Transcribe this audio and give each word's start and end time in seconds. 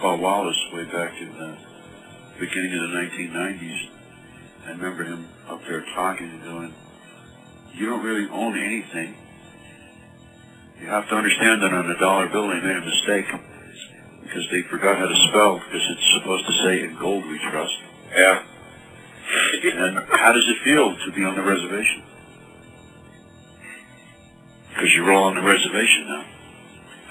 Grandpa 0.00 0.22
Wallace 0.22 0.56
way 0.72 0.84
back 0.84 1.12
in 1.20 1.28
the 1.36 1.56
beginning 2.38 2.72
of 2.72 2.90
the 2.90 2.96
1990s. 2.96 3.88
I 4.64 4.70
remember 4.70 5.04
him 5.04 5.28
up 5.46 5.60
there 5.68 5.84
talking 5.94 6.30
and 6.30 6.42
going, 6.42 6.74
you 7.74 7.84
don't 7.84 8.02
really 8.02 8.26
own 8.30 8.58
anything. 8.58 9.14
You 10.80 10.86
have 10.86 11.06
to 11.10 11.14
understand 11.14 11.62
that 11.62 11.74
on 11.74 11.90
a 11.90 11.98
dollar 11.98 12.28
bill 12.28 12.48
they 12.48 12.60
made 12.60 12.76
a 12.76 12.80
mistake 12.80 13.26
because 14.22 14.48
they 14.50 14.62
forgot 14.70 14.96
how 14.96 15.06
to 15.06 15.16
spell 15.28 15.58
because 15.58 15.86
it's 15.90 16.12
supposed 16.14 16.46
to 16.46 16.52
say 16.64 16.80
in 16.80 16.96
gold 16.98 17.26
we 17.26 17.38
trust. 17.50 17.76
Yeah. 18.16 18.42
And 19.64 19.98
how 20.12 20.32
does 20.32 20.48
it 20.48 20.64
feel 20.64 20.96
to 20.96 21.12
be 21.12 21.24
on 21.24 21.36
the 21.36 21.42
reservation? 21.42 22.02
Because 24.70 24.94
you're 24.94 25.12
all 25.12 25.24
on 25.24 25.34
the 25.34 25.42
reservation 25.42 26.08
now. 26.08 26.24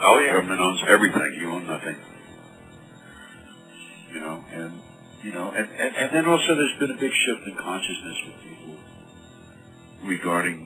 Oh 0.02 0.18
The 0.18 0.26
yeah. 0.26 0.34
government 0.34 0.60
owns 0.60 0.82
everything. 0.88 1.38
You 1.40 1.52
own 1.52 1.68
nothing. 1.68 1.96
You 4.13 4.19
know, 4.19 4.43
and 4.51 4.81
you 5.23 5.31
know, 5.33 5.51
and, 5.51 5.69
and, 5.71 5.95
and 5.95 6.15
then 6.15 6.25
also 6.25 6.55
there's 6.55 6.79
been 6.79 6.91
a 6.91 6.99
big 6.99 7.11
shift 7.11 7.47
in 7.47 7.55
consciousness 7.55 8.18
with 8.25 8.35
people 8.43 8.75
regarding 10.04 10.65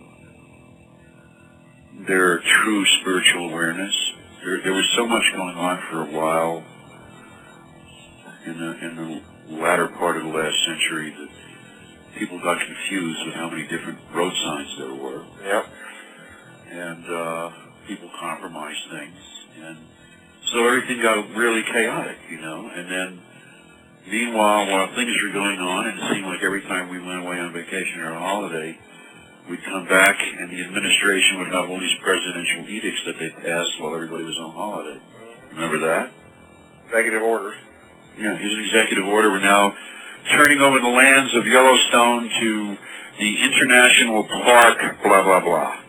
their 2.07 2.39
true 2.39 2.85
spiritual 3.01 3.49
awareness. 3.49 3.95
There, 4.43 4.61
there 4.61 4.73
was 4.73 4.87
so 4.95 5.07
much 5.07 5.23
going 5.33 5.55
on 5.55 5.81
for 5.89 6.01
a 6.01 6.11
while 6.17 6.63
in 8.45 8.59
the 8.59 8.85
in 8.85 8.95
the 8.95 9.55
latter 9.55 9.87
part 9.87 10.17
of 10.17 10.23
the 10.23 10.29
last 10.29 10.55
century 10.65 11.09
that 11.17 11.29
people 12.17 12.39
got 12.39 12.59
confused 12.65 13.25
with 13.25 13.33
how 13.35 13.49
many 13.49 13.63
different 13.67 13.99
road 14.13 14.33
signs 14.43 14.69
there 14.77 14.93
were 14.93 15.23
Yep. 15.43 15.65
and 16.69 17.05
uh, 17.09 17.51
people 17.87 18.09
compromised 18.19 18.79
things, 18.91 19.17
and 19.61 19.77
so 20.51 20.67
everything 20.67 21.01
got 21.01 21.29
really 21.35 21.63
chaotic, 21.63 22.17
you 22.29 22.39
know. 22.41 22.69
And 22.73 22.91
then, 22.91 23.21
meanwhile, 24.07 24.67
while 24.67 24.87
things 24.95 25.15
were 25.23 25.33
going 25.33 25.59
on, 25.59 25.87
and 25.87 25.99
it 25.99 26.13
seemed 26.13 26.25
like 26.25 26.41
every 26.43 26.61
time 26.61 26.89
we 26.89 26.99
went 26.99 27.25
away 27.25 27.39
on 27.39 27.53
vacation 27.53 28.01
or 28.01 28.13
a 28.13 28.19
holiday, 28.19 28.77
we'd 29.49 29.63
come 29.63 29.87
back, 29.87 30.17
and 30.19 30.51
the 30.51 30.63
administration 30.63 31.39
would 31.39 31.47
have 31.47 31.69
all 31.69 31.79
these 31.79 31.97
presidential 32.01 32.67
edicts 32.69 33.01
that 33.05 33.19
they 33.19 33.29
passed 33.29 33.79
while 33.79 33.95
everybody 33.95 34.23
was 34.23 34.37
on 34.37 34.51
holiday. 34.51 34.99
Remember 35.51 35.79
that? 35.79 36.11
Executive 36.87 37.21
orders. 37.21 37.57
Yeah, 38.17 38.37
here's 38.37 38.53
an 38.53 38.63
executive 38.63 39.05
order. 39.05 39.31
We're 39.31 39.39
now 39.39 39.75
turning 40.31 40.61
over 40.61 40.79
the 40.79 40.87
lands 40.87 41.33
of 41.35 41.45
Yellowstone 41.47 42.29
to 42.39 42.77
the 43.19 43.43
International 43.43 44.23
Park, 44.23 44.79
blah, 45.03 45.23
blah, 45.23 45.39
blah. 45.39 45.79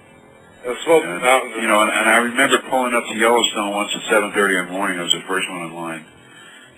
The 0.65 0.77
Smoky 0.85 1.07
Mountains. 1.07 1.57
you 1.61 1.69
know, 1.69 1.83
and, 1.83 1.91
and 1.91 2.09
I 2.09 2.17
remember 2.25 2.59
pulling 2.71 2.95
up 2.95 3.05
to 3.05 3.15
Yellowstone 3.15 3.75
once 3.75 3.93
at 3.95 4.01
7:30 4.11 4.61
in 4.61 4.67
the 4.67 4.73
morning. 4.73 4.99
I 4.99 5.03
was 5.03 5.13
the 5.13 5.21
first 5.29 5.49
one 5.51 5.63
in 5.63 5.75
line, 5.75 6.07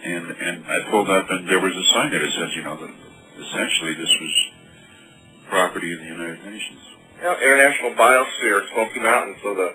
and 0.06 0.30
and 0.30 0.66
I 0.66 0.88
pulled 0.90 1.10
up, 1.10 1.30
and 1.30 1.48
there 1.48 1.60
was 1.60 1.74
a 1.74 1.84
sign 1.92 2.10
there 2.10 2.20
that 2.20 2.32
says, 2.32 2.54
you 2.54 2.62
know, 2.62 2.76
that 2.76 2.90
essentially 3.38 3.94
this 3.94 4.14
was 4.20 4.50
property 5.48 5.92
of 5.92 6.00
the 6.00 6.06
United 6.06 6.44
Nations. 6.44 6.80
Yeah, 7.20 7.36
International 7.36 7.90
Biosphere, 7.92 8.68
Smoky 8.72 9.00
Mountains. 9.00 9.38
So 9.42 9.54
the 9.54 9.74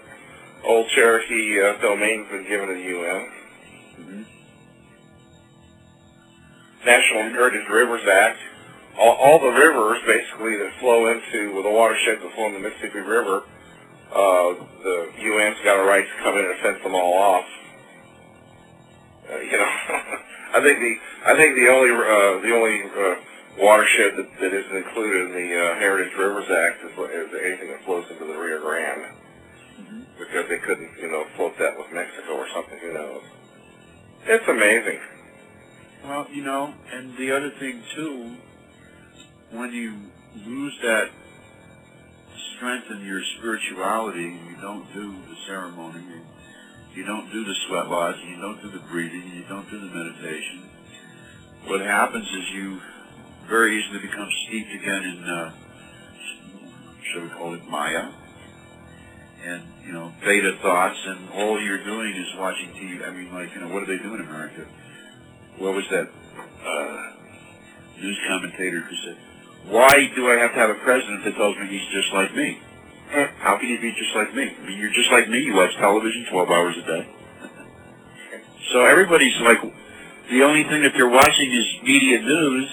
old 0.64 0.88
Cherokee 0.90 1.62
uh, 1.62 1.78
domain's 1.82 2.30
been 2.30 2.48
given 2.48 2.68
to 2.70 2.76
the 2.76 2.82
UN. 2.82 3.32
Mm-hmm. 4.00 4.22
National 6.86 7.24
Heritage 7.24 7.68
Rivers 7.70 8.08
Act. 8.08 8.40
All, 8.98 9.16
all 9.16 9.40
the 9.40 9.50
rivers 9.50 10.00
basically 10.06 10.58
that 10.58 10.74
flow 10.80 11.08
into 11.08 11.56
with 11.56 11.64
the 11.64 11.72
watersheds 11.72 12.22
that 12.22 12.34
flow 12.36 12.48
in 12.48 12.54
the 12.54 12.60
Mississippi 12.60 13.00
River, 13.00 13.44
uh, 14.12 14.54
the 14.84 15.10
UN's 15.18 15.58
got 15.64 15.80
a 15.80 15.84
right 15.84 16.06
to 16.06 16.24
come 16.24 16.36
in 16.36 16.46
and 16.46 16.60
fence 16.60 16.84
them 16.84 16.94
all 16.94 17.14
off. 17.14 17.46
Uh, 19.32 19.38
you 19.40 19.58
know, 19.58 19.66
I 20.54 20.60
think 20.62 20.80
the 20.80 20.96
I 21.26 21.36
think 21.36 21.56
the 21.56 21.68
only 21.70 21.92
uh, 21.92 22.42
the 22.42 22.52
only 22.54 22.84
uh, 22.84 23.16
watershed 23.60 24.18
that, 24.18 24.30
that 24.42 24.54
isn't 24.54 24.76
included 24.76 25.28
in 25.28 25.34
the 25.34 25.56
uh, 25.56 25.76
Heritage 25.80 26.14
Rivers 26.18 26.50
Act 26.52 26.84
is, 26.84 26.92
is 26.92 27.30
anything 27.44 27.70
that 27.72 27.84
flows 27.86 28.06
into 28.12 28.26
the 28.26 28.38
Rio 28.38 28.62
Grande 28.62 29.16
Mm-hmm. 29.80 30.02
because 30.20 30.50
they 30.50 30.58
couldn't 30.60 30.92
you 31.00 31.10
know 31.10 31.26
float 31.36 31.58
that 31.60 31.78
with 31.78 31.88
Mexico 31.94 32.34
or 32.34 32.48
something. 32.54 32.78
Who 32.80 32.94
knows? 32.94 33.24
It's 34.26 34.48
amazing. 34.48 35.00
Well, 36.04 36.28
you 36.32 36.44
know, 36.44 36.74
and 36.92 37.18
the 37.18 37.32
other 37.36 37.52
thing 37.60 37.82
too, 37.96 38.36
when 39.52 39.72
you 39.72 39.96
lose 40.46 40.74
that 40.84 41.10
strength 42.58 42.88
in 42.92 43.06
your 43.06 43.22
spirituality, 43.38 44.22
you 44.50 44.56
don't 44.62 44.86
do 44.94 45.12
the 45.30 45.36
ceremony, 45.48 46.02
you, 46.04 46.22
you 46.96 47.06
don't 47.06 47.32
do 47.32 47.44
the 47.44 47.56
sweat 47.68 47.90
lodge, 47.90 48.18
you 48.28 48.40
don't 48.40 48.62
do 48.62 48.70
the 48.70 48.84
breathing, 48.92 49.32
you 49.34 49.44
don't 49.48 49.70
do 49.70 49.80
the 49.80 49.94
meditation. 49.94 50.70
What 51.66 51.82
happens 51.82 52.28
is 52.28 52.50
you 52.54 52.80
very 53.48 53.80
easily 53.80 54.00
become 54.00 54.30
steeped 54.48 54.74
again 54.74 55.04
in, 55.04 55.24
uh, 55.24 55.54
shall 57.12 57.22
we 57.24 57.30
call 57.30 57.54
it 57.54 57.68
Maya, 57.68 58.12
and 59.46 59.64
you 59.86 59.94
know 59.94 60.12
beta 60.24 60.58
thoughts, 60.62 61.00
and 61.06 61.30
all 61.32 61.62
you're 61.62 61.84
doing 61.84 62.16
is 62.16 62.28
watching 62.38 62.70
TV. 62.70 63.08
I 63.08 63.12
mean, 63.12 63.34
like 63.34 63.54
you 63.54 63.62
know, 63.62 63.74
what 63.74 63.86
do 63.86 63.98
they 63.98 64.02
do 64.02 64.16
in 64.16 64.22
America? 64.22 64.66
what 65.62 65.76
was 65.76 65.86
that 65.92 66.10
uh, 66.66 68.02
news 68.02 68.18
commentator 68.28 68.80
who 68.80 68.96
said, 69.06 69.18
"Why 69.68 70.12
do 70.16 70.30
I 70.30 70.36
have 70.36 70.52
to 70.52 70.60
have 70.60 70.70
a 70.70 70.80
president 70.82 71.24
that 71.26 71.36
tells 71.36 71.56
me 71.58 71.68
he's 71.68 71.88
just 71.94 72.14
like 72.14 72.34
me? 72.36 72.60
Eh, 73.12 73.28
how 73.40 73.58
can 73.58 73.68
you 73.70 73.80
be 73.80 73.92
just 73.92 74.16
like 74.16 74.34
me? 74.34 74.56
I 74.56 74.68
mean, 74.68 74.78
you're 74.78 74.94
just 74.94 75.12
like 75.12 75.28
me. 75.28 75.40
You 75.40 75.56
watch 75.56 75.76
television 75.76 76.26
12 76.30 76.50
hours 76.50 76.76
a 76.78 76.86
day. 76.88 77.08
So 78.72 78.86
everybody's 78.86 79.40
like, 79.42 79.62
the 80.30 80.44
only 80.44 80.64
thing 80.64 80.82
that 80.84 80.94
they're 80.96 81.10
watching 81.10 81.52
is 81.52 81.66
media 81.84 82.22
news. 82.22 82.70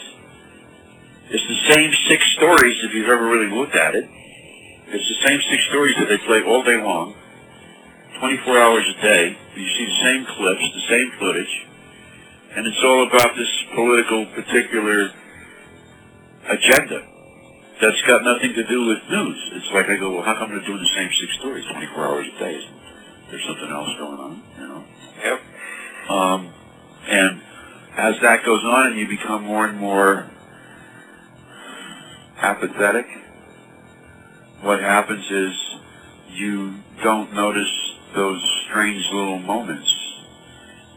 It's 1.31 1.49
the 1.49 1.75
same 1.75 1.91
six 2.09 2.25
stories 2.37 2.77
if 2.85 2.95
you've 2.95 3.09
ever 3.09 3.25
really 3.25 3.51
looked 3.51 3.75
at 3.75 3.95
it. 3.95 4.09
It's 4.89 5.09
the 5.09 5.29
same 5.29 5.41
six 5.51 5.63
stories 5.69 5.97
that 5.99 6.09
they 6.09 6.19
play 6.19 6.43
all 6.43 6.63
day 6.63 6.81
long, 6.81 7.15
24 8.21 8.59
hours 8.59 8.85
a 8.97 9.03
day. 9.03 9.37
You 9.57 9.69
see 9.77 9.85
the 9.85 10.03
same 10.03 10.25
clips, 10.25 10.63
the 10.75 10.89
same 10.89 11.13
footage 11.19 11.69
and 12.59 12.67
it's 12.67 12.83
all 12.83 13.07
about 13.07 13.37
this 13.37 13.49
political 13.75 14.27
particular 14.27 15.11
agenda 16.49 17.07
that's 17.81 18.03
got 18.07 18.23
nothing 18.25 18.55
to 18.55 18.65
do 18.67 18.87
with 18.87 18.99
news. 19.11 19.51
It's 19.55 19.71
like 19.73 19.87
I 19.89 19.97
go, 19.97 20.15
well, 20.15 20.23
how 20.23 20.35
come 20.35 20.51
they're 20.51 20.67
doing 20.67 20.83
the 20.83 20.95
same 20.97 21.11
six 21.21 21.39
stories 21.39 21.65
24 21.71 22.07
hours 22.07 22.27
a 22.35 22.39
day? 22.39 22.61
There's 23.31 23.45
something 23.47 23.71
else 23.71 23.91
going 23.99 24.21
on, 24.21 24.43
you 24.59 24.69
know. 24.69 24.85
Yep. 25.23 26.11
Um, 26.11 26.53
and 27.07 27.43
as 27.97 28.15
that 28.23 28.45
goes 28.45 28.65
on 28.65 28.89
and 28.89 28.99
you 28.99 29.09
become 29.09 29.45
more 29.45 29.67
and 29.67 29.79
more 29.79 30.31
apathetic, 32.41 33.07
what 34.63 34.81
happens 34.81 35.25
is 35.31 35.55
you 36.31 36.75
don't 37.03 37.33
notice 37.33 37.73
those 38.15 38.43
strange 38.69 39.05
little 39.13 39.39
moments 39.39 39.95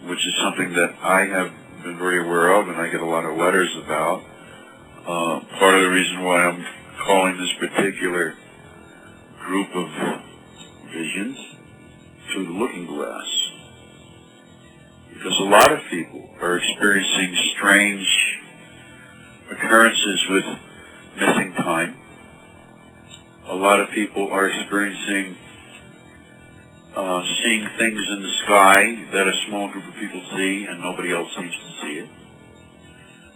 which 0.06 0.26
is 0.26 0.34
something 0.44 0.74
that 0.74 0.96
I 1.02 1.26
have 1.26 1.52
been 1.84 1.98
very 1.98 2.22
aware 2.26 2.60
of 2.60 2.68
and 2.68 2.78
I 2.78 2.90
get 2.90 3.02
a 3.02 3.06
lot 3.06 3.26
of 3.26 3.38
letters 3.38 3.70
about. 3.84 4.24
Uh, 5.02 5.40
part 5.58 5.74
of 5.74 5.82
the 5.82 5.90
reason 5.90 6.24
why 6.24 6.46
I'm 6.46 6.64
calling 7.04 7.36
this 7.36 7.52
particular 7.60 8.36
group 9.40 9.76
of 9.76 9.90
visions 10.94 11.40
through 12.32 12.46
the 12.46 12.52
looking 12.52 12.86
glass. 12.86 13.26
Because 15.12 15.40
a 15.40 15.44
lot 15.44 15.72
of 15.72 15.80
people 15.90 16.30
are 16.40 16.58
experiencing 16.58 17.36
strange 17.58 18.42
occurrences 19.50 20.26
with 20.30 20.46
missing 21.20 21.54
time. 21.54 21.96
A 23.48 23.56
lot 23.56 23.80
of 23.80 23.90
people 23.90 24.30
are 24.32 24.48
experiencing 24.48 25.36
uh, 26.96 27.24
seeing 27.44 27.68
things 27.80 28.02
in 28.08 28.22
the 28.22 28.34
sky 28.46 29.06
that 29.14 29.28
a 29.28 29.34
small 29.48 29.68
group 29.72 29.88
of 29.88 29.96
people 29.96 30.22
see 30.38 30.66
and 30.70 30.80
nobody 30.80 31.12
else 31.12 31.30
seems 31.36 31.56
to 31.56 31.82
see 31.82 31.94
it. 32.02 32.10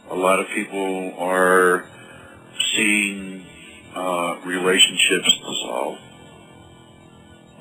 A 0.10 0.16
lot 0.16 0.40
of 0.40 0.48
people 0.50 1.14
are 1.18 1.86
seeing 2.76 3.46
uh, 3.96 4.40
relationships 4.46 5.30
dissolve. 5.40 5.98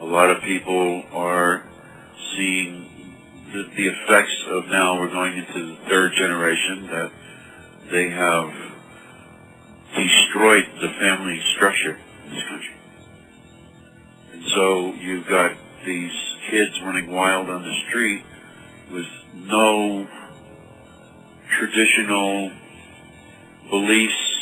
A 0.00 0.05
lot 0.05 0.31
of 0.31 0.43
people 0.43 1.05
are 1.12 1.64
seeing 2.37 2.91
the, 3.52 3.62
the 3.76 3.87
effects 3.87 4.44
of 4.49 4.67
now 4.67 5.00
we're 5.00 5.11
going 5.11 5.38
into 5.38 5.67
the 5.69 5.76
third 5.88 6.12
generation 6.17 6.87
that 6.88 7.12
they 7.91 8.11
have 8.11 8.50
destroyed 9.96 10.64
the 10.81 10.88
family 11.00 11.41
structure 11.55 11.99
in 12.26 12.35
this 12.35 12.44
country. 12.49 12.75
And 14.32 14.43
so 14.55 14.93
you've 14.94 15.26
got 15.26 15.52
these 15.87 16.12
kids 16.50 16.81
running 16.82 17.11
wild 17.11 17.49
on 17.49 17.62
the 17.62 17.75
street 17.88 18.25
with 18.91 19.06
no 19.35 20.06
traditional 21.49 22.50
beliefs 23.70 24.35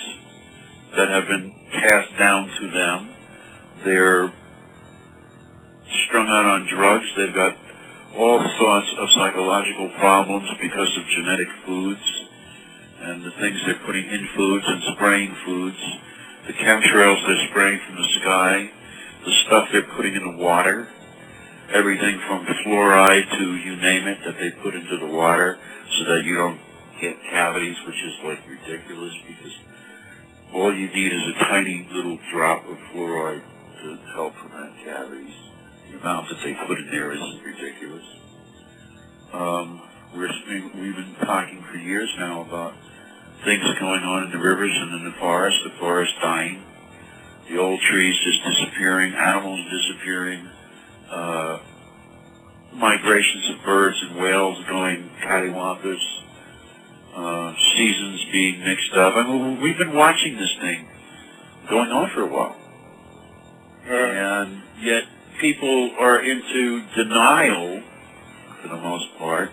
that 0.96 1.08
have 1.08 1.26
been 1.26 1.54
passed 1.72 2.16
down 2.18 2.48
to 2.60 2.70
them. 2.70 3.08
They're 3.84 4.32
strung 6.06 6.28
out 6.28 6.44
on 6.44 6.66
drugs. 6.68 7.06
They've 7.16 7.34
got 7.34 7.56
all 8.16 8.40
sorts 8.58 8.88
of 8.98 9.08
psychological 9.10 9.88
problems 9.98 10.48
because 10.60 10.96
of 10.98 11.04
genetic 11.06 11.48
foods 11.64 12.22
and 13.00 13.24
the 13.24 13.30
things 13.32 13.58
they're 13.66 13.82
putting 13.86 14.06
in 14.06 14.28
foods 14.36 14.64
and 14.68 14.82
spraying 14.94 15.34
foods, 15.44 15.78
the 16.46 16.52
chemtrails 16.52 17.26
they're 17.26 17.48
spraying 17.48 17.80
from 17.86 17.96
the 17.96 18.08
sky, 18.20 18.70
the 19.24 19.32
stuff 19.46 19.68
they're 19.72 19.82
putting 19.96 20.14
in 20.14 20.22
the 20.22 20.42
water, 20.42 20.88
everything 21.72 22.20
from 22.28 22.46
fluoride 22.64 23.28
to 23.38 23.56
you 23.56 23.76
name 23.76 24.06
it 24.06 24.18
that 24.24 24.38
they 24.38 24.50
put 24.62 24.74
into 24.74 24.98
the 24.98 25.06
water 25.06 25.58
so 25.98 26.04
that 26.04 26.22
you 26.24 26.36
don't 26.36 26.60
cavities, 27.10 27.76
which 27.86 27.96
is 27.96 28.14
like 28.24 28.38
ridiculous 28.48 29.14
because 29.26 29.52
all 30.54 30.74
you 30.74 30.88
need 30.88 31.12
is 31.12 31.22
a 31.34 31.38
tiny 31.44 31.88
little 31.92 32.18
drop 32.30 32.68
of 32.68 32.76
fluoride 32.92 33.42
to 33.82 33.98
help 34.14 34.34
prevent 34.34 34.72
cavities. 34.84 35.34
The 35.90 35.98
amount 35.98 36.28
that 36.28 36.38
they 36.44 36.54
put 36.66 36.78
in 36.78 36.90
there 36.90 37.12
is 37.12 37.20
ridiculous. 37.44 38.04
Um, 39.32 39.82
we're, 40.14 40.30
we've 40.74 40.96
been 40.96 41.16
talking 41.24 41.62
for 41.62 41.76
years 41.76 42.10
now 42.18 42.42
about 42.42 42.74
things 43.44 43.64
going 43.80 44.02
on 44.02 44.24
in 44.24 44.30
the 44.30 44.38
rivers 44.38 44.72
and 44.74 45.00
in 45.00 45.04
the 45.04 45.18
forest, 45.18 45.56
the 45.64 45.78
forest 45.80 46.12
dying, 46.20 46.62
the 47.48 47.58
old 47.58 47.80
trees 47.80 48.14
just 48.22 48.44
disappearing, 48.44 49.14
animals 49.14 49.60
disappearing, 49.70 50.48
uh, 51.10 51.58
migrations 52.72 53.50
of 53.50 53.64
birds 53.64 53.96
and 54.02 54.16
whales 54.16 54.62
going 54.68 55.10
cattywampus, 55.20 56.21
uh, 57.14 57.54
seasons 57.76 58.24
being 58.32 58.64
mixed 58.64 58.92
up. 58.94 59.14
I 59.16 59.22
mean, 59.24 59.60
we've 59.60 59.78
been 59.78 59.94
watching 59.94 60.36
this 60.36 60.54
thing 60.60 60.88
going 61.68 61.90
on 61.90 62.10
for 62.14 62.22
a 62.22 62.26
while. 62.26 62.56
And 63.86 64.62
yet 64.80 65.04
people 65.40 65.92
are 65.98 66.22
into 66.22 66.84
denial, 66.94 67.82
for 68.60 68.68
the 68.68 68.76
most 68.76 69.06
part. 69.18 69.50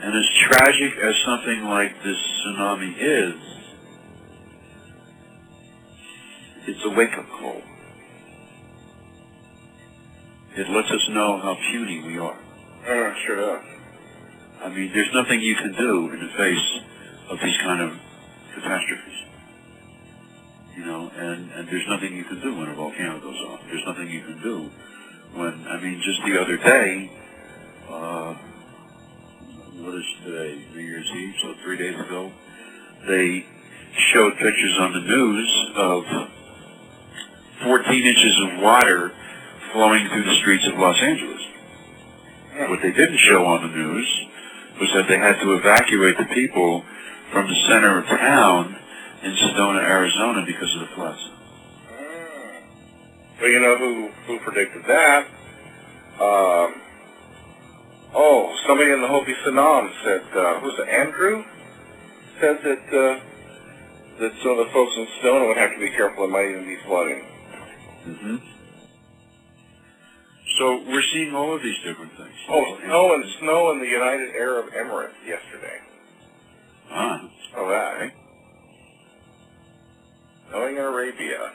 And 0.00 0.16
as 0.16 0.24
tragic 0.48 0.96
as 0.96 1.14
something 1.26 1.64
like 1.64 2.02
this 2.02 2.16
tsunami 2.46 2.94
is, 2.96 3.34
it's 6.66 6.84
a 6.84 6.90
wake-up 6.90 7.28
call. 7.28 7.62
It 10.56 10.68
lets 10.68 10.90
us 10.90 11.08
know 11.10 11.38
how 11.38 11.56
puny 11.70 12.02
we 12.02 12.18
are. 12.18 12.38
Uh, 12.82 13.14
sure 13.26 13.36
does. 13.36 13.79
I 14.62 14.68
mean, 14.68 14.92
there's 14.92 15.12
nothing 15.14 15.40
you 15.40 15.56
can 15.56 15.72
do 15.72 16.10
in 16.12 16.20
the 16.20 16.32
face 16.36 16.80
of 17.30 17.38
these 17.42 17.56
kind 17.58 17.80
of 17.80 17.96
catastrophes. 18.54 19.24
You 20.76 20.84
know, 20.84 21.10
and, 21.16 21.50
and 21.52 21.68
there's 21.68 21.86
nothing 21.88 22.14
you 22.14 22.24
can 22.24 22.40
do 22.40 22.56
when 22.56 22.68
a 22.68 22.74
volcano 22.74 23.20
goes 23.20 23.40
off. 23.48 23.60
There's 23.66 23.84
nothing 23.86 24.10
you 24.10 24.20
can 24.20 24.42
do 24.42 24.70
when, 25.34 25.66
I 25.66 25.80
mean, 25.80 26.02
just 26.04 26.20
the 26.26 26.40
other 26.40 26.56
day, 26.56 27.10
uh, 27.88 28.34
what 29.80 29.94
is 29.94 30.04
today, 30.24 30.62
New 30.74 30.80
Year's 30.82 31.10
Eve, 31.14 31.34
so 31.40 31.54
three 31.62 31.78
days 31.78 31.98
ago, 31.98 32.30
they 33.08 33.46
showed 34.12 34.34
pictures 34.34 34.76
on 34.78 34.92
the 34.92 35.00
news 35.00 35.70
of 35.76 36.04
14 37.62 38.06
inches 38.06 38.40
of 38.42 38.62
water 38.62 39.12
flowing 39.72 40.06
through 40.08 40.24
the 40.24 40.36
streets 40.40 40.66
of 40.66 40.78
Los 40.78 41.00
Angeles. 41.00 41.40
What 42.68 42.82
they 42.82 42.92
didn't 42.92 43.18
show 43.18 43.46
on 43.46 43.62
the 43.62 43.76
news 43.76 44.26
was 44.80 44.90
that 44.94 45.06
they 45.08 45.18
had 45.18 45.40
to 45.40 45.52
evacuate 45.54 46.16
the 46.16 46.24
people 46.24 46.84
from 47.30 47.46
the 47.48 47.54
center 47.68 47.98
of 47.98 48.06
town 48.06 48.76
in 49.22 49.32
Sedona, 49.32 49.82
Arizona 49.82 50.44
because 50.46 50.74
of 50.74 50.80
the 50.80 50.86
floods. 50.94 51.30
Well, 53.40 53.50
you 53.50 53.60
know 53.60 53.76
who 53.78 54.08
who 54.26 54.38
predicted 54.40 54.84
that? 54.86 55.26
Um, 56.20 56.74
oh, 58.14 58.56
somebody 58.66 58.90
in 58.90 59.00
the 59.00 59.08
Hopi 59.08 59.34
Sanam 59.46 59.90
said, 60.04 60.22
uh, 60.36 60.60
who's 60.60 60.78
it, 60.78 60.88
Andrew? 60.88 61.44
Said 62.40 62.58
that 62.64 62.84
uh, 62.88 63.20
that 64.20 64.32
some 64.42 64.58
of 64.58 64.66
the 64.66 64.72
folks 64.72 64.92
in 64.96 65.06
Sedona 65.20 65.48
would 65.48 65.56
have 65.56 65.72
to 65.72 65.78
be 65.80 65.90
careful. 65.90 66.24
It 66.24 66.30
might 66.30 66.48
even 66.50 66.64
be 66.64 66.76
flooding. 66.86 67.24
hmm 68.04 68.36
So 70.60 70.76
we're 70.86 71.02
seeing 71.14 71.34
all 71.34 71.56
of 71.56 71.62
these 71.62 71.78
different 71.82 72.12
things. 72.18 72.34
Oh, 72.50 72.76
snow 72.84 73.14
and 73.14 73.24
snow 73.40 73.70
in 73.72 73.78
the 73.78 73.86
United 73.86 74.36
Arab 74.36 74.66
Emirates 74.76 75.14
yesterday. 75.26 75.78
Ah, 76.90 77.30
Oh, 77.56 77.68
that. 77.70 78.02
Eh? 78.02 78.10
Snowing 80.50 80.76
in 80.76 80.82
Arabia. 80.82 81.52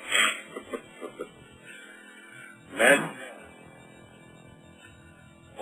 Man, 2.76 3.12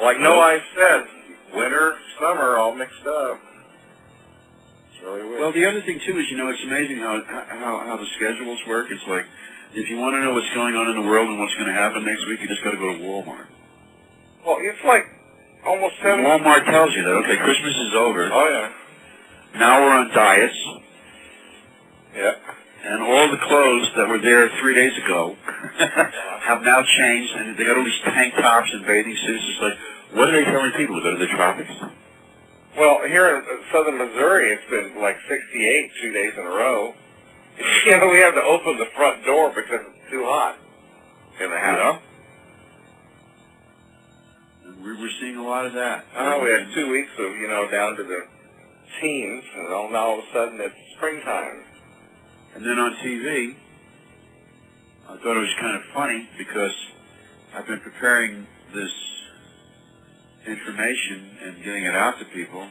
like 0.01 0.19
no, 0.21 0.39
I 0.39 0.59
said, 0.77 1.03
winter, 1.53 1.97
summer, 2.21 2.57
all 2.57 2.73
mixed 2.73 3.05
up. 3.05 3.41
It's 4.93 5.03
really 5.03 5.27
weird. 5.27 5.41
Well, 5.41 5.51
the 5.51 5.65
other 5.65 5.81
thing 5.81 5.99
too 6.07 6.17
is, 6.17 6.31
you 6.31 6.37
know, 6.37 6.47
it's 6.49 6.63
amazing 6.63 6.99
how 6.99 7.21
how 7.27 7.83
how 7.87 7.97
the 7.97 8.07
schedules 8.15 8.59
work. 8.69 8.87
It's 8.89 9.05
like 9.07 9.25
if 9.75 9.89
you 9.89 9.97
want 9.97 10.13
to 10.15 10.21
know 10.21 10.33
what's 10.33 10.49
going 10.53 10.75
on 10.75 10.89
in 10.89 11.01
the 11.01 11.07
world 11.07 11.29
and 11.29 11.39
what's 11.39 11.53
going 11.55 11.67
to 11.67 11.73
happen 11.73 12.05
next 12.05 12.25
week, 12.27 12.39
you 12.41 12.47
just 12.47 12.63
got 12.63 12.71
to 12.71 12.77
go 12.77 12.93
to 12.93 12.99
Walmart. 12.99 13.47
well, 14.45 14.57
it's 14.61 14.83
like 14.85 15.05
almost 15.65 15.95
And 16.01 16.21
seven. 16.21 16.25
Walmart 16.25 16.65
tells 16.65 16.93
you 16.93 17.03
that 17.03 17.15
okay, 17.25 17.37
Christmas 17.37 17.75
is 17.75 17.93
over. 17.95 18.29
Oh 18.31 18.47
yeah, 18.49 19.59
Now 19.59 19.81
we're 19.81 19.91
on 19.95 20.09
diets, 20.13 20.57
yeah. 22.15 22.35
and 22.85 23.01
all 23.01 23.31
the 23.31 23.37
clothes 23.37 23.89
that 23.95 24.07
were 24.07 24.19
there 24.19 24.49
three 24.61 24.75
days 24.75 24.93
ago 25.03 25.35
have 26.43 26.61
now 26.61 26.83
changed, 26.83 27.33
and 27.35 27.57
they 27.57 27.65
got 27.65 27.77
all 27.77 27.83
these 27.85 28.01
tank 28.05 28.33
tops 28.35 28.69
and 28.73 28.85
bathing 28.85 29.15
suits. 29.25 29.43
It's 29.47 29.61
like, 29.61 29.77
what 30.17 30.29
are 30.29 30.33
they 30.33 30.45
telling 30.45 30.71
people 30.73 30.97
to 30.97 31.01
go 31.01 31.11
to 31.11 31.17
the 31.17 31.27
tropics? 31.33 31.71
Well, 32.77 33.05
here 33.07 33.37
in 33.37 33.43
southern 33.71 33.97
Missouri, 33.99 34.51
it's 34.51 34.69
been 34.69 34.99
like 35.01 35.17
68 35.29 35.91
two 36.01 36.11
days 36.11 36.33
in 36.37 36.41
a 36.45 36.49
row. 36.49 36.93
You 37.85 37.97
know, 37.97 38.07
we 38.07 38.19
have 38.19 38.33
to 38.33 38.41
open 38.41 38.77
the 38.77 38.87
front 38.95 39.25
door 39.25 39.49
because 39.49 39.81
it's 39.85 40.09
too 40.09 40.23
hot 40.25 40.57
in 41.41 41.49
the 41.49 41.57
house. 41.57 42.01
And 44.65 44.83
we 44.83 44.91
were 44.93 45.09
seeing 45.19 45.35
a 45.35 45.43
lot 45.43 45.65
of 45.65 45.73
that. 45.73 46.05
Oh, 46.15 46.41
we 46.43 46.49
had 46.49 46.73
two 46.73 46.89
weeks 46.89 47.11
of, 47.19 47.31
you 47.35 47.47
know, 47.47 47.69
down 47.69 47.97
to 47.97 48.03
the 48.03 48.21
teens, 49.01 49.43
and 49.55 49.73
all, 49.73 49.89
now 49.89 50.05
all 50.05 50.19
of 50.19 50.25
a 50.25 50.33
sudden 50.33 50.61
it's 50.61 50.75
springtime. 50.95 51.63
And 52.55 52.63
then 52.63 52.79
on 52.79 52.95
TV, 53.03 53.55
I 55.09 55.17
thought 55.17 55.37
it 55.37 55.41
was 55.41 55.55
kind 55.59 55.75
of 55.75 55.81
funny 55.93 56.29
because 56.37 56.75
I've 57.53 57.67
been 57.67 57.81
preparing 57.81 58.47
this 58.73 58.91
information 60.47 61.37
and 61.43 61.63
getting 61.63 61.83
it 61.83 61.95
out 61.95 62.19
to 62.19 62.25
people. 62.25 62.67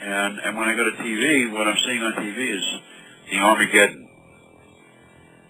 And, 0.00 0.38
and 0.38 0.56
when 0.56 0.68
I 0.68 0.74
go 0.74 0.84
to 0.84 0.96
TV, 0.96 1.52
what 1.52 1.68
I'm 1.68 1.76
seeing 1.84 2.02
on 2.02 2.12
TV 2.14 2.56
is 2.56 2.64
the 3.30 3.38
Armageddon. 3.38 4.08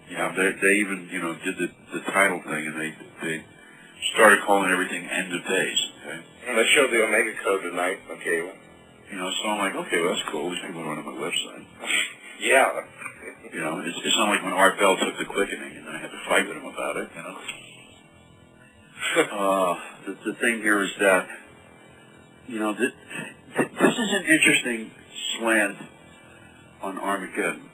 You 0.09 0.17
know, 0.17 0.31
they, 0.35 0.51
they 0.61 0.73
even, 0.79 1.09
you 1.11 1.19
know, 1.19 1.33
did 1.43 1.57
the, 1.57 1.69
the 1.93 2.01
title 2.11 2.41
thing 2.43 2.67
and 2.67 2.79
they, 2.79 2.93
they 3.21 3.43
started 4.13 4.43
calling 4.45 4.71
everything 4.71 5.05
end 5.05 5.33
of 5.33 5.41
days, 5.47 5.79
okay? 6.01 6.19
And 6.47 6.57
they 6.57 6.65
showed 6.75 6.91
the 6.91 7.03
Omega 7.03 7.33
Code 7.43 7.63
tonight 7.63 7.99
on 8.09 8.19
cable. 8.19 8.53
You 9.11 9.17
know, 9.17 9.31
so 9.41 9.49
I'm 9.49 9.59
like, 9.59 9.75
okay, 9.87 10.01
well, 10.01 10.13
that's 10.13 10.29
cool. 10.29 10.49
These 10.51 10.61
people 10.65 10.81
are 10.81 10.93
on 10.93 11.05
my 11.05 11.11
website. 11.11 11.65
Yeah. 12.37 12.81
You 13.53 13.61
know, 13.61 13.79
it's, 13.79 13.97
it's 14.03 14.17
not 14.17 14.27
like 14.27 14.43
when 14.43 14.51
Art 14.51 14.77
Bell 14.77 14.97
took 14.97 15.17
the 15.17 15.23
quickening 15.23 15.77
and 15.77 15.87
I 15.87 15.97
had 15.99 16.11
to 16.11 16.19
fight 16.27 16.45
with 16.45 16.57
him 16.57 16.65
about 16.65 16.97
it, 16.97 17.09
you 17.15 17.23
know. 17.23 17.37
Uh, 19.15 19.75
the, 20.05 20.17
the 20.25 20.33
thing 20.39 20.61
here 20.61 20.83
is 20.83 20.89
that, 20.99 21.27
you 22.47 22.59
know, 22.59 22.73
this, 22.73 22.91
this 23.55 23.93
is 23.93 24.13
an 24.13 24.25
interesting 24.25 24.91
slant 25.37 25.77
on 26.81 26.97
Armageddon. 26.97 27.64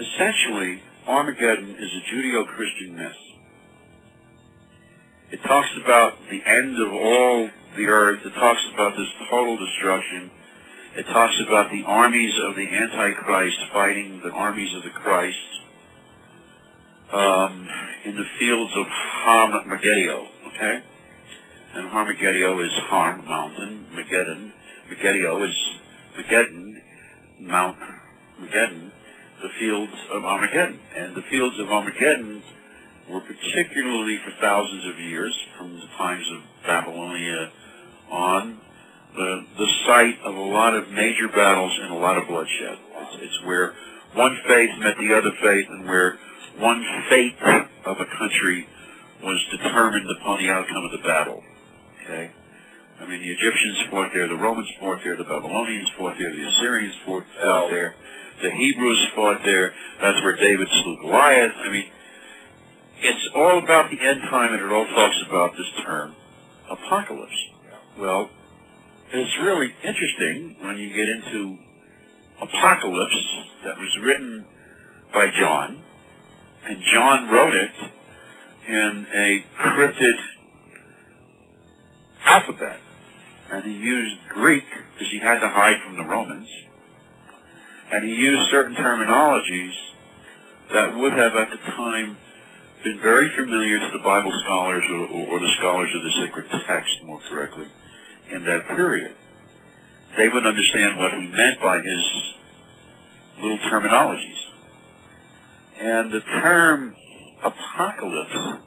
Essentially, 0.00 0.82
Armageddon 1.06 1.76
is 1.78 1.90
a 1.92 2.14
Judeo-Christian 2.14 2.96
myth. 2.96 3.12
It 5.30 5.42
talks 5.42 5.68
about 5.82 6.14
the 6.30 6.42
end 6.46 6.80
of 6.80 6.92
all 6.92 7.50
the 7.76 7.86
earth. 7.86 8.20
It 8.24 8.34
talks 8.34 8.60
about 8.72 8.96
this 8.96 9.08
total 9.28 9.56
destruction. 9.56 10.30
It 10.96 11.06
talks 11.06 11.34
about 11.46 11.70
the 11.70 11.84
armies 11.84 12.32
of 12.44 12.56
the 12.56 12.66
Antichrist 12.68 13.58
fighting 13.72 14.20
the 14.22 14.30
armies 14.30 14.74
of 14.74 14.82
the 14.84 14.90
Christ 14.90 15.36
um, 17.12 17.68
in 18.04 18.16
the 18.16 18.24
fields 18.38 18.72
of 18.76 18.86
Harmageddon, 18.86 20.28
okay? 20.48 20.82
And 21.74 21.90
Harmageddon 21.90 22.64
is 22.64 22.72
Harm 22.84 23.24
Mountain, 23.26 23.86
Mageddon. 23.94 24.52
Megiddo 24.88 25.42
is 25.44 25.54
Mageddon, 26.16 26.80
Mount 27.40 27.76
Mageddon, 28.40 28.90
the 29.42 29.48
fields 29.58 29.92
of 30.12 30.24
Armageddon. 30.24 30.80
And 30.96 31.14
the 31.14 31.22
fields 31.22 31.58
of 31.58 31.70
Armageddon 31.70 32.42
were 33.10 33.20
particularly 33.20 34.18
for 34.24 34.32
thousands 34.40 34.84
of 34.86 35.00
years, 35.00 35.34
from 35.56 35.74
the 35.74 35.86
times 35.96 36.24
of 36.32 36.66
Babylonia 36.66 37.50
on, 38.10 38.60
the, 39.14 39.46
the 39.56 39.68
site 39.86 40.18
of 40.24 40.34
a 40.34 40.40
lot 40.40 40.74
of 40.74 40.90
major 40.90 41.28
battles 41.28 41.76
and 41.82 41.92
a 41.92 41.96
lot 41.96 42.18
of 42.18 42.28
bloodshed. 42.28 42.78
It's, 42.96 43.16
it's 43.22 43.44
where 43.44 43.74
one 44.14 44.36
faith 44.46 44.70
met 44.78 44.96
the 44.98 45.14
other 45.14 45.32
faith 45.42 45.66
and 45.68 45.86
where 45.86 46.18
one 46.58 46.84
fate 47.08 47.36
of 47.84 48.00
a 48.00 48.06
country 48.18 48.68
was 49.22 49.44
determined 49.50 50.08
upon 50.20 50.38
the 50.38 50.50
outcome 50.50 50.84
of 50.84 50.92
the 50.92 51.06
battle. 51.06 51.42
Okay? 52.04 52.30
I 53.00 53.06
mean, 53.06 53.20
the 53.20 53.30
Egyptians 53.30 53.78
fought 53.90 54.10
there, 54.12 54.28
the 54.28 54.36
Romans 54.36 54.68
fought 54.80 55.00
there, 55.04 55.16
the 55.16 55.24
Babylonians 55.24 55.90
fought 55.96 56.16
there, 56.18 56.34
the 56.34 56.46
Assyrians 56.48 56.94
fought, 57.06 57.24
fought 57.40 57.70
there, 57.70 57.94
the 58.42 58.50
Hebrews 58.50 59.08
fought 59.14 59.42
there. 59.44 59.74
That's 60.00 60.22
where 60.22 60.36
David 60.36 60.68
slew 60.82 60.98
Goliath. 61.00 61.52
I 61.56 61.70
mean, 61.70 61.90
it's 63.00 63.28
all 63.34 63.58
about 63.58 63.90
the 63.90 64.00
end 64.00 64.22
time, 64.22 64.52
and 64.52 64.62
it 64.62 64.72
all 64.72 64.86
talks 64.86 65.16
about 65.26 65.52
this 65.56 65.84
term, 65.84 66.14
apocalypse. 66.70 67.48
Well, 67.98 68.30
it's 69.12 69.38
really 69.40 69.74
interesting 69.82 70.56
when 70.60 70.78
you 70.78 70.90
get 70.90 71.08
into 71.08 71.58
Apocalypse 72.40 73.36
that 73.64 73.78
was 73.78 73.98
written 74.02 74.44
by 75.12 75.28
John, 75.38 75.82
and 76.64 76.82
John 76.92 77.28
wrote 77.28 77.54
it 77.54 77.72
in 78.68 79.06
a 79.12 79.44
cryptid 79.58 80.14
alphabet. 82.24 82.80
And 83.50 83.64
he 83.64 83.72
used 83.72 84.16
Greek 84.28 84.64
because 84.92 85.10
he 85.10 85.18
had 85.18 85.40
to 85.40 85.48
hide 85.48 85.80
from 85.82 85.96
the 85.96 86.04
Romans. 86.04 86.48
And 87.90 88.04
he 88.04 88.14
used 88.14 88.50
certain 88.50 88.76
terminologies 88.76 89.72
that 90.72 90.96
would 90.96 91.12
have 91.14 91.34
at 91.36 91.50
the 91.50 91.56
time 91.56 92.16
been 92.84 93.00
very 93.00 93.30
familiar 93.34 93.78
to 93.78 93.90
the 93.92 94.04
Bible 94.04 94.32
scholars 94.44 94.84
or, 94.90 95.06
or 95.08 95.40
the 95.40 95.52
scholars 95.58 95.90
of 95.94 96.02
the 96.02 96.12
sacred 96.26 96.46
text, 96.66 97.02
more 97.04 97.20
correctly, 97.28 97.66
in 98.30 98.44
that 98.44 98.66
period. 98.68 99.14
They 100.16 100.28
would 100.28 100.46
understand 100.46 100.98
what 100.98 101.12
he 101.12 101.28
meant 101.28 101.60
by 101.60 101.80
his 101.80 102.34
little 103.40 103.58
terminologies. 103.70 104.38
And 105.80 106.12
the 106.12 106.20
term 106.20 106.94
apocalypse 107.42 108.60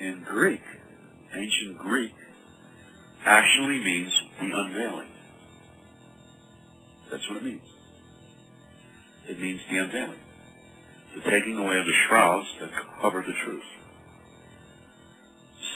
in 0.00 0.24
Greek, 0.24 0.62
ancient 1.34 1.78
Greek, 1.78 2.14
actually 3.24 3.78
means 3.78 4.12
the 4.40 4.50
unveiling. 4.52 5.08
That's 7.10 7.28
what 7.28 7.38
it 7.38 7.44
means. 7.44 7.67
It 9.28 9.38
means 9.38 9.60
the 9.70 9.78
unveiling. 9.78 10.20
The 11.14 11.30
taking 11.30 11.58
away 11.58 11.78
of 11.78 11.86
the 11.86 11.92
shrouds 12.08 12.46
that 12.60 12.70
cover 13.00 13.22
the 13.26 13.34
truth. 13.44 13.62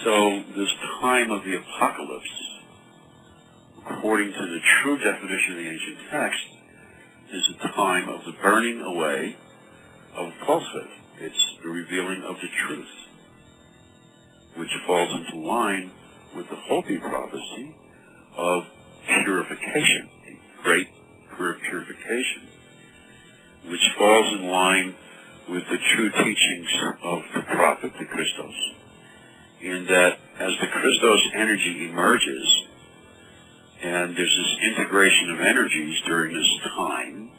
So 0.04 0.42
this 0.56 0.70
time 1.00 1.30
of 1.30 1.44
the 1.44 1.56
apocalypse, 1.56 2.60
according 3.86 4.32
to 4.32 4.38
the 4.38 4.60
true 4.82 4.96
definition 4.98 5.52
of 5.52 5.58
the 5.58 5.68
ancient 5.68 5.98
text, 6.10 6.44
is 7.32 7.48
a 7.50 7.68
time 7.68 8.08
of 8.08 8.24
the 8.24 8.32
burning 8.42 8.80
away 8.80 9.36
of 10.16 10.32
falsehood. 10.46 10.88
It's 11.20 11.58
the 11.62 11.68
revealing 11.68 12.22
of 12.22 12.36
the 12.36 12.48
truth, 12.66 12.88
which 14.56 14.70
falls 14.86 15.10
into 15.14 15.46
line 15.46 15.90
with 16.34 16.48
the 16.48 16.56
Hopi 16.56 16.98
prophecy 16.98 17.76
of 18.36 18.64
purification, 19.06 20.08
a 20.26 20.62
great 20.62 20.88
pur- 21.30 21.58
purification, 21.58 22.48
falls 24.12 24.40
in 24.40 24.48
line 24.48 24.94
with 25.48 25.62
the 25.70 25.78
true 25.94 26.10
teachings 26.10 26.68
of 27.02 27.22
the 27.34 27.40
prophet, 27.42 27.92
the 27.98 28.04
Christos, 28.04 28.54
in 29.62 29.86
that 29.86 30.18
as 30.38 30.52
the 30.60 30.66
Christos 30.66 31.20
energy 31.34 31.88
emerges, 31.88 32.62
and 33.82 34.14
there's 34.14 34.36
this 34.36 34.70
integration 34.70 35.30
of 35.30 35.40
energies 35.40 35.98
during 36.06 36.34
this 36.34 36.58
time, 36.76 37.30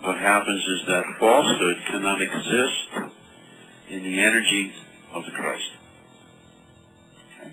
what 0.00 0.16
happens 0.16 0.64
is 0.64 0.86
that 0.86 1.04
falsehood 1.18 1.76
cannot 1.88 2.22
exist 2.22 3.12
in 3.90 4.02
the 4.02 4.20
energy 4.20 4.72
of 5.12 5.24
the 5.26 5.32
Christ. 5.32 5.70
Okay? 7.40 7.52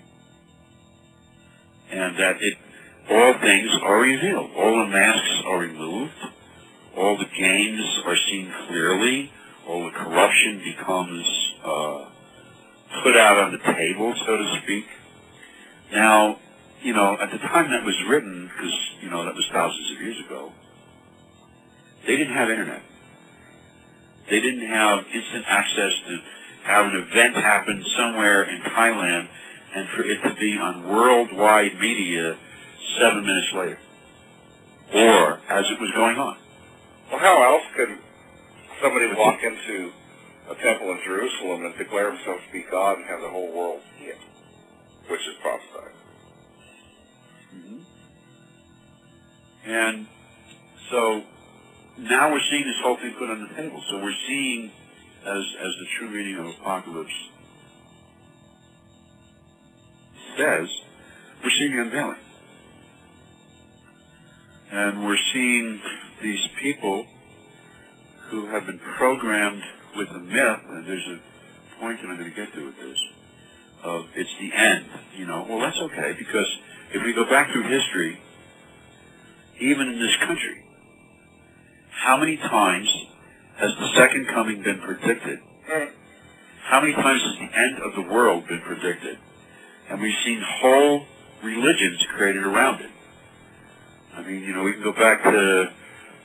And 1.90 2.16
that 2.16 2.36
it, 2.40 2.58
all 3.10 3.34
things 3.42 3.70
are 3.82 4.00
revealed. 4.00 4.50
All 4.56 4.84
the 4.84 4.90
masks 4.90 5.42
are 5.44 5.58
removed. 5.58 6.12
All 6.98 7.16
the 7.16 7.26
gains 7.26 8.02
are 8.06 8.16
seen 8.28 8.52
clearly. 8.66 9.30
All 9.68 9.84
the 9.84 9.92
corruption 9.92 10.60
becomes 10.64 11.54
uh, 11.62 12.08
put 13.04 13.16
out 13.16 13.38
on 13.38 13.52
the 13.52 13.58
table, 13.72 14.14
so 14.26 14.36
to 14.36 14.60
speak. 14.64 14.84
Now, 15.92 16.40
you 16.82 16.92
know, 16.92 17.16
at 17.20 17.30
the 17.30 17.38
time 17.38 17.70
that 17.70 17.84
was 17.84 17.94
written, 18.08 18.50
because, 18.52 18.74
you 19.00 19.10
know, 19.10 19.24
that 19.24 19.34
was 19.36 19.48
thousands 19.52 19.92
of 19.92 20.02
years 20.02 20.16
ago, 20.26 20.52
they 22.04 22.16
didn't 22.16 22.34
have 22.34 22.50
internet. 22.50 22.82
They 24.28 24.40
didn't 24.40 24.66
have 24.66 25.04
instant 25.14 25.44
access 25.46 25.92
to 26.08 26.18
have 26.64 26.86
an 26.86 26.96
event 26.96 27.36
happen 27.36 27.84
somewhere 27.96 28.42
in 28.42 28.60
Thailand 28.62 29.28
and 29.72 29.88
for 29.90 30.02
it 30.02 30.20
to 30.24 30.34
be 30.34 30.58
on 30.58 30.88
worldwide 30.88 31.78
media 31.78 32.36
seven 32.98 33.24
minutes 33.24 33.52
later. 33.54 33.78
Or 34.94 35.40
as 35.48 35.64
it 35.70 35.80
was 35.80 35.92
going 35.94 36.16
on. 36.16 36.38
Well, 37.10 37.20
how 37.20 37.54
else 37.54 37.64
could 37.74 37.98
somebody 38.82 39.06
walk 39.16 39.40
into 39.42 39.92
a 40.50 40.54
temple 40.54 40.90
in 40.92 41.00
Jerusalem 41.04 41.64
and 41.64 41.76
declare 41.76 42.12
himself 42.12 42.40
to 42.46 42.52
be 42.52 42.64
God 42.70 42.98
and 42.98 43.06
have 43.06 43.20
the 43.20 43.30
whole 43.30 43.50
world 43.52 43.80
see 43.98 44.06
it, 44.06 44.18
which 45.08 45.20
is 45.20 45.34
prophesied? 45.40 45.94
Mm-hmm. 47.56 47.78
And 49.70 50.06
so 50.90 51.22
now 51.98 52.30
we're 52.30 52.40
seeing 52.50 52.64
this 52.64 52.80
whole 52.82 52.96
thing 52.96 53.14
put 53.18 53.30
on 53.30 53.48
the 53.48 53.54
table. 53.54 53.82
So 53.90 54.02
we're 54.02 54.12
seeing, 54.26 54.70
as, 55.22 55.44
as 55.60 55.72
the 55.80 55.86
true 55.98 56.10
meaning 56.10 56.36
of 56.36 56.46
apocalypse 56.60 57.10
says, 60.36 60.68
we're 61.42 61.50
seeing 61.58 61.78
unveiling. 61.78 62.16
And 64.70 65.06
we're 65.06 65.16
seeing 65.32 65.80
these 66.22 66.46
people 66.60 67.06
who 68.30 68.46
have 68.46 68.66
been 68.66 68.78
programmed 68.78 69.62
with 69.96 70.08
a 70.10 70.18
myth, 70.18 70.60
and 70.68 70.86
there's 70.86 71.06
a 71.06 71.80
point 71.80 72.00
that 72.00 72.08
I'm 72.08 72.18
going 72.18 72.30
to 72.30 72.36
get 72.36 72.52
to 72.54 72.66
with 72.66 72.76
this, 72.76 72.98
of 73.82 74.06
it's 74.14 74.30
the 74.40 74.52
end, 74.54 74.86
you 75.16 75.26
know. 75.26 75.46
Well, 75.48 75.60
that's 75.60 75.78
okay, 75.78 76.14
because 76.18 76.46
if 76.92 77.02
we 77.04 77.12
go 77.12 77.24
back 77.24 77.50
through 77.52 77.62
history, 77.62 78.20
even 79.60 79.88
in 79.88 79.98
this 79.98 80.16
country, 80.26 80.64
how 81.90 82.16
many 82.16 82.36
times 82.36 82.88
has 83.56 83.70
the 83.78 83.88
second 83.96 84.28
coming 84.28 84.62
been 84.62 84.80
predicted? 84.80 85.40
How 86.62 86.80
many 86.80 86.92
times 86.92 87.22
has 87.22 87.34
the 87.38 87.58
end 87.58 87.78
of 87.82 87.94
the 87.94 88.12
world 88.12 88.46
been 88.46 88.60
predicted? 88.60 89.18
And 89.88 90.00
we've 90.00 90.14
seen 90.24 90.42
whole 90.60 91.06
religions 91.42 92.04
created 92.14 92.44
around 92.44 92.82
it. 92.82 92.90
I 94.14 94.22
mean, 94.22 94.42
you 94.42 94.52
know, 94.52 94.62
we 94.64 94.74
can 94.74 94.82
go 94.82 94.92
back 94.92 95.22
to 95.24 95.72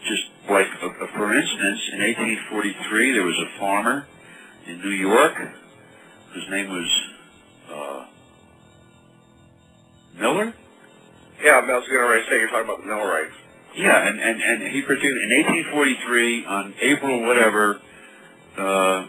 just 0.08 0.24
like, 0.50 0.68
uh, 0.82 1.08
for 1.16 1.34
instance, 1.34 1.80
in 1.94 2.00
1843, 2.00 3.12
there 3.14 3.24
was 3.24 3.40
a 3.40 3.60
farmer 3.60 4.08
in 4.68 4.80
New 4.82 4.96
York 4.96 5.34
whose 6.34 6.48
name 6.50 6.70
was 6.70 7.02
uh, 7.72 8.06
Miller. 10.20 10.54
Yeah, 11.44 11.60
I 11.60 11.78
was 11.78 11.88
going 11.88 12.24
to 12.24 12.30
say 12.30 12.40
you're 12.40 12.50
talking 12.50 12.66
about 12.66 12.82
the 12.82 12.88
Millerites. 12.88 13.36
Yeah, 13.76 14.08
and, 14.08 14.20
and, 14.20 14.42
and 14.42 14.72
he 14.72 14.82
produced, 14.82 15.06
in 15.06 15.30
1843, 15.74 16.46
on 16.46 16.74
April 16.80 17.26
whatever, 17.26 17.82
uh, 18.58 19.08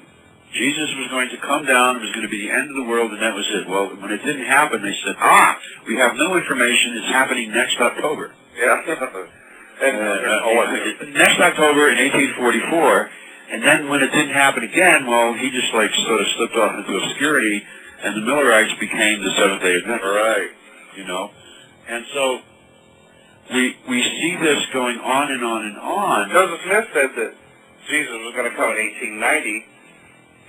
Jesus 0.52 0.88
was 0.96 1.08
going 1.10 1.28
to 1.30 1.36
come 1.38 1.66
down, 1.66 1.96
it 1.96 2.00
was 2.00 2.12
going 2.12 2.24
to 2.24 2.30
be 2.30 2.46
the 2.48 2.52
end 2.52 2.70
of 2.70 2.76
the 2.76 2.88
world, 2.88 3.12
and 3.12 3.20
that 3.20 3.34
was 3.34 3.44
it. 3.52 3.68
Well, 3.68 3.88
when 4.00 4.10
it 4.10 4.24
didn't 4.24 4.46
happen, 4.46 4.82
they 4.82 4.94
said, 5.04 5.16
ah, 5.18 5.58
we 5.86 5.96
have 5.96 6.16
no 6.16 6.36
information, 6.36 6.96
it's 6.96 7.12
happening 7.12 7.50
next 7.50 7.76
October. 7.78 8.32
Yeah. 8.56 9.26
and, 9.84 9.96
Uh, 9.96 10.30
uh, 10.30 10.40
oh, 10.44 10.58
uh, 10.58 11.04
next 11.12 11.40
October 11.40 11.90
in 11.90 11.98
1844, 11.98 13.10
and 13.50 13.62
then 13.62 13.88
when 13.88 14.02
it 14.02 14.10
didn't 14.12 14.32
happen 14.34 14.62
again, 14.64 15.06
well, 15.06 15.34
he 15.34 15.50
just 15.50 15.72
like 15.74 15.90
sort 16.06 16.20
of 16.20 16.26
slipped 16.36 16.56
off 16.56 16.74
into 16.78 16.96
obscurity, 16.96 17.64
and 18.02 18.16
the 18.16 18.20
Millerites 18.26 18.74
became 18.80 19.22
the 19.22 19.30
Seventh 19.36 19.62
Day 19.62 19.76
Adventists. 19.76 20.16
right. 20.16 20.50
You 20.96 21.04
know, 21.04 21.30
and 21.88 22.04
so 22.14 22.40
we 23.52 23.76
we 23.88 24.02
see 24.02 24.36
this 24.40 24.64
going 24.72 24.98
on 25.00 25.32
and 25.32 25.44
on 25.44 25.64
and 25.66 25.76
on. 25.78 26.30
Joseph 26.30 26.60
Smith 26.64 26.88
said 26.94 27.10
that 27.16 27.34
Jesus 27.90 28.12
was 28.24 28.32
going 28.34 28.48
to 28.50 28.56
come 28.56 28.70
in 28.70 28.78
1890 29.20 29.66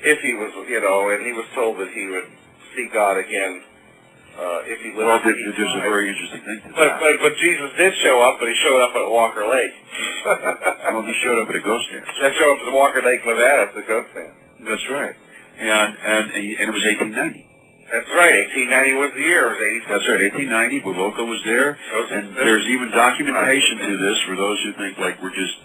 if 0.04 0.20
he 0.22 0.34
was, 0.36 0.54
you 0.70 0.80
know, 0.82 1.10
and 1.10 1.26
he 1.26 1.34
was 1.34 1.46
told 1.56 1.78
that 1.80 1.90
he 1.90 2.06
would 2.08 2.30
see 2.76 2.88
God 2.94 3.18
again 3.18 3.64
uh, 4.38 4.62
if 4.68 4.80
he 4.82 4.90
lived. 4.94 5.08
Well, 5.08 5.20
there- 5.24 5.52
there's 5.56 5.76
a 5.76 5.84
very 5.84 6.10
interesting 6.10 6.42
thing 6.42 6.60
to 6.66 6.70
But, 6.76 7.00
but 7.00 7.14
but 7.22 7.34
Jesus 7.38 7.72
did 7.78 7.94
show 8.04 8.22
up, 8.22 8.40
but 8.40 8.48
he 8.50 8.56
showed 8.64 8.82
up 8.82 8.96
at 8.96 9.10
Walker 9.10 9.48
Lake. 9.48 9.74
Well, 10.96 11.04
he 11.04 11.14
showed 11.24 11.40
up 11.42 11.50
at 11.50 11.56
a 11.56 11.60
ghost 11.62 11.92
dance. 11.92 12.08
That 12.22 12.32
showed 12.40 12.56
up 12.62 12.68
at 12.68 12.74
Walker 12.74 13.02
Lake, 13.02 13.26
Nevada, 13.26 13.68
at 13.68 13.76
the 13.76 13.82
ghost 13.84 14.08
stand. 14.12 14.32
That's 14.64 14.86
right. 14.90 15.16
And 15.60 15.92
and 15.98 16.32
and 16.32 16.68
it 16.70 16.74
was 16.74 16.84
1890. 16.88 17.44
That's 17.92 18.10
right. 18.16 18.48
1890 18.56 18.94
was 18.96 19.12
the 19.14 19.22
year. 19.28 19.44
It 19.46 19.60
was 19.60 19.62
80. 19.62 19.80
That's 19.92 20.08
right. 20.08 20.22
1890. 20.32 20.82
Wovoka 20.88 21.24
was 21.28 21.42
there, 21.44 21.76
and 22.16 22.36
there's 22.38 22.66
even 22.72 22.92
documentation 22.96 23.78
to 23.78 23.94
this 23.98 24.18
for 24.26 24.36
those 24.40 24.58
who 24.64 24.72
think 24.80 24.98
like 24.98 25.20
we're 25.22 25.36
just 25.36 25.56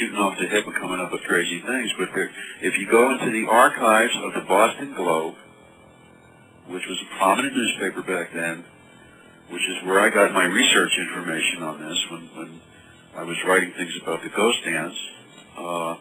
shooting 0.00 0.18
off 0.18 0.36
the 0.38 0.46
hip 0.48 0.66
and 0.66 0.74
coming 0.74 0.98
up 1.00 1.12
with 1.12 1.22
crazy 1.22 1.60
things. 1.62 1.90
But 1.98 2.08
there, 2.14 2.30
if 2.60 2.76
you 2.78 2.90
go 2.90 3.10
into 3.14 3.30
the 3.30 3.46
archives 3.46 4.14
of 4.26 4.34
the 4.34 4.42
Boston 4.42 4.92
Globe, 4.94 5.36
which 6.68 6.86
was 6.86 6.98
a 7.00 7.18
prominent 7.18 7.56
newspaper 7.56 8.02
back 8.02 8.32
then, 8.32 8.64
which 9.50 9.62
is 9.68 9.84
where 9.84 10.00
I 10.00 10.10
got 10.10 10.32
my 10.32 10.44
research 10.44 10.92
information 10.98 11.62
on 11.62 11.80
this 11.80 11.98
when, 12.10 12.28
when 12.36 12.60
I 13.16 13.22
was 13.24 13.36
writing 13.46 13.72
things 13.72 13.92
about 14.02 14.22
the 14.22 14.28
ghost 14.28 14.58
dance, 14.64 14.96
uh, 15.56 15.96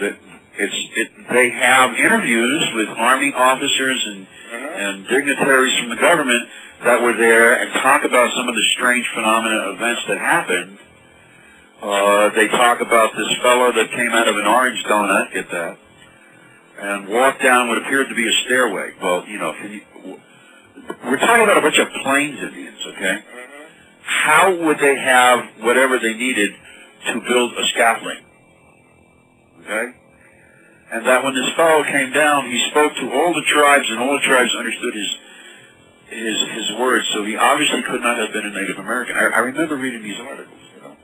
that 0.00 0.18
it's 0.58 0.78
it, 0.96 1.10
they 1.30 1.50
have 1.50 1.94
interviews 1.94 2.62
with 2.74 2.88
army 2.88 3.32
officers 3.32 4.02
and 4.06 4.26
and 4.52 5.08
dignitaries 5.08 5.78
from 5.78 5.90
the 5.90 5.96
government 5.96 6.48
that 6.84 7.00
were 7.00 7.16
there 7.16 7.60
and 7.60 7.72
talk 7.82 8.04
about 8.04 8.34
some 8.36 8.48
of 8.48 8.54
the 8.54 8.64
strange 8.76 9.06
phenomena 9.14 9.72
events 9.72 10.02
that 10.08 10.18
happened. 10.18 10.78
Uh, 11.80 12.28
they 12.34 12.48
talk 12.48 12.80
about 12.80 13.12
this 13.16 13.28
fellow 13.42 13.72
that 13.72 13.90
came 13.90 14.10
out 14.12 14.28
of 14.28 14.36
an 14.36 14.46
orange 14.46 14.82
donut, 14.84 15.32
get 15.32 15.50
that, 15.50 15.78
and 16.78 17.08
walked 17.08 17.42
down 17.42 17.68
what 17.68 17.78
appeared 17.78 18.08
to 18.08 18.14
be 18.14 18.28
a 18.28 18.32
stairway. 18.44 18.92
Well, 19.00 19.26
you 19.26 19.38
know, 19.38 19.54
you, 19.54 19.80
we're 21.04 21.18
talking 21.18 21.44
about 21.44 21.58
a 21.58 21.62
bunch 21.62 21.78
of 21.78 21.88
plains 22.02 22.38
Indians, 22.40 22.78
okay? 22.94 23.24
How 24.02 24.54
would 24.54 24.78
they 24.78 24.96
have 24.96 25.46
whatever 25.60 25.98
they 25.98 26.14
needed 26.14 26.50
to 27.06 27.20
build 27.20 27.52
a 27.58 27.66
scaffolding? 27.68 28.24
Okay? 29.60 29.92
And 30.92 31.06
that 31.06 31.24
when 31.24 31.34
this 31.34 31.50
fellow 31.56 31.82
came 31.82 32.12
down, 32.12 32.46
he 32.50 32.70
spoke 32.70 32.94
to 32.94 33.12
all 33.12 33.34
the 33.34 33.42
tribes, 33.42 33.86
and 33.90 33.98
all 33.98 34.12
the 34.12 34.26
tribes 34.26 34.54
understood 34.56 34.94
his 34.94 35.16
his 36.06 36.38
his 36.54 36.78
words. 36.78 37.04
So 37.12 37.24
he 37.24 37.34
obviously 37.36 37.82
could 37.82 38.00
not 38.00 38.18
have 38.18 38.32
been 38.32 38.46
a 38.46 38.50
Native 38.50 38.78
American. 38.78 39.16
I, 39.16 39.26
I 39.26 39.38
remember 39.40 39.76
reading 39.76 40.04
these 40.04 40.20
articles. 40.20 40.60
You 40.76 40.82
know? 40.82 40.96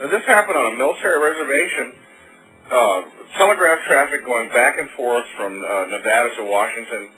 Now, 0.00 0.08
this 0.08 0.24
happened 0.24 0.56
on 0.56 0.72
a 0.72 0.76
military 0.76 1.20
reservation. 1.20 1.92
Uh, 2.70 3.02
telegraph 3.38 3.78
traffic 3.86 4.24
going 4.24 4.48
back 4.48 4.78
and 4.78 4.90
forth 4.90 5.24
from 5.36 5.62
uh, 5.64 5.86
Nevada 5.86 6.34
to 6.36 6.44
Washington, 6.44 7.10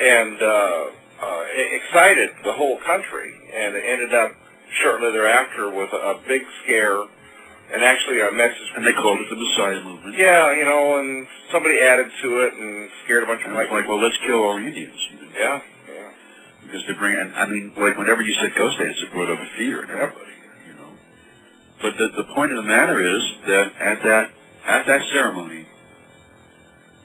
and 0.00 0.40
uh, 0.40 0.84
uh, 1.20 1.42
it 1.52 1.82
excited 1.82 2.30
the 2.44 2.52
whole 2.52 2.78
country. 2.78 3.34
And 3.54 3.76
it 3.76 3.84
ended 3.84 4.14
up 4.14 4.32
shortly 4.82 5.12
thereafter 5.12 5.68
with 5.68 5.92
a, 5.92 5.96
a 5.96 6.20
big 6.26 6.42
scare, 6.62 7.02
and 7.72 7.82
actually 7.82 8.20
a 8.20 8.32
message. 8.32 8.64
And 8.76 8.86
they 8.86 8.92
called 8.92 9.20
it 9.20 9.28
the 9.28 9.36
Messiah 9.36 9.82
movement. 9.82 10.16
Yeah, 10.16 10.54
you 10.56 10.64
know, 10.64 10.98
and 10.98 11.26
somebody 11.52 11.80
added 11.80 12.10
to 12.22 12.40
it 12.46 12.54
and 12.54 12.88
scared 13.04 13.24
a 13.24 13.26
bunch 13.26 13.44
of 13.44 13.52
it's 13.52 13.70
like, 13.70 13.88
well, 13.88 14.00
let's 14.00 14.16
kill 14.26 14.40
all 14.40 14.56
Indians. 14.56 14.96
Yeah, 15.36 15.60
yeah. 15.86 16.10
Because 16.64 16.86
they 16.86 16.94
bring, 16.94 17.16
I 17.34 17.46
mean, 17.46 17.72
like 17.76 17.98
whenever 17.98 18.22
you 18.22 18.32
said 18.40 18.54
ghost 18.54 18.78
dance, 18.78 18.96
it 19.02 19.12
brought 19.12 19.30
up 19.30 19.38
fear 19.56 19.84
in 19.84 19.90
everybody, 19.90 20.32
you 20.66 20.74
know. 20.74 20.92
But 21.82 21.98
the, 21.98 22.08
the 22.16 22.24
point 22.32 22.52
of 22.52 22.56
the 22.56 22.68
matter 22.68 23.00
is 23.04 23.22
that 23.46 23.72
at 23.80 24.02
that 24.02 24.30
at 24.68 24.86
that 24.86 25.00
ceremony, 25.12 25.66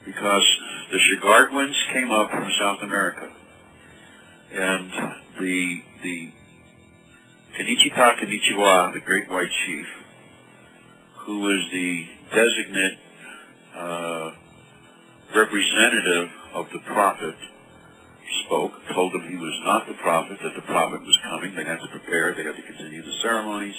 because 0.04 0.46
the 0.92 0.98
Chigarguans 0.98 1.74
came 1.92 2.10
up 2.10 2.30
from 2.30 2.46
South 2.60 2.82
America, 2.82 3.32
and 4.52 4.92
the 5.40 5.82
the 6.02 6.32
Kenichita 7.58 8.20
Kenichiwa, 8.20 8.92
the 8.92 9.00
Great 9.00 9.30
White 9.30 9.50
Chief, 9.64 9.86
who 11.24 11.40
was 11.40 11.60
the 11.72 12.06
designate 12.34 12.98
uh, 13.74 14.30
representative 15.34 16.28
of 16.52 16.66
the 16.72 16.80
prophet, 16.80 17.34
spoke, 18.44 18.72
told 18.92 19.12
them 19.12 19.26
he 19.30 19.36
was 19.36 19.58
not 19.64 19.86
the 19.86 19.94
prophet, 19.94 20.38
that 20.42 20.54
the 20.54 20.62
prophet 20.62 21.00
was 21.00 21.18
coming. 21.30 21.54
They 21.54 21.64
had 21.64 21.80
to 21.80 21.88
prepare. 21.88 22.34
They 22.34 22.44
had 22.44 22.56
to 22.56 22.62
continue 22.62 23.02
the 23.02 23.16
ceremonies. 23.22 23.76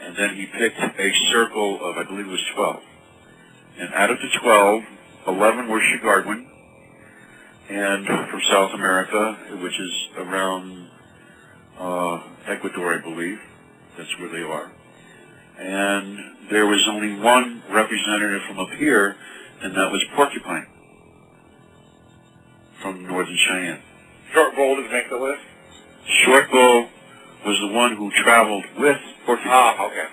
And 0.00 0.16
then 0.16 0.36
he 0.36 0.46
picked 0.46 0.78
a 0.78 1.12
circle 1.30 1.84
of, 1.84 1.96
I 1.96 2.04
believe 2.04 2.26
it 2.26 2.30
was 2.30 2.44
12. 2.54 2.82
And 3.80 3.94
out 3.94 4.10
of 4.10 4.18
the 4.18 4.28
12, 4.40 4.82
11 5.28 5.68
were 5.68 5.80
Chigarguan, 5.80 6.46
and 7.68 8.06
from 8.06 8.40
South 8.50 8.72
America, 8.74 9.36
which 9.62 9.78
is 9.78 10.08
around 10.16 10.88
uh, 11.78 12.22
Ecuador, 12.46 12.98
I 12.98 13.02
believe. 13.02 13.38
That's 13.96 14.18
where 14.18 14.30
they 14.30 14.42
are. 14.42 14.72
And 15.58 16.18
there 16.50 16.66
was 16.66 16.86
only 16.88 17.20
one 17.20 17.62
representative 17.70 18.42
from 18.48 18.58
up 18.60 18.70
here, 18.78 19.16
and 19.62 19.74
that 19.74 19.90
was 19.90 20.02
Porcupine 20.14 20.66
from 22.80 23.06
Northern 23.06 23.36
Cheyenne. 23.36 23.82
Short 24.32 24.54
Bull 24.54 24.76
did 24.76 24.90
make 24.90 25.10
the 25.10 25.16
list. 25.16 25.42
Short 26.24 26.50
Bull 26.50 26.88
was 27.44 27.58
the 27.60 27.74
one 27.74 27.96
who 27.96 28.10
traveled 28.12 28.64
with 28.78 28.98
Ah, 29.36 29.86
okay. 29.86 30.06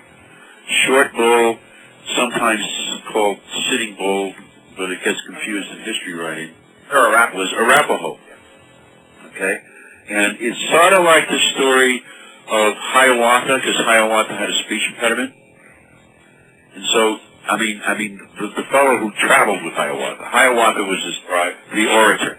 Short 0.86 1.12
Bull, 1.14 1.58
sometimes 2.16 2.60
called 3.12 3.38
Sitting 3.70 3.96
Bull, 3.96 4.34
but 4.76 4.90
it 4.90 5.02
gets 5.04 5.20
confused 5.22 5.68
in 5.70 5.78
history 5.78 6.12
writing, 6.14 6.50
Or 6.92 7.06
a 7.06 7.34
was 7.34 7.52
Arapaho. 7.56 8.18
Okay? 9.26 9.56
And 10.08 10.36
it's 10.40 10.58
sort 10.70 10.92
of 10.92 11.04
like 11.04 11.28
the 11.28 11.38
story 11.54 12.02
of 12.48 12.74
Hiawatha, 12.76 13.56
because 13.56 13.76
Hiawatha 13.76 14.36
had 14.36 14.50
a 14.50 14.58
speech 14.64 14.82
impediment. 14.94 15.32
And 16.74 16.84
so, 16.92 17.18
I 17.48 17.56
mean, 17.56 17.80
I 17.84 17.96
mean, 17.96 18.20
the, 18.38 18.48
the 18.48 18.62
fellow 18.70 18.98
who 18.98 19.10
traveled 19.18 19.64
with 19.64 19.74
Hiawatha, 19.74 20.24
Hiawatha 20.24 20.82
was 20.82 21.00
this, 21.04 21.30
Right. 21.30 21.54
the 21.74 21.88
orator. 21.90 22.38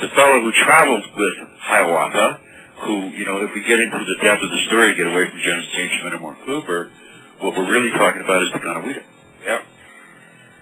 The 0.00 0.08
fellow 0.08 0.40
who 0.40 0.52
traveled 0.52 1.04
with 1.16 1.34
Hiawatha, 1.60 2.40
who, 2.82 3.08
you 3.14 3.24
know, 3.24 3.44
if 3.44 3.54
we 3.54 3.62
get 3.62 3.80
into 3.80 3.98
the 3.98 4.18
depth 4.22 4.42
of 4.42 4.50
the 4.50 4.62
story, 4.66 4.94
get 4.94 5.06
away 5.06 5.30
from 5.30 5.38
Jones 5.40 5.66
James 5.74 5.92
Fenimore 6.02 6.36
Cooper, 6.44 6.90
what 7.38 7.56
we're 7.56 7.70
really 7.70 7.90
talking 7.90 8.22
about 8.22 8.42
is 8.42 8.52
the 8.52 8.58
Ganawita. 8.58 9.02
Yep. 9.44 9.62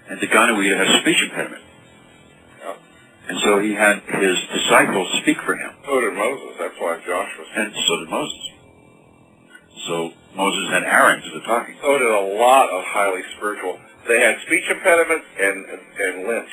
And 0.09 0.21
the 0.21 0.27
Ganawita 0.27 0.77
has 0.77 0.89
a 0.89 1.01
speech 1.01 1.23
impediment. 1.23 1.63
Yep. 2.65 2.79
And 3.29 3.39
so 3.41 3.59
he 3.59 3.75
had 3.75 4.03
his 4.05 4.37
disciples 4.53 5.09
speak 5.23 5.39
for 5.43 5.57
him. 5.57 5.73
So 5.85 6.01
did 6.01 6.15
Moses. 6.15 6.57
That's 6.59 6.77
why 6.79 7.01
Josh 7.07 7.33
was. 7.39 7.49
And 7.57 7.73
so 7.87 7.97
did 8.01 8.09
Moses. 8.09 8.41
So 9.87 10.13
Moses 10.35 10.67
and 10.73 10.85
Aaron 10.85 11.23
to 11.23 11.31
the 11.31 11.45
talking. 11.47 11.77
So 11.81 11.99
did 11.99 12.11
a 12.11 12.37
lot 12.37 12.69
of 12.71 12.85
highly 12.85 13.23
spiritual. 13.37 13.79
They 14.09 14.21
had 14.21 14.37
speech 14.47 14.65
impediments 14.69 15.27
and 15.39 15.65
and, 15.67 15.81
and 16.01 16.29
limps. 16.29 16.53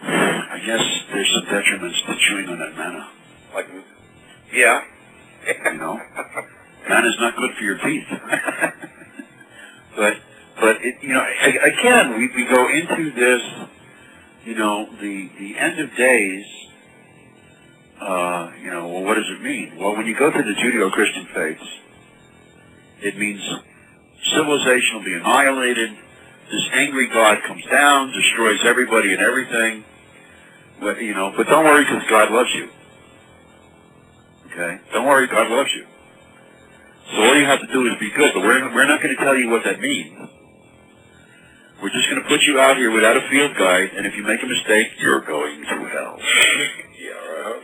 I 0.02 0.58
guess 0.64 0.82
there's 1.12 1.30
some 1.34 1.46
detriments 1.46 2.06
to 2.06 2.16
chewing 2.18 2.48
on 2.48 2.58
that 2.58 2.76
manna. 2.76 3.08
Like, 3.54 3.66
yeah. 4.52 4.84
You 5.46 5.78
know? 5.78 6.00
Manna's 6.88 7.16
not 7.20 7.36
good 7.36 7.50
for 7.56 7.62
your 7.62 7.78
teeth. 7.78 8.06
but, 9.96 10.16
but 10.60 10.76
it, 10.82 11.02
you 11.02 11.12
know, 11.12 11.24
again, 11.44 12.18
we, 12.18 12.28
we 12.34 12.44
go 12.48 12.68
into 12.68 13.12
this, 13.12 13.42
you 14.44 14.54
know, 14.54 14.88
the, 15.00 15.30
the 15.38 15.58
end 15.58 15.78
of 15.80 15.94
days, 15.96 16.46
uh, 18.00 18.50
you 18.62 18.70
know, 18.70 18.88
well, 18.88 19.02
what 19.04 19.14
does 19.14 19.28
it 19.28 19.42
mean? 19.42 19.76
Well, 19.78 19.96
when 19.96 20.06
you 20.06 20.16
go 20.16 20.30
to 20.30 20.42
the 20.42 20.54
Judeo-Christian 20.54 21.28
faiths, 21.34 21.68
it 23.02 23.16
means 23.16 23.40
civilization 24.34 24.96
will 24.96 25.04
be 25.04 25.14
annihilated, 25.14 25.90
this 26.50 26.68
angry 26.72 27.08
God 27.08 27.38
comes 27.46 27.64
down, 27.66 28.12
destroys 28.12 28.64
everybody 28.64 29.12
and 29.12 29.22
everything, 29.22 29.84
but, 30.80 31.00
you 31.00 31.14
know, 31.14 31.32
but 31.36 31.46
don't 31.46 31.64
worry 31.64 31.84
because 31.84 32.02
God 32.08 32.30
loves 32.32 32.50
you. 32.54 32.68
Okay? 34.52 34.80
Don't 34.92 35.06
worry, 35.06 35.26
God 35.28 35.50
loves 35.50 35.70
you. 35.74 35.86
So 37.10 37.22
all 37.22 37.36
you 37.36 37.46
have 37.46 37.60
to 37.60 37.66
do 37.72 37.86
is 37.86 37.98
be 37.98 38.10
good, 38.10 38.32
but 38.34 38.42
we're, 38.42 38.74
we're 38.74 38.86
not 38.86 39.02
going 39.02 39.14
to 39.16 39.22
tell 39.22 39.36
you 39.36 39.50
what 39.50 39.64
that 39.64 39.80
means. 39.80 40.30
We're 41.82 41.90
just 41.90 42.10
going 42.10 42.22
to 42.22 42.28
put 42.28 42.42
you 42.42 42.60
out 42.60 42.76
here 42.76 42.90
without 42.90 43.16
a 43.16 43.24
field 43.30 43.56
guide, 43.56 43.90
and 43.96 44.06
if 44.06 44.14
you 44.14 44.22
make 44.22 44.42
a 44.42 44.46
mistake, 44.46 44.88
you're 44.98 45.22
going 45.22 45.62
to 45.64 45.76
hell. 45.88 46.18
yeah, 47.00 47.10
right. 47.40 47.62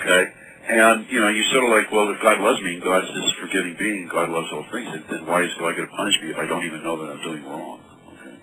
Okay? 0.00 0.24
And, 0.70 1.06
you 1.10 1.20
know, 1.20 1.28
you're 1.28 1.50
sort 1.50 1.64
of 1.64 1.70
like, 1.70 1.90
well, 1.90 2.08
if 2.14 2.22
God 2.22 2.38
loves 2.40 2.62
me, 2.62 2.74
and 2.74 2.82
God's 2.82 3.08
this 3.08 3.32
forgiving 3.40 3.74
being, 3.76 4.08
God 4.08 4.30
loves 4.30 4.46
all 4.52 4.64
things, 4.70 4.88
then- 5.10 5.26
why 5.26 5.42
is 5.42 5.50
God 5.58 5.74
going 5.76 5.88
to 5.88 5.96
punish 5.96 6.14
me 6.22 6.30
if 6.30 6.38
I 6.38 6.46
don't 6.46 6.64
even 6.64 6.84
know 6.84 6.96
that 7.04 7.10
I'm 7.10 7.22
doing 7.22 7.44
wrong? 7.44 7.80
Okay? 8.14 8.36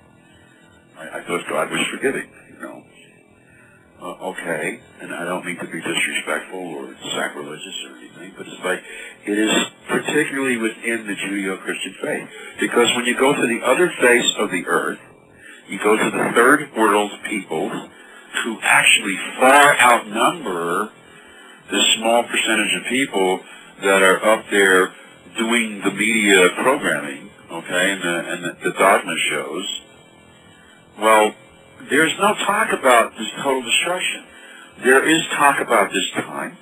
I, 0.99 1.19
I 1.19 1.23
thought 1.23 1.47
God 1.47 1.71
was 1.71 1.87
forgiving? 1.87 2.27
Uh, 3.99 4.29
okay, 4.29 4.79
and 5.01 5.11
I 5.11 5.25
don't 5.25 5.43
mean 5.43 5.57
to 5.57 5.65
be 5.65 5.81
disrespectful 5.81 6.59
or 6.59 6.95
sacrilegious 7.15 7.83
or 7.89 7.97
anything, 7.97 8.33
but 8.37 8.45
it's 8.45 8.63
like, 8.63 8.83
it 9.25 9.39
is 9.39 9.51
particularly 9.87 10.57
within 10.57 11.07
the 11.07 11.15
Judeo-Christian 11.15 11.95
faith. 12.01 12.29
Because 12.59 12.95
when 12.95 13.05
you 13.05 13.17
go 13.17 13.33
to 13.33 13.47
the 13.47 13.65
other 13.65 13.91
face 13.99 14.33
of 14.37 14.51
the 14.51 14.67
earth, 14.67 14.99
you 15.67 15.79
go 15.79 15.97
to 15.97 16.11
the 16.11 16.31
third 16.35 16.69
world 16.77 17.11
peoples 17.27 17.89
who 18.43 18.59
actually 18.61 19.17
far 19.39 19.75
outnumber 19.79 20.91
the 21.71 21.83
small 21.97 22.23
percentage 22.23 22.75
of 22.75 22.83
people 22.89 23.41
that 23.81 24.03
are 24.03 24.23
up 24.23 24.45
there 24.51 24.93
doing 25.37 25.81
the 25.83 25.91
media 25.91 26.49
programming, 26.61 27.31
okay, 27.51 27.91
and 27.91 28.01
the, 28.03 28.31
and 28.31 28.43
the, 28.43 28.69
the 28.69 28.77
dogma 28.77 29.15
shows. 29.31 29.81
Well, 30.99 31.35
there's 31.89 32.13
no 32.19 32.33
talk 32.45 32.73
about 32.73 33.13
this 33.17 33.27
total 33.37 33.61
destruction. 33.63 34.23
There 34.83 35.07
is 35.07 35.21
talk 35.35 35.59
about 35.59 35.91
this 35.91 36.09
time. 36.11 36.57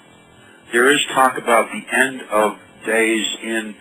There 0.71 0.91
is 0.91 1.04
talk 1.13 1.38
about 1.38 1.69
the 1.71 1.86
end 1.95 2.21
of 2.32 2.60
days 2.86 3.25
in 3.41 3.75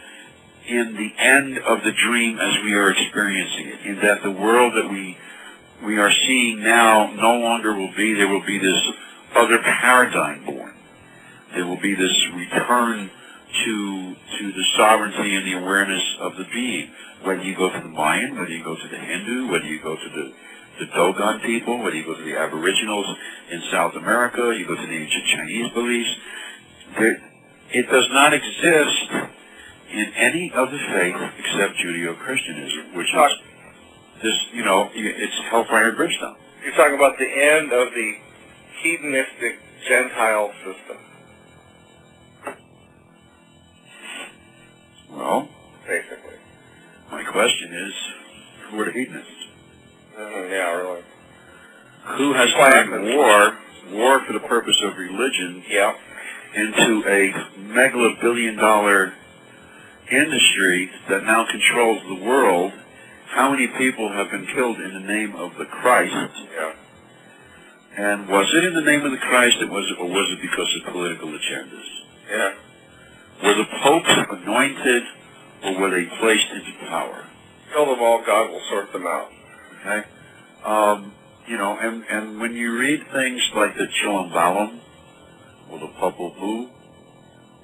in 0.66 0.94
the 0.96 1.12
end 1.18 1.58
of 1.58 1.84
the 1.84 1.92
dream 1.92 2.38
as 2.38 2.54
we 2.64 2.74
are 2.74 2.90
experiencing 2.90 3.66
it, 3.68 3.86
in 3.86 3.96
that 4.00 4.22
the 4.22 4.30
world 4.30 4.74
that 4.74 4.88
we 4.90 5.16
we 5.84 5.98
are 5.98 6.10
seeing 6.26 6.62
now 6.62 7.12
no 7.14 7.38
longer 7.38 7.74
will 7.74 7.92
be. 7.96 8.14
There 8.14 8.28
will 8.28 8.44
be 8.46 8.58
this 8.58 8.80
other 9.34 9.58
paradigm 9.58 10.44
born. 10.46 10.74
there 11.54 11.66
will 11.66 11.80
be 11.80 11.94
this 11.94 12.16
return 12.34 13.10
to 13.64 14.14
to 14.38 14.52
the 14.52 14.64
sovereignty 14.76 15.36
and 15.36 15.46
the 15.46 15.58
awareness 15.58 16.02
of 16.20 16.36
the 16.36 16.44
being. 16.52 16.90
Whether 17.22 17.42
you 17.42 17.56
go 17.56 17.70
to 17.70 17.80
the 17.80 17.88
Mayan, 17.88 18.36
whether 18.38 18.50
you 18.50 18.64
go 18.64 18.76
to 18.76 18.88
the 18.88 18.98
Hindu, 18.98 19.48
whether 19.50 19.66
you 19.66 19.80
go 19.82 19.96
to 19.96 20.08
the 20.10 20.32
the 20.78 20.86
Dogon 20.86 21.40
people, 21.40 21.78
whether 21.82 21.96
you 21.96 22.04
go 22.04 22.14
to 22.14 22.22
the 22.24 22.36
Aboriginals 22.36 23.06
in 23.50 23.62
South 23.70 23.94
America, 23.94 24.54
you 24.56 24.66
go 24.66 24.74
to 24.74 24.86
the 24.86 24.96
ancient 24.96 25.24
Chinese 25.26 25.70
beliefs, 25.72 26.10
it 27.70 27.90
does 27.90 28.06
not 28.10 28.32
exist 28.34 29.10
in 29.92 30.12
any 30.16 30.52
other 30.54 30.78
faith 30.92 31.16
except 31.38 31.76
Judeo-Christianism, 31.78 32.94
which 32.94 33.06
is 33.14 33.32
this, 34.22 34.38
you 34.52 34.64
know, 34.64 34.90
it's 34.94 35.38
hellfire 35.50 35.88
and 35.88 35.96
brimstone. 35.96 36.36
You're 36.64 36.74
talking 36.74 36.94
about 36.96 37.18
the 37.18 37.28
end 37.28 37.72
of 37.72 37.92
the 37.92 38.14
hedonistic 38.82 39.58
Gentile 39.86 40.50
system, 40.64 40.96
Well, 45.10 45.48
basically. 45.86 46.38
my 47.10 47.22
question 47.24 47.72
is, 47.72 47.92
who 48.70 48.80
are 48.80 48.84
the 48.86 48.92
hedonists? 48.92 49.30
Mhm, 50.18 50.50
yeah, 50.50 50.76
really. 50.76 51.02
Who 52.18 52.32
has 52.34 52.52
turned 52.52 53.16
war, 53.16 53.56
war 53.90 54.20
for 54.20 54.32
the 54.32 54.40
purpose 54.40 54.80
of 54.82 54.96
religion, 54.96 55.64
Yeah. 55.68 55.94
into 56.54 57.04
a 57.08 57.32
megalobillion 57.58 58.58
dollar 58.58 59.14
industry 60.10 60.90
that 61.08 61.24
now 61.24 61.44
controls 61.50 62.02
the 62.06 62.14
world? 62.14 62.72
How 63.30 63.50
many 63.50 63.66
people 63.66 64.10
have 64.12 64.30
been 64.30 64.46
killed 64.46 64.80
in 64.80 64.94
the 64.94 65.00
name 65.00 65.34
of 65.34 65.56
the 65.56 65.64
Christ? 65.64 66.14
Yeah. 66.54 66.72
And 67.96 68.28
was 68.28 68.52
it 68.54 68.64
in 68.64 68.74
the 68.74 68.82
name 68.82 69.04
of 69.04 69.10
the 69.10 69.18
Christ, 69.18 69.60
or 69.62 69.66
was 69.68 69.90
it, 69.90 69.98
or 69.98 70.08
was 70.08 70.30
it 70.32 70.42
because 70.42 70.76
of 70.76 70.92
political 70.92 71.28
agendas? 71.28 71.88
Yeah. 72.30 72.52
Were 73.42 73.54
the 73.54 73.64
popes 73.64 74.10
anointed, 74.30 75.02
or 75.64 75.72
were 75.78 75.90
they 75.90 76.04
placed 76.04 76.50
into 76.50 76.72
power? 76.88 77.24
Kill 77.72 77.86
them 77.86 78.00
all, 78.00 78.18
God 78.22 78.50
will 78.50 78.62
sort 78.68 78.92
them 78.92 79.06
out. 79.06 79.32
Okay? 79.84 80.08
Um, 80.64 81.12
you 81.46 81.58
know, 81.58 81.76
and, 81.78 82.04
and 82.08 82.40
when 82.40 82.54
you 82.54 82.78
read 82.78 83.04
things 83.12 83.42
like 83.54 83.76
the 83.76 83.86
Chilam 84.00 84.32
Balam, 84.32 84.80
or 85.70 85.78
the 85.78 85.86
Vuh, 85.86 86.70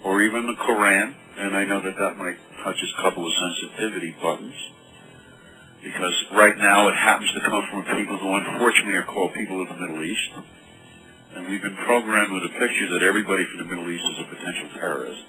or 0.05 0.23
even 0.23 0.47
the 0.47 0.55
Koran, 0.55 1.15
and 1.39 1.57
I 1.57 1.65
know 1.65 1.81
that 1.81 1.97
that 1.97 2.17
might 2.17 2.37
touch 2.63 2.77
a 2.77 3.03
couple 3.03 3.27
of 3.27 3.33
sensitivity 3.33 4.15
buttons, 4.21 4.55
because 5.83 6.13
right 6.33 6.57
now 6.59 6.89
it 6.89 6.95
happens 6.95 7.33
to 7.33 7.41
come 7.41 7.65
from 7.71 7.85
people 7.97 8.19
who 8.19 8.35
unfortunately 8.35 8.95
are 8.95 9.05
called 9.05 9.33
people 9.33 9.63
of 9.63 9.69
the 9.69 9.77
Middle 9.77 10.05
East, 10.05 10.31
and 11.35 11.49
we've 11.49 11.63
been 11.63 11.77
programmed 11.77 12.33
with 12.33 12.45
a 12.45 12.59
picture 12.59 12.91
that 12.93 13.03
everybody 13.03 13.47
from 13.47 13.59
the 13.59 13.65
Middle 13.65 13.89
East 13.91 14.05
is 14.05 14.19
a 14.19 14.25
potential 14.25 14.69
terrorist. 14.75 15.25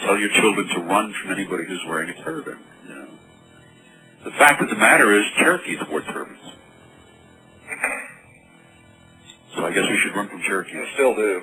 Tell 0.00 0.18
your 0.18 0.30
children 0.30 0.68
to 0.68 0.80
run 0.80 1.14
from 1.14 1.32
anybody 1.32 1.64
who's 1.64 1.80
wearing 1.86 2.10
a 2.10 2.24
turban. 2.24 2.58
The 4.24 4.30
fact 4.32 4.62
of 4.62 4.68
the 4.70 4.76
matter 4.76 5.12
is, 5.18 5.24
Cherokee 5.38 5.76
wore 5.90 6.02
turbans. 6.02 6.38
So 9.54 9.66
I 9.66 9.72
guess 9.72 9.84
we 9.90 9.98
should 9.98 10.14
run 10.16 10.28
from 10.28 10.40
Cherokee. 10.42 10.78
I 10.78 10.92
still 10.94 11.14
do. 11.14 11.42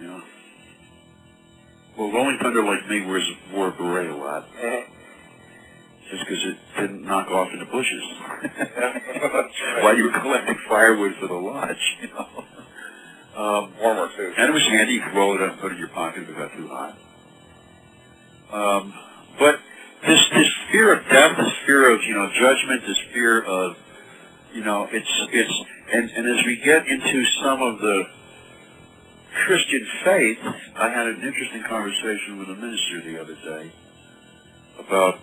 Know. 0.00 0.22
Well, 1.98 2.12
Rolling 2.12 2.38
Thunder, 2.40 2.62
like 2.64 2.88
me, 2.88 3.04
wears 3.06 3.28
wore 3.52 3.68
a 3.68 3.72
beret 3.72 4.08
a 4.10 4.14
lot, 4.16 4.46
Mhm. 4.54 4.84
just 6.10 6.24
because 6.26 6.44
it 6.44 6.56
didn't 6.78 7.02
knock 7.02 7.30
off 7.30 7.48
in 7.52 7.58
the 7.58 7.64
bushes 7.66 8.02
Yeah. 8.04 9.82
while 9.82 9.96
you 9.96 10.04
were 10.04 10.18
collecting 10.20 10.56
firewood 10.68 11.16
for 11.16 11.26
the 11.26 11.34
lodge. 11.34 11.96
You 12.02 12.08
know. 12.08 12.44
Um, 13.36 13.72
Warmer, 13.78 14.08
too. 14.16 14.32
and 14.36 14.48
it 14.48 14.52
was 14.52 14.62
handy. 14.62 14.94
You 14.94 15.02
could 15.02 15.14
roll 15.14 15.34
it 15.34 15.42
up 15.42 15.52
and 15.52 15.60
put 15.60 15.72
it 15.72 15.74
in 15.74 15.78
your 15.78 15.88
pocket 15.88 16.22
if 16.22 16.28
it 16.30 16.36
got 16.38 16.52
too 16.54 16.68
hot. 16.68 16.96
Um, 18.50 18.94
but 19.38 19.60
this 20.06 20.20
this 20.34 20.50
fear 20.70 20.94
of 20.94 21.04
death, 21.08 21.36
this 21.36 21.52
fear 21.66 21.92
of 21.94 22.02
you 22.04 22.14
know 22.14 22.30
judgment, 22.38 22.82
this 22.86 22.98
fear 23.12 23.42
of 23.42 23.76
you 24.54 24.64
know 24.64 24.88
it's 24.90 25.10
it's 25.32 25.64
and 25.92 26.10
and 26.10 26.38
as 26.38 26.44
we 26.46 26.56
get 26.64 26.86
into 26.86 27.24
some 27.42 27.62
of 27.62 27.80
the 27.80 28.04
Christian 29.44 29.86
faith, 30.04 30.38
I 30.76 30.88
had 30.88 31.06
an 31.06 31.22
interesting 31.22 31.62
conversation 31.68 32.38
with 32.38 32.48
a 32.48 32.54
minister 32.54 33.02
the 33.02 33.20
other 33.20 33.34
day 33.34 33.70
about 34.78 35.18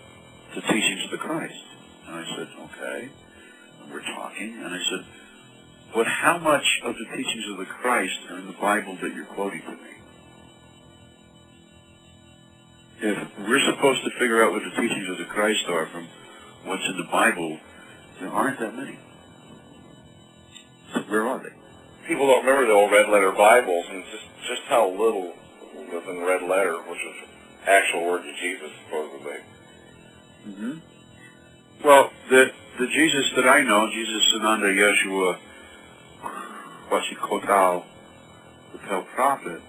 the 0.56 0.62
teachings 0.62 1.06
of 1.06 1.12
the 1.12 1.18
Christ, 1.18 1.64
and 2.08 2.16
I 2.16 2.26
said, 2.36 2.48
okay, 2.62 3.10
and 3.82 3.92
we're 3.92 4.04
talking, 4.04 4.54
and 4.64 4.68
I 4.68 4.80
said, 4.90 5.06
but 5.94 6.08
how 6.08 6.38
much 6.38 6.66
of 6.84 6.96
the 6.96 7.06
teachings 7.18 7.46
of 7.52 7.58
the 7.58 7.66
Christ 7.66 8.20
are 8.30 8.38
in 8.38 8.46
the 8.46 8.54
Bible 8.54 8.98
that 9.02 9.14
you're 9.14 9.26
quoting 9.26 9.62
to 9.62 9.72
me? 9.72 9.93
If 13.06 13.20
we're 13.38 13.60
supposed 13.70 14.02
to 14.06 14.12
figure 14.12 14.42
out 14.46 14.54
what 14.54 14.64
the 14.64 14.82
teachings 14.82 15.10
of 15.10 15.18
the 15.18 15.26
Christ 15.26 15.66
are 15.68 15.88
from 15.88 16.08
what's 16.64 16.86
in 16.88 16.96
the 16.96 17.12
Bible, 17.12 17.60
there 18.22 18.30
aren't 18.30 18.60
that 18.60 18.74
many. 18.74 18.98
So 20.94 21.02
where 21.02 21.28
are 21.28 21.40
they? 21.40 21.50
People 22.08 22.28
don't 22.28 22.46
remember 22.46 22.66
the 22.66 22.72
old 22.72 22.94
red 22.94 23.10
letter 23.10 23.34
Bibles 23.34 23.88
and 23.90 24.06
just, 24.06 24.24
just 24.48 24.62
how 24.70 24.90
little 24.90 25.36
was 25.92 26.04
in 26.08 26.22
red 26.24 26.44
letter, 26.44 26.82
which 26.84 27.00
is 27.00 27.30
actual 27.68 28.06
words 28.06 28.26
of 28.26 28.36
Jesus, 28.36 28.72
supposedly. 28.86 29.38
Mm-hmm. 30.48 30.78
Well, 31.84 32.10
the 32.30 32.52
the 32.80 32.88
Jesus 32.88 33.32
that 33.36 33.48
I 33.50 33.64
know, 33.64 33.90
Jesus 33.92 34.34
Sananda 34.34 34.74
Yeshua 34.74 35.38
Washikotal, 36.90 37.84
the 38.72 38.78
Pale 38.80 39.08
Prophet, 39.14 39.62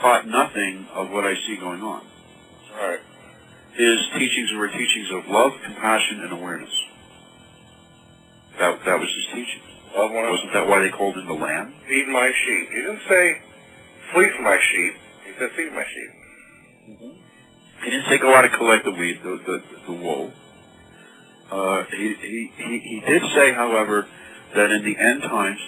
taught 0.00 0.26
nothing 0.26 0.86
of 0.94 1.10
what 1.10 1.24
I 1.24 1.34
see 1.46 1.56
going 1.56 1.82
on. 1.82 2.04
Right. 2.74 3.00
His 3.74 3.98
teachings 4.14 4.50
were 4.56 4.68
teachings 4.68 5.08
of 5.12 5.28
love, 5.28 5.52
compassion, 5.64 6.20
and 6.22 6.32
awareness. 6.32 6.70
That 8.58 8.84
that 8.84 8.98
was 8.98 9.08
his 9.08 9.26
teaching. 9.34 9.62
Love 9.96 10.10
one 10.12 10.30
Wasn't 10.30 10.52
that 10.52 10.68
why 10.68 10.80
they 10.80 10.90
called 10.90 11.16
him 11.16 11.26
the 11.26 11.32
Lamb? 11.32 11.74
Feed 11.88 12.08
my 12.08 12.30
sheep. 12.44 12.68
He 12.70 12.80
didn't 12.82 13.00
say, 13.08 13.40
flee 14.12 14.30
from 14.34 14.44
my 14.44 14.58
sheep. 14.60 14.94
He 15.26 15.32
said, 15.38 15.50
feed 15.56 15.72
my 15.72 15.84
sheep. 15.84 17.08
He 17.84 17.90
didn't 17.90 18.08
take 18.08 18.22
a 18.22 18.26
lot 18.26 18.44
of 18.44 18.52
collect 18.52 18.84
the 18.84 18.90
weed, 18.90 19.20
the, 19.22 19.40
the, 19.46 19.62
the 19.86 19.92
wool. 19.92 20.32
Uh, 21.50 21.84
he, 21.90 22.14
he, 22.20 22.52
he, 22.56 22.78
he 22.78 23.02
did 23.06 23.22
say, 23.34 23.52
however, 23.54 24.06
that 24.54 24.70
in 24.70 24.84
the 24.84 24.96
end 24.98 25.22
times, 25.22 25.60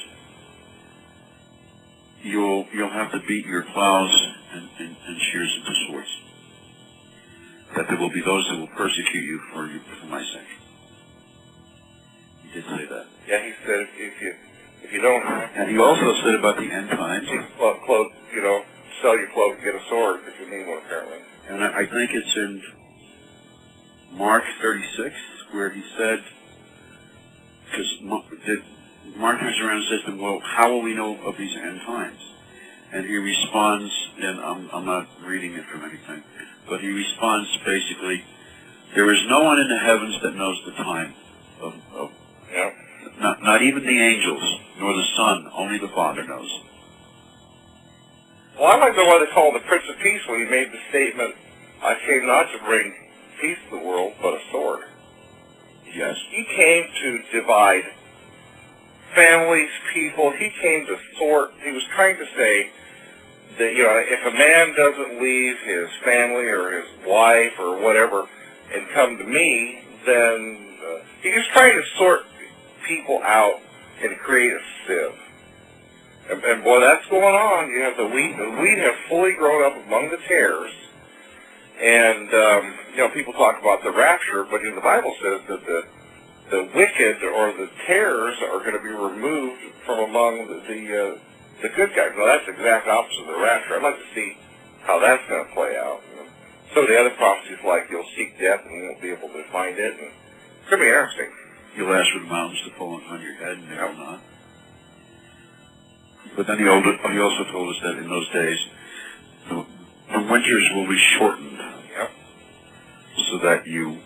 you'll, 2.22 2.66
you'll 2.72 2.90
have 2.90 3.12
to 3.12 3.20
beat 3.26 3.46
your 3.46 3.62
plows 3.62 4.26
and, 4.52 4.68
and, 4.78 4.96
and 5.06 5.20
shears 5.33 5.54
into 5.59 5.72
swords. 5.87 6.09
That 7.76 7.88
there 7.88 7.98
will 7.98 8.11
be 8.11 8.22
those 8.22 8.46
that 8.50 8.59
will 8.59 8.74
persecute 8.76 9.22
you 9.22 9.40
for, 9.52 9.66
you, 9.66 9.80
for 10.00 10.06
my 10.06 10.22
sake. 10.22 10.50
He 12.42 12.52
did 12.54 12.64
say 12.64 12.87
that. 12.87 13.06
Yeah, 13.28 13.44
he 13.44 13.52
said, 13.64 13.80
if, 13.80 13.88
if 13.96 14.22
you 14.22 14.35
if 14.83 14.92
you 14.92 15.00
don't 15.02 15.22
And 15.22 15.70
he 15.70 15.78
also 15.78 16.14
said 16.24 16.35
about 16.35 16.56
the 16.56 16.70
end 16.70 16.88
times, 16.90 17.28
well, 17.61 17.74
clothes, 17.85 18.12
you 18.35 18.42
know, 18.42 18.64
sell 19.02 19.16
your 19.16 19.28
clothes 19.30 19.56
and 19.56 19.64
get 19.64 19.74
a 19.74 19.88
sword 19.88 20.20
if 20.26 20.40
you 20.40 20.50
need 20.50 20.66
one, 20.66 20.78
apparently. 20.78 21.18
and 21.48 21.62
I, 21.62 21.80
I 21.80 21.87
think 21.87 22.11
it's 22.12 22.37
in 22.37 22.62
Mark 24.12 24.42
36 24.61 25.14
where 25.52 25.70
he 25.70 25.83
said, 25.96 26.24
because 27.66 27.98
Mark 28.02 28.24
turns 29.18 29.61
around 29.61 29.77
and 29.79 29.88
says 29.88 30.01
to 30.05 30.12
him, 30.12 30.18
well, 30.18 30.40
how 30.40 30.70
will 30.70 30.83
we 30.83 30.94
know 30.94 31.16
of 31.25 31.37
these 31.37 31.57
end 31.57 31.81
times? 31.87 32.20
And 32.92 33.07
he 33.07 33.16
responds, 33.16 33.92
and 34.20 34.40
I'm, 34.40 34.68
I'm 34.73 34.85
not 34.85 35.09
reading 35.25 35.55
it 35.55 35.64
from 35.66 35.85
anything, 35.85 36.23
but 36.68 36.81
he 36.81 36.88
responds 36.88 37.49
basically, 37.64 38.25
there 38.94 39.12
is 39.12 39.20
no 39.29 39.44
one 39.44 39.59
in 39.61 39.68
the 39.68 39.79
heavens 39.79 40.20
that 40.23 40.35
knows 40.35 40.61
the 40.66 40.73
time 40.73 41.14
of, 41.61 41.75
of 41.94 42.11
Yeah. 42.53 42.70
not, 43.20 43.42
not 43.42 43.62
even 43.62 43.85
the 43.87 44.01
angels, 44.01 44.42
nor 44.79 44.92
the 44.94 45.07
Son, 45.16 45.51
only 45.55 45.79
the 45.79 45.88
Father 45.88 46.25
knows. 46.25 46.51
Well, 48.59 48.73
I 48.73 48.79
might 48.81 48.96
the 48.96 49.05
one 49.05 49.25
they 49.25 49.31
call 49.31 49.53
the 49.53 49.61
Prince 49.61 49.85
of 49.88 49.96
Peace 50.03 50.20
when 50.27 50.44
he 50.44 50.51
made 50.51 50.73
the 50.73 50.81
statement, 50.90 51.35
I 51.83 51.96
came 52.07 52.27
not 52.27 52.51
to 52.53 52.59
bring 52.64 52.92
peace 53.40 53.59
to 53.70 53.79
the 53.79 53.85
world, 53.85 54.14
but 54.20 54.35
a 54.35 54.40
sword. 54.51 54.83
Yes. 55.94 56.16
He 56.31 56.44
came 56.44 56.85
to 57.03 57.23
divide 57.33 57.85
families, 59.14 59.70
people. 59.92 60.33
He 60.33 60.51
came 60.61 60.87
to 60.87 60.96
sort. 61.18 61.53
He 61.62 61.73
was 61.73 61.83
trying 61.94 62.16
to 62.18 62.27
say 62.37 62.70
that, 63.59 63.75
you 63.75 63.83
know, 63.83 64.03
if 64.05 64.27
a 64.27 64.37
man 64.37 64.75
doesn't 64.77 65.23
leave 65.23 65.57
his 65.64 65.88
family 66.05 66.46
or 66.46 66.81
his 66.81 67.07
wife 67.07 67.53
or 67.59 67.81
whatever 67.81 68.27
and 68.73 68.88
come 68.90 69.18
to 69.18 69.25
me, 69.25 69.83
then 70.07 70.79
uh, 70.83 71.05
he's 71.23 71.35
just 71.35 71.51
trying 71.51 71.77
to 71.77 71.87
sort 71.99 72.20
people 72.87 73.20
out 73.23 73.61
and 74.03 74.16
create 74.18 74.53
a 74.53 74.61
sieve. 74.87 75.18
And, 76.31 76.44
and 76.44 76.64
boy, 76.64 76.81
that's 76.81 77.07
going 77.07 77.35
on. 77.35 77.70
You 77.70 77.81
have 77.83 77.96
the 77.96 78.07
wheat. 78.07 78.37
The 78.37 78.51
wheat 78.62 78.79
have 78.79 78.94
fully 79.09 79.35
grown 79.35 79.64
up 79.64 79.87
among 79.87 80.11
the 80.11 80.18
tares. 80.29 80.73
And, 81.81 82.33
um, 82.35 82.75
you 82.92 82.99
know, 82.99 83.09
people 83.09 83.33
talk 83.33 83.59
about 83.61 83.83
the 83.83 83.90
rapture, 83.90 84.44
but 84.44 84.61
in 84.62 84.75
the 84.75 84.81
Bible 84.81 85.14
says 85.20 85.40
that 85.49 85.64
the 85.66 85.87
the 86.51 86.69
wicked 86.75 87.23
or 87.23 87.53
the 87.53 87.71
tares 87.87 88.37
are 88.43 88.59
going 88.61 88.75
to 88.75 88.83
be 88.83 88.91
removed 88.91 89.63
from 89.87 90.11
among 90.11 90.49
the 90.49 90.61
the, 90.67 90.81
uh, 90.91 91.19
the 91.63 91.69
good 91.71 91.91
guys. 91.95 92.11
Well, 92.17 92.27
that's 92.27 92.47
the 92.47 92.53
exact 92.53 92.89
opposite 92.89 93.21
of 93.21 93.27
the 93.27 93.41
rapture. 93.41 93.77
I'd 93.77 93.83
like 93.83 93.99
to 93.99 94.15
see 94.15 94.37
how 94.83 94.99
that's 94.99 95.23
going 95.29 95.47
to 95.47 95.55
play 95.55 95.77
out. 95.77 96.01
So 96.75 96.87
the 96.87 96.99
other 96.99 97.11
prophecies, 97.11 97.59
like 97.65 97.91
you'll 97.91 98.07
seek 98.17 98.39
death 98.39 98.61
and 98.65 98.75
you 98.75 98.83
won't 98.89 99.03
be 99.03 99.11
able 99.11 99.29
to 99.29 99.43
find 99.51 99.77
it, 99.79 99.93
and 99.99 100.11
it's 100.11 100.71
going 100.71 100.83
to 100.83 100.87
be 100.87 100.91
interesting. 100.91 101.31
You'll 101.77 101.95
ask 101.95 102.13
for 102.13 102.21
the 102.21 102.27
mountains 102.27 102.63
to 102.67 102.71
fall 102.79 102.97
upon 102.97 103.23
your 103.23 103.35
head, 103.35 103.59
and 103.59 103.71
they 103.71 103.77
will 103.77 103.95
not. 103.95 104.21
But 106.37 106.47
then 106.47 106.59
he, 106.59 106.69
also 106.69 107.45
told 107.51 107.75
us 107.75 107.83
that 107.83 107.99
in 107.99 108.09
those 108.09 108.29
days, 108.31 108.59
the, 109.49 109.67
the 110.13 110.21
winters 110.31 110.71
will 110.75 110.87
be 110.87 110.99
shortened 111.19 111.59
Yep. 111.59 112.11
so 113.31 113.39
that 113.39 113.67
you 113.67 113.99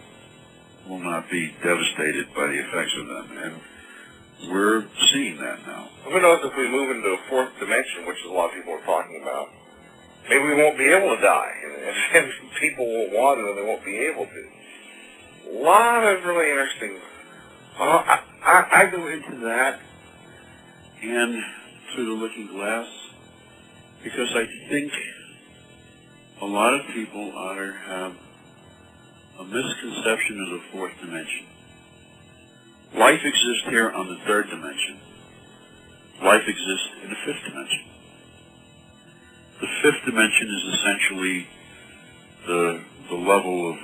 will 0.89 0.99
not 0.99 1.31
be 1.31 1.55
devastated 1.63 2.29
by 2.35 2.47
the 2.47 2.61
effects 2.61 2.95
of 2.99 3.07
them. 3.07 3.39
And 3.39 4.51
we're 4.51 4.85
seeing 5.13 5.39
that 5.39 5.67
now. 5.67 5.89
Who 6.05 6.21
knows 6.21 6.41
if 6.45 6.57
we 6.57 6.69
move 6.69 6.97
into 6.97 7.09
a 7.09 7.19
fourth 7.29 7.59
dimension, 7.59 8.07
which 8.07 8.19
a 8.27 8.33
lot 8.33 8.51
of 8.51 8.55
people 8.55 8.75
are 8.75 8.85
talking 8.85 9.21
about, 9.23 9.49
maybe 10.29 10.45
we 10.45 10.55
won't 10.55 10.77
be 10.77 10.85
able 10.85 11.17
to 11.17 11.23
die, 11.23 11.53
and, 12.15 12.33
people 12.61 12.87
will 12.87 13.11
want 13.11 13.41
it 13.41 13.47
and 13.47 13.59
they 13.59 13.63
won't 13.63 13.85
be 13.85 13.99
able 13.99 14.27
to. 14.27 14.49
A 15.51 15.63
lot 15.63 16.05
of 16.05 16.25
really 16.25 16.51
interesting. 16.51 16.99
Uh, 17.79 17.83
I, 17.83 18.23
I, 18.43 18.69
I 18.73 18.87
go 18.87 19.09
into 19.09 19.45
that 19.45 19.81
and 21.03 21.43
through 21.93 22.07
the 22.07 22.13
looking 22.13 22.47
glass 22.47 22.87
because 24.03 24.29
I 24.35 24.47
think 24.69 24.93
a 26.41 26.47
lot 26.47 26.75
of 26.75 26.87
people 26.95 27.37
either 27.37 27.73
have 27.73 28.15
a 29.39 29.45
misconception 29.45 30.41
of 30.41 30.51
the 30.51 30.63
fourth 30.73 30.93
dimension. 31.01 31.47
Life 32.97 33.21
exists 33.25 33.65
here 33.69 33.91
on 33.91 34.07
the 34.09 34.19
third 34.27 34.49
dimension. 34.49 35.01
Life 36.23 36.43
exists 36.47 36.89
in 37.03 37.11
the 37.11 37.17
fifth 37.27 37.45
dimension. 37.45 37.85
The 39.61 39.67
fifth 39.83 40.05
dimension 40.05 40.49
is 40.49 40.75
essentially 40.75 41.47
the, 42.47 42.81
the 43.09 43.17
level 43.17 43.71
of 43.73 43.79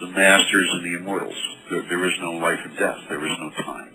the 0.00 0.06
masters 0.06 0.68
and 0.72 0.84
the 0.84 0.98
immortals. 0.98 1.36
There, 1.70 1.82
there 1.82 2.04
is 2.06 2.14
no 2.20 2.32
life 2.32 2.60
and 2.64 2.76
death. 2.78 2.98
There 3.08 3.24
is 3.26 3.38
no 3.38 3.50
time. 3.50 3.94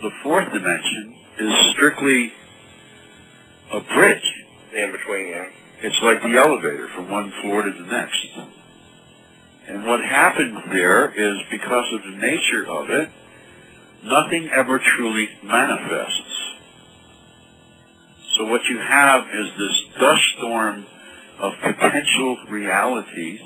The 0.00 0.10
fourth 0.22 0.50
dimension 0.52 1.16
is 1.38 1.72
strictly 1.72 2.32
a 3.72 3.80
bridge. 3.80 4.32
in 4.74 4.92
between, 4.92 5.28
yeah. 5.28 5.48
It's 5.82 6.00
like 6.02 6.22
the 6.22 6.36
elevator 6.38 6.88
from 6.94 7.10
one 7.10 7.32
floor 7.42 7.62
to 7.62 7.70
the 7.70 7.86
next. 7.86 8.26
And 9.68 9.86
what 9.86 10.04
happens 10.04 10.58
there 10.72 11.10
is 11.10 11.38
because 11.50 11.92
of 11.92 12.02
the 12.02 12.18
nature 12.18 12.66
of 12.68 12.90
it, 12.90 13.08
nothing 14.04 14.50
ever 14.52 14.78
truly 14.78 15.28
manifests. 15.42 16.56
So 18.36 18.46
what 18.46 18.64
you 18.64 18.78
have 18.78 19.24
is 19.28 19.46
this 19.58 20.00
dust 20.00 20.22
storm 20.38 20.86
of 21.38 21.52
potential 21.62 22.38
realities 22.48 23.40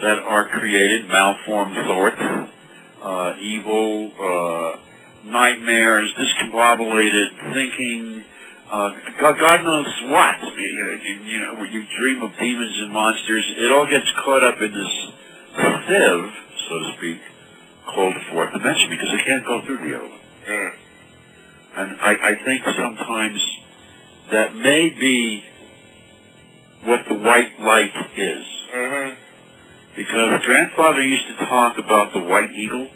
that 0.00 0.18
are 0.18 0.48
created, 0.48 1.08
malformed 1.08 1.74
thoughts, 1.74 2.52
uh, 3.02 3.34
evil, 3.40 4.12
uh, 4.18 4.78
nightmares, 5.24 6.12
discombobulated 6.18 7.52
thinking, 7.52 8.24
uh, 8.70 8.90
God, 9.20 9.64
knows 9.64 9.86
what. 10.06 10.34
You, 10.56 10.98
you, 11.02 11.14
you 11.24 11.40
know, 11.40 11.54
when 11.54 11.72
you 11.72 11.84
dream 11.98 12.22
of 12.22 12.32
demons 12.38 12.76
and 12.78 12.92
monsters, 12.92 13.44
it 13.58 13.72
all 13.72 13.86
gets 13.86 14.10
caught 14.24 14.42
up 14.42 14.60
in 14.60 14.72
this 14.72 15.12
sieve, 15.86 16.32
so 16.68 16.78
to 16.78 16.92
speak, 16.98 17.20
called 17.86 18.14
fourth 18.32 18.52
dimension 18.52 18.90
because 18.90 19.08
it 19.12 19.24
can't 19.24 19.44
go 19.46 19.64
through 19.64 19.78
the 19.78 19.96
other 19.96 20.08
one. 20.08 20.20
Mm. 20.48 20.70
And 21.76 22.00
I, 22.00 22.16
I 22.22 22.44
think 22.44 22.62
sometimes 22.64 23.40
that 24.32 24.56
may 24.56 24.90
be 24.90 25.44
what 26.84 27.00
the 27.08 27.14
white 27.14 27.60
light 27.60 27.92
is. 28.16 28.44
Mm-hmm. 28.74 29.20
Because 29.96 30.44
grandfather 30.44 31.02
used 31.02 31.26
to 31.28 31.46
talk 31.46 31.78
about 31.78 32.12
the 32.12 32.20
white 32.20 32.50
eagle. 32.50 32.88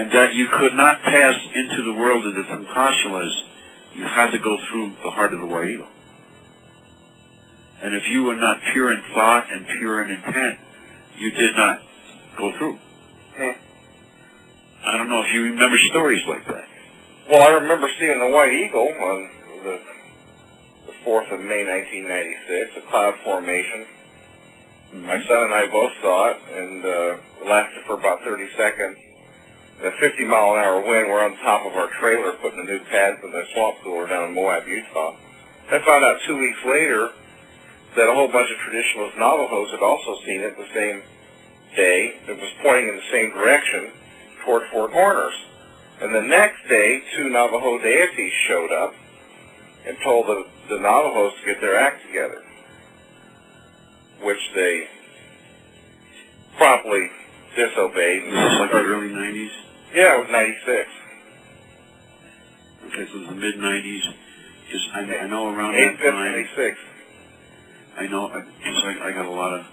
And 0.00 0.10
that 0.12 0.32
you 0.32 0.48
could 0.48 0.72
not 0.72 1.02
pass 1.02 1.34
into 1.54 1.82
the 1.84 1.92
world 1.92 2.24
of 2.24 2.34
the 2.34 2.42
Tantashalas. 2.42 3.42
You 3.94 4.04
had 4.04 4.30
to 4.30 4.38
go 4.38 4.56
through 4.56 4.94
the 5.04 5.10
heart 5.10 5.34
of 5.34 5.40
the 5.40 5.46
white 5.46 5.68
eagle. 5.68 5.88
And 7.82 7.94
if 7.94 8.08
you 8.08 8.24
were 8.24 8.36
not 8.36 8.60
pure 8.72 8.92
in 8.92 9.02
thought 9.12 9.52
and 9.52 9.66
pure 9.66 10.02
in 10.02 10.12
intent, 10.12 10.58
you 11.18 11.30
did 11.32 11.54
not 11.54 11.82
go 12.38 12.56
through. 12.56 12.78
Hmm. 13.36 13.58
I 14.86 14.96
don't 14.96 15.10
know 15.10 15.20
if 15.20 15.34
you 15.34 15.42
remember 15.42 15.76
stories 15.90 16.22
like 16.26 16.46
that. 16.46 16.66
Well, 17.28 17.42
I 17.42 17.60
remember 17.60 17.88
seeing 17.98 18.20
the 18.20 18.30
White 18.30 18.54
Eagle 18.54 18.88
on 18.88 19.30
the, 19.64 19.80
the 20.86 20.92
4th 21.04 21.30
of 21.30 21.40
May, 21.40 21.66
1996, 21.66 22.70
a 22.78 22.90
cloud 22.90 23.16
formation. 23.22 23.86
My 24.94 25.22
son 25.26 25.44
and 25.44 25.52
I 25.52 25.66
both 25.66 25.92
saw 26.00 26.30
it, 26.30 26.38
and 26.54 26.84
uh, 26.86 26.88
it 27.42 27.46
lasted 27.46 27.84
for 27.84 27.98
about 27.98 28.22
30 28.24 28.48
seconds. 28.56 28.96
The 29.80 29.92
50 29.98 30.26
mile 30.26 30.56
an 30.56 30.60
hour 30.60 30.80
wind, 30.84 31.08
we're 31.08 31.24
on 31.24 31.38
top 31.38 31.64
of 31.64 31.72
our 31.72 31.88
trailer 31.98 32.32
putting 32.32 32.66
the 32.66 32.70
new 32.70 32.84
pads 32.84 33.16
in 33.24 33.30
the 33.30 33.44
swamp 33.54 33.78
cooler 33.82 34.06
down 34.06 34.28
in 34.28 34.34
Moab, 34.34 34.68
Utah. 34.68 35.16
I 35.72 35.78
found 35.78 36.04
out 36.04 36.20
two 36.26 36.36
weeks 36.36 36.58
later 36.66 37.08
that 37.96 38.06
a 38.06 38.12
whole 38.12 38.28
bunch 38.28 38.50
of 38.50 38.58
traditionalist 38.58 39.16
Navajos 39.16 39.70
had 39.70 39.80
also 39.80 40.20
seen 40.26 40.42
it 40.42 40.54
the 40.58 40.68
same 40.74 41.00
day. 41.74 42.14
It 42.28 42.38
was 42.38 42.50
pointing 42.62 42.90
in 42.90 42.96
the 42.96 43.10
same 43.10 43.30
direction 43.30 43.90
toward 44.44 44.68
Four 44.70 44.90
Corners. 44.90 45.32
And 46.02 46.14
the 46.14 46.28
next 46.28 46.68
day, 46.68 47.02
two 47.16 47.30
Navajo 47.30 47.78
deities 47.78 48.32
showed 48.46 48.72
up 48.72 48.94
and 49.86 49.96
told 50.04 50.26
the, 50.26 50.44
the 50.68 50.78
Navajos 50.78 51.32
to 51.40 51.46
get 51.46 51.60
their 51.62 51.76
act 51.76 52.06
together, 52.06 52.42
which 54.20 54.50
they 54.54 54.88
promptly 56.58 57.08
disobeyed. 57.56 58.24
This 58.24 58.52
is 58.52 58.58
like 58.60 58.72
the 58.72 58.76
early 58.76 59.08
90s. 59.08 59.69
Yeah, 59.94 60.16
it 60.16 60.20
was 60.20 60.30
96. 60.30 60.88
Okay, 62.86 63.06
so 63.10 63.16
it 63.16 63.20
was 63.20 63.28
the 63.28 63.34
mid 63.34 63.54
90s. 63.56 64.14
Because 64.66 64.88
I, 64.94 65.00
I 65.00 65.26
know 65.26 65.52
around 65.52 65.74
8 65.74 65.80
that 65.80 65.96
5th, 65.98 66.10
time, 66.10 66.32
96. 66.32 66.78
I 67.98 68.06
know, 68.06 68.28
because 68.28 68.84
I, 68.84 69.08
I 69.08 69.12
got 69.12 69.26
a 69.26 69.30
lot 69.30 69.52
of 69.58 69.66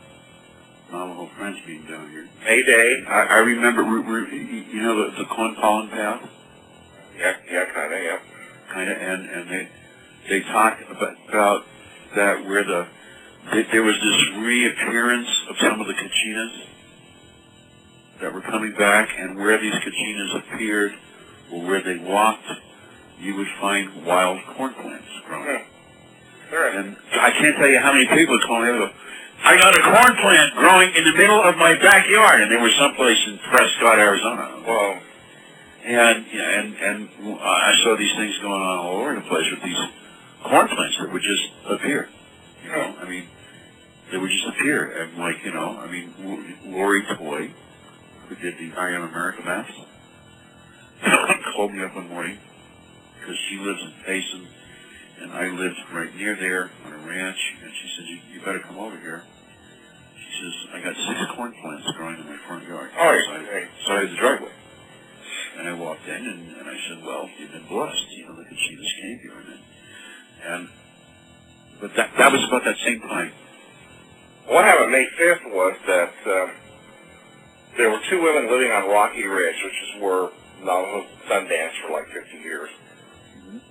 Navajo 0.92 1.30
friends 1.38 1.60
being 1.68 1.86
down 1.86 2.10
here. 2.10 2.28
May 2.44 2.64
Day. 2.64 3.04
I, 3.08 3.22
I 3.26 3.38
remember, 3.40 3.84
we, 3.84 4.00
we, 4.02 4.66
you 4.72 4.82
know, 4.82 5.12
the, 5.12 5.18
the 5.18 5.26
corn 5.26 5.56
pollen 5.56 5.90
path, 5.90 6.28
Yeah, 7.18 7.34
yeah, 7.52 7.66
kind 7.74 7.94
of, 7.94 8.04
yeah. 8.04 8.20
kind 8.74 8.90
of, 8.90 8.98
and, 8.98 9.30
and 9.30 9.50
they, 9.50 9.70
they 10.30 10.40
talked 10.42 10.82
about, 10.90 11.16
about 11.30 11.66
that 12.16 12.44
where 12.46 12.64
the, 12.64 12.88
there 13.72 13.84
was 13.84 13.96
this 13.96 14.38
reappearance 14.44 15.30
of 15.50 15.58
some 15.62 15.80
of 15.80 15.88
the 15.88 15.94
Kachinas 15.94 16.67
that 18.22 18.34
were 18.34 18.42
coming 18.42 18.74
back, 18.74 19.10
and 19.18 19.38
where 19.38 19.58
these 19.58 19.74
Kachinas 19.76 20.38
appeared, 20.40 20.94
or 21.52 21.62
where 21.64 21.82
they 21.82 21.98
walked, 21.98 22.46
you 23.20 23.36
would 23.36 23.48
find 23.60 24.06
wild 24.06 24.40
corn 24.56 24.74
plants 24.74 25.08
growing. 25.28 25.60
Hmm. 25.60 26.50
Sure. 26.50 26.68
And 26.70 26.96
I 27.14 27.32
can't 27.32 27.56
tell 27.58 27.68
you 27.68 27.80
how 27.80 27.92
many 27.94 28.08
people 28.08 28.40
call 28.40 28.62
me 28.62 28.70
and 28.70 28.80
go, 28.80 28.90
I 29.44 29.58
got 29.58 29.76
a 29.76 29.82
corn 29.84 30.18
plant 30.22 30.56
growing 30.56 30.96
in 30.96 31.04
the 31.04 31.14
middle 31.14 31.42
of 31.44 31.58
my 31.58 31.76
backyard, 31.76 32.42
and 32.42 32.52
they 32.52 32.56
were 32.58 32.72
someplace 32.80 33.18
in 33.28 33.38
Prescott, 33.38 34.00
Arizona. 34.00 34.64
Well, 34.66 35.00
And 35.86 36.26
yeah, 36.34 36.60
and 36.60 36.76
and 36.76 37.10
I 37.40 37.74
saw 37.84 37.96
these 37.96 38.16
things 38.16 38.38
going 38.40 38.62
on 38.62 38.78
all 38.78 39.02
over 39.02 39.16
the 39.16 39.22
place 39.22 39.46
with 39.52 39.64
these 39.64 39.78
corn 40.44 40.68
plants 40.68 40.98
that 41.00 41.12
would 41.14 41.22
just 41.22 41.44
appear. 41.70 42.10
You 42.64 42.72
know, 42.72 42.92
hmm. 42.92 43.06
I 43.06 43.10
mean, 43.10 43.28
they 44.12 44.18
would 44.18 44.32
just 44.32 44.48
appear, 44.48 45.02
and 45.02 45.18
like 45.18 45.44
you 45.46 45.54
know, 45.54 45.78
I 45.78 45.88
mean, 45.88 46.14
Lori 46.66 47.04
Toye, 47.04 47.52
who 48.28 48.36
did 48.36 48.58
the 48.58 48.78
I 48.78 48.92
Am 48.92 49.04
America 49.04 49.42
maps, 49.44 49.72
called 51.56 51.74
me 51.74 51.84
up 51.84 51.96
one 51.96 52.10
morning 52.10 52.38
because 53.20 53.38
she 53.50 53.58
lives 53.58 53.82
in 53.82 53.94
Payson, 54.06 54.48
and 55.22 55.32
I 55.32 55.48
lived 55.48 55.78
right 55.94 56.16
near 56.16 56.36
there 56.36 56.72
on 56.86 56.94
a 56.94 56.98
ranch, 57.08 57.40
and 57.64 57.72
she 57.72 57.88
said, 57.96 58.06
you, 58.08 58.20
you 58.34 58.46
better 58.46 58.60
come 58.60 58.78
over 58.78 58.98
here. 58.98 59.24
She 60.16 60.44
says, 60.44 60.54
I 60.74 60.82
got 60.82 60.96
six 60.96 61.36
corn 61.36 61.54
plants 61.62 61.90
growing 61.98 62.20
in 62.20 62.26
my 62.26 62.38
front 62.48 62.68
yard. 62.68 62.92
Oh, 62.98 63.12
yeah. 63.12 63.26
side, 63.26 63.68
side 63.86 64.04
of 64.06 64.10
the 64.12 64.16
driveway. 64.18 64.52
And 65.58 65.68
I 65.68 65.74
walked 65.74 66.08
in, 66.08 66.16
and, 66.16 66.58
and 66.58 66.70
I 66.70 66.78
said, 66.88 67.04
well, 67.04 67.30
you've 67.40 67.52
been 67.52 67.68
blessed. 67.68 68.06
You 68.12 68.28
know, 68.28 68.36
the 68.36 68.44
Kachinas 68.44 69.02
came 69.02 69.20
here. 69.20 69.34
And, 69.40 69.60
and 70.46 70.70
but 71.82 71.96
that, 71.96 72.12
that 72.18 72.32
was 72.32 72.44
about 72.48 72.64
that 72.66 72.78
same 72.86 73.02
time. 73.02 73.32
what 74.46 74.66
happened 74.66 74.92
May 74.92 75.08
5th 75.20 75.52
was 75.52 75.76
that 75.88 76.14
um, 76.26 76.52
there 77.78 77.92
were 77.92 78.00
two 78.10 78.22
women 78.22 78.50
living 78.50 78.72
on 78.72 78.90
Rocky 78.90 79.24
Ridge, 79.26 79.56
which 79.64 79.74
is 79.74 80.02
where 80.02 80.30
Navajo 80.60 81.06
Sundance 81.30 81.72
for 81.86 81.94
like 81.94 82.08
50 82.08 82.38
years. 82.40 82.70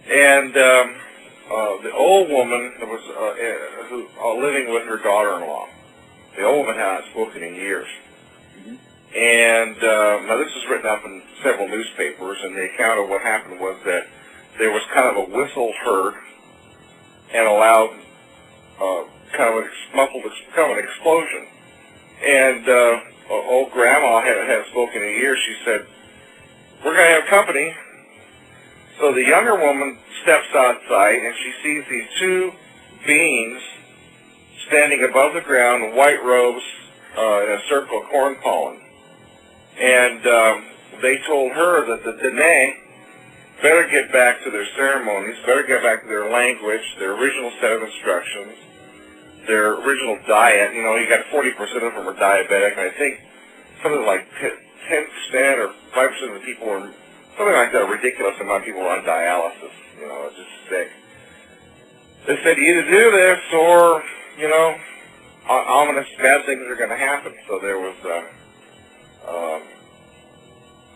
And 0.08 0.56
um, 0.56 0.96
uh, 1.50 1.82
the 1.82 1.92
old 1.92 2.30
woman 2.30 2.72
was 2.80 3.02
uh, 3.10 3.22
uh, 3.22 3.86
who 3.88 4.08
uh, 4.20 4.34
living 4.34 4.72
with 4.72 4.84
her 4.84 4.98
daughter-in-law. 4.98 5.68
The 6.36 6.44
old 6.44 6.66
woman 6.66 6.80
hadn't 6.80 7.10
spoken 7.10 7.42
in 7.42 7.54
years. 7.56 7.88
And 9.16 9.76
uh, 9.76 10.20
now 10.26 10.36
this 10.36 10.54
was 10.54 10.66
written 10.70 10.86
up 10.86 11.04
in 11.04 11.22
several 11.42 11.68
newspapers, 11.68 12.38
and 12.42 12.54
the 12.54 12.64
account 12.74 13.00
of 13.00 13.08
what 13.08 13.22
happened 13.22 13.58
was 13.58 13.76
that 13.84 14.06
there 14.58 14.70
was 14.70 14.82
kind 14.92 15.08
of 15.08 15.16
a 15.16 15.36
whistle 15.36 15.72
heard 15.84 16.14
and 17.32 17.46
a 17.46 17.52
loud, 17.52 17.90
uh, 18.80 19.04
kind 19.32 19.58
of 19.58 19.64
ex- 19.64 19.94
muffled, 19.94 20.22
kind 20.54 20.72
of 20.72 20.78
an 20.78 20.84
explosion. 20.84 21.46
And 22.22 22.68
uh, 22.68 23.00
old 23.30 23.72
grandma 23.72 24.20
had, 24.20 24.36
had 24.48 24.66
spoken 24.70 25.02
in 25.02 25.08
years. 25.10 25.38
She 25.46 25.56
said, 25.64 25.86
"We're 26.84 26.94
going 26.94 27.06
to 27.06 27.20
have 27.20 27.26
company." 27.26 27.74
So 28.98 29.12
the 29.12 29.24
younger 29.24 29.56
woman 29.56 29.98
steps 30.22 30.48
outside, 30.54 31.18
and 31.18 31.34
she 31.36 31.52
sees 31.62 31.84
these 31.90 32.08
two 32.18 32.52
beings 33.06 33.60
standing 34.68 35.04
above 35.08 35.34
the 35.34 35.40
ground 35.40 35.94
white 35.94 36.22
robes 36.24 36.62
uh, 37.16 37.42
in 37.44 37.52
a 37.52 37.60
circle 37.68 38.02
of 38.02 38.08
corn 38.08 38.36
pollen. 38.42 38.80
And 39.78 40.26
um, 40.26 40.64
they 41.02 41.18
told 41.26 41.52
her 41.52 41.86
that 41.86 42.04
the 42.04 42.12
Dene 42.12 42.74
better 43.62 43.88
get 43.88 44.12
back 44.12 44.42
to 44.44 44.50
their 44.50 44.66
ceremonies, 44.76 45.36
better 45.44 45.62
get 45.62 45.82
back 45.82 46.02
to 46.02 46.08
their 46.08 46.30
language, 46.30 46.82
their 46.98 47.12
original 47.12 47.52
set 47.60 47.72
of 47.72 47.82
instructions, 47.82 48.54
their 49.46 49.74
original 49.74 50.18
diet. 50.26 50.74
You 50.74 50.82
know, 50.82 50.96
you 50.96 51.08
got 51.08 51.24
40% 51.26 51.52
of 51.86 51.94
them 51.94 52.08
are 52.08 52.14
diabetic, 52.14 52.78
I 52.78 52.90
think 52.90 53.20
something 53.82 54.04
like 54.06 54.26
10% 54.90 55.58
or 55.58 55.74
5% 55.94 56.28
of 56.28 56.34
the 56.34 56.44
people 56.44 56.68
are, 56.70 56.80
something 57.36 57.54
like 57.54 57.72
that, 57.72 57.82
a 57.82 57.90
ridiculous 57.90 58.38
amount 58.40 58.62
of 58.62 58.64
people 58.64 58.82
are 58.82 58.98
on 58.98 59.04
dialysis. 59.04 59.72
You 60.00 60.08
know, 60.08 60.30
just 60.36 60.50
sick. 60.68 60.90
They 62.26 62.36
said 62.42 62.58
either 62.58 62.82
do 62.82 63.10
this 63.12 63.40
or, 63.52 64.02
you 64.38 64.48
know, 64.48 64.76
ominous 65.48 66.08
bad 66.18 66.44
things 66.44 66.62
are 66.66 66.76
going 66.76 66.90
to 66.90 66.96
happen. 66.96 67.34
So 67.46 67.58
there 67.60 67.78
was 67.78 67.94
uh, 68.04 69.30
um, 69.30 69.62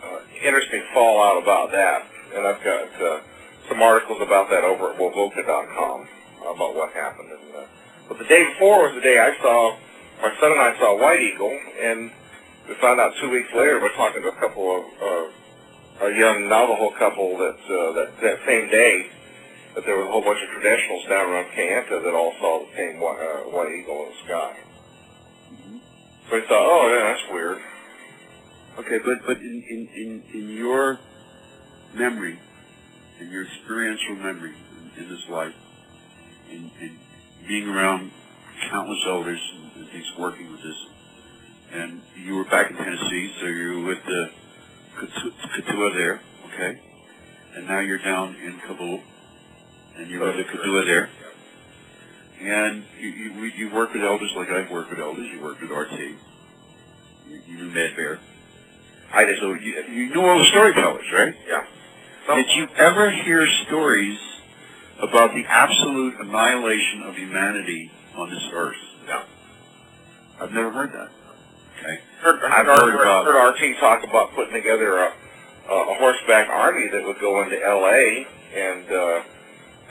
uh, 0.04 0.18
interesting 0.42 0.82
fallout 0.92 1.42
about 1.42 1.70
that. 1.72 2.06
And 2.34 2.46
I've 2.46 2.62
got 2.62 3.02
uh, 3.02 3.20
some 3.68 3.80
articles 3.82 4.20
about 4.20 4.50
that 4.50 4.64
over 4.64 4.92
at 4.92 4.98
Wovoka.com 4.98 6.08
about 6.42 6.74
what 6.74 6.92
happened. 6.92 7.30
And, 7.30 7.56
uh, 7.56 7.66
but 8.10 8.18
the 8.18 8.24
day 8.24 8.42
before 8.42 8.90
was 8.90 8.94
the 8.96 9.06
day 9.06 9.22
I 9.22 9.38
saw, 9.38 9.78
my 10.20 10.34
son 10.42 10.50
and 10.50 10.60
I 10.60 10.76
saw 10.82 10.98
White 11.00 11.20
Eagle, 11.22 11.56
and 11.78 12.10
we 12.68 12.74
found 12.82 12.98
out 12.98 13.14
two 13.22 13.30
weeks 13.30 13.48
later, 13.54 13.78
we're 13.78 13.94
talking 13.94 14.20
to 14.22 14.34
a 14.34 14.40
couple 14.40 14.66
of, 14.66 14.84
uh, 14.98 16.06
a 16.06 16.18
young 16.18 16.48
Navajo 16.48 16.90
couple 16.98 17.38
that, 17.38 17.54
uh, 17.70 17.92
that, 17.92 18.20
that 18.20 18.38
same 18.44 18.68
day, 18.68 19.06
that 19.76 19.86
there 19.86 19.96
was 19.96 20.08
a 20.08 20.10
whole 20.10 20.22
bunch 20.22 20.42
of 20.42 20.50
traditionals 20.58 21.08
down 21.08 21.30
around 21.30 21.46
Kayenta 21.54 22.02
that 22.02 22.12
all 22.12 22.34
saw 22.40 22.66
the 22.66 22.76
same 22.76 22.98
white, 22.98 23.22
uh, 23.22 23.48
white 23.54 23.70
eagle 23.70 24.02
in 24.02 24.10
the 24.10 24.18
sky. 24.26 24.56
So 26.28 26.36
I 26.36 26.40
thought, 26.40 26.66
oh, 26.66 26.88
yeah, 26.90 27.14
that's 27.14 27.32
weird. 27.32 27.58
Okay, 28.78 28.98
but 29.04 29.18
but 29.26 29.36
in 29.36 29.62
in 29.68 29.88
in, 29.94 30.22
in 30.34 30.50
your 30.56 30.98
memory, 31.94 32.40
in 33.20 33.30
your 33.30 33.44
experiential 33.44 34.16
memory 34.16 34.54
in, 34.96 35.04
in 35.04 35.10
this 35.10 35.28
life, 35.28 35.54
in, 36.50 36.70
in 36.80 36.98
being 37.46 37.68
around 37.68 38.10
countless 38.68 39.00
elders 39.06 39.40
and, 39.76 39.88
things 39.88 40.12
working 40.18 40.50
with 40.52 40.62
this, 40.62 40.86
and 41.72 42.00
you 42.16 42.36
were 42.36 42.44
back 42.44 42.70
in 42.70 42.76
Tennessee, 42.76 43.32
so 43.40 43.46
you 43.46 43.80
were 43.80 43.88
with 43.88 44.04
the 44.04 44.30
Katu- 44.96 45.32
Katua 45.56 45.94
there, 45.94 46.20
okay, 46.46 46.80
and 47.56 47.66
now 47.66 47.80
you're 47.80 47.98
down 47.98 48.36
in 48.36 48.58
Kabul, 48.66 49.00
and 49.96 50.10
you're 50.10 50.24
with 50.24 50.36
the 50.36 50.44
Katua 50.44 50.84
there. 50.84 51.10
And 52.40 52.84
you, 52.98 53.08
you, 53.08 53.44
you 53.44 53.74
work 53.74 53.92
with 53.92 54.02
elders 54.02 54.32
like 54.34 54.48
I've 54.48 54.70
worked 54.70 54.90
with 54.90 54.98
elders. 54.98 55.28
You 55.30 55.42
worked 55.42 55.60
with 55.60 55.70
RT. 55.70 55.92
You, 55.92 56.16
you 57.46 57.56
knew 57.58 57.70
Mad 57.70 57.94
Bear. 57.96 58.18
I 59.12 59.24
did. 59.26 59.38
So 59.40 59.52
you, 59.52 59.82
you 59.92 60.14
knew 60.14 60.22
all 60.24 60.38
the 60.38 60.46
storytellers, 60.46 61.04
right? 61.12 61.34
Yeah. 61.46 62.36
Did 62.36 62.46
you 62.54 62.68
ever 62.76 63.10
hear 63.10 63.46
stories 63.66 64.18
about 65.02 65.34
the 65.34 65.44
absolute 65.46 66.14
annihilation 66.20 67.02
of 67.04 67.16
humanity 67.16 67.90
on 68.16 68.30
this 68.30 68.42
earth? 68.52 68.76
No. 69.06 69.22
I've 70.40 70.52
never 70.52 70.70
heard 70.70 70.92
that. 70.92 71.10
Okay. 71.78 72.00
Heard, 72.20 72.42
I've 72.44 72.66
heard, 72.66 72.92
heard 72.92 73.00
about- 73.00 73.24
heard 73.24 73.54
RT 73.54 73.78
talk 73.80 74.04
about 74.04 74.32
putting 74.34 74.52
together 74.54 74.98
a, 74.98 75.12
a 75.70 75.94
horseback 75.98 76.48
army 76.48 76.88
that 76.92 77.04
would 77.04 77.18
go 77.18 77.42
into 77.42 77.56
L.A. 77.64 78.26
and 78.54 78.84
uh, 78.90 79.22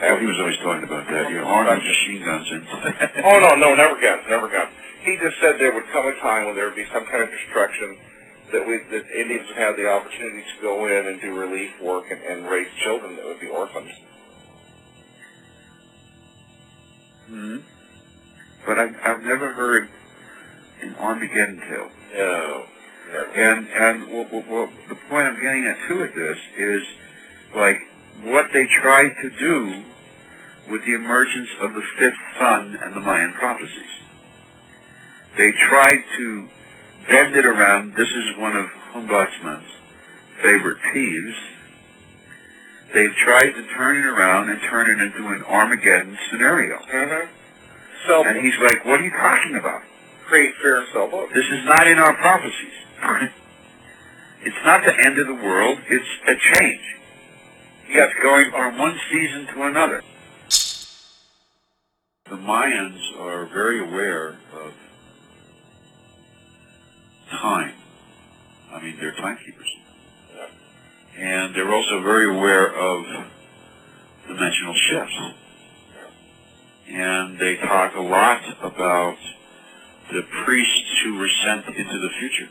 Well, 0.01 0.17
he 0.19 0.25
was 0.25 0.37
always 0.39 0.57
talking 0.57 0.83
about 0.83 1.07
that. 1.07 1.29
You 1.29 1.37
know, 1.41 1.45
armed 1.45 1.69
with 1.69 1.87
machine 1.87 2.23
guns 2.23 2.47
and. 2.51 2.67
oh 3.25 3.39
no, 3.39 3.55
no, 3.55 3.75
never 3.75 3.99
guns, 3.99 4.23
never 4.29 4.47
guns. 4.47 4.69
He 5.01 5.17
just 5.17 5.39
said 5.41 5.59
there 5.59 5.73
would 5.73 5.87
come 5.91 6.05
a 6.07 6.15
time 6.19 6.45
when 6.45 6.55
there 6.55 6.65
would 6.65 6.75
be 6.75 6.85
some 6.93 7.05
kind 7.05 7.23
of 7.23 7.29
destruction 7.31 7.97
that 8.51 8.65
we 8.67 8.77
that 8.91 9.05
Indians 9.15 9.47
would 9.47 9.57
have 9.57 9.77
the 9.77 9.89
opportunity 9.89 10.41
to 10.43 10.61
go 10.61 10.85
in 10.87 11.07
and 11.07 11.21
do 11.21 11.33
relief 11.39 11.71
work 11.81 12.05
and, 12.11 12.21
and 12.23 12.49
raise 12.49 12.67
children 12.83 13.15
that 13.15 13.25
would 13.25 13.39
be 13.39 13.47
orphans. 13.47 13.91
Hmm 17.29 17.57
But 18.65 18.79
I've, 18.79 18.95
I've 19.03 19.23
never 19.23 19.53
heard 19.53 19.89
an 20.81 20.95
Armageddon 20.95 21.59
tale. 21.59 21.89
No. 22.15 22.65
never. 23.11 23.23
And 23.35 23.67
and 23.67 24.11
well, 24.11 24.27
well, 24.31 24.43
well, 24.49 24.69
the 24.87 24.95
point 24.95 25.27
I'm 25.27 25.41
getting 25.41 25.65
at 25.65 25.77
too 25.87 25.99
with 25.99 26.15
this 26.15 26.37
is 26.57 26.83
like 27.55 27.77
what 28.23 28.47
they 28.53 28.65
tried 28.65 29.11
to 29.21 29.29
do 29.29 29.83
with 30.69 30.85
the 30.85 30.93
emergence 30.93 31.49
of 31.61 31.73
the 31.73 31.83
fifth 31.97 32.17
sun 32.37 32.77
and 32.81 32.95
the 32.95 32.99
Mayan 32.99 33.33
prophecies. 33.33 33.73
They 35.37 35.51
tried 35.51 36.03
to 36.17 36.47
bend 37.07 37.35
it 37.35 37.45
around. 37.45 37.95
This 37.95 38.09
is 38.09 38.37
one 38.37 38.55
of 38.55 38.65
Hunbatz's 38.65 39.63
favorite 40.41 40.77
peeves. 40.93 41.35
They've 42.93 43.13
tried 43.15 43.51
to 43.51 43.67
turn 43.75 43.97
it 43.97 44.05
around 44.05 44.49
and 44.49 44.59
turn 44.61 44.89
it 44.89 45.01
into 45.01 45.27
an 45.27 45.43
Armageddon 45.43 46.17
scenario. 46.29 46.77
Mm-hmm. 46.79 47.29
So 48.07 48.25
And 48.25 48.37
he's 48.43 48.57
like, 48.61 48.85
what 48.85 49.01
are 49.01 49.03
you 49.03 49.11
talking 49.11 49.55
about? 49.55 49.83
create 50.29 50.53
fear 50.61 50.85
and. 50.93 51.27
This 51.33 51.45
is 51.45 51.65
not 51.65 51.87
in 51.87 51.97
our 51.97 52.13
prophecies. 52.13 52.73
It's 54.41 54.55
not 54.63 54.85
the 54.85 54.97
end 54.97 55.19
of 55.19 55.27
the 55.27 55.33
world. 55.33 55.79
It's 55.89 56.05
a 56.25 56.33
change. 56.33 56.79
It's 57.89 58.13
going 58.23 58.51
from 58.51 58.77
one 58.77 58.97
season 59.11 59.47
to 59.47 59.63
another. 59.63 60.01
The 62.29 62.37
Mayans 62.37 63.01
are 63.19 63.47
very 63.47 63.81
aware 63.81 64.37
of 64.53 64.73
time. 67.29 67.73
I 68.71 68.81
mean, 68.81 68.95
they're 68.97 69.11
timekeepers. 69.15 69.78
And 71.19 71.53
they're 71.53 71.73
also 71.73 72.01
very 72.01 72.33
aware 72.33 72.73
of 72.73 73.03
dimensional 74.25 74.73
shifts. 74.73 75.19
And 76.87 77.37
they 77.37 77.57
talk 77.57 77.93
a 77.95 78.01
lot 78.01 78.41
about 78.63 79.17
the 80.13 80.21
priests 80.45 81.01
who 81.03 81.17
were 81.17 81.29
sent 81.43 81.67
into 81.67 81.99
the 81.99 82.09
future 82.19 82.49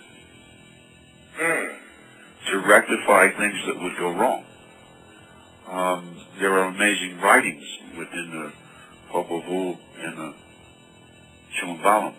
to 2.50 2.58
rectify 2.58 3.30
things 3.30 3.56
that 3.66 3.82
would 3.82 3.96
go 3.96 4.10
wrong. 4.10 4.44
Um, 5.66 6.16
there 6.38 6.52
are 6.52 6.68
amazing 6.68 7.20
writings 7.20 7.64
within 7.96 8.30
the 8.30 8.52
Popol 9.10 9.42
Vuh 9.44 9.78
and 10.02 10.18
the 10.18 10.34
Chilam 11.56 11.82
Balam. 11.82 12.14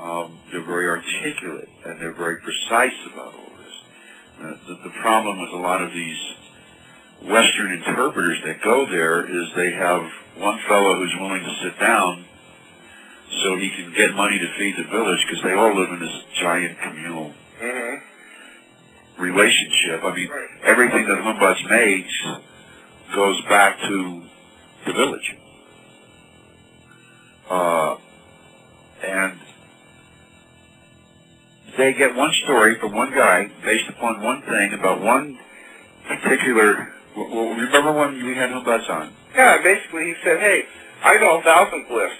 Um, 0.00 0.38
they're 0.52 0.62
very 0.64 0.88
articulate 0.88 1.68
and 1.84 2.00
they're 2.00 2.14
very 2.14 2.36
precise 2.40 2.94
about 3.12 3.34
all. 3.34 3.47
Uh, 4.40 4.54
the, 4.68 4.74
the 4.84 4.90
problem 5.00 5.40
with 5.40 5.50
a 5.50 5.56
lot 5.56 5.82
of 5.82 5.92
these 5.92 6.18
Western 7.24 7.72
interpreters 7.72 8.38
that 8.44 8.62
go 8.62 8.86
there 8.86 9.26
is 9.26 9.48
they 9.56 9.72
have 9.72 10.02
one 10.36 10.58
fellow 10.68 10.94
who's 10.96 11.14
willing 11.20 11.42
to 11.42 11.54
sit 11.62 11.78
down 11.80 12.24
so 13.42 13.56
he 13.56 13.68
can 13.70 13.92
get 13.94 14.14
money 14.14 14.38
to 14.38 14.46
feed 14.56 14.76
the 14.76 14.84
village 14.88 15.18
because 15.28 15.42
they 15.42 15.52
all 15.54 15.74
live 15.74 15.90
in 15.90 16.00
this 16.00 16.22
giant 16.40 16.78
communal 16.80 17.32
Mm-hmm. 17.60 19.22
relationship. 19.22 20.04
I 20.04 20.14
mean, 20.14 20.28
Right. 20.30 20.48
everything 20.62 21.08
that 21.08 21.18
Hunbatz 21.18 21.68
makes 21.68 22.14
goes 23.16 23.40
back 23.48 23.80
to 23.80 24.22
the 24.86 24.92
village. 24.92 25.34
Uh, 27.50 27.96
and 29.04 29.40
they 31.78 31.94
get 31.94 32.14
one 32.14 32.32
story 32.44 32.74
from 32.78 32.92
one 32.92 33.14
guy 33.14 33.48
based 33.64 33.88
upon 33.88 34.20
one 34.20 34.42
thing 34.42 34.74
about 34.74 35.00
one 35.00 35.38
particular. 36.06 36.92
Well, 37.16 37.54
remember 37.54 37.92
when 37.92 38.22
we 38.22 38.34
had 38.34 38.50
Hunbatz 38.50 38.90
on? 38.90 39.12
Yeah, 39.34 39.62
basically 39.62 40.06
he 40.06 40.14
said, 40.22 40.40
hey, 40.40 40.66
I 41.02 41.16
know 41.18 41.38
a 41.38 41.42
thousand 41.42 41.86
glyphs, 41.86 42.18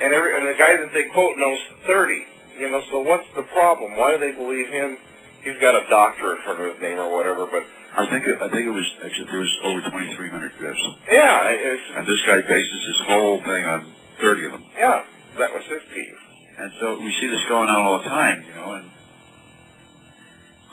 and 0.00 0.12
every 0.12 0.36
and 0.36 0.46
the 0.46 0.58
guy 0.58 0.76
that 0.76 0.92
they 0.92 1.08
quote 1.08 1.36
knows 1.38 1.58
thirty. 1.86 2.24
You 2.58 2.70
know, 2.70 2.82
so 2.90 3.00
what's 3.00 3.26
the 3.34 3.42
problem? 3.42 3.96
Why 3.96 4.12
do 4.12 4.18
they 4.18 4.32
believe 4.32 4.68
him? 4.68 4.98
He's 5.42 5.58
got 5.60 5.74
a 5.74 5.88
doctor 5.88 6.36
in 6.36 6.42
front 6.42 6.60
of 6.60 6.74
his 6.74 6.82
name 6.82 6.98
or 6.98 7.10
whatever, 7.10 7.46
but 7.46 7.64
I 7.96 8.04
think 8.10 8.26
it, 8.26 8.42
I 8.42 8.48
think 8.50 8.66
it 8.66 8.74
was 8.74 8.86
actually 9.04 9.30
there 9.30 9.40
was 9.40 9.56
over 9.64 9.80
2,300 9.80 10.52
glyphs, 10.58 10.96
yeah, 11.10 11.48
it's, 11.48 11.82
and 11.96 12.06
this 12.06 12.20
guy 12.26 12.42
bases 12.42 12.84
his 12.86 13.00
whole 13.06 13.40
thing 13.42 13.64
on 13.64 13.86
30 14.20 14.44
of 14.46 14.52
them. 14.52 14.64
yeah, 14.76 15.04
that 15.38 15.54
was 15.54 15.64
his 15.64 15.82
piece. 15.94 16.18
And 16.58 16.72
so 16.80 16.98
we 17.00 17.14
see 17.20 17.28
this 17.28 17.44
going 17.48 17.68
on 17.70 17.80
all 17.80 17.98
the 17.98 18.08
time, 18.08 18.44
you 18.44 18.54
know, 18.54 18.72
and 18.74 18.90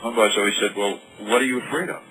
Hunbatz 0.01 0.37
always 0.37 0.53
said, 0.59 0.75
well, 0.75 0.99
what 1.19 1.41
are 1.41 1.45
you 1.45 1.61
afraid 1.61 1.89
of? 1.89 2.01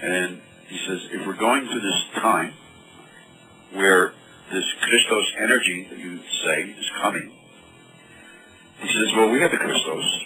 And 0.00 0.40
he 0.68 0.78
says, 0.86 1.00
if 1.12 1.26
we're 1.26 1.36
going 1.36 1.66
through 1.68 1.80
this 1.80 2.04
time 2.14 2.52
where 3.72 4.12
this 4.52 4.64
Christos 4.82 5.32
energy 5.38 5.86
that 5.90 5.98
you 5.98 6.18
say 6.44 6.62
is 6.62 6.90
coming, 7.00 7.32
he 8.80 8.88
says, 8.88 9.16
well, 9.16 9.30
we 9.30 9.40
have 9.40 9.52
the 9.52 9.58
Christos. 9.58 10.20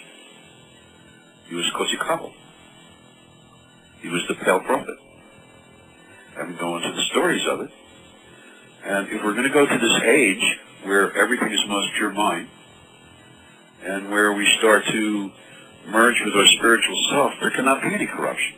He 1.47 1.55
was 1.55 1.65
Kochikabo. 1.75 2.33
He 4.01 4.09
was 4.09 4.23
the 4.27 4.35
pale 4.35 4.59
prophet. 4.59 4.97
And 6.37 6.49
we 6.49 6.55
go 6.55 6.77
into 6.77 6.91
the 6.91 7.03
stories 7.11 7.45
of 7.47 7.61
it. 7.61 7.71
And 8.83 9.07
if 9.09 9.23
we're 9.23 9.33
going 9.33 9.47
to 9.47 9.53
go 9.53 9.65
to 9.65 9.77
this 9.77 10.01
age 10.03 10.59
where 10.83 11.15
everything 11.15 11.51
is 11.51 11.59
most 11.67 11.93
pure 11.97 12.11
mind, 12.11 12.49
and 13.83 14.09
where 14.09 14.33
we 14.33 14.47
start 14.57 14.83
to 14.91 15.31
merge 15.87 16.21
with 16.23 16.35
our 16.35 16.47
spiritual 16.57 16.95
self, 17.09 17.33
there 17.39 17.51
cannot 17.51 17.81
be 17.81 17.93
any 17.93 18.07
corruption. 18.07 18.55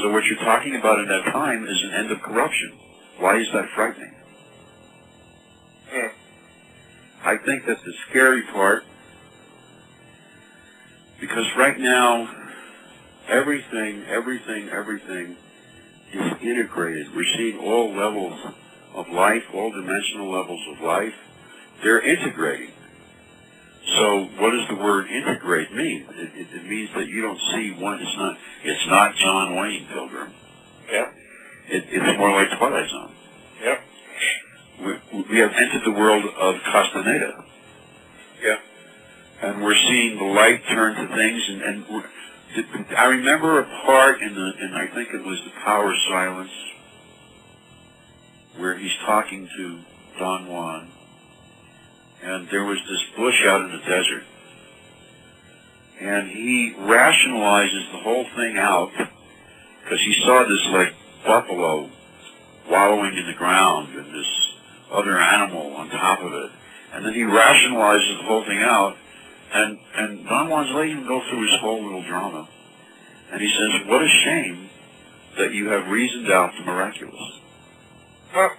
So 0.00 0.10
what 0.10 0.24
you're 0.24 0.44
talking 0.44 0.76
about 0.76 0.98
in 0.98 1.08
that 1.08 1.24
time 1.24 1.64
is 1.64 1.82
an 1.84 1.92
end 1.94 2.10
of 2.10 2.20
corruption. 2.20 2.72
Why 3.18 3.38
is 3.38 3.46
that 3.52 3.68
frightening? 3.74 4.14
Hmm. 5.90 6.08
I 7.24 7.36
think 7.38 7.64
that's 7.66 7.82
the 7.84 7.94
scary 8.10 8.42
part 8.42 8.84
because 11.20 11.46
right 11.56 11.78
now 11.78 12.28
everything, 13.28 14.04
everything, 14.08 14.68
everything 14.68 15.36
is 16.12 16.32
integrated. 16.42 17.14
We're 17.14 17.24
seeing 17.36 17.58
all 17.58 17.94
levels 17.94 18.38
of 18.94 19.08
life, 19.08 19.44
all 19.54 19.70
dimensional 19.72 20.30
levels 20.30 20.60
of 20.72 20.80
life. 20.84 21.14
They're 21.82 22.00
integrating. 22.00 22.73
So 23.86 24.24
what 24.38 24.50
does 24.50 24.68
the 24.68 24.76
word 24.76 25.08
integrate 25.08 25.72
mean? 25.72 26.06
It, 26.10 26.30
it, 26.34 26.46
it 26.54 26.64
means 26.66 26.90
that 26.94 27.06
you 27.06 27.22
don't 27.22 27.40
see 27.52 27.72
one, 27.78 28.00
it's 28.00 28.16
not, 28.16 28.38
it's 28.64 28.86
not 28.86 29.14
John 29.16 29.56
Wayne 29.56 29.86
Pilgrim. 29.86 30.32
Yeah. 30.90 31.10
It, 31.68 31.84
it's 31.88 32.18
more 32.18 32.32
like 32.32 32.48
Twilight 32.58 32.90
Zone. 32.90 33.12
Yep. 33.62 33.80
We, 34.80 35.22
we 35.30 35.38
have 35.38 35.52
entered 35.52 35.84
the 35.84 35.92
world 35.92 36.24
of 36.24 36.54
Castaneda. 36.64 37.44
Yeah. 38.42 38.56
and 39.42 39.62
we're 39.62 39.74
seeing 39.74 40.18
the 40.18 40.24
light 40.24 40.62
turn 40.68 40.94
to 40.96 41.14
things. 41.14 41.42
And, 41.48 41.62
and 41.62 42.86
I 42.96 43.06
remember 43.06 43.60
a 43.60 43.64
part 43.84 44.22
in 44.22 44.34
the, 44.34 44.52
and 44.60 44.74
I 44.76 44.86
think 44.86 45.10
it 45.12 45.24
was 45.24 45.40
the 45.44 45.52
Power 45.64 45.90
of 45.90 45.96
Silence, 46.08 46.50
where 48.56 48.76
he's 48.78 48.94
talking 49.04 49.48
to 49.56 49.80
Don 50.18 50.46
Juan, 50.46 50.88
and 52.24 52.48
there 52.48 52.64
was 52.64 52.78
this 52.88 53.04
bush 53.16 53.44
out 53.46 53.60
in 53.60 53.70
the 53.72 53.84
desert, 53.84 54.24
and 56.00 56.28
he 56.28 56.74
rationalizes 56.78 57.92
the 57.92 57.98
whole 57.98 58.24
thing 58.36 58.56
out 58.58 58.90
because 59.82 60.00
he 60.00 60.14
saw 60.24 60.42
this 60.42 60.66
like 60.72 60.94
buffalo 61.24 61.90
wallowing 62.68 63.16
in 63.16 63.26
the 63.26 63.34
ground 63.34 63.94
and 63.94 64.14
this 64.14 64.52
other 64.90 65.18
animal 65.18 65.76
on 65.76 65.90
top 65.90 66.20
of 66.20 66.32
it. 66.32 66.50
And 66.92 67.04
then 67.04 67.12
he 67.12 67.22
rationalizes 67.22 68.18
the 68.18 68.24
whole 68.24 68.44
thing 68.44 68.62
out, 68.62 68.96
and, 69.52 69.78
and 69.96 70.24
Don 70.26 70.48
Juan's 70.48 70.70
letting 70.74 70.98
him 70.98 71.06
go 71.06 71.20
through 71.28 71.42
his 71.42 71.60
whole 71.60 71.82
little 71.82 72.04
drama. 72.04 72.48
And 73.32 73.40
he 73.40 73.48
says, 73.48 73.88
what 73.88 74.02
a 74.02 74.08
shame 74.08 74.70
that 75.36 75.52
you 75.52 75.68
have 75.68 75.88
reasoned 75.88 76.30
out 76.30 76.52
the 76.56 76.64
miraculous. 76.64 77.40
Huh. 78.30 78.50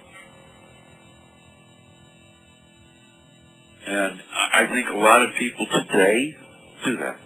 And 3.86 4.20
I 4.52 4.66
think 4.66 4.88
a 4.88 4.96
lot 4.96 5.22
of 5.22 5.30
people 5.38 5.66
today 5.66 6.34
do 6.84 6.96
that. 6.98 7.18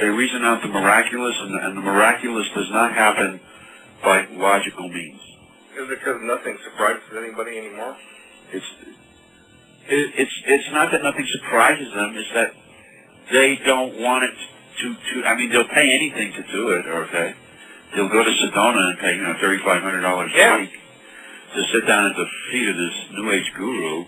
They 0.00 0.06
reason 0.08 0.42
out 0.44 0.62
the 0.62 0.68
miraculous, 0.68 1.34
and 1.40 1.54
the, 1.54 1.66
and 1.66 1.76
the 1.76 1.82
miraculous 1.82 2.46
does 2.54 2.70
not 2.70 2.94
happen 2.94 3.40
by 4.02 4.26
logical 4.32 4.88
means. 4.88 5.20
Is 5.76 5.90
it 5.90 5.98
because 5.98 6.20
nothing 6.22 6.56
surprises 6.64 7.02
anybody 7.18 7.58
anymore? 7.58 7.96
It's 8.52 8.64
it, 9.88 10.12
it's 10.16 10.32
it's 10.46 10.70
not 10.72 10.92
that 10.92 11.02
nothing 11.02 11.26
surprises 11.32 11.92
them. 11.94 12.14
It's 12.16 12.32
that 12.34 12.52
they 13.32 13.56
don't 13.66 14.00
want 14.00 14.24
it 14.24 14.34
to 14.80 14.94
to. 14.94 15.26
I 15.26 15.36
mean, 15.36 15.50
they'll 15.50 15.68
pay 15.68 15.90
anything 15.92 16.32
to 16.32 16.52
do 16.52 16.70
it. 16.70 16.86
Okay, 16.86 17.34
they'll 17.94 18.08
go 18.08 18.22
to 18.24 18.30
Sedona 18.30 18.90
and 18.90 18.98
pay 18.98 19.14
you 19.16 19.22
know 19.22 19.34
thirty 19.40 19.62
five 19.64 19.82
hundred 19.82 20.00
dollars 20.00 20.30
Yeah. 20.34 20.56
a 20.56 20.60
week 20.60 20.72
to 21.54 21.62
sit 21.72 21.86
down 21.86 22.06
at 22.10 22.16
the 22.16 22.26
feet 22.52 22.68
of 22.68 22.76
this 22.76 22.94
New 23.12 23.30
Age 23.32 23.52
guru 23.56 24.04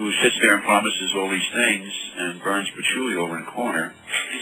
who 0.00 0.10
sits 0.22 0.36
there 0.40 0.54
and 0.56 0.64
promises 0.64 1.12
all 1.14 1.28
these 1.28 1.50
things 1.52 1.92
and 2.16 2.42
burns 2.42 2.68
patchouli 2.70 3.16
over 3.16 3.36
in 3.36 3.44
a 3.44 3.50
corner. 3.50 3.94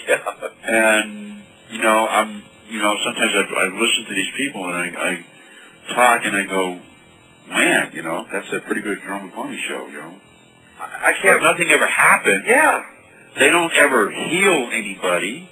Yeah. 0.09 0.23
And 0.63 1.43
you 1.71 1.83
know, 1.83 2.07
I'm 2.07 2.43
you 2.71 2.79
know 2.81 2.95
sometimes 3.05 3.33
I, 3.35 3.41
I 3.41 3.65
listen 3.67 4.05
to 4.09 4.15
these 4.15 4.33
people 4.37 4.65
and 4.65 4.75
I, 4.75 4.87
I 5.11 5.95
talk 5.95 6.21
and 6.25 6.37
I 6.37 6.45
go, 6.45 6.81
man, 7.49 7.91
you 7.93 8.03
know, 8.03 8.27
that's 8.33 8.53
a 8.53 8.61
pretty 8.61 8.83
good 8.83 9.03
drum 9.03 9.25
and 9.25 9.33
pony 9.33 9.59
show, 9.69 9.87
you 9.89 10.01
know. 10.01 10.15
I 10.81 11.11
I 11.11 11.13
can't. 11.21 11.43
nothing 11.43 11.69
ever 11.71 11.87
happened. 11.87 12.45
Yeah. 12.47 12.85
They 13.39 13.51
don't 13.51 13.73
ever 13.75 14.11
heal 14.11 14.69
anybody. 14.73 15.49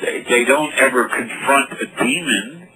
They, 0.00 0.22
they 0.28 0.44
don't 0.44 0.74
ever 0.74 1.08
confront 1.08 1.72
a 1.72 1.86
demon. 1.86 2.68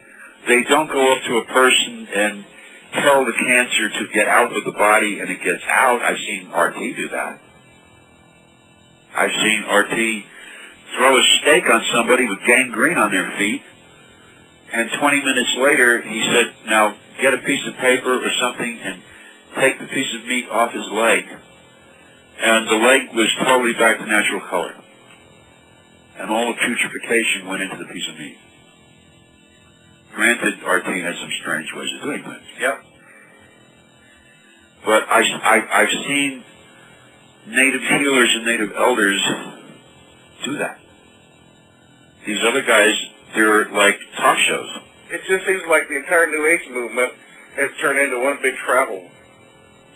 They 0.49 0.63
don't 0.65 0.89
go 0.89 1.13
up 1.13 1.23
to 1.25 1.37
a 1.37 1.45
person 1.45 2.09
and 2.15 2.45
tell 2.93 3.25
the 3.25 3.33
cancer 3.33 3.89
to 3.89 4.09
get 4.13 4.29
out 4.29 4.57
of 4.57 4.65
the 4.65 4.73
body 4.73 5.21
and 5.21 5.31
it 5.31 5.43
gets 5.43 5.63
out. 5.69 6.03
I've 6.03 6.19
seen 6.19 6.51
RT 6.51 6.97
do 6.97 7.09
that. 7.11 7.41
I've 9.15 9.31
seen 9.31 9.65
RT 9.69 10.25
throw 10.97 11.17
a 11.17 11.23
steak 11.41 11.65
on 11.69 11.83
somebody 11.93 12.27
with 12.27 12.39
gangrene 12.47 12.99
on 12.99 13.11
their 13.11 13.31
feet 13.39 13.63
and 14.73 14.91
20 14.99 15.25
minutes 15.25 15.57
later 15.59 16.03
he 16.03 16.23
said, 16.23 16.55
now 16.67 16.97
get 17.21 17.35
a 17.35 17.39
piece 17.39 17.67
of 17.67 17.75
paper 17.77 18.25
or 18.25 18.31
something 18.41 18.79
and 18.83 19.03
take 19.57 19.79
the 19.79 19.87
piece 19.87 20.15
of 20.15 20.27
meat 20.27 20.49
off 20.49 20.73
his 20.73 20.87
leg 20.91 21.27
and 22.41 22.67
the 22.69 22.75
leg 22.75 23.15
was 23.15 23.29
totally 23.45 23.75
back 23.75 23.99
to 23.99 24.07
natural 24.07 24.41
color. 24.41 24.75
And 26.19 26.31
all 26.31 26.47
the 26.47 26.59
putrefaction 26.59 27.47
went 27.47 27.63
into 27.63 27.77
the 27.77 27.85
piece 27.85 28.09
of 28.09 28.19
meat. 28.19 28.39
Granted, 30.15 30.63
RT 30.63 30.87
has 30.87 31.17
some 31.19 31.31
strange 31.41 31.73
ways 31.75 31.89
of 31.97 32.03
doing 32.03 32.23
things. 32.23 32.43
Yep. 32.61 32.85
But 34.85 35.09
I, 35.09 35.21
I, 35.21 35.83
I've 35.83 35.91
seen 36.07 36.45
native 37.47 37.83
healers 37.83 38.31
and 38.35 38.45
native 38.45 38.73
elders 38.77 39.23
do 40.45 40.59
that. 40.59 40.79
These 42.27 42.39
other 42.45 42.63
guys, 42.63 42.95
they're 43.35 43.69
like 43.71 43.99
talk 44.17 44.39
shows. 44.39 44.69
It 45.11 45.23
just 45.27 45.47
seems 45.47 45.63
like 45.69 45.89
the 45.89 45.97
entire 45.97 46.27
New 46.27 46.47
Age 46.47 46.69
movement 46.71 47.13
has 47.57 47.71
turned 47.81 47.99
into 47.99 48.23
one 48.23 48.39
big 48.43 48.55
travel. 48.57 49.11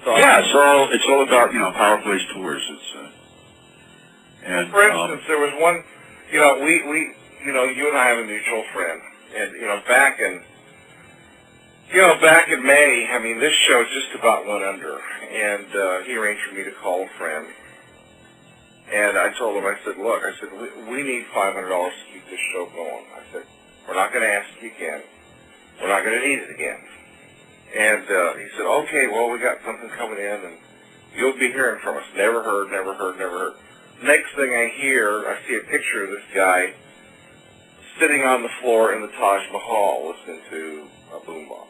So 0.04 0.16
Yeah, 0.16 0.40
it's 0.40 0.54
all, 0.54 0.92
it's 0.92 1.04
all 1.08 1.22
about, 1.22 1.52
you 1.52 1.58
know, 1.58 1.72
Power 1.72 2.00
Place 2.02 2.22
Tours. 2.34 2.62
It's, 2.68 2.94
uh, 2.96 3.08
and, 4.44 4.70
For 4.70 4.82
um, 4.90 5.10
instance, 5.10 5.22
there 5.28 5.40
was 5.40 5.52
one, 5.60 5.82
you 6.30 6.40
know, 6.40 6.58
we, 6.60 6.82
we, 6.88 7.14
you 7.46 7.52
know, 7.52 7.64
you 7.64 7.88
and 7.88 7.96
I 7.96 8.08
have 8.08 8.18
a 8.18 8.24
mutual 8.24 8.64
friend, 8.74 9.00
and, 9.34 9.52
you 9.52 9.66
know, 9.66 9.80
back 9.86 10.20
in, 10.20 10.42
you 11.92 12.00
know, 12.00 12.18
back 12.20 12.48
in 12.48 12.64
May, 12.64 13.08
I 13.10 13.18
mean, 13.18 13.38
this 13.38 13.52
show 13.68 13.84
just 13.84 14.18
about 14.18 14.46
went 14.46 14.64
under, 14.64 14.98
and 15.30 15.66
uh, 15.74 16.02
he 16.02 16.16
arranged 16.16 16.42
for 16.48 16.54
me 16.54 16.64
to 16.64 16.72
call 16.72 17.04
a 17.04 17.08
friend, 17.18 17.46
and 18.92 19.18
I 19.18 19.32
told 19.38 19.56
him, 19.56 19.64
I 19.64 19.76
said, 19.84 19.96
look, 19.98 20.22
I 20.22 20.32
said, 20.40 20.50
we, 20.52 20.68
we 20.90 21.02
need 21.02 21.24
$500 21.34 21.54
to 21.54 21.90
keep 22.12 22.24
this 22.30 22.40
show 22.52 22.66
going. 22.66 23.04
I 23.14 23.22
said, 23.32 23.42
we're 23.88 23.94
not 23.94 24.12
going 24.12 24.24
to 24.24 24.32
ask 24.32 24.48
you 24.60 24.70
again. 24.70 25.02
We're 25.80 25.88
not 25.88 26.04
going 26.04 26.20
to 26.20 26.26
need 26.26 26.38
it 26.38 26.50
again. 26.50 26.80
And 27.76 28.04
uh, 28.08 28.34
he 28.34 28.46
said, 28.56 28.66
okay, 28.66 29.08
well, 29.08 29.30
we 29.30 29.38
got 29.38 29.58
something 29.64 29.88
coming 29.90 30.18
in, 30.18 30.40
and 30.44 30.56
you'll 31.16 31.38
be 31.38 31.50
hearing 31.50 31.80
from 31.80 31.96
us. 31.96 32.04
Never 32.16 32.42
heard, 32.42 32.70
never 32.70 32.94
heard, 32.94 33.18
never 33.18 33.38
heard. 33.38 33.54
Next 34.02 34.34
thing 34.36 34.54
I 34.54 34.68
hear, 34.80 35.26
I 35.26 35.38
see 35.48 35.56
a 35.56 35.70
picture 35.70 36.04
of 36.04 36.10
this 36.10 36.24
guy 36.34 36.74
sitting 38.00 38.22
on 38.22 38.42
the 38.42 38.48
floor 38.60 38.94
in 38.94 39.02
the 39.02 39.08
Taj 39.08 39.42
Mahal 39.52 40.12
listening 40.14 40.40
to 40.50 40.86
a 41.14 41.20
boombox. 41.20 41.68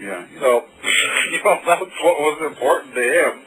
You 0.00 0.06
know. 0.06 0.26
yeah. 0.30 0.40
So, 0.40 0.64
you 1.30 1.44
know, 1.44 1.60
that's 1.66 1.80
what 1.80 2.18
was 2.20 2.42
important 2.46 2.94
to 2.94 3.02
him. 3.02 3.42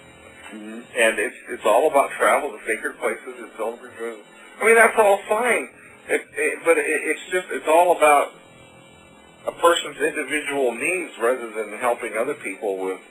Mhm. 0.54 0.84
And 0.96 1.20
it's 1.20 1.36
it's 1.50 1.66
all 1.66 1.90
about 1.90 2.12
travel 2.12 2.52
to 2.52 2.60
sacred 2.68 3.00
places. 3.00 3.34
It's 3.40 3.60
all 3.60 3.80
I 4.62 4.66
mean, 4.66 4.76
that's 4.76 4.98
all 4.98 5.20
fine. 5.28 5.70
It, 6.08 6.22
it, 6.36 6.60
but 6.64 6.78
it, 6.78 6.86
it's 6.86 7.26
just 7.32 7.48
it's 7.50 7.68
all 7.68 7.98
about 7.98 8.34
a 9.48 9.52
person's 9.52 9.98
individual 9.98 10.74
needs 10.74 11.12
rather 11.20 11.50
than 11.50 11.78
helping 11.80 12.16
other 12.18 12.36
people 12.36 12.78
with 12.78 13.02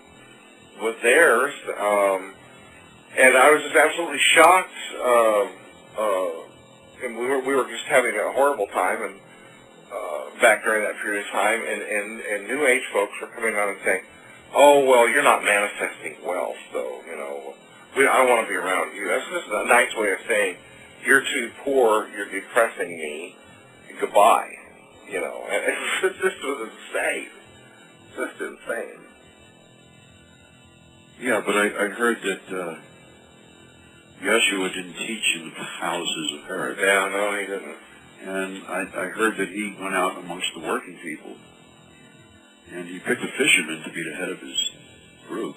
with 0.80 1.02
theirs. 1.02 1.52
Um, 1.78 2.34
and 3.18 3.36
I 3.36 3.50
was 3.50 3.62
just 3.62 3.76
absolutely 3.76 4.20
shocked. 4.34 4.70
Uh, 4.98 5.44
uh, 5.98 6.30
and 7.03 7.16
we 7.16 7.26
were 7.26 7.40
we 7.40 7.55
were 7.55 7.68
just 7.68 7.84
having 7.84 8.14
a 8.14 8.32
horrible 8.32 8.66
time, 8.68 9.03
and 9.03 9.14
uh, 9.92 10.40
back 10.40 10.64
during 10.64 10.82
that 10.84 10.96
period 11.03 11.26
of 11.26 11.30
time, 11.32 11.61
and, 11.61 11.82
and 11.82 12.20
and 12.20 12.48
New 12.48 12.66
Age 12.66 12.82
folks 12.92 13.12
were 13.20 13.28
coming 13.28 13.55
on 13.55 13.70
and 13.70 13.78
saying, 13.84 14.03
"Oh 14.55 14.84
well, 14.88 15.09
you're 15.09 15.22
not 15.22 15.44
manifesting 15.44 16.16
wealth, 16.24 16.57
so 16.72 17.00
you 17.07 17.16
know 17.16 17.55
we, 17.96 18.07
I 18.07 18.18
don't 18.18 18.28
want 18.28 18.46
to 18.46 18.48
be 18.48 18.57
around 18.57 18.94
you. 18.94 19.07
That's 19.09 19.28
just 19.30 19.48
a 19.48 19.66
nice 19.66 19.94
way 19.96 20.12
of 20.12 20.18
saying, 20.26 20.57
you're 21.05 21.20
too 21.20 21.50
poor, 21.64 22.09
you're 22.09 22.30
depressing 22.30 22.96
me, 22.96 23.36
goodbye. 24.00 24.50
You 25.11 25.20
know, 25.20 25.44
and 25.50 25.62
it's, 25.64 26.05
it's 26.05 26.18
just 26.22 26.42
was 26.42 26.70
insane. 26.70 27.28
Just 28.16 28.40
insane. 28.40 29.00
Yeah, 31.20 31.42
but 31.44 31.57
I, 31.57 31.66
I 31.66 31.88
heard 31.88 32.18
that 32.22 32.61
uh, 32.61 32.76
Yeshua 34.22 34.72
didn't 34.72 34.94
teach 34.94 35.36
in 35.36 35.50
the 35.50 35.64
houses 35.64 36.32
of 36.34 36.44
Herod. 36.46 36.78
Yeah, 36.78 37.08
no, 37.08 37.38
he 37.38 37.46
didn't. 37.46 37.76
And 38.22 38.62
I, 38.68 38.80
I 38.82 39.06
heard 39.06 39.36
that 39.36 39.48
he 39.48 39.76
went 39.80 39.94
out 39.96 40.16
amongst 40.16 40.46
the 40.54 40.60
working 40.60 40.96
people, 41.02 41.36
and 42.70 42.86
he 42.86 43.00
picked 43.00 43.22
a 43.22 43.28
fisherman 43.36 43.82
to 43.82 43.90
be 43.90 44.02
the 44.04 44.14
head 44.14 44.28
of 44.28 44.38
his 44.38 44.70
group. 45.28 45.56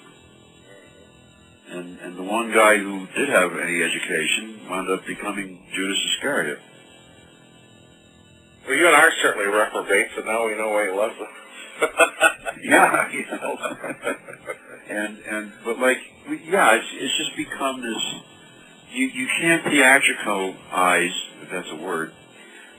And, 1.68 1.98
and 2.00 2.16
the 2.16 2.22
one 2.22 2.52
guy 2.52 2.78
who 2.78 3.06
did 3.14 3.28
have 3.28 3.56
any 3.56 3.82
education 3.82 4.60
wound 4.68 4.90
up 4.90 5.06
becoming 5.06 5.64
Judas 5.72 5.98
Iscariot. 6.14 6.58
Well, 8.66 8.76
you 8.76 8.86
and 8.86 8.96
I 8.96 9.00
are 9.00 9.12
certainly 9.22 9.46
reprobates, 9.46 10.12
and 10.16 10.26
now 10.26 10.46
we 10.46 10.56
know 10.56 10.70
why 10.70 10.86
he 10.86 10.90
loves 10.90 11.14
us. 11.20 11.92
yeah, 12.62 13.10
you 13.12 13.26
know. 13.26 13.58
and 14.88 15.18
and 15.18 15.52
but 15.64 15.78
like 15.78 15.98
yeah, 16.46 16.74
it's 16.74 16.86
it's 16.92 17.16
just 17.16 17.36
become 17.36 17.82
this. 17.82 18.35
You 18.92 19.06
you 19.06 19.26
can't 19.26 19.62
theatricalize 19.64 21.12
if 21.42 21.50
that's 21.50 21.68
a 21.70 21.76
word. 21.76 22.12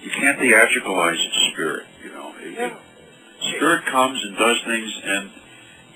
You 0.01 0.09
can't 0.11 0.39
theatricalize 0.39 1.17
spirit. 1.51 1.85
You 2.03 2.11
know, 2.13 2.33
it, 2.39 2.53
Yeah. 2.53 2.67
it, 2.67 2.73
spirit 3.55 3.85
comes 3.85 4.23
and 4.23 4.37
does 4.37 4.57
things, 4.65 5.01
and 5.03 5.31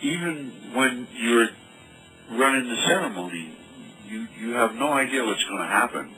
even 0.01 0.51
when 0.73 1.07
you're 1.15 1.49
running 2.31 2.69
the 2.69 2.75
ceremony, 2.87 3.51
you 4.07 4.27
you 4.39 4.51
have 4.53 4.75
no 4.75 4.91
idea 4.93 5.23
what's 5.25 5.43
going 5.45 5.61
to 5.61 5.67
happen. 5.67 6.15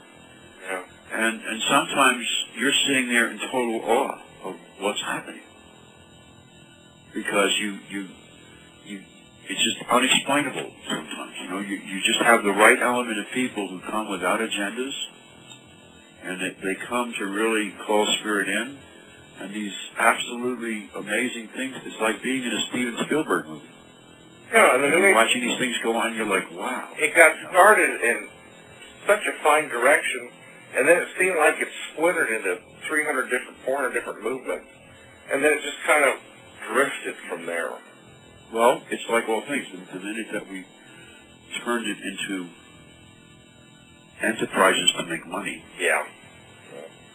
yeah. 0.70 0.84
And 1.12 1.42
and 1.44 1.62
sometimes 1.70 2.26
you're 2.58 2.74
sitting 2.88 3.10
there 3.10 3.28
in 3.30 3.40
total 3.52 3.82
awe 3.84 4.20
of 4.44 4.56
what's 4.80 5.02
happening 5.02 5.42
because 7.14 7.52
you 7.60 7.78
you 7.90 8.02
you 8.02 8.08
it's 9.50 9.64
just 9.64 9.78
unexplainable 9.90 10.72
sometimes. 10.88 11.34
You 11.42 11.50
know, 11.50 11.60
you 11.60 11.78
you 11.78 12.02
just 12.04 12.22
have 12.22 12.44
the 12.44 12.52
right 12.52 12.80
element 12.82 13.20
of 13.20 13.26
people 13.34 13.68
who 13.68 13.80
come 13.80 14.10
without 14.10 14.40
agendas, 14.40 14.94
and 16.24 16.42
they, 16.42 16.56
they 16.64 16.76
come 16.76 17.14
to 17.18 17.26
really 17.26 17.74
call 17.86 18.08
spirit 18.20 18.48
in, 18.48 18.78
and 19.40 19.54
these 19.54 19.74
absolutely 19.98 20.90
amazing 20.96 21.48
things. 21.50 21.76
It's 21.86 22.00
like 22.00 22.22
being 22.24 22.44
in 22.44 22.52
a 22.52 22.62
Steven 22.70 22.98
Spielberg 23.06 23.48
movie. 23.48 23.70
Yeah, 24.54 24.76
and 24.76 24.84
You're 24.84 25.16
watching 25.16 25.42
these 25.42 25.58
things 25.58 25.76
go 25.82 25.96
on, 25.98 26.16
you're 26.16 26.30
like, 26.30 26.46
wow. 26.54 26.88
it 27.00 27.16
got 27.16 27.34
started 27.50 27.90
in 28.02 28.30
such 29.08 29.26
a 29.26 29.44
fine 29.44 29.68
direction, 29.68 30.30
and 30.76 30.88
then 30.88 31.02
it 31.02 31.08
seemed 31.18 31.38
like 31.38 31.56
it 31.60 31.68
splintered 31.92 32.30
into 32.30 32.60
300 32.88 33.30
different, 33.32 33.58
400 33.66 33.94
different 33.94 34.22
movements, 34.22 34.68
and 35.32 35.44
then 35.44 35.54
it 35.54 35.62
just 35.64 35.82
kind 35.88 36.06
of 36.06 36.20
drifted 36.72 37.16
from 37.28 37.48
there. 37.48 37.72
Well, 38.54 38.84
it's 38.92 39.04
like 39.10 39.28
all 39.28 39.42
things. 39.42 39.66
The 39.92 40.00
minute 40.00 40.28
that 40.32 40.48
we 40.48 40.64
turned 41.66 41.88
it 41.88 41.98
into 41.98 42.48
enterprises 44.22 44.94
to 44.98 45.04
make 45.04 45.26
money, 45.26 45.64
Yeah. 45.80 46.06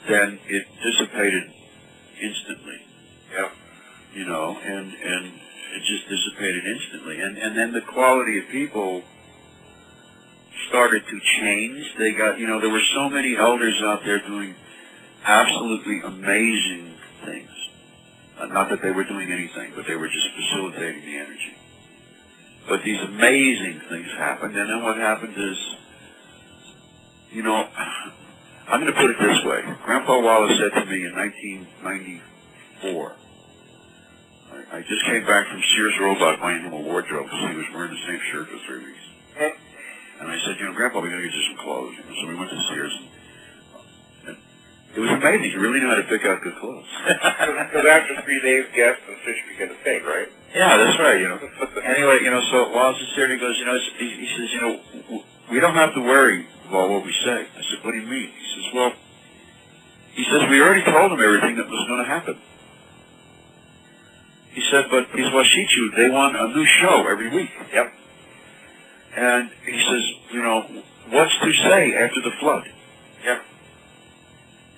then 0.09 0.41
it 0.49 0.67
dissipated 0.83 1.45
instantly. 2.21 2.83
Yeah. 3.33 3.51
You 4.15 4.25
know, 4.25 4.59
and 4.65 4.93
and 4.95 5.27
it 5.27 5.83
just 5.85 6.09
dissipated 6.09 6.65
instantly. 6.67 7.21
And 7.21 7.39
and 7.39 7.57
then 7.57 7.73
the 7.73 7.83
quality 7.83 8.39
of 8.39 8.49
people 8.49 9.05
started 10.69 11.07
to 11.07 11.21
change. 11.41 11.95
They 11.99 12.13
got, 12.13 12.39
you 12.41 12.47
know, 12.49 12.61
there 12.61 12.71
were 12.71 12.83
so 12.95 13.09
many 13.09 13.37
elders 13.37 13.81
out 13.83 14.05
there 14.05 14.19
doing 14.19 14.55
absolutely 15.25 16.01
amazing 16.01 16.95
things. 17.25 17.51
Uh, 18.39 18.47
not 18.47 18.71
that 18.71 18.81
they 18.83 18.91
were 18.91 19.05
doing 19.05 19.33
anything, 19.33 19.73
but 19.75 19.87
they 19.87 19.97
were 19.97 20.09
just 20.09 20.29
facilitating 20.37 21.03
the 21.03 21.19
energy. 21.19 21.55
But 22.69 22.83
these 22.85 23.01
amazing 23.01 23.81
things 23.89 24.09
happened, 24.17 24.57
and 24.57 24.71
then 24.71 24.83
what 24.83 24.97
happened 24.97 25.35
is, 25.37 25.77
you 27.33 27.43
know, 27.43 27.57
I'm 28.69 28.81
going 28.81 28.93
to 28.93 29.01
put 29.01 29.11
it 29.11 29.17
this 29.19 29.43
way. 29.45 29.63
Grandpa 29.85 30.21
Wallace 30.21 30.59
said 30.61 30.79
to 30.79 30.87
me 30.87 31.07
in 31.07 31.17
1994, 31.17 33.13
I, 34.53 34.77
I 34.77 34.81
just 34.83 35.05
came 35.07 35.25
back 35.25 35.49
from 35.49 35.63
Sears 35.75 35.95
Roebuck 35.99 36.41
buying 36.41 36.63
him 36.63 36.75
a 36.75 36.81
wardrobe 36.81 37.25
because 37.25 37.51
he 37.51 37.57
was 37.57 37.67
wearing 37.75 37.91
the 37.91 38.07
same 38.07 38.21
shirt 38.31 38.49
for 38.49 38.59
three 38.67 38.85
weeks. 38.85 39.05
And 40.19 40.27
I 40.27 40.35
said, 40.45 40.59
you 40.59 40.67
know, 40.67 40.75
Grandpa, 40.75 40.99
we 40.99 41.11
got 41.11 41.19
to 41.19 41.23
get 41.23 41.33
you 41.33 41.47
some 41.55 41.63
clothes. 41.63 41.95
You 41.95 42.03
know, 42.03 42.15
so 42.21 42.27
we 42.27 42.35
went 42.35 42.51
to 42.51 42.59
Sears. 42.75 42.91
And 42.91 43.07
it 44.97 45.01
was 45.01 45.11
amazing. 45.11 45.53
You 45.53 45.61
really 45.61 45.81
knew 45.81 45.89
how 45.89 45.97
to 45.97 46.09
pick 46.09 46.25
out 46.25 46.41
good 46.43 46.57
clothes. 46.57 46.87
Because 47.69 47.85
after 47.85 48.23
three 48.23 48.41
days, 48.41 48.65
guests 48.75 49.03
and 49.07 49.17
fish 49.25 49.37
begin 49.53 49.69
to 49.69 49.77
sink, 49.85 50.03
right? 50.05 50.29
yeah, 50.55 50.77
that's 50.79 50.99
right. 50.99 51.21
You 51.21 51.29
know. 51.29 51.39
Anyway, 51.85 52.19
you 52.25 52.31
know, 52.31 52.41
so 52.51 52.73
Wallace 52.73 53.01
is 53.01 53.09
there 53.15 53.25
and 53.25 53.35
he 53.35 53.39
goes, 53.39 53.57
you 53.59 53.67
know, 53.67 53.79
he, 53.99 54.09
he 54.09 54.29
says, 54.37 54.49
you 54.53 54.61
know, 54.61 55.23
we 55.53 55.61
don't 55.61 55.75
have 55.75 55.95
to 55.95 56.01
worry 56.01 56.47
about 56.69 56.89
what 56.89 57.05
we 57.05 57.13
say. 57.13 57.45
I 57.45 57.61
said, 57.61 57.85
what 57.85 57.93
do 57.93 57.99
you 57.99 58.07
mean? 58.07 58.31
He 58.33 58.47
says, 58.57 58.75
well, 58.75 58.93
he 60.13 60.25
says, 60.25 60.49
we 60.49 60.61
already 60.61 60.83
told 60.85 61.13
them 61.13 61.21
everything 61.21 61.57
that 61.57 61.69
was 61.69 61.87
going 61.87 62.03
to 62.03 62.09
happen. 62.09 62.39
He 64.53 64.63
said, 64.71 64.87
but 64.91 65.07
these 65.15 65.27
Washichu, 65.27 65.95
they 65.97 66.11
want 66.11 66.37
a 66.37 66.49
new 66.49 66.67
show 66.67 67.07
every 67.07 67.29
week. 67.29 67.51
Yep. 67.73 67.93
And 69.17 69.51
he 69.65 69.79
says, 69.79 70.33
you 70.33 70.43
know, 70.43 70.63
what's 71.11 71.39
to 71.41 71.53
say 71.53 71.95
after 71.95 72.21
the 72.23 72.33
flood? 72.41 72.65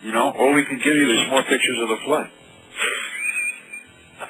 You 0.03 0.13
know, 0.13 0.33
all 0.33 0.55
we 0.55 0.65
can 0.65 0.79
give 0.79 0.97
you 0.97 1.11
is 1.11 1.29
more 1.29 1.43
pictures 1.43 1.79
of 1.83 1.89
the 1.89 1.99
flood. 2.05 2.31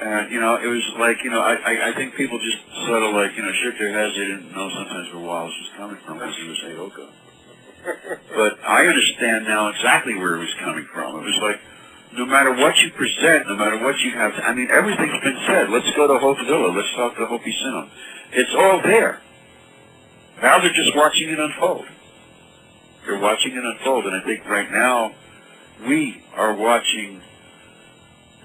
And, 0.01 0.33
you 0.33 0.41
know, 0.41 0.57
it 0.57 0.67
was 0.67 0.83
like, 0.99 1.23
you 1.23 1.31
know, 1.31 1.41
I, 1.41 1.55
I, 1.55 1.91
I 1.91 1.95
think 1.95 2.15
people 2.15 2.39
just 2.39 2.59
sort 2.87 3.03
of 3.03 3.15
like, 3.15 3.37
you 3.37 3.43
know, 3.43 3.53
shook 3.63 3.79
their 3.79 3.93
heads. 3.93 4.15
They 4.15 4.27
didn't 4.27 4.51
know 4.51 4.71
sometimes 4.71 5.13
where 5.15 5.23
Wallace 5.23 5.55
was 5.61 5.71
coming 5.77 5.97
from 6.07 6.19
because 6.19 6.37
he 6.37 6.49
was 6.49 6.59
Heyoka. 6.65 7.07
But 8.35 8.59
I 8.67 8.87
understand 8.87 9.45
now 9.45 9.69
exactly 9.69 10.15
where 10.15 10.37
he 10.37 10.41
was 10.43 10.55
coming 10.61 10.87
from. 10.93 11.17
It 11.17 11.25
was 11.25 11.39
like, 11.43 11.61
no 12.13 12.27
matter 12.27 12.53
what 12.53 12.77
you 12.79 12.91
present, 12.91 13.47
no 13.47 13.57
matter 13.57 13.79
what 13.79 13.99
you 14.01 14.11
have, 14.13 14.33
I 14.43 14.55
mean, 14.55 14.71
everything's 14.71 15.23
been 15.23 15.39
said. 15.47 15.71
Let's 15.71 15.91
go 15.95 16.07
to 16.09 16.15
Hotevilla. 16.19 16.75
Let's 16.75 16.93
talk 16.97 17.17
to 17.17 17.27
Hopi 17.27 17.55
Sinum. 17.63 17.89
It's 18.33 18.51
all 18.57 18.83
there. 18.83 19.21
Now 20.43 20.59
they're 20.59 20.73
just 20.73 20.97
watching 20.97 21.29
it 21.29 21.39
unfold. 21.39 21.87
They're 23.07 23.21
watching 23.21 23.53
it 23.53 23.65
unfold, 23.65 24.07
and 24.07 24.17
I 24.17 24.25
think 24.25 24.47
right 24.47 24.71
now 24.71 25.15
we 25.87 26.23
are 26.35 26.55
watching 26.55 27.23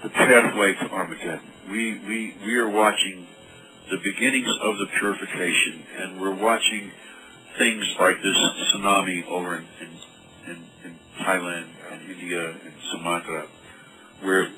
the 0.02 0.08
pathway 0.10 0.74
to 0.74 0.90
Armageddon. 0.90 1.50
We 1.70 1.98
we 1.98 2.34
we 2.44 2.56
are 2.56 2.68
watching 2.68 3.26
the 3.90 3.98
beginnings 3.98 4.48
of 4.62 4.78
the 4.78 4.86
purification, 4.98 5.84
and 5.98 6.20
we're 6.20 6.34
watching 6.34 6.90
things 7.58 7.84
like 7.98 8.16
this 8.22 8.36
tsunami 8.36 9.26
over 9.26 9.56
in 9.56 9.66
in, 9.80 10.50
in, 10.50 10.62
in 10.84 10.98
Thailand 11.20 11.66
and 11.90 12.10
India 12.10 12.50
and 12.50 12.74
Sumatra, 12.90 13.46
where 14.22 14.48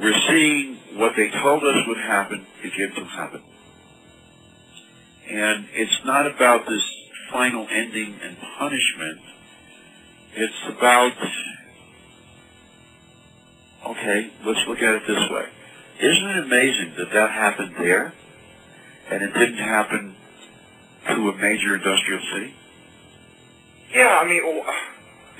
we're 0.00 0.20
seeing 0.28 0.76
what 0.96 1.12
they 1.16 1.30
told 1.30 1.64
us 1.64 1.86
would 1.86 1.98
happen 1.98 2.46
begin 2.62 2.94
to 2.94 3.04
happen. 3.04 3.42
And 5.30 5.68
it's 5.72 6.04
not 6.04 6.26
about 6.26 6.66
this 6.66 6.82
final 7.32 7.66
ending 7.70 8.18
and 8.22 8.36
punishment. 8.58 9.20
It's 10.34 10.76
about, 10.76 11.12
okay, 13.86 14.30
let's 14.44 14.60
look 14.68 14.78
at 14.82 14.94
it 14.94 15.02
this 15.06 15.30
way. 15.30 15.46
Isn't 16.00 16.28
it 16.30 16.44
amazing 16.44 16.94
that 16.98 17.12
that 17.12 17.30
happened 17.30 17.74
there 17.78 18.12
and 19.10 19.22
it 19.22 19.34
didn't 19.34 19.58
happen 19.58 20.14
to 21.08 21.28
a 21.28 21.36
major 21.36 21.74
industrial 21.76 22.20
city? 22.32 22.54
Yeah, 23.94 24.18
I 24.22 24.24
mean, 24.26 24.42
w- 24.42 24.64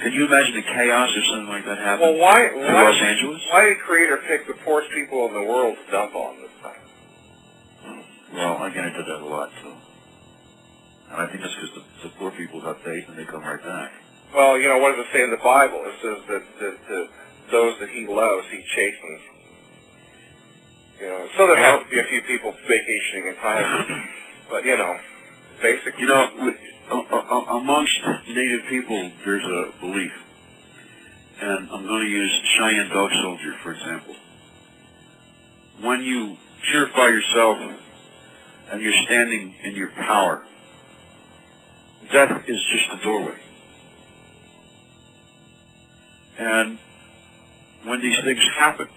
Can 0.02 0.12
you 0.12 0.26
imagine 0.26 0.54
the 0.56 0.62
chaos 0.62 1.10
if 1.16 1.24
something 1.30 1.48
like 1.48 1.64
that 1.64 1.78
happened 1.78 2.18
well, 2.18 2.20
why, 2.20 2.48
to 2.48 2.56
Los 2.58 3.00
Angeles? 3.00 3.42
why 3.50 3.64
did 3.66 3.78
Creator 3.80 4.18
pick 4.26 4.46
the 4.46 4.54
poorest 4.64 4.90
people 4.90 5.26
in 5.28 5.34
the 5.34 5.42
world 5.42 5.76
to 5.84 5.90
dump 5.92 6.14
on 6.14 6.36
this 6.42 6.50
time? 6.62 6.76
Well, 8.34 8.58
I 8.58 8.70
get 8.70 8.84
into 8.84 9.02
that 9.02 9.20
a 9.20 9.26
lot 9.26 9.50
too. 9.62 9.72
And 11.10 11.22
I 11.22 11.26
think 11.26 11.40
that's 11.42 11.54
because 11.54 11.74
the, 11.74 12.08
the 12.08 12.14
poor 12.16 12.30
people 12.30 12.60
have 12.62 12.78
faith 12.82 13.08
and 13.08 13.16
they 13.18 13.24
come 13.24 13.42
right 13.42 13.62
back. 13.62 13.92
Well, 14.34 14.58
you 14.58 14.68
know, 14.68 14.78
what 14.78 14.94
does 14.94 15.06
it 15.06 15.12
say 15.12 15.24
in 15.24 15.30
the 15.30 15.36
Bible? 15.42 15.82
It 15.84 15.94
says 16.02 16.18
that, 16.28 16.42
that, 16.60 16.88
that 16.88 17.08
those 17.50 17.78
that 17.80 17.90
he 17.90 18.06
loves, 18.06 18.46
he 18.50 18.62
chastens. 18.74 19.20
You 21.00 21.06
know, 21.06 21.28
so 21.36 21.46
there 21.46 21.56
has 21.56 21.82
to 21.84 21.90
be 21.90 21.98
a 21.98 22.04
few 22.04 22.22
people 22.22 22.52
vacationing 22.66 23.28
in 23.28 23.34
Thailand. 23.34 24.06
But, 24.50 24.64
you 24.64 24.76
know, 24.76 24.98
basically. 25.62 26.02
You 26.02 26.08
know, 26.08 26.28
with, 26.40 26.56
a, 26.90 27.34
amongst 27.50 27.98
Native 28.28 28.66
people, 28.68 29.10
there's 29.24 29.44
a 29.44 29.72
belief, 29.80 30.12
and 31.40 31.70
I'm 31.70 31.86
going 31.86 32.04
to 32.04 32.10
use 32.10 32.40
Cheyenne 32.56 32.88
Dog 32.88 33.10
Soldier 33.22 33.54
for 33.62 33.72
example. 33.72 34.16
When 35.80 36.02
you 36.02 36.36
purify 36.68 37.08
yourself 37.08 37.58
and 38.70 38.82
you're 38.82 39.04
standing 39.04 39.54
in 39.62 39.74
your 39.74 39.90
power, 39.90 40.44
death 42.12 42.44
is 42.48 42.60
just 42.72 43.00
a 43.00 43.04
doorway. 43.04 43.38
And 46.38 46.78
when 47.84 48.00
these 48.00 48.18
things 48.24 48.44
happen, 48.56 48.88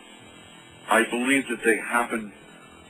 I 0.90 1.04
believe 1.10 1.48
that 1.50 1.64
they 1.64 1.78
happen 1.78 2.34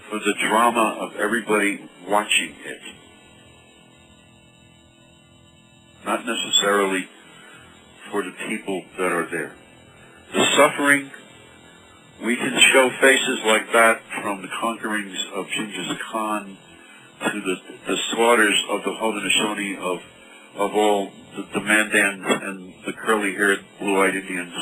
for 0.09 0.19
the 0.19 0.33
drama 0.47 0.97
of 0.99 1.15
everybody 1.15 1.89
watching 2.07 2.55
it. 2.65 2.81
Not 6.05 6.25
necessarily 6.25 7.07
for 8.11 8.23
the 8.23 8.33
people 8.47 8.83
that 8.97 9.11
are 9.11 9.27
there. 9.29 9.55
The 10.33 10.45
suffering, 10.57 11.11
we 12.23 12.35
can 12.35 12.59
show 12.73 12.89
faces 12.99 13.39
like 13.45 13.71
that 13.73 14.01
from 14.21 14.41
the 14.41 14.47
conquerings 14.47 15.15
of 15.33 15.47
Genghis 15.49 15.97
Khan 16.11 16.57
to 17.21 17.41
the, 17.41 17.55
the 17.87 17.97
slaughters 18.11 18.63
of 18.69 18.83
the 18.83 18.91
Haudenosaunee 18.91 19.77
of, 19.77 19.99
of 20.55 20.75
all 20.75 21.11
the, 21.35 21.43
the 21.53 21.59
Mandans 21.59 22.43
and 22.43 22.73
the 22.85 22.93
curly-haired, 22.93 23.59
blue-eyed 23.79 24.15
Indians. 24.15 24.53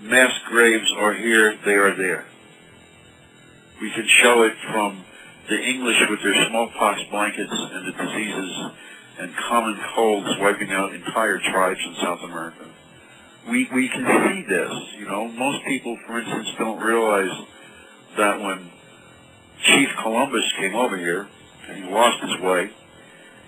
Mass 0.00 0.32
graves 0.48 0.90
are 0.96 1.12
here, 1.12 1.58
they 1.64 1.74
are 1.74 1.94
there. 1.94 2.24
We 3.82 3.90
can 3.90 4.06
show 4.08 4.44
it 4.44 4.54
from 4.72 5.04
the 5.48 5.60
English 5.60 5.96
with 6.08 6.22
their 6.22 6.48
smallpox 6.48 7.02
blankets 7.10 7.52
and 7.52 7.86
the 7.86 7.92
diseases 7.92 8.70
and 9.18 9.36
common 9.36 9.78
colds 9.94 10.28
wiping 10.38 10.70
out 10.70 10.94
entire 10.94 11.38
tribes 11.38 11.80
in 11.84 11.94
South 11.96 12.20
America. 12.22 12.64
We, 13.50 13.68
we 13.74 13.88
can 13.90 14.06
see 14.06 14.42
this, 14.48 14.72
you 14.98 15.06
know. 15.06 15.28
Most 15.28 15.64
people, 15.66 15.98
for 16.06 16.18
instance, 16.18 16.48
don't 16.58 16.80
realize 16.80 17.46
that 18.16 18.40
when 18.40 18.70
Chief 19.62 19.88
Columbus 20.02 20.50
came 20.58 20.74
over 20.74 20.96
here 20.96 21.28
and 21.68 21.84
he 21.84 21.90
lost 21.90 22.22
his 22.22 22.40
way, 22.40 22.70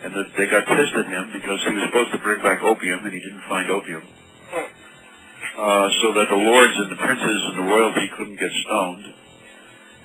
and 0.02 0.12
that 0.14 0.36
they 0.36 0.46
got 0.46 0.66
pissed 0.66 0.94
at 0.94 1.06
him 1.06 1.30
because 1.32 1.60
he 1.64 1.72
was 1.72 1.84
supposed 1.84 2.12
to 2.12 2.18
bring 2.18 2.42
back 2.42 2.62
opium 2.62 3.04
and 3.04 3.14
he 3.14 3.20
didn't 3.20 3.42
find 3.48 3.70
opium. 3.70 4.02
Uh, 5.56 5.88
so 6.00 6.12
that 6.14 6.28
the 6.30 6.36
lords 6.36 6.72
and 6.76 6.90
the 6.90 6.96
princes 6.96 7.42
and 7.44 7.58
the 7.58 7.68
royalty 7.68 8.08
couldn't 8.16 8.40
get 8.40 8.50
stoned. 8.64 9.04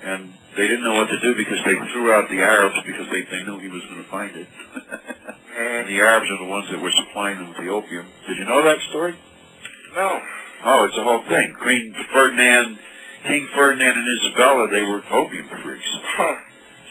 And 0.04 0.32
they 0.56 0.68
didn't 0.68 0.84
know 0.84 0.94
what 0.94 1.08
to 1.08 1.20
do 1.20 1.34
because 1.34 1.58
they 1.64 1.74
threw 1.92 2.12
out 2.12 2.28
the 2.28 2.42
Arabs 2.42 2.76
because 2.84 3.08
they, 3.10 3.22
they 3.22 3.42
knew 3.44 3.58
he 3.58 3.68
was 3.68 3.82
going 3.84 4.02
to 4.02 4.10
find 4.10 4.36
it. 4.36 4.46
and 5.56 5.88
the 5.88 6.00
Arabs 6.00 6.30
are 6.30 6.38
the 6.38 6.50
ones 6.50 6.68
that 6.70 6.80
were 6.80 6.92
supplying 6.92 7.38
them 7.38 7.48
with 7.48 7.58
the 7.58 7.68
opium. 7.68 8.06
Did 8.26 8.38
you 8.38 8.44
know 8.44 8.62
that 8.62 8.78
story? 8.90 9.16
No. 9.94 10.20
Oh, 10.64 10.84
it's 10.84 10.96
a 10.98 11.04
whole 11.04 11.22
thing. 11.28 11.54
Queen 11.60 11.94
Ferdinand, 12.12 12.78
King 13.24 13.48
Ferdinand 13.54 13.96
and 13.96 14.08
Isabella, 14.20 14.68
they 14.68 14.82
were 14.82 15.02
opium 15.10 15.48
freaks. 15.62 15.88
Huh. 16.16 16.36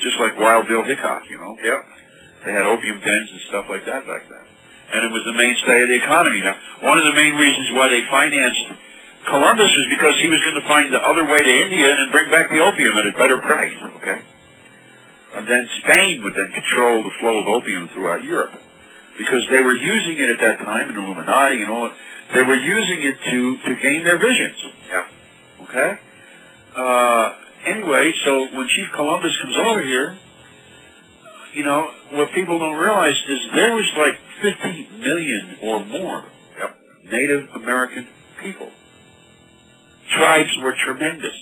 Just 0.01 0.19
like 0.19 0.37
Wild 0.39 0.67
Bill 0.67 0.83
Hickok, 0.83 1.29
you 1.29 1.37
know. 1.37 1.57
Yep. 1.61 1.85
They 2.45 2.51
had 2.53 2.65
opium 2.65 2.99
dens 3.01 3.29
and 3.31 3.41
stuff 3.49 3.65
like 3.69 3.85
that 3.85 4.07
back 4.07 4.23
then. 4.29 4.45
And 4.93 5.03
it 5.03 5.11
was 5.11 5.23
the 5.25 5.33
mainstay 5.33 5.83
of 5.83 5.89
the 5.89 5.99
economy. 5.99 6.41
Now, 6.41 6.55
one 6.79 6.97
of 6.97 7.03
the 7.03 7.13
main 7.13 7.35
reasons 7.35 7.71
why 7.75 7.89
they 7.89 8.07
financed 8.09 8.71
Columbus 9.27 9.75
was 9.75 9.87
because 9.91 10.15
he 10.21 10.29
was 10.29 10.39
going 10.39 10.55
to 10.55 10.67
find 10.67 10.93
the 10.93 11.03
other 11.03 11.25
way 11.25 11.37
to 11.37 11.53
India 11.67 11.91
and 11.91 12.11
bring 12.11 12.31
back 12.31 12.49
the 12.49 12.59
opium 12.59 12.95
at 12.97 13.05
a 13.07 13.11
better 13.11 13.37
price, 13.37 13.75
okay? 13.99 14.21
And 15.35 15.47
then 15.47 15.67
Spain 15.83 16.23
would 16.23 16.33
then 16.35 16.51
control 16.51 17.03
the 17.03 17.11
flow 17.19 17.39
of 17.39 17.47
opium 17.47 17.89
throughout 17.89 18.23
Europe. 18.23 18.55
Because 19.17 19.43
they 19.49 19.61
were 19.61 19.75
using 19.75 20.17
it 20.17 20.29
at 20.29 20.39
that 20.39 20.59
time, 20.63 20.89
in 20.89 20.95
Illuminati 20.95 21.61
and 21.61 21.71
all, 21.71 21.91
they 22.33 22.43
were 22.43 22.55
using 22.55 23.03
it 23.03 23.17
to, 23.29 23.57
to 23.57 23.75
gain 23.81 24.03
their 24.03 24.17
visions. 24.17 24.57
Yeah. 24.87 25.07
Okay? 25.63 25.99
Uh, 26.75 27.33
anyway, 27.65 28.13
so 28.23 28.47
when 28.55 28.67
Chief 28.69 28.87
Columbus 28.93 29.35
comes 29.41 29.57
over 29.57 29.81
here, 29.81 30.17
you 31.53 31.63
know, 31.63 31.91
what 32.11 32.31
people 32.31 32.59
don't 32.59 32.77
realize 32.77 33.15
is 33.27 33.39
there 33.53 33.75
was 33.75 33.89
like 33.97 34.19
50 34.41 34.89
million 34.99 35.57
or 35.61 35.85
more 35.85 36.25
Yep. 36.57 36.77
Native 37.11 37.49
American 37.55 38.07
people. 38.41 38.71
Tribes 40.09 40.57
were 40.61 40.73
tremendous. 40.73 41.35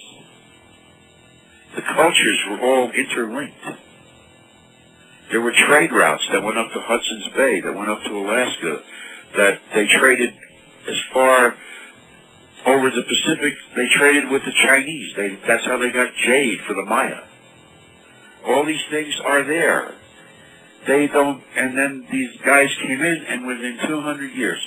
The 1.76 1.82
cultures 1.82 2.39
were 2.50 2.60
all 2.60 2.91
interlinked. 2.91 3.58
There 5.32 5.41
were 5.41 5.52
trade 5.52 5.91
routes 5.91 6.28
that 6.32 6.43
went 6.43 6.58
up 6.58 6.72
to 6.74 6.80
Hudson's 6.80 7.28
Bay, 7.36 7.60
that 7.62 7.76
went 7.76 7.89
up 7.89 8.04
to 8.04 8.18
Alaska, 8.18 8.82
that 9.36 9.60
they 9.74 9.88
traded 9.88 10.34
as 10.88 11.02
far 11.14 11.56
over 12.66 12.89
the 12.89 13.04
Pacific. 13.04 13.56
They 13.76 13.88
traded 13.89 14.30
with 14.30 14.46
the 14.46 14.54
Chinese. 14.54 15.14
They, 15.16 15.36
that's 15.48 15.66
how 15.66 15.78
they 15.78 15.91
got 15.91 16.16
jade 16.16 16.62
for 16.62 16.74
the 16.74 16.84
Maya. 16.84 17.24
All 18.46 18.64
these 18.66 18.84
things 18.89 19.20
are 19.24 19.43
there. 19.43 19.96
They 20.88 21.08
don't, 21.08 21.42
and 21.56 21.78
then 21.78 22.06
these 22.12 22.38
guys 22.46 22.70
came 22.86 23.02
in, 23.02 23.26
and 23.28 23.48
within 23.48 23.80
200 23.88 24.32
years, 24.34 24.60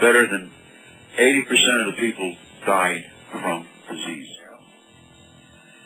better 0.00 0.26
than 0.26 0.50
80% 1.18 1.80
of 1.80 1.94
the 1.94 2.00
people 2.00 2.36
died 2.64 3.04
from 3.30 3.66
disease. 3.90 4.28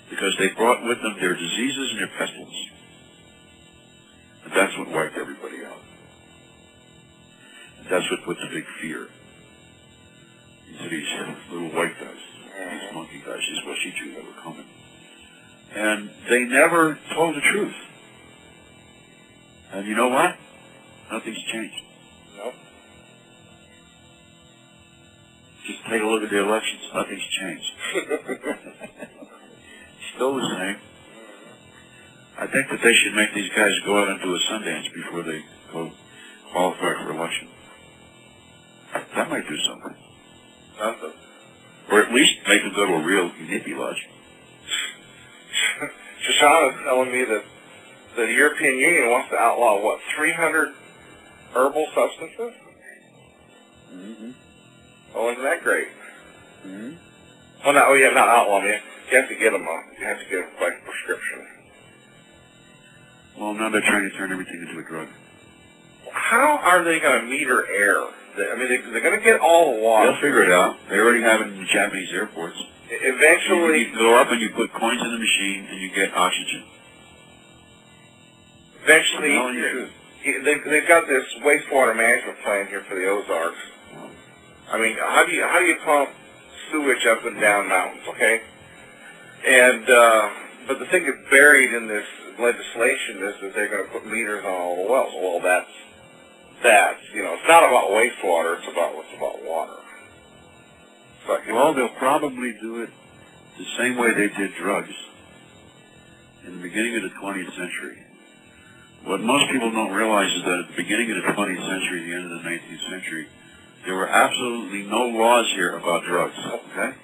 Because 0.09 0.37
they 0.39 0.49
brought 0.51 0.85
with 0.85 1.03
them 1.03 1.17
their 1.19 1.35
diseases 1.35 1.91
and 1.91 2.01
their 2.01 2.19
pestilence. 2.19 2.71
And 4.45 4.53
that's 4.53 4.79
what 4.79 4.89
wiped 4.91 5.17
everybody 5.17 5.65
out. 5.65 5.81
And 7.79 7.89
that's 7.89 8.09
what 8.11 8.23
put 8.23 8.37
the 8.37 8.55
big 8.55 8.65
fear 8.81 9.09
into 10.71 10.89
these 10.89 11.09
little 11.51 11.71
white 11.71 11.99
guys, 11.99 12.23
these 12.71 12.95
monkey 12.95 13.23
guys, 13.27 13.41
these 13.41 13.65
Washichu 13.67 14.15
that 14.15 14.25
were 14.25 14.41
coming. 14.43 14.67
And 15.75 16.11
they 16.31 16.45
never 16.45 16.99
told 17.15 17.35
the 17.37 17.41
truth. 17.41 17.75
And 19.73 19.87
you 19.87 19.97
know 19.97 20.09
what? 20.09 20.37
Nothing's 21.11 21.43
changed. 21.53 21.77
Nope. 22.37 22.55
Just 25.67 25.85
take 25.91 26.03
a 26.03 26.07
look 26.07 26.23
at 26.23 26.31
the 26.31 26.39
elections. 26.39 26.83
Nothing's 26.95 27.27
changed. 27.41 27.73
Still 30.15 30.37
the 30.37 30.49
same. 30.49 30.77
I 32.39 32.47
think 32.47 32.69
that 32.71 32.81
they 32.83 32.93
should 32.95 33.15
make 33.15 33.35
these 33.35 33.51
guys 33.51 33.73
go 33.85 33.99
out 33.99 34.09
and 34.09 34.21
do 34.23 34.35
a 34.35 34.39
Sundance 34.51 34.93
before 34.93 35.23
they 35.23 35.43
go 35.73 35.91
qualify 36.53 37.05
for 37.05 37.11
election. 37.11 37.49
That 39.17 39.29
might 39.29 39.49
do 39.49 39.57
something. 39.59 39.97
Nothing. 40.79 41.13
Or 41.91 42.01
at 42.03 42.13
least 42.13 42.33
make 42.49 42.63
them 42.63 42.73
go 42.75 42.87
to 42.87 42.95
a 42.95 43.05
real 43.05 43.31
hippie 43.31 43.77
lodge. 43.77 44.09
Shoshana 46.25 46.73
is 46.73 46.81
telling 46.85 47.13
me 47.13 47.25
that 47.25 47.45
the 48.17 48.27
European 48.33 48.79
Union 48.79 49.11
wants 49.11 49.31
to 49.31 49.37
outlaw, 49.37 49.83
what, 49.83 50.01
300 50.17 50.73
herbal 51.55 51.87
substances? 51.95 52.53
Mm-hmm. 53.93 54.31
Oh, 55.15 55.31
isn't 55.31 55.43
that 55.43 55.63
great? 55.63 55.89
Mm-hmm. 56.67 56.95
Well, 57.65 57.75
no, 57.75 57.85
oh, 57.89 57.95
yeah, 57.95 58.11
not 58.11 58.29
outlaw 58.29 58.61
them. 58.61 58.81
You 59.11 59.21
have 59.21 59.29
to 59.29 59.35
get 59.35 59.53
them, 59.53 59.63
uh, 59.63 59.99
you 59.99 60.07
have 60.07 60.19
to 60.19 60.25
get 60.25 60.41
them 60.41 60.51
by 60.59 60.71
prescription. 60.85 61.47
Well, 63.39 63.55
now 63.55 63.69
they're 63.69 63.81
trying 63.81 64.09
to 64.09 64.17
turn 64.17 64.33
everything 64.33 64.67
into 64.67 64.81
a 64.81 64.85
drug. 64.85 65.09
How 66.13 66.59
are 66.59 66.85
they 66.85 67.01
going 67.01 67.23
to 67.23 67.27
meter 67.27 67.67
air? 67.67 68.01
I 68.01 68.57
mean, 68.57 68.69
they, 68.69 68.79
they're 68.91 69.03
going 69.03 69.19
to 69.19 69.25
get 69.25 69.41
all 69.41 69.75
the 69.75 69.81
water. 69.81 70.13
They'll 70.13 70.21
figure 70.21 70.43
it 70.43 70.53
out. 70.53 70.77
They 70.89 70.99
already 70.99 71.23
have 71.23 71.41
it 71.41 71.49
in 71.49 71.59
the 71.59 71.67
Japanese 71.67 72.13
airports. 72.13 72.57
Eventually, 73.03 73.89
you 73.89 73.95
go 73.95 74.21
up 74.21 74.31
and 74.31 74.41
you 74.41 74.51
put 74.51 74.73
coins 74.73 75.01
in 75.03 75.11
the 75.11 75.19
machine 75.19 75.67
and 75.71 75.81
you 75.81 75.91
get 75.95 76.15
oxygen. 76.15 76.65
eventually, 78.83 79.33
I'm 79.37 79.55
telling 79.55 79.55
you. 79.57 79.89
they, 80.45 80.71
they've 80.71 80.89
got 80.89 81.07
this 81.07 81.25
wastewater 81.41 81.97
management 81.97 82.41
plan 82.43 82.67
here 82.69 82.83
for 82.83 82.95
the 82.95 83.07
Ozarks. 83.07 83.59
I 84.71 84.79
mean, 84.79 84.97
how 84.99 85.25
do 85.27 85.33
you 85.33 85.43
how 85.47 85.59
do 85.61 85.67
you 85.67 85.77
pump 85.85 86.11
sewage 86.71 87.07
up 87.07 87.25
and 87.25 87.41
down 87.41 87.69
mountains? 87.69 88.03
Okay, 88.09 88.43
and 89.47 89.89
uh, 89.89 90.31
but 90.67 90.79
the 90.79 90.87
thing 90.87 91.05
that's 91.05 91.31
buried 91.31 91.73
in 91.75 91.87
this 91.87 92.07
legislation 92.39 93.23
is 93.23 93.35
that 93.41 93.53
they're 93.55 93.69
going 93.69 93.85
to 93.85 93.91
put 93.91 94.07
meters 94.07 94.45
on 94.45 94.51
all 94.51 94.77
the 94.77 94.91
wells. 94.91 95.13
Well, 95.15 95.41
that's 95.41 95.71
that's 96.63 97.01
you 97.13 97.23
know, 97.23 97.35
it's 97.35 97.49
not 97.49 97.63
about 97.63 97.91
wastewater; 97.91 98.59
it's 98.59 98.69
about 98.73 98.97
what's 98.97 99.13
about 99.17 99.45
water. 99.45 99.84
Well, 101.27 101.73
they'll 101.73 101.89
probably 101.97 102.53
do 102.61 102.83
it 102.83 102.91
the 103.59 103.65
same 103.79 103.97
way 103.97 104.13
they 104.13 104.29
did 104.29 104.55
drugs 104.57 104.93
in 106.47 106.57
the 106.57 106.63
beginning 106.63 106.97
of 106.97 107.03
the 107.03 107.17
20th 107.21 107.57
century. 107.57 108.03
What 109.05 109.21
most 109.21 109.51
people 109.51 109.71
don't 109.71 109.93
realize 109.93 110.33
is 110.33 110.43
that 110.45 110.59
at 110.65 110.69
the 110.69 110.77
beginning 110.77 111.11
of 111.13 111.17
the 111.17 111.33
20th 111.33 111.69
century, 111.69 112.05
the 112.09 112.15
end 112.15 112.33
of 112.33 112.43
the 112.43 112.49
19th 112.49 112.91
century, 112.91 113.27
there 113.85 113.95
were 113.95 114.09
absolutely 114.09 114.83
no 114.85 115.07
laws 115.09 115.51
here 115.55 115.77
about 115.77 116.05
drugs, 116.05 116.37
okay? 116.39 116.97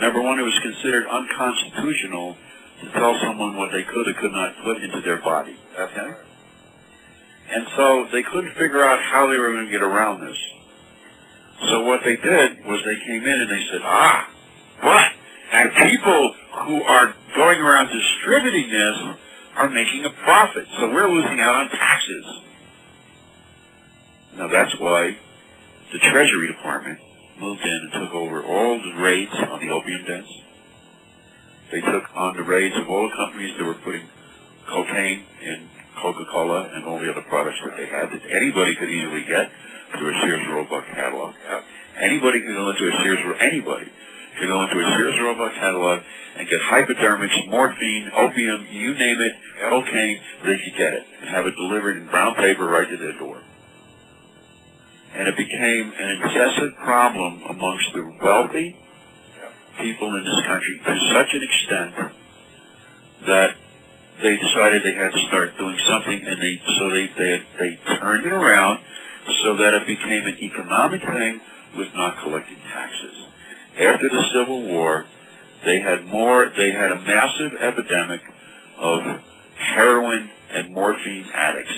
Number 0.00 0.22
one, 0.22 0.38
it 0.38 0.42
was 0.42 0.58
considered 0.60 1.06
unconstitutional 1.06 2.36
to 2.82 2.90
tell 2.92 3.18
someone 3.22 3.56
what 3.56 3.70
they 3.70 3.84
could 3.84 4.08
or 4.08 4.14
could 4.14 4.32
not 4.32 4.54
put 4.64 4.82
into 4.82 5.00
their 5.02 5.18
body, 5.18 5.56
okay? 5.78 6.10
And 7.50 7.66
so 7.76 8.08
they 8.10 8.22
couldn't 8.22 8.54
figure 8.54 8.82
out 8.82 9.00
how 9.00 9.26
they 9.28 9.38
were 9.38 9.52
going 9.52 9.66
to 9.66 9.70
get 9.70 9.82
around 9.82 10.26
this. 10.26 10.38
So 11.60 11.84
what 11.84 12.02
they 12.04 12.16
did 12.16 12.64
was 12.64 12.82
they 12.84 12.96
came 13.06 13.22
in 13.22 13.40
and 13.40 13.50
they 13.50 13.66
said, 13.70 13.80
ah, 13.82 14.28
what? 14.80 15.12
And 15.52 15.72
people 15.72 16.34
who 16.66 16.82
are 16.82 17.14
going 17.34 17.60
around 17.60 17.90
distributing 17.92 18.70
this 18.70 19.16
are 19.56 19.70
making 19.70 20.04
a 20.04 20.10
profit, 20.10 20.66
so 20.78 20.90
we're 20.92 21.08
losing 21.08 21.40
out 21.40 21.54
on 21.54 21.68
taxes. 21.70 22.26
Now 24.36 24.48
that's 24.48 24.78
why 24.78 25.16
the 25.92 25.98
Treasury 25.98 26.48
Department 26.48 26.98
moved 27.38 27.62
in 27.62 27.70
and 27.70 27.92
took 27.92 28.14
over 28.14 28.42
all 28.42 28.78
the 28.78 29.00
raids 29.00 29.32
on 29.34 29.60
the 29.60 29.70
opium 29.70 30.04
dens. 30.04 30.28
They 31.70 31.80
took 31.80 32.04
on 32.16 32.36
the 32.36 32.42
raids 32.42 32.76
of 32.76 32.88
all 32.88 33.08
the 33.08 33.16
companies 33.16 33.56
that 33.56 33.64
were 33.64 33.74
putting 33.74 34.08
cocaine 34.66 35.24
in 35.42 35.68
Coca-Cola 35.96 36.70
and 36.74 36.84
all 36.84 36.98
the 36.98 37.10
other 37.10 37.22
products 37.22 37.58
that 37.64 37.76
they 37.76 37.86
had 37.86 38.10
that 38.10 38.22
anybody 38.30 38.74
could 38.74 38.90
easily 38.90 39.24
get 39.24 39.50
through 39.98 40.14
a 40.14 40.20
Sears 40.22 40.46
Roebuck 40.48 40.86
catalog. 40.86 41.34
Anybody 42.00 42.40
could 42.40 42.54
go 42.54 42.70
into 42.70 42.88
a 42.88 42.92
Sears 43.02 43.36
anybody 43.40 43.90
can 44.38 44.48
go 44.48 44.62
into 44.64 44.80
a 44.80 44.96
Sears 44.96 45.20
Roebuck 45.20 45.54
catalog 45.54 46.02
and 46.36 46.48
get 46.48 46.60
hypodermics, 46.60 47.48
morphine, 47.48 48.10
opium, 48.16 48.66
you 48.70 48.94
name 48.94 49.20
it, 49.20 49.32
cocaine, 49.60 50.20
they 50.44 50.58
could 50.58 50.76
get 50.76 50.92
it 50.92 51.06
and 51.20 51.30
have 51.30 51.46
it 51.46 51.54
delivered 51.54 51.96
in 51.96 52.06
brown 52.06 52.34
paper 52.34 52.64
right 52.64 52.88
to 52.88 52.96
their 52.96 53.16
door. 53.18 53.40
And 55.14 55.28
it 55.28 55.36
became 55.36 55.92
an 55.96 56.22
incessant 56.22 56.76
problem 56.78 57.42
amongst 57.48 57.92
the 57.94 58.18
wealthy 58.20 58.76
people 59.78 60.16
in 60.16 60.24
this 60.24 60.40
country 60.46 60.80
to 60.84 60.98
such 61.12 61.34
an 61.34 61.42
extent 61.42 62.12
that 63.26 63.56
they 64.22 64.36
decided 64.36 64.82
they 64.82 64.94
had 64.94 65.12
to 65.12 65.26
start 65.28 65.56
doing 65.58 65.78
something 65.88 66.24
and 66.26 66.40
they 66.40 66.60
so 66.78 66.90
they 66.90 67.06
they, 67.18 67.42
they 67.58 67.96
turned 67.98 68.24
it 68.24 68.32
around 68.32 68.80
so 69.42 69.56
that 69.56 69.74
it 69.74 69.86
became 69.86 70.26
an 70.26 70.38
economic 70.40 71.02
thing 71.02 71.40
with 71.76 71.94
not 71.94 72.18
collecting 72.22 72.58
taxes. 72.72 73.26
After 73.78 74.08
the 74.08 74.22
Civil 74.32 74.62
War, 74.62 75.06
they 75.64 75.80
had 75.80 76.06
more, 76.06 76.52
they 76.56 76.70
had 76.70 76.92
a 76.92 77.00
massive 77.00 77.54
epidemic 77.60 78.20
of 78.78 79.20
heroin 79.56 80.30
and 80.52 80.72
morphine 80.72 81.26
addicts 81.32 81.72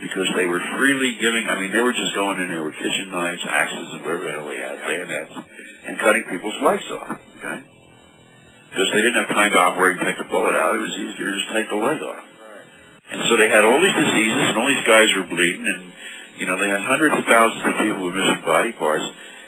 because 0.00 0.28
they 0.36 0.46
were 0.46 0.60
freely 0.76 1.16
giving, 1.20 1.46
I 1.48 1.60
mean, 1.60 1.72
they 1.72 1.80
were 1.80 1.92
just 1.92 2.14
going 2.14 2.40
in 2.40 2.48
there 2.48 2.64
with 2.64 2.74
kitchen 2.74 3.10
knives, 3.10 3.42
axes, 3.48 3.88
and 3.92 4.02
whatever 4.02 4.24
the 4.24 4.30
hell 4.32 4.48
they 4.48 4.56
had, 4.56 4.80
bayonets, 4.80 5.32
and 5.86 5.98
cutting 5.98 6.24
people's 6.24 6.56
legs 6.62 6.84
off, 6.90 7.20
okay? 7.38 7.62
Because 8.70 8.88
they 8.92 9.02
didn't 9.02 9.20
have 9.20 9.28
time 9.28 9.52
to 9.52 9.58
operate 9.58 9.98
and 9.98 10.06
take 10.06 10.16
the 10.16 10.24
bullet 10.24 10.54
out. 10.54 10.74
It 10.74 10.78
was 10.78 10.96
easier 10.96 11.30
to 11.30 11.36
just 11.36 11.52
take 11.52 11.68
the 11.68 11.76
leg 11.76 12.00
off. 12.00 12.24
And 13.12 13.28
so 13.28 13.36
they 13.36 13.50
had 13.50 13.64
all 13.64 13.80
these 13.80 13.94
diseases, 13.94 14.40
and 14.48 14.56
all 14.56 14.68
these 14.68 14.86
guys 14.86 15.08
were 15.16 15.26
bleeding, 15.28 15.66
and, 15.66 15.92
you 16.40 16.46
know, 16.46 16.56
they 16.58 16.70
had 16.70 16.80
hundreds 16.80 17.14
of 17.18 17.24
thousands 17.26 17.62
of 17.66 17.76
people 17.76 18.06
with 18.06 18.14
missing 18.14 18.40
body 18.40 18.72
parts, 18.72 19.04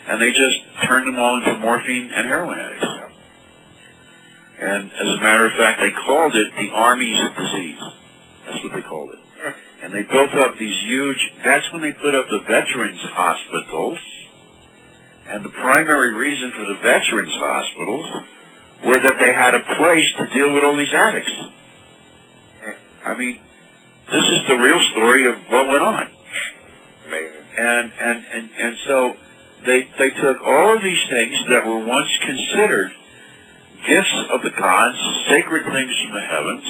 and 0.06 0.20
they 0.20 0.30
just 0.30 0.58
turned 0.84 1.08
them 1.08 1.18
all 1.18 1.38
into 1.38 1.58
morphine 1.58 2.10
and 2.14 2.28
heroin 2.28 2.58
addicts. 2.58 2.86
And 4.60 4.92
as 4.92 5.08
a 5.08 5.20
matter 5.20 5.46
of 5.46 5.52
fact, 5.54 5.80
they 5.80 5.90
called 5.90 6.36
it 6.36 6.52
the 6.54 6.68
Army's 6.70 7.18
disease. 7.34 7.80
That's 8.46 8.62
what 8.62 8.74
they 8.74 8.82
called 8.82 9.10
it. 9.14 9.18
And 9.82 9.92
they 9.92 10.02
built 10.02 10.34
up 10.34 10.58
these 10.58 10.78
huge, 10.84 11.32
that's 11.42 11.72
when 11.72 11.80
they 11.80 11.92
put 11.92 12.14
up 12.14 12.28
the 12.28 12.40
veterans 12.40 13.00
hospitals. 13.00 13.98
And 15.26 15.44
the 15.44 15.48
primary 15.48 16.12
reason 16.12 16.52
for 16.52 16.64
the 16.66 16.74
veterans 16.74 17.32
hospitals 17.34 18.06
were 18.84 19.00
that 19.00 19.18
they 19.18 19.32
had 19.32 19.54
a 19.54 19.60
place 19.76 20.06
to 20.18 20.26
deal 20.26 20.52
with 20.52 20.62
all 20.62 20.76
these 20.76 20.92
addicts. 20.92 21.32
I 23.04 23.14
mean, 23.16 23.40
this 24.12 24.24
is 24.24 24.46
the 24.46 24.56
real 24.56 24.80
story 24.92 25.26
of 25.26 25.36
what 25.48 25.68
went 25.68 25.82
on. 25.82 26.08
And, 27.12 27.92
and, 28.00 28.24
and, 28.32 28.50
and 28.58 28.76
so 28.86 29.16
they, 29.66 29.88
they 29.98 30.10
took 30.10 30.40
all 30.42 30.76
of 30.76 30.82
these 30.82 31.02
things 31.08 31.36
that 31.48 31.66
were 31.66 31.84
once 31.84 32.10
considered 32.24 32.92
gifts 33.86 34.14
of 34.30 34.42
the 34.42 34.50
gods, 34.50 34.98
sacred 35.28 35.64
things 35.64 35.94
from 36.02 36.14
the 36.14 36.20
heavens, 36.20 36.64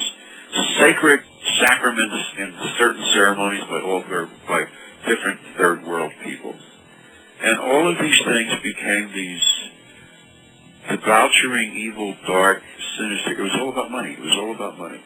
sacred 0.79 1.21
sacraments 1.59 2.25
in 2.37 2.53
certain 2.77 3.03
ceremonies 3.13 3.63
by 3.69 3.81
all 3.81 4.01
third, 4.03 4.29
by 4.47 4.65
different 5.05 5.39
third 5.57 5.85
world 5.85 6.11
peoples. 6.23 6.61
And 7.41 7.59
all 7.59 7.91
of 7.91 7.97
these 7.99 8.19
things 8.23 8.53
became 8.61 9.11
these 9.13 9.43
debauchering, 10.89 11.73
evil, 11.75 12.15
dark, 12.27 12.63
sinister. 12.97 13.31
It 13.31 13.39
was 13.39 13.55
all 13.59 13.69
about 13.69 13.91
money. 13.91 14.13
It 14.13 14.19
was 14.19 14.35
all 14.37 14.55
about 14.55 14.77
money. 14.77 15.01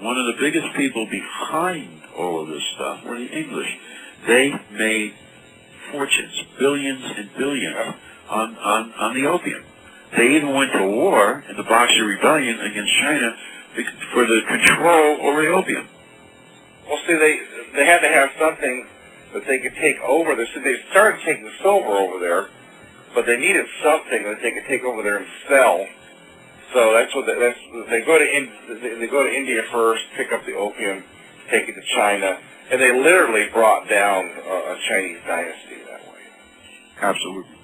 One 0.00 0.16
of 0.18 0.26
the 0.26 0.40
biggest 0.40 0.74
people 0.76 1.06
behind 1.06 2.02
all 2.16 2.42
of 2.42 2.48
this 2.48 2.62
stuff 2.74 3.04
were 3.04 3.18
the 3.18 3.26
English. 3.26 3.78
They 4.26 4.52
made 4.70 5.14
fortunes, 5.92 6.44
billions 6.58 7.04
and 7.16 7.30
billions 7.36 7.94
on, 8.28 8.56
on, 8.56 8.92
on 8.94 9.14
the 9.14 9.26
opium. 9.26 9.64
They 10.16 10.36
even 10.36 10.54
went 10.54 10.72
to 10.72 10.86
war 10.86 11.44
in 11.48 11.56
the 11.56 11.62
Boxer 11.62 12.04
Rebellion 12.04 12.60
against 12.60 12.92
China 12.98 13.36
for 14.12 14.26
the 14.26 14.40
control 14.48 15.20
over 15.20 15.42
the 15.42 15.48
opium. 15.48 15.88
Well, 16.88 16.98
see, 17.06 17.14
they 17.14 17.40
they 17.74 17.84
had 17.84 18.00
to 18.00 18.08
have 18.08 18.30
something 18.38 18.86
that 19.34 19.46
they 19.46 19.58
could 19.58 19.74
take 19.74 20.00
over. 20.00 20.34
So 20.34 20.60
they 20.60 20.76
started 20.90 21.20
taking 21.24 21.50
silver 21.60 21.88
over 21.88 22.18
there, 22.20 22.48
but 23.14 23.26
they 23.26 23.36
needed 23.36 23.66
something 23.82 24.22
that 24.24 24.40
they 24.40 24.52
could 24.52 24.66
take 24.66 24.82
over 24.84 25.02
there 25.02 25.18
and 25.18 25.26
sell. 25.48 25.86
So 26.72 26.92
that's 26.94 27.14
what 27.14 27.26
they, 27.26 27.38
that's 27.38 27.58
they 27.90 28.02
go 28.02 28.18
to 28.18 28.24
they, 28.80 28.94
they 28.94 29.06
go 29.06 29.22
to 29.24 29.32
India 29.32 29.62
first, 29.70 30.04
pick 30.16 30.32
up 30.32 30.46
the 30.46 30.54
opium, 30.54 31.04
take 31.50 31.68
it 31.68 31.74
to 31.74 31.82
China, 31.94 32.38
and 32.70 32.80
they 32.80 32.92
literally 32.92 33.48
brought 33.52 33.88
down 33.88 34.24
a 34.24 34.76
Chinese 34.88 35.18
dynasty 35.26 35.76
that 35.88 36.02
way. 36.08 36.20
Absolutely. 37.00 37.56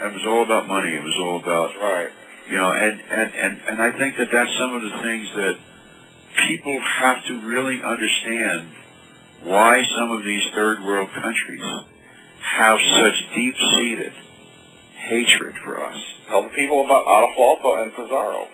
It 0.00 0.12
was 0.14 0.26
all 0.26 0.42
about 0.42 0.66
money. 0.66 0.94
It 0.94 1.02
was 1.02 1.14
all 1.20 1.36
about 1.38 1.76
Right. 1.76 2.10
you 2.48 2.56
know, 2.56 2.72
and, 2.72 3.00
and, 3.10 3.34
and, 3.34 3.60
and 3.68 3.82
I 3.82 3.92
think 3.96 4.16
that 4.16 4.28
that's 4.32 4.50
some 4.58 4.74
of 4.74 4.82
the 4.82 4.98
things 5.02 5.28
that 5.36 5.58
people 6.48 6.80
have 6.80 7.24
to 7.26 7.40
really 7.40 7.82
understand 7.82 8.68
why 9.42 9.82
some 9.96 10.10
of 10.10 10.24
these 10.24 10.42
third 10.54 10.82
world 10.82 11.10
countries 11.12 11.62
have 12.40 12.78
such 12.80 13.14
deep-seated 13.34 14.12
hatred 14.96 15.54
for 15.64 15.82
us. 15.84 15.96
Tell 16.28 16.42
the 16.42 16.48
people 16.50 16.84
about 16.84 17.06
Atahualpa 17.06 17.82
and 17.82 17.94
Pizarro. 17.94 18.48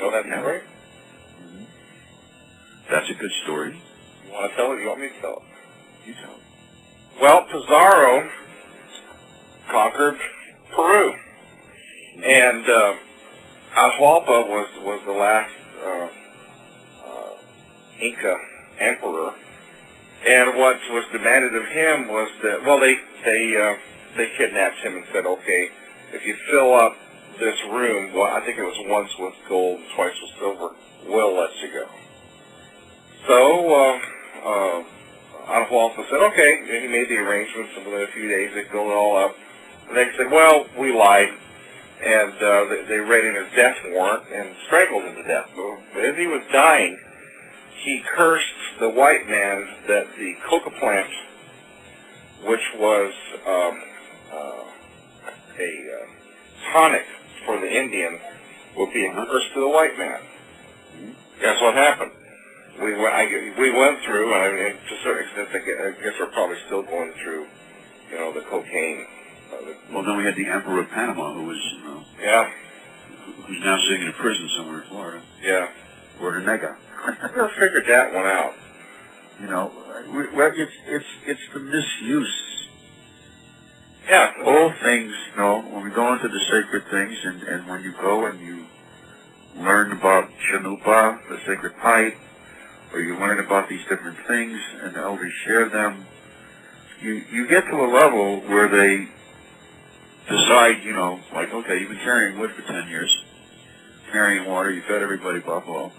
Know 0.00 0.10
that 0.10 0.26
Yeah. 0.26 0.40
story? 0.40 0.60
Mm-hmm. 0.60 1.64
That's 2.90 3.10
a 3.10 3.14
good 3.14 3.30
story. 3.44 3.80
Want 4.34 4.50
to 4.50 4.56
tell 4.56 4.72
it? 4.72 4.80
You 4.80 4.88
want 4.88 5.00
me 5.00 5.08
to 5.08 5.20
tell 5.20 5.36
it? 5.36 6.08
You 6.08 6.14
tell. 6.14 6.34
Well, 7.20 7.44
Pizarro 7.44 8.28
conquered 9.70 10.18
Peru, 10.74 11.14
and 12.16 12.68
uh, 12.68 12.94
Atahualpa 13.76 14.48
was 14.48 14.68
was 14.82 15.00
the 15.06 15.12
last 15.12 15.54
uh, 15.84 16.08
uh, 17.06 17.30
Inca 18.00 18.36
emperor. 18.80 19.34
And 20.26 20.58
what 20.58 20.80
was 20.90 21.04
demanded 21.12 21.54
of 21.54 21.66
him 21.66 22.08
was 22.08 22.28
that 22.42 22.64
well, 22.64 22.80
they 22.80 22.96
they 23.24 23.56
uh, 23.56 23.76
they 24.16 24.32
kidnapped 24.36 24.78
him 24.78 24.96
and 24.96 25.04
said, 25.12 25.26
okay, 25.26 25.68
if 26.12 26.26
you 26.26 26.34
fill 26.50 26.74
up 26.74 26.96
this 27.38 27.58
room, 27.70 28.12
well, 28.12 28.34
I 28.34 28.44
think 28.44 28.58
it 28.58 28.64
was 28.64 28.78
once 28.88 29.10
with 29.16 29.34
gold, 29.48 29.80
twice 29.94 30.14
with 30.20 30.32
silver, 30.40 30.74
we'll 31.06 31.36
let 31.36 31.50
you 31.62 31.72
go. 31.72 31.88
So. 33.28 33.74
Uh, 33.74 34.00
uh, 34.44 34.84
Atahualpa 35.46 36.08
said, 36.08 36.20
okay, 36.32 36.58
and 36.60 36.82
he 36.84 36.88
made 36.88 37.08
the 37.08 37.16
arrangements, 37.16 37.72
within 37.76 38.02
a 38.02 38.12
few 38.12 38.28
days 38.28 38.50
they 38.54 38.64
filled 38.64 38.88
it 38.88 38.94
all 38.94 39.16
up. 39.16 39.36
And 39.88 39.96
they 39.96 40.10
said, 40.16 40.30
well, 40.30 40.66
we 40.78 40.92
lied, 40.96 41.28
and 42.02 42.32
uh, 42.32 42.64
they, 42.68 42.84
they 42.88 42.98
read 42.98 43.24
in 43.24 43.34
his 43.34 43.52
death 43.54 43.76
warrant 43.88 44.24
and 44.32 44.54
strangled 44.66 45.04
him 45.04 45.16
to 45.16 45.22
death. 45.22 45.50
But 45.94 46.04
as 46.04 46.16
he 46.16 46.26
was 46.26 46.42
dying, 46.52 46.98
he 47.82 48.02
cursed 48.16 48.46
the 48.80 48.88
white 48.88 49.28
man 49.28 49.68
that 49.88 50.06
the 50.16 50.34
coca 50.48 50.70
plant, 50.70 51.10
which 52.44 52.64
was 52.78 53.12
um, 53.46 53.82
uh, 54.32 54.64
a 55.58 56.00
uh, 56.00 56.72
tonic 56.72 57.04
for 57.44 57.60
the 57.60 57.70
Indian, 57.70 58.18
would 58.76 58.92
be 58.92 59.06
a 59.06 59.12
curse 59.12 59.44
to 59.54 59.60
the 59.60 59.68
white 59.68 59.98
man. 59.98 60.20
Guess 61.40 61.60
what 61.60 61.74
happened? 61.74 62.12
We 63.64 63.70
went, 63.70 63.80
I, 63.80 63.80
we 63.80 63.80
went 63.80 64.04
through, 64.04 64.34
and 64.34 64.42
I 64.42 64.50
mean, 64.52 64.76
to 64.88 64.94
a 64.94 65.02
certain 65.02 65.24
extent, 65.28 65.48
I 65.52 65.58
guess, 65.66 65.78
I 65.80 66.02
guess 66.04 66.14
we're 66.20 66.26
probably 66.32 66.56
still 66.66 66.82
going 66.82 67.12
through, 67.22 67.46
you 68.10 68.16
know, 68.18 68.32
the 68.32 68.42
cocaine. 68.42 69.06
Uh, 69.52 69.64
the, 69.64 69.76
Well, 69.94 70.04
then 70.04 70.16
we 70.16 70.24
had 70.24 70.36
the 70.36 70.46
Emperor 70.46 70.80
of 70.80 70.90
Panama, 70.90 71.34
who 71.34 71.44
was, 71.44 71.58
you 71.78 71.84
know, 71.84 72.04
yeah, 72.20 72.50
who's 73.46 73.60
now 73.64 73.78
sitting 73.88 74.02
in 74.02 74.08
a 74.08 74.12
prison 74.12 74.48
somewhere 74.56 74.82
in 74.82 74.88
Florida, 74.88 75.22
yeah. 75.42 75.68
Bordenega. 76.20 76.76
I 77.04 77.10
never 77.36 77.48
figured 77.58 77.86
that 77.88 78.14
one 78.14 78.26
out. 78.26 78.54
You 79.40 79.46
know, 79.48 79.72
we- 80.14 80.28
well, 80.36 80.52
it's 80.54 80.72
it's 80.86 81.04
it's 81.26 81.40
the 81.52 81.60
misuse. 81.60 82.68
Yeah. 84.08 84.32
All 84.44 84.72
things, 84.82 85.12
you 85.32 85.36
know, 85.42 85.60
when 85.62 85.84
we 85.84 85.90
go 85.90 86.12
into 86.12 86.28
the 86.28 86.40
sacred 86.50 86.84
things, 86.90 87.18
and 87.24 87.42
and 87.42 87.68
when 87.68 87.82
you 87.82 87.92
go 88.00 88.26
and 88.26 88.40
you 88.40 88.64
learn 89.56 89.92
about 89.92 90.30
Chanupa, 90.52 91.18
the 91.28 91.38
sacred 91.46 91.76
pipe, 91.78 92.16
or 92.94 93.00
you 93.00 93.18
learn 93.18 93.40
about 93.40 93.68
these 93.68 93.82
different 93.88 94.16
things, 94.26 94.58
and 94.82 94.94
the 94.94 95.00
elders 95.00 95.32
share 95.44 95.68
them, 95.68 96.06
you 97.02 97.22
you 97.30 97.48
get 97.48 97.64
to 97.66 97.76
a 97.76 97.88
level 97.90 98.40
where 98.42 98.68
they 98.68 99.08
decide, 100.28 100.82
you 100.84 100.92
know, 100.92 101.20
like, 101.34 101.52
okay, 101.52 101.80
you've 101.80 101.90
been 101.90 101.98
carrying 101.98 102.38
wood 102.38 102.52
for 102.52 102.62
ten 102.62 102.88
years, 102.88 103.24
carrying 104.12 104.48
water, 104.48 104.70
you 104.70 104.80
fed 104.82 105.02
everybody 105.02 105.40
buffalo. 105.40 105.92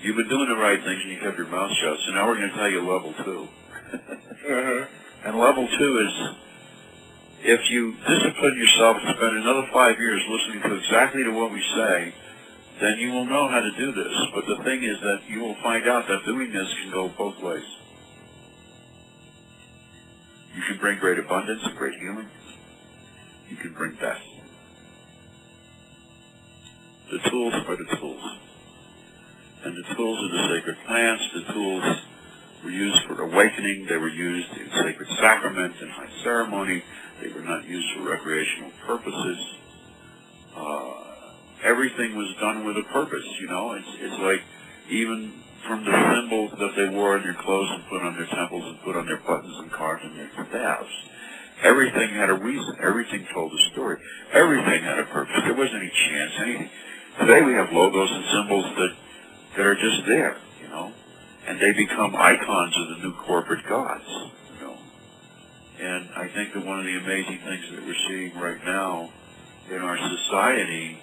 You've 0.00 0.16
been 0.16 0.28
doing 0.28 0.48
the 0.48 0.56
right 0.56 0.82
things 0.82 1.02
and 1.02 1.12
you 1.12 1.20
kept 1.20 1.36
your 1.36 1.46
mouth 1.46 1.70
shut, 1.82 1.98
so 2.06 2.12
now 2.12 2.26
we're 2.26 2.36
going 2.36 2.50
to 2.50 2.56
tell 2.56 2.70
you 2.70 2.80
level 2.80 3.12
two. 3.22 3.48
Mm-hmm. 4.48 5.28
And 5.28 5.38
level 5.38 5.68
two 5.78 5.98
is 5.98 6.36
if 7.42 7.70
you 7.70 7.92
discipline 8.08 8.56
yourself 8.56 8.96
and 9.04 9.14
spend 9.16 9.36
another 9.36 9.68
five 9.72 9.98
years 9.98 10.22
listening 10.28 10.62
to 10.62 10.76
exactly 10.76 11.22
to 11.24 11.30
what 11.30 11.52
we 11.52 11.62
say, 11.76 12.14
then 12.80 12.98
you 12.98 13.12
will 13.12 13.26
know 13.26 13.48
how 13.48 13.60
to 13.60 13.70
do 13.76 13.92
this. 13.92 14.14
But 14.34 14.46
the 14.46 14.64
thing 14.64 14.82
is 14.82 15.00
that 15.00 15.20
you 15.28 15.40
will 15.40 15.56
find 15.62 15.86
out 15.88 16.08
that 16.08 16.24
doing 16.24 16.52
this 16.52 16.72
can 16.82 16.90
go 16.90 17.08
both 17.08 17.40
ways. 17.42 17.64
You 20.54 20.62
can 20.62 20.78
bring 20.78 20.98
great 20.98 21.18
abundance 21.18 21.62
and 21.64 21.76
great 21.76 21.98
healing. 21.98 22.28
You 23.48 23.56
can 23.56 23.72
bring 23.74 23.96
death. 24.00 24.22
The 27.10 27.18
tools 27.30 27.54
are 27.54 27.76
the 27.76 27.96
tools. 27.96 28.22
And 29.64 29.76
the 29.76 29.94
tools 29.94 30.18
are 30.18 30.36
the 30.36 30.54
sacred 30.56 30.76
plants. 30.86 31.24
The 31.34 31.52
tools 31.52 31.84
were 32.64 32.70
used 32.70 33.02
for 33.06 33.20
awakening. 33.22 33.86
They 33.88 33.96
were 33.96 34.08
used 34.08 34.56
in 34.56 34.70
sacred 34.70 35.08
sacrament 35.18 35.74
and 35.80 35.90
high 35.90 36.10
ceremony. 36.22 36.82
They 37.20 37.28
were 37.28 37.42
not 37.42 37.66
used 37.66 37.86
for 37.96 38.08
recreational 38.08 38.70
purposes. 38.86 39.38
Uh, 40.56 41.09
everything 41.62 42.16
was 42.16 42.34
done 42.40 42.64
with 42.64 42.76
a 42.76 42.84
purpose, 42.92 43.26
you 43.40 43.48
know. 43.48 43.72
It's, 43.72 43.88
it's 44.00 44.18
like 44.20 44.42
even 44.88 45.32
from 45.66 45.84
the 45.84 46.14
symbols 46.14 46.52
that 46.58 46.74
they 46.76 46.88
wore 46.88 47.16
on 47.16 47.22
their 47.22 47.34
clothes 47.34 47.70
and 47.70 47.86
put 47.88 48.02
on 48.02 48.16
their 48.16 48.26
temples 48.26 48.64
and 48.64 48.80
put 48.82 48.96
on 48.96 49.06
their 49.06 49.18
buttons 49.18 49.56
and 49.58 49.70
carved 49.70 50.04
on 50.04 50.16
their 50.16 50.30
staffs. 50.48 50.90
Everything 51.62 52.08
had 52.10 52.30
a 52.30 52.34
reason. 52.34 52.76
Everything 52.82 53.26
told 53.34 53.52
a 53.52 53.70
story. 53.72 53.98
Everything 54.32 54.82
had 54.82 54.98
a 54.98 55.04
purpose. 55.04 55.36
There 55.44 55.54
wasn't 55.54 55.82
any 55.82 55.92
chance, 56.08 56.32
anything. 56.38 56.70
Today 57.18 57.42
we 57.42 57.52
have 57.52 57.70
logos 57.72 58.10
and 58.10 58.24
symbols 58.32 58.64
that, 58.76 58.96
that 59.56 59.66
are 59.66 59.74
just 59.74 60.06
there, 60.06 60.36
you 60.62 60.68
know, 60.68 60.92
and 61.46 61.60
they 61.60 61.72
become 61.72 62.16
icons 62.16 62.74
of 62.78 62.88
the 62.88 63.08
new 63.08 63.12
corporate 63.12 63.66
gods, 63.66 64.08
you 64.08 64.66
know. 64.66 64.76
And 65.80 66.08
I 66.16 66.28
think 66.28 66.54
that 66.54 66.64
one 66.64 66.78
of 66.78 66.86
the 66.86 66.96
amazing 66.96 67.38
things 67.44 67.70
that 67.72 67.84
we're 67.84 68.08
seeing 68.08 68.38
right 68.38 68.64
now 68.64 69.10
in 69.70 69.82
our 69.82 69.98
society, 69.98 70.98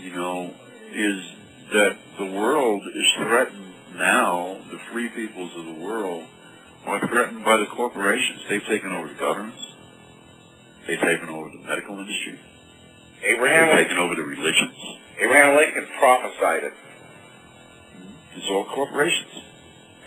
you 0.00 0.14
know, 0.14 0.54
is 0.92 1.22
that 1.72 1.96
the 2.18 2.26
world 2.26 2.82
is 2.94 3.06
threatened 3.16 3.72
now, 3.96 4.58
the 4.70 4.78
free 4.92 5.08
peoples 5.08 5.52
of 5.56 5.64
the 5.66 5.84
world 5.84 6.24
are 6.86 7.06
threatened 7.06 7.44
by 7.44 7.56
the 7.56 7.66
corporations. 7.66 8.40
They've 8.48 8.64
taken 8.64 8.90
over 8.92 9.08
the 9.08 9.14
governments. 9.14 9.58
They've 10.86 11.00
taken 11.00 11.28
over 11.28 11.48
the 11.50 11.58
medical 11.68 11.98
industry. 11.98 12.38
Abraham, 13.24 13.68
They've 13.68 13.76
Lincoln, 13.76 13.84
taken 13.84 13.98
over 13.98 14.14
the 14.16 14.22
religions. 14.22 14.74
Abraham 15.20 15.56
Lincoln 15.56 15.86
prophesied 15.98 16.64
it. 16.64 16.72
It's 18.36 18.48
all 18.50 18.64
corporations. 18.64 19.30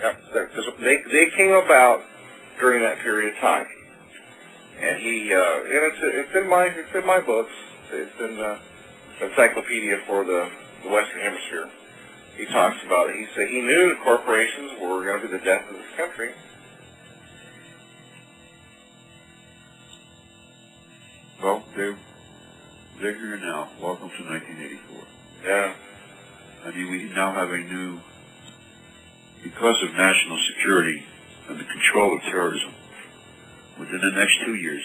'cause 0.01 0.65
they 0.79 0.97
they 1.11 1.29
came 1.37 1.53
about 1.53 2.01
during 2.59 2.81
that 2.83 2.99
period 2.99 3.33
of 3.33 3.39
time, 3.39 3.65
and 4.79 4.97
he 4.97 5.33
uh, 5.33 5.39
and 5.39 5.83
it's 5.93 5.97
it's 6.01 6.35
in 6.35 6.49
my 6.49 6.65
it's 6.65 6.93
in 6.93 7.05
my 7.05 7.19
books. 7.21 7.53
It's 7.91 8.19
in 8.19 8.35
the 8.37 8.59
encyclopedia 9.21 9.99
for 10.07 10.23
the, 10.23 10.49
the 10.83 10.89
Western 10.89 11.21
Hemisphere. 11.21 11.69
He 12.37 12.45
talks 12.45 12.77
about 12.85 13.09
it. 13.09 13.15
He 13.15 13.27
said 13.33 13.47
he 13.47 13.61
knew 13.61 13.89
the 13.89 14.03
corporations 14.03 14.73
were 14.81 15.03
going 15.05 15.21
to 15.21 15.27
be 15.27 15.37
the 15.37 15.43
death 15.43 15.69
of 15.69 15.75
this 15.75 15.95
country. 15.95 16.31
Well, 21.41 21.63
they're, 21.75 21.95
they're 23.01 23.13
here 23.13 23.37
now. 23.37 23.69
Welcome 23.81 24.09
to 24.09 24.23
1984. 24.23 25.03
Yeah. 25.45 25.73
I 26.65 26.71
mean, 26.71 26.91
we 26.91 27.03
now 27.13 27.31
have 27.31 27.51
a 27.51 27.57
new, 27.57 27.99
because 29.43 29.81
of 29.83 29.93
national 29.93 30.39
security 30.55 31.05
and 31.47 31.59
the 31.59 31.63
control 31.63 32.17
of 32.17 32.21
terrorism, 32.23 32.73
within 33.79 34.01
the 34.01 34.11
next 34.11 34.39
two 34.43 34.55
years, 34.55 34.83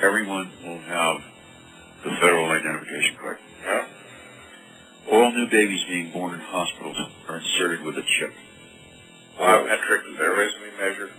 everyone 0.00 0.50
will 0.62 0.78
have 0.80 1.22
the 2.04 2.10
federal 2.10 2.50
identification 2.50 3.16
card. 3.16 3.38
Yeah. 3.62 3.86
All 5.10 5.32
new 5.32 5.48
babies 5.48 5.84
being 5.88 6.10
born 6.12 6.34
in 6.34 6.40
hospitals 6.40 6.96
are 7.28 7.38
inserted 7.38 7.82
with 7.82 7.96
a 7.96 8.02
chip. 8.02 8.32
Biometrics, 9.38 10.18
they're 10.18 10.34
resume 10.34 10.76
measure? 10.78 11.10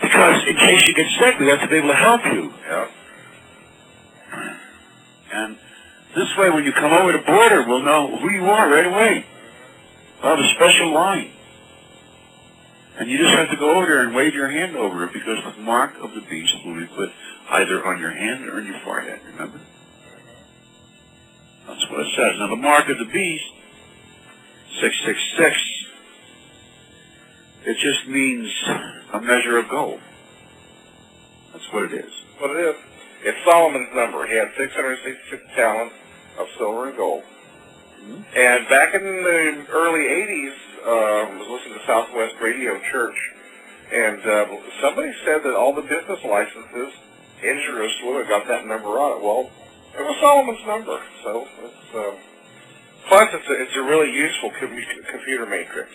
Because 0.00 0.42
in 0.46 0.56
case 0.56 0.86
you 0.86 0.94
get 0.94 1.06
sick, 1.18 1.38
we 1.38 1.48
have 1.48 1.60
to 1.60 1.68
be 1.68 1.76
able 1.76 1.88
to 1.88 1.94
help 1.94 2.24
you. 2.26 2.52
Yeah. 2.68 2.88
And 5.32 5.56
this 6.14 6.36
way, 6.36 6.50
when 6.50 6.64
you 6.64 6.72
come 6.72 6.92
over 6.92 7.12
the 7.12 7.24
border, 7.24 7.66
we'll 7.66 7.82
know 7.82 8.16
who 8.18 8.30
you 8.30 8.44
are 8.44 8.70
right 8.70 8.86
away. 8.86 9.24
We'll 10.22 10.36
have 10.36 10.44
a 10.44 10.54
special 10.54 10.92
line. 10.92 11.30
And 12.98 13.10
you 13.10 13.18
just 13.18 13.34
have 13.34 13.50
to 13.50 13.56
go 13.56 13.76
over 13.76 13.86
there 13.86 14.02
and 14.02 14.14
wave 14.14 14.34
your 14.34 14.50
hand 14.50 14.76
over 14.76 15.04
it 15.04 15.12
because 15.12 15.38
the 15.42 15.62
mark 15.62 15.94
of 16.00 16.14
the 16.14 16.20
beast 16.20 16.54
will 16.64 16.78
be 16.78 16.86
put 16.86 17.10
either 17.50 17.84
on 17.86 17.98
your 17.98 18.10
hand 18.10 18.46
or 18.48 18.58
on 18.58 18.66
your 18.66 18.78
forehead, 18.84 19.20
remember? 19.32 19.60
That's 21.72 21.90
what 21.90 22.00
it 22.00 22.12
says. 22.14 22.38
Now, 22.38 22.48
the 22.48 22.56
mark 22.56 22.88
of 22.90 22.98
the 22.98 23.06
beast, 23.06 23.44
666, 24.78 25.56
it 27.64 27.78
just 27.78 28.06
means 28.06 28.52
a 29.14 29.20
measure 29.20 29.56
of 29.56 29.70
gold. 29.70 30.00
That's 31.52 31.64
what 31.72 31.84
it 31.84 31.94
is. 31.94 32.12
What 32.38 32.50
it 32.50 32.60
is? 32.60 32.76
It's 33.24 33.38
Solomon's 33.44 33.88
number. 33.94 34.26
He 34.26 34.34
had 34.34 34.48
666 34.54 35.42
talents 35.54 35.94
of 36.38 36.48
silver 36.58 36.88
and 36.88 36.96
gold. 36.96 37.22
And 38.36 38.68
back 38.68 38.94
in 38.94 39.02
the 39.02 39.66
early 39.70 40.04
80s, 40.10 40.54
uh, 40.84 40.90
I 40.90 41.38
was 41.38 41.48
listening 41.48 41.78
to 41.78 41.86
Southwest 41.86 42.34
Radio 42.42 42.78
Church, 42.90 43.16
and 43.90 44.20
uh, 44.26 44.46
somebody 44.82 45.12
said 45.24 45.42
that 45.44 45.54
all 45.54 45.72
the 45.72 45.82
business 45.82 46.18
licenses 46.22 46.92
in 47.42 47.62
Jerusalem 47.64 48.16
had 48.16 48.28
got 48.28 48.46
that 48.48 48.66
number 48.66 48.88
on 48.98 49.18
it. 49.18 49.24
Well, 49.24 49.50
it 49.98 50.02
was 50.02 50.16
Solomon's 50.20 50.66
number, 50.66 51.00
so 51.22 51.46
it's 51.64 51.94
uh, 51.94 52.14
plus 53.08 53.28
it's 53.32 53.48
a, 53.48 53.62
it's 53.62 53.76
a 53.76 53.82
really 53.82 54.12
useful 54.12 54.50
com- 54.58 54.76
computer 55.10 55.46
matrix. 55.46 55.90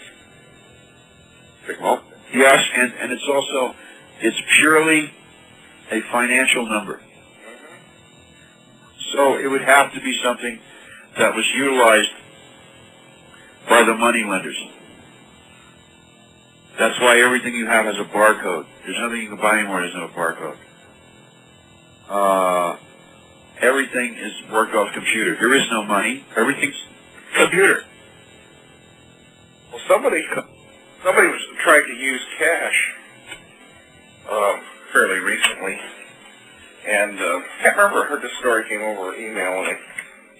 Well, 1.81 2.01
yes, 2.33 2.63
and, 2.75 2.93
and 2.93 3.11
it's 3.11 3.27
also, 3.27 3.75
it's 4.21 4.37
purely 4.57 5.11
a 5.91 6.01
financial 6.11 6.65
number. 6.65 7.01
So 9.13 9.37
it 9.37 9.47
would 9.47 9.61
have 9.61 9.93
to 9.93 10.01
be 10.01 10.17
something 10.23 10.59
that 11.17 11.35
was 11.35 11.45
utilized 11.55 12.11
by 13.67 13.83
the 13.83 13.95
money 13.95 14.23
lenders. 14.23 14.57
That's 16.77 16.99
why 17.01 17.19
everything 17.19 17.55
you 17.55 17.65
have 17.65 17.85
has 17.85 17.97
a 17.97 18.05
barcode. 18.05 18.65
There's 18.85 18.99
nothing 18.99 19.21
you 19.21 19.29
can 19.29 19.37
buy 19.37 19.59
anymore 19.59 19.81
that 19.81 19.87
doesn't 19.87 20.01
have 20.01 20.11
a 20.11 20.13
barcode. 20.13 20.57
Uh, 22.09 22.77
everything 23.61 24.15
is 24.15 24.33
worked 24.51 24.75
off 24.75 24.93
computer. 24.93 25.35
There 25.35 25.53
is 25.55 25.63
no 25.71 25.83
money. 25.83 26.25
Everything's 26.35 26.75
computer. 27.35 27.83
Well, 29.71 29.81
somebody 29.87 30.23
somebody 31.03 31.27
was 31.27 31.41
trying 31.63 31.85
to 31.85 31.93
use 31.93 32.21
cash 32.37 32.93
um, 34.31 34.61
fairly 34.91 35.19
recently, 35.19 35.79
and 36.87 37.19
uh, 37.19 37.23
I 37.23 37.61
can't 37.61 37.77
remember. 37.77 38.05
I 38.05 38.07
heard 38.07 38.21
this 38.21 38.37
story 38.39 38.67
came 38.69 38.81
over 38.81 39.15
email, 39.15 39.59
and 39.59 39.67
they 39.67 39.77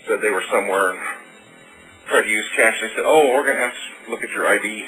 said 0.07 0.21
they 0.21 0.29
were 0.31 0.43
somewhere 0.51 0.91
and 0.91 0.99
tried 2.07 2.23
to 2.23 2.29
use 2.29 2.45
cash. 2.55 2.75
They 2.81 2.89
said, 2.95 3.03
"Oh, 3.05 3.33
we're 3.33 3.43
going 3.43 3.57
to 3.57 3.63
have 3.63 3.73
to 4.05 4.11
look 4.11 4.23
at 4.23 4.29
your 4.31 4.47
ID. 4.47 4.85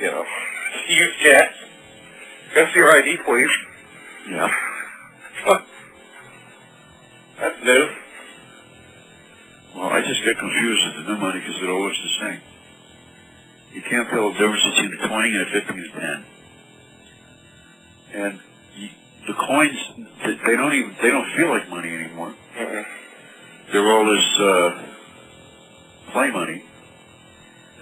You 0.00 0.06
know, 0.06 0.24
use 0.88 1.14
cash. 1.22 1.54
Can 2.52 2.66
I 2.66 2.72
see 2.72 2.78
your 2.78 2.96
ID, 2.96 3.18
please?" 3.24 3.50
Yeah. 4.28 5.60
That's 7.40 7.64
new. 7.64 7.88
Well, 9.74 9.88
I 9.88 10.02
just 10.02 10.22
get 10.24 10.38
confused 10.38 10.82
with 10.86 11.06
the 11.06 11.12
new 11.12 11.18
money 11.18 11.40
because 11.40 11.56
it 11.62 11.70
all 11.70 11.82
looks 11.82 11.96
the 11.96 12.26
same. 12.26 12.40
You 13.72 13.82
can't 13.82 14.10
tell 14.10 14.30
the 14.30 14.38
difference 14.38 14.62
between 14.74 14.92
a 14.92 15.08
20 15.08 15.28
and 15.28 15.40
a 15.40 15.50
50 15.50 15.72
and 15.72 15.84
a 15.84 16.00
10. 16.00 16.24
And 18.12 18.40
you, 18.76 18.88
the 19.26 19.32
coins, 19.32 19.78
they 20.22 20.34
they 20.34 20.56
don't 20.56 20.74
even, 20.74 20.96
they 21.00 21.10
don't 21.10 21.34
feel 21.34 21.48
like 21.48 21.68
money 21.70 21.88
anymore. 21.88 22.34
Mm-mm. 22.58 22.84
They're 23.72 23.90
all 23.90 24.04
this, 24.04 24.38
uh, 24.38 24.82
play 26.12 26.30
money. 26.30 26.64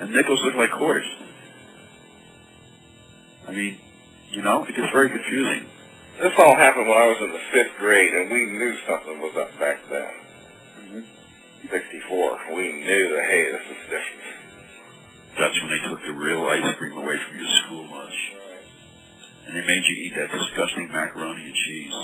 And 0.00 0.12
nickels 0.12 0.40
look 0.44 0.54
like 0.54 0.70
quarters. 0.70 1.06
I 3.48 3.52
mean, 3.52 3.78
you 4.30 4.42
know, 4.42 4.64
it 4.66 4.76
gets 4.76 4.92
very 4.92 5.08
confusing. 5.08 5.66
This 6.18 6.32
all 6.36 6.56
happened 6.56 6.88
when 6.88 6.98
I 6.98 7.06
was 7.06 7.18
in 7.22 7.32
the 7.32 7.44
fifth 7.52 7.78
grade, 7.78 8.12
and 8.12 8.30
we 8.30 8.46
knew 8.46 8.76
something 8.88 9.20
was 9.20 9.36
up 9.36 9.56
back 9.58 9.78
then. 9.88 10.10
Mm-hmm. 10.82 11.00
64. 11.70 12.38
We 12.56 12.72
knew 12.72 13.14
that, 13.14 13.24
hey, 13.30 13.52
this 13.52 13.62
is 13.70 13.82
different. 13.86 14.18
That's 15.38 15.62
when 15.62 15.70
they 15.70 15.88
took 15.88 16.02
the 16.02 16.12
real 16.12 16.44
ice 16.46 16.74
cream 16.76 16.98
away 16.98 17.18
from 17.18 17.38
your 17.38 17.48
school 17.62 17.86
lunch. 17.86 18.32
And 19.46 19.56
they 19.56 19.64
made 19.64 19.84
you 19.86 19.94
eat 19.94 20.14
that 20.16 20.32
disgusting 20.32 20.88
macaroni 20.90 21.44
and 21.44 21.54
cheese. 21.54 21.94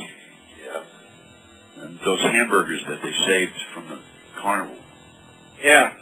Yeah. 0.63 1.83
And 1.83 1.99
those 2.05 2.21
hamburgers 2.21 2.85
that 2.87 3.03
they 3.03 3.13
saved 3.27 3.53
from 3.75 3.89
the 3.89 3.99
carnival. 4.37 4.77
Yeah. 5.61 5.93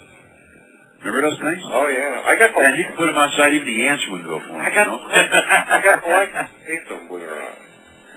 Remember 1.03 1.31
those 1.31 1.41
things? 1.41 1.63
Oh 1.65 1.89
yeah, 1.89 2.23
I 2.25 2.37
got 2.39 2.55
the 2.55 2.61
And 2.61 2.79
you 2.79 2.85
could 2.85 2.97
put 2.97 3.07
them 3.07 3.17
outside, 3.17 3.55
even 3.55 3.67
the 3.67 3.89
ants 3.89 4.05
wouldn't 4.09 4.29
go 4.29 4.39
for 4.39 4.49
them. 4.49 4.61
I 4.61 4.71
got 4.71 4.87
you 4.87 4.93
know? 4.93 5.09
I 5.11 5.81
got 5.83 6.05
the 6.05 6.11
like 6.11 6.67
taste 6.67 6.89
them, 6.89 7.09
believe 7.09 7.25
it 7.25 7.33
or 7.33 7.41
not. 7.41 7.59
You 7.59 7.62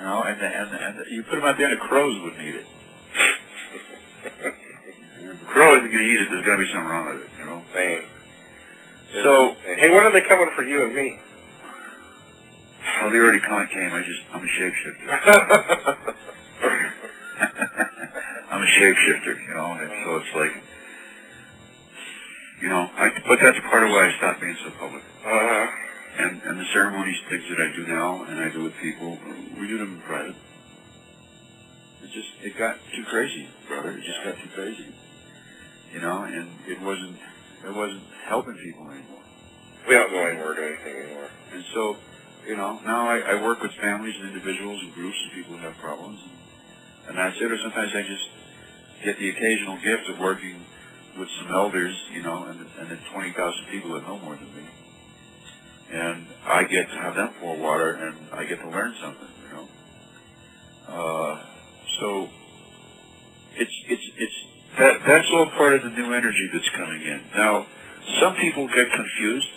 know, 0.05 0.23
and, 0.23 0.39
the, 0.39 0.45
and, 0.45 0.71
the, 0.71 0.77
and 0.85 0.99
the, 0.99 1.11
you 1.11 1.23
put 1.23 1.35
them 1.35 1.45
out 1.45 1.57
there, 1.57 1.67
and 1.67 1.75
the 1.75 1.83
crows 1.83 2.21
wouldn't 2.21 2.41
eat 2.41 2.55
it. 2.55 2.67
The 5.25 5.51
crow 5.51 5.77
isn't 5.77 5.91
going 5.91 6.03
to 6.03 6.11
eat 6.11 6.21
it, 6.21 6.27
there's 6.29 6.45
got 6.45 6.57
to 6.57 6.63
be 6.63 6.71
something 6.71 6.89
wrong 6.89 7.07
with 7.07 7.23
it, 7.23 7.29
you 7.39 7.45
know? 7.45 7.63
Man. 7.73 8.03
So, 9.23 9.55
hey, 9.75 9.89
when 9.89 10.03
are 10.03 10.11
they 10.11 10.21
coming 10.21 10.49
for 10.55 10.63
you 10.63 10.83
and 10.83 10.93
me? 10.93 11.19
well, 13.01 13.11
they 13.11 13.17
already 13.17 13.39
kind 13.39 13.63
of 13.63 13.69
came. 13.69 13.91
I 13.93 14.03
just, 14.03 14.21
I'm 14.33 14.43
a 14.43 14.47
shapeshifter. 14.47 15.07
I'm 18.51 18.61
a 18.61 18.65
shapeshifter, 18.65 19.47
you 19.47 19.53
know, 19.53 19.73
and 19.73 19.91
so 20.03 20.17
it's 20.17 20.35
like, 20.35 20.63
you 22.61 22.69
know, 22.69 22.89
I, 22.95 23.09
but 23.27 23.39
that's 23.41 23.59
part 23.69 23.83
of 23.83 23.89
why 23.89 24.09
I 24.09 24.17
stopped 24.17 24.41
being 24.41 24.57
so 24.63 24.71
public. 24.71 25.03
uh-huh. 25.25 25.84
And, 26.17 26.41
and 26.43 26.59
the 26.59 26.65
ceremonies, 26.71 27.17
things 27.29 27.43
that 27.49 27.59
I 27.59 27.75
do 27.75 27.85
now, 27.87 28.23
and 28.23 28.39
I 28.39 28.49
do 28.49 28.63
with 28.63 28.73
people, 28.77 29.17
we 29.59 29.67
do 29.67 29.77
them 29.77 29.95
in 29.95 30.01
private. 30.01 30.35
It 32.03 32.11
just, 32.11 32.29
it 32.41 32.57
got 32.57 32.77
too 32.95 33.03
crazy, 33.05 33.47
brother. 33.67 33.91
It 33.91 34.03
just 34.03 34.23
got 34.23 34.37
too 34.37 34.49
crazy. 34.55 34.87
You 35.93 35.99
know, 35.99 36.23
and 36.23 36.47
it 36.67 36.79
wasn't, 36.81 37.17
it 37.65 37.73
wasn't 37.73 38.03
helping 38.25 38.55
people 38.55 38.89
anymore. 38.91 39.23
We 39.87 39.93
don't 39.95 40.09
go 40.09 40.25
anywhere 40.25 40.51
or 40.51 40.55
do 40.55 40.63
anything 40.63 40.95
anymore. 41.03 41.29
And 41.53 41.63
so, 41.73 41.97
you 42.47 42.55
know, 42.55 42.79
now 42.85 43.09
I, 43.09 43.19
I 43.19 43.43
work 43.43 43.61
with 43.61 43.71
families 43.73 44.15
and 44.15 44.29
individuals 44.29 44.81
and 44.81 44.93
groups 44.93 45.17
and 45.23 45.31
people 45.33 45.57
who 45.57 45.63
have 45.63 45.77
problems, 45.77 46.21
and, 46.23 47.09
and 47.09 47.17
that's 47.17 47.41
it. 47.41 47.51
Or 47.51 47.57
sometimes 47.57 47.91
I 47.93 48.03
just 48.03 48.29
get 49.03 49.19
the 49.19 49.29
occasional 49.29 49.77
gift 49.77 50.09
of 50.09 50.19
working 50.19 50.63
with 51.19 51.29
some 51.39 51.51
elders, 51.51 51.95
you 52.13 52.23
know, 52.23 52.45
and, 52.45 52.59
and 52.79 52.89
the 52.89 52.97
20,000 53.11 53.65
people 53.71 53.93
that 53.93 54.03
know 54.03 54.19
more 54.19 54.35
than 54.35 54.55
me. 54.55 54.63
And 55.91 56.27
I 56.45 56.63
get 56.63 56.89
to 56.89 56.95
have 56.95 57.15
them 57.15 57.29
pour 57.39 57.57
water, 57.57 57.93
and 57.93 58.15
I 58.33 58.45
get 58.45 58.59
to 58.59 58.69
learn 58.69 58.95
something, 59.01 59.27
you 59.47 59.53
know. 59.55 59.67
Uh, 60.87 61.43
so 61.99 62.29
it's 63.55 63.73
it's 63.87 64.03
it's 64.17 64.33
that 64.77 64.99
that's 65.07 65.27
all 65.31 65.45
part 65.51 65.73
of 65.73 65.83
the 65.83 65.89
new 65.89 66.13
energy 66.13 66.49
that's 66.51 66.69
coming 66.69 67.01
in. 67.01 67.21
Now, 67.35 67.65
some 68.19 68.35
people 68.35 68.67
get 68.67 68.91
confused. 68.91 69.47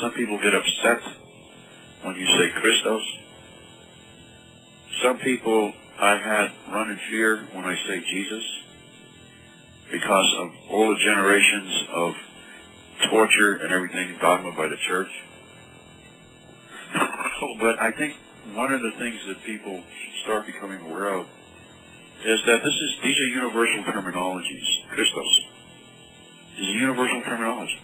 Some 0.00 0.12
people 0.12 0.38
get 0.38 0.54
upset 0.54 1.00
when 2.02 2.14
you 2.16 2.26
say 2.26 2.50
Christos. 2.60 3.02
Some 5.02 5.18
people 5.18 5.72
I've 6.00 6.20
had 6.20 6.52
run 6.70 6.90
in 6.90 6.98
fear 7.10 7.48
when 7.52 7.64
I 7.64 7.74
say 7.88 8.00
Jesus 8.08 8.44
because 9.90 10.34
of 10.38 10.50
all 10.70 10.88
the 10.90 11.00
generations 11.00 11.84
of 11.92 12.14
torture 13.10 13.56
and 13.56 13.72
everything 13.72 14.16
dogma 14.20 14.52
by 14.56 14.68
the 14.68 14.76
church. 14.76 15.10
but 17.60 17.78
I 17.80 17.92
think 17.92 18.16
one 18.54 18.72
of 18.72 18.80
the 18.80 18.92
things 18.98 19.20
that 19.26 19.42
people 19.44 19.82
start 20.24 20.46
becoming 20.46 20.80
aware 20.80 21.14
of 21.14 21.26
is 22.24 22.40
that 22.46 22.62
this 22.64 22.74
is 22.74 22.96
these 23.02 23.16
are 23.18 23.28
universal 23.28 23.84
terminologies. 23.84 24.88
Christos 24.90 25.40
is 26.58 26.68
a 26.68 26.72
universal 26.72 27.22
terminology. 27.22 27.78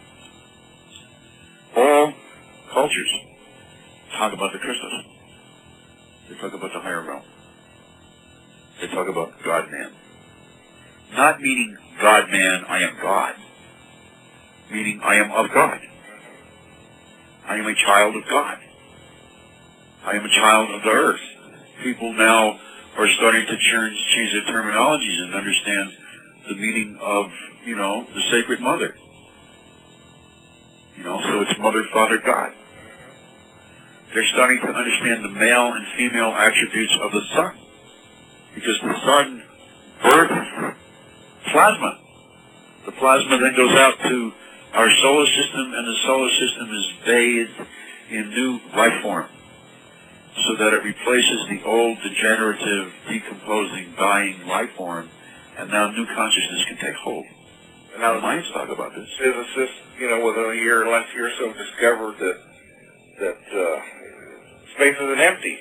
All 1.76 2.12
cultures 2.72 3.14
talk 4.16 4.32
about 4.32 4.52
the 4.52 4.58
Christos. 4.58 5.04
They 6.28 6.36
talk 6.36 6.54
about 6.54 6.72
the 6.72 6.80
higher 6.80 7.02
realm. 7.02 7.22
They 8.80 8.88
talk 8.88 9.08
about 9.08 9.42
God 9.44 9.70
man. 9.70 9.92
Not 11.12 11.40
meaning 11.40 11.76
God 12.00 12.30
man, 12.30 12.64
I 12.68 12.82
am 12.82 12.96
God. 13.00 13.34
Meaning 14.74 14.98
I 15.04 15.14
am 15.22 15.30
of 15.30 15.46
God. 15.54 15.78
I 17.46 17.54
am 17.54 17.66
a 17.66 17.74
child 17.76 18.16
of 18.16 18.24
God. 18.28 18.58
I 20.04 20.16
am 20.16 20.24
a 20.24 20.28
child 20.28 20.70
of 20.74 20.82
the 20.82 20.90
earth. 20.90 21.20
People 21.84 22.12
now 22.12 22.58
are 22.98 23.08
starting 23.16 23.46
to 23.46 23.56
change, 23.56 24.32
their 24.32 24.52
terminologies 24.52 25.22
and 25.22 25.34
understand 25.34 25.92
the 26.48 26.56
meaning 26.56 26.98
of, 27.00 27.26
you 27.64 27.76
know, 27.76 28.04
the 28.12 28.20
sacred 28.32 28.58
mother. 28.60 28.96
You 30.96 31.04
know, 31.04 31.20
so 31.22 31.42
it's 31.42 31.56
mother, 31.60 31.84
father, 31.92 32.18
God. 32.18 32.50
They're 34.12 34.26
starting 34.32 34.60
to 34.60 34.72
understand 34.72 35.22
the 35.22 35.38
male 35.38 35.72
and 35.72 35.86
female 35.96 36.32
attributes 36.34 36.98
of 37.00 37.12
the 37.12 37.22
sun. 37.32 37.58
Because 38.56 38.80
the 38.82 38.94
sun 39.06 39.42
births 40.02 40.78
plasma. 41.52 42.00
The 42.86 42.92
plasma 42.92 43.38
then 43.38 43.54
goes 43.54 43.78
out 43.78 44.00
to 44.02 44.32
our 44.74 44.90
solar 45.02 45.26
system, 45.26 45.72
and 45.72 45.86
the 45.86 45.96
solar 46.04 46.30
system 46.30 46.68
is 46.74 46.92
bathed 47.06 47.68
in 48.10 48.30
new 48.30 48.60
life 48.76 49.02
form 49.02 49.28
so 50.46 50.56
that 50.56 50.74
it 50.74 50.82
replaces 50.82 51.46
the 51.48 51.62
old 51.64 51.96
degenerative, 52.02 52.92
decomposing, 53.08 53.94
dying 53.96 54.46
life 54.46 54.70
form, 54.76 55.08
and 55.56 55.70
now 55.70 55.90
new 55.90 56.06
consciousness 56.06 56.64
can 56.66 56.76
take 56.76 56.96
hold. 56.96 57.24
And 57.92 58.02
now 58.02 58.18
minds 58.18 58.50
talk 58.52 58.68
about 58.68 58.94
this. 58.94 59.08
physicists, 59.16 59.76
you 59.98 60.10
know, 60.10 60.26
within 60.26 60.50
a 60.50 60.54
year, 60.54 60.88
last 60.88 61.14
year 61.14 61.28
or 61.28 61.32
so, 61.38 61.52
discovered 61.52 62.18
that 62.18 62.40
that 63.20 63.38
uh, 63.54 63.80
space 64.74 64.96
isn't 65.00 65.20
empty. 65.20 65.60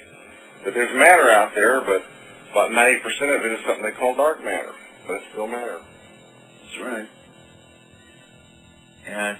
That 0.65 0.73
there's 0.73 0.97
matter 0.97 1.29
out 1.29 1.53
there, 1.53 1.81
but 1.81 2.03
about 2.51 2.71
90% 2.71 2.97
of 3.37 3.45
it 3.45 3.51
is 3.51 3.59
something 3.65 3.83
they 3.83 3.91
call 3.91 4.15
dark 4.15 4.43
matter. 4.43 4.73
But 5.05 5.17
it's 5.17 5.25
still 5.31 5.47
matter. 5.47 5.79
That's 6.63 6.79
right. 6.81 7.07
And 9.07 9.37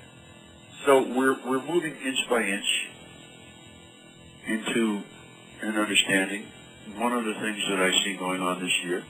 so 0.86 1.02
we're 1.16 1.38
we're 1.46 1.64
moving 1.64 1.96
inch 1.96 2.20
by 2.30 2.42
inch 2.44 2.90
into 4.48 5.02
an 5.62 5.78
understanding. 5.78 6.46
One 6.98 7.14
of 7.14 7.24
the 7.24 7.34
things 7.36 7.64
that 7.70 7.80
I 7.80 7.92
see 8.04 8.16
going 8.18 8.42
on 8.42 8.62
this 8.62 8.74
year 8.84 9.04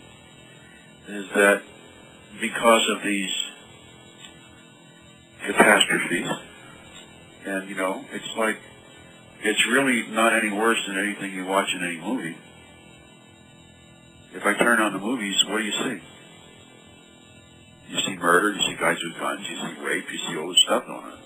is 1.08 1.26
that 1.36 1.64
because 2.40 2.88
of 2.90 3.04
these 3.04 3.32
catastrophes, 5.46 6.30
and 7.46 7.70
you 7.70 7.76
know, 7.76 8.06
it's 8.12 8.38
like 8.38 8.58
it's 9.42 9.66
really 9.68 10.04
not 10.08 10.34
any 10.34 10.52
worse 10.52 10.80
than 10.88 10.98
anything 10.98 11.34
you 11.34 11.46
watch 11.46 11.70
in 11.74 11.84
any 11.84 11.98
movie. 11.98 12.38
If 14.36 14.46
I 14.46 14.54
turn 14.54 14.80
on 14.80 14.94
the 14.94 15.00
movies, 15.00 15.44
what 15.48 15.58
do 15.58 15.64
you 15.64 15.72
see? 15.72 16.02
You 17.90 18.00
see 18.00 18.16
murder, 18.16 18.54
you 18.54 18.62
see 18.62 18.76
guys 18.80 18.98
with 19.04 19.20
guns, 19.20 19.46
you 19.50 19.58
see 19.58 19.86
rape, 19.86 20.06
you 20.12 20.18
see 20.18 20.38
all 20.38 20.50
this 20.50 20.60
stuff 20.66 20.86
going 20.86 21.06
on. 21.06 21.20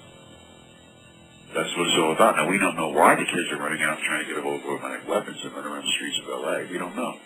That's 1.54 1.76
what 1.78 1.88
it's 1.88 1.98
all 1.98 2.12
about. 2.12 2.36
Now, 2.36 2.50
we 2.50 2.58
don't 2.58 2.76
know 2.76 2.90
why 2.90 3.16
the 3.16 3.26
kids 3.26 3.50
are 3.52 3.58
running 3.58 3.82
out 3.82 4.00
trying 4.06 4.26
to 4.26 4.30
get 4.30 4.38
a 4.38 4.42
hold 4.42 4.62
of 4.62 4.68
automatic 4.68 5.08
weapons 5.08 5.38
and 5.44 5.54
run 5.54 5.66
around 5.66 5.86
the 5.86 5.92
streets 5.92 6.20
of 6.24 6.30
L.A. 6.30 6.68
We 6.70 6.78
don't 6.78 6.96
know. 6.96 7.18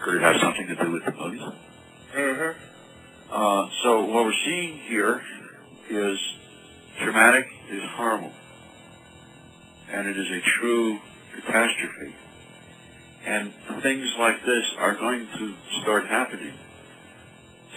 Could 0.00 0.14
it 0.14 0.22
have 0.22 0.40
something 0.40 0.66
to 0.66 0.76
do 0.76 0.90
with 0.92 1.04
the 1.04 1.12
movies? 1.12 1.42
Mm-hmm. 2.14 2.58
Uh, 3.30 3.68
so 3.82 4.04
what 4.06 4.24
we're 4.24 4.32
seeing 4.44 4.78
here 4.78 5.22
is 5.90 6.18
traumatic, 6.98 7.46
is 7.70 7.82
horrible, 7.94 8.32
and 9.90 10.08
it 10.08 10.16
is 10.16 10.30
a 10.30 10.40
true 10.40 10.98
catastrophe. 11.34 12.14
And 13.26 13.52
things 13.82 14.06
like 14.18 14.42
this 14.44 14.64
are 14.78 14.94
going 14.94 15.28
to 15.36 15.54
start 15.82 16.06
happening 16.06 16.54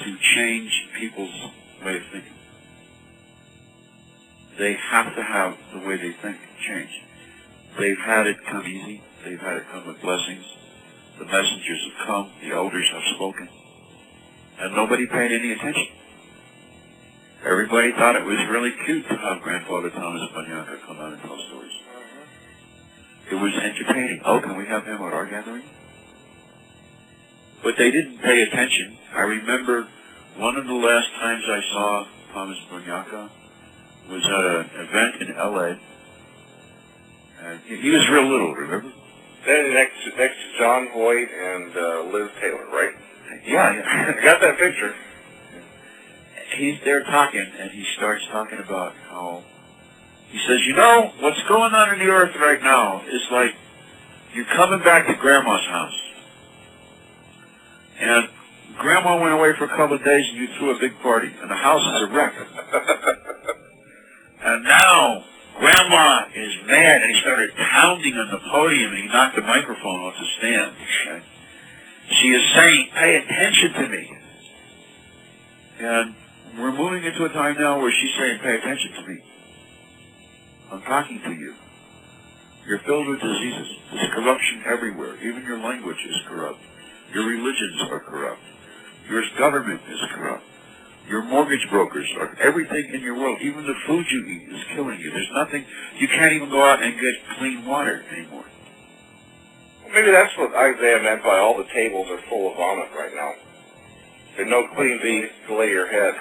to 0.02 0.18
change 0.36 0.72
people's 0.98 1.52
way 1.86 1.98
of 1.98 2.04
thinking. 2.12 2.34
They 4.58 4.74
have 4.74 5.16
to 5.16 5.24
have 5.24 5.58
the 5.74 5.80
way 5.80 5.98
they 5.98 6.12
think 6.12 6.38
changed. 6.66 6.94
They've 7.80 7.98
had 7.98 8.28
it 8.28 8.38
come 8.46 8.66
easy. 8.66 9.02
They've 9.24 9.40
had 9.40 9.58
it 9.58 9.64
come 9.72 9.88
with 9.88 10.02
blessings. 10.02 10.46
The 11.18 11.26
messengers 11.26 11.82
have 11.90 12.08
come. 12.08 12.32
The 12.42 12.56
elders 12.56 12.88
have 12.92 13.02
spoken. 13.16 13.50
And 14.60 14.76
nobody 14.76 15.08
paid 15.08 15.32
any 15.32 15.52
attention. 15.54 15.88
Everybody 17.46 17.92
thought 17.92 18.16
it 18.16 18.24
was 18.24 18.38
really 18.50 18.72
cute 18.86 19.08
to 19.10 19.18
have 19.18 19.42
Grandfather 19.42 19.90
Thomas 19.90 20.30
Banyacya 20.32 20.82
come 20.86 20.98
out 20.98 21.14
and 21.14 21.22
tell 21.22 21.38
stories. 21.50 21.72
It 23.32 23.36
was 23.36 23.54
entertaining. 23.54 24.22
Oh, 24.26 24.40
can 24.40 24.58
we 24.58 24.66
have 24.68 24.86
him 24.86 25.02
at 25.02 25.14
our 25.14 25.26
gathering? 25.26 25.64
But 27.64 27.76
they 27.78 27.92
didn't 27.92 28.20
pay 28.20 28.44
attention. 28.44 28.98
I 29.16 29.22
remember 29.22 29.88
one 30.38 30.56
of 30.58 30.66
the 30.66 30.74
last 30.74 31.08
times 31.20 31.44
I 31.48 31.62
saw 31.72 32.08
Thomas 32.34 32.58
Banyacya 32.72 33.30
was 34.10 34.26
at 34.26 34.32
an 34.32 34.88
event 34.88 35.22
in 35.22 35.36
L.A. 35.36 35.80
And 37.42 37.60
he 37.62 37.90
was 37.92 38.10
real 38.10 38.28
little, 38.28 38.56
remember? 38.56 38.92
Then 39.46 39.74
next 39.74 40.04
to, 40.04 40.18
next 40.18 40.36
to 40.36 40.58
John 40.58 40.88
Hoyt 40.94 41.30
and 41.30 41.76
uh, 41.76 42.04
Liz 42.12 42.32
Taylor, 42.40 42.66
right? 42.72 42.94
Yeah, 43.46 43.84
I 43.86 44.14
got 44.24 44.42
that 44.42 44.58
picture. 44.58 44.96
He's 46.56 46.80
there 46.84 47.04
talking, 47.04 47.52
and 47.60 47.72
he 47.72 47.86
starts 47.96 48.26
talking 48.32 48.60
about 48.60 48.96
how 49.10 49.44
he 50.30 50.40
says, 50.48 50.60
you 50.66 50.74
know, 50.74 51.12
what's 51.20 51.42
going 51.44 51.74
on 51.74 51.94
in 51.94 52.00
the 52.00 52.12
earth 52.12 52.36
right 52.36 52.62
now 52.62 53.04
is 53.06 53.22
like 53.32 53.54
you're 54.34 54.46
coming 54.46 54.80
back 54.80 55.06
to 55.06 55.14
grandma's 55.14 55.66
house. 55.68 56.00
And 58.00 58.30
Grandma 58.78 59.22
went 59.22 59.34
away 59.34 59.54
for 59.58 59.66
a 59.66 59.70
couple 59.70 59.96
of 59.96 60.04
days 60.04 60.26
and 60.30 60.38
you 60.38 60.48
threw 60.58 60.76
a 60.76 60.80
big 60.80 61.00
party 61.02 61.28
and 61.42 61.50
the 61.50 61.56
house 61.56 61.82
is 61.82 62.10
a 62.10 62.14
wreck. 62.14 62.34
And 64.44 64.64
now 64.66 65.24
Grandma 65.58 66.26
is 66.36 66.52
mad 66.68 67.02
and 67.02 67.16
he 67.16 67.22
started 67.22 67.52
pounding 67.56 68.14
on 68.16 68.30
the 68.30 68.40
podium 68.52 68.92
and 68.92 69.04
he 69.04 69.08
knocked 69.08 69.36
the 69.38 69.42
microphone 69.42 70.02
off 70.02 70.16
the 70.20 70.28
stand. 70.38 70.76
Okay? 70.76 71.24
She 72.10 72.28
is 72.28 72.54
saying, 72.54 72.90
pay 72.94 73.16
attention 73.16 73.74
to 73.74 73.88
me. 73.88 74.18
And 75.80 76.16
we're 76.60 76.74
moving 76.74 77.06
into 77.06 77.24
a 77.24 77.30
time 77.30 77.56
now 77.58 77.80
where 77.80 77.92
she's 77.92 78.14
saying, 78.20 78.40
pay 78.40 78.56
attention 78.56 78.92
to 78.94 79.08
me. 79.08 79.24
I'm 80.72 80.82
talking 80.82 81.22
to 81.24 81.32
you. 81.32 81.56
You're 82.68 82.80
filled 82.80 83.08
with 83.08 83.22
diseases. 83.22 83.78
There's 83.92 84.14
corruption 84.14 84.64
everywhere. 84.66 85.16
Even 85.24 85.44
your 85.44 85.60
language 85.60 85.98
is 86.08 86.16
corrupt. 86.28 86.60
Your 87.14 87.28
religions 87.28 87.82
are 87.90 88.00
corrupt. 88.02 88.42
Your 89.10 89.24
government 89.38 89.82
is 89.90 90.00
corrupt. 90.14 90.44
Your 91.08 91.24
mortgage 91.24 91.68
brokers 91.70 92.10
are 92.18 92.36
everything 92.40 92.94
in 92.94 93.02
your 93.02 93.16
world. 93.16 93.40
Even 93.42 93.68
the 93.68 93.76
food 93.86 94.06
you 94.10 94.26
eat 94.26 94.50
is 94.54 94.64
killing 94.74 95.00
you. 95.00 95.12
There's 95.12 95.32
nothing. 95.34 95.66
You 95.98 96.08
can't 96.08 96.34
even 96.34 96.50
go 96.50 96.64
out 96.64 96.82
and 96.82 96.94
get 97.00 97.14
clean 97.38 97.66
water 97.66 98.04
anymore. 98.12 98.46
Maybe 99.92 100.12
that's 100.12 100.36
what 100.38 100.56
Isaiah 100.56 101.04
meant 101.04 101.24
by 101.24 101.38
all 101.38 101.58
the 101.58 101.66
tables 101.66 102.10
are 102.10 102.22
full 102.30 102.52
of 102.52 102.58
vomit 102.58 102.90
right 102.98 103.14
now. 103.14 103.34
There's 104.36 104.50
no 104.50 104.68
clean 104.76 105.00
place 105.00 105.32
to 105.48 105.56
lay 105.56 105.70
your 105.70 105.88
head. 105.88 106.16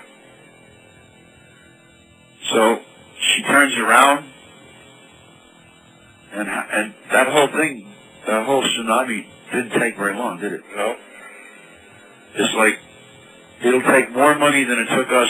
So 2.53 2.81
she 3.19 3.43
turns 3.45 3.75
around, 3.79 4.27
and 6.33 6.49
and 6.49 6.95
that 7.13 7.29
whole 7.29 7.47
thing, 7.49 7.87
that 8.27 8.45
whole 8.45 8.63
tsunami 8.63 9.27
didn't 9.53 9.79
take 9.79 9.97
very 9.97 10.15
long, 10.17 10.41
did 10.41 10.53
it? 10.53 10.63
No? 10.77 10.97
It's 12.35 12.55
like 12.55 12.79
it'll 13.65 13.83
take 13.83 14.11
more 14.13 14.35
money 14.39 14.65
than 14.65 14.79
it 14.79 14.97
took 14.97 15.09
us 15.09 15.29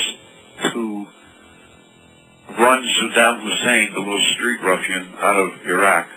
to 0.72 1.06
run 2.58 2.84
Saddam 3.00 3.42
Hussein, 3.42 3.92
the 3.92 4.00
little 4.00 4.24
street 4.34 4.60
ruffian, 4.62 5.14
out 5.18 5.36
of 5.36 5.66
Iraq, 5.66 6.08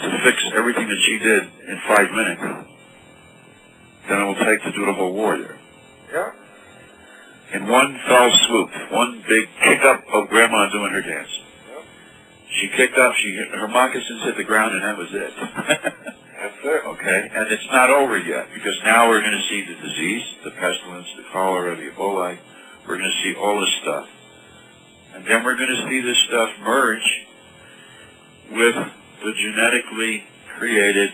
to 0.00 0.18
fix 0.24 0.42
everything 0.54 0.88
that 0.88 1.00
she 1.06 1.18
did 1.18 1.42
in 1.68 1.80
five 1.86 2.10
minutes 2.10 2.40
than 4.08 4.20
it 4.20 4.24
will 4.24 4.44
take 4.44 4.62
to 4.62 4.72
do 4.72 4.86
the 4.86 4.92
whole 4.92 5.12
war 5.12 5.38
there. 5.38 5.58
Yeah. 6.12 6.32
In 7.54 7.68
one 7.68 7.98
fell 8.06 8.30
swoop, 8.46 8.70
one 8.90 9.24
big 9.28 9.48
kick 9.62 9.80
up 9.82 10.04
of 10.12 10.28
Grandma 10.28 10.70
doing 10.70 10.92
her 10.92 11.02
dance. 11.02 11.30
Yep. 11.68 11.84
She 12.50 12.68
kicked 12.76 12.98
up, 12.98 13.14
she 13.14 13.32
hit, 13.32 13.48
her 13.48 13.68
moccasins 13.68 14.22
hit 14.24 14.36
the 14.36 14.44
ground, 14.44 14.74
and 14.74 14.84
that 14.84 14.98
was 14.98 15.08
it. 15.12 15.32
Okay, 16.46 17.30
and 17.34 17.50
it's 17.50 17.66
not 17.72 17.90
over 17.90 18.16
yet 18.18 18.48
because 18.54 18.74
now 18.84 19.08
we're 19.08 19.20
going 19.20 19.32
to 19.32 19.48
see 19.48 19.64
the 19.66 19.74
disease, 19.74 20.22
the 20.44 20.50
pestilence, 20.52 21.08
the 21.16 21.24
cholera, 21.32 21.76
the 21.76 21.90
Ebola. 21.90 22.38
We're 22.86 22.98
going 22.98 23.10
to 23.10 23.22
see 23.22 23.38
all 23.38 23.60
this 23.60 23.74
stuff, 23.82 24.08
and 25.14 25.26
then 25.26 25.44
we're 25.44 25.56
going 25.56 25.74
to 25.74 25.88
see 25.88 26.00
this 26.00 26.18
stuff 26.28 26.50
merge 26.60 27.26
with 28.52 28.76
the 29.24 29.32
genetically 29.32 30.24
created 30.56 31.10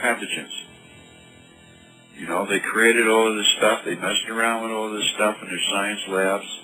pathogens. 0.00 0.50
You 2.16 2.26
know, 2.26 2.44
they 2.46 2.58
created 2.58 3.08
all 3.08 3.30
of 3.30 3.36
this 3.36 3.48
stuff. 3.58 3.84
They 3.84 3.94
messed 3.94 4.28
around 4.28 4.64
with 4.64 4.72
all 4.72 4.86
of 4.86 4.92
this 4.94 5.10
stuff 5.14 5.36
in 5.42 5.48
their 5.48 5.62
science 5.70 6.00
labs, 6.08 6.60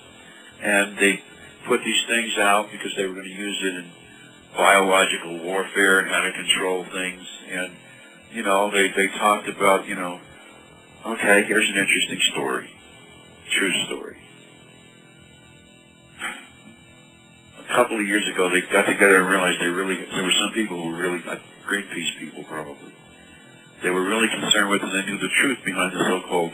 and 0.61 0.97
they 0.97 1.23
put 1.65 1.83
these 1.85 2.03
things 2.07 2.37
out 2.37 2.69
because 2.71 2.91
they 2.97 3.05
were 3.05 3.13
going 3.13 3.25
to 3.25 3.41
use 3.41 3.59
it 3.63 3.75
in 3.75 3.91
biological 4.55 5.39
warfare 5.39 5.99
and 5.99 6.09
how 6.09 6.21
to 6.21 6.31
control 6.33 6.83
things. 6.83 7.25
And 7.49 7.71
you 8.31 8.43
know, 8.43 8.71
they 8.71 8.89
they 8.89 9.07
talked 9.17 9.47
about 9.47 9.87
you 9.87 9.95
know, 9.95 10.19
okay, 11.05 11.43
here's 11.43 11.69
an 11.69 11.77
interesting 11.77 12.19
story, 12.31 12.69
true 13.51 13.73
story. 13.85 14.17
A 17.59 17.73
couple 17.75 17.99
of 17.99 18.07
years 18.07 18.27
ago, 18.33 18.49
they 18.49 18.61
got 18.61 18.85
together 18.87 19.17
and 19.21 19.29
realized 19.29 19.61
they 19.61 19.67
really 19.67 19.95
there 19.95 20.23
were 20.23 20.33
some 20.41 20.53
people 20.53 20.81
who 20.81 20.89
were 20.91 20.97
really 20.97 21.21
like 21.23 21.41
Greenpeace 21.67 22.17
people 22.19 22.43
probably 22.45 22.91
they 23.81 23.89
were 23.89 24.03
really 24.03 24.27
concerned 24.27 24.69
with, 24.69 24.81
and 24.83 24.91
they 24.91 25.05
knew 25.09 25.17
the 25.17 25.29
truth 25.39 25.59
behind 25.63 25.93
the 25.93 26.03
so-called 26.03 26.51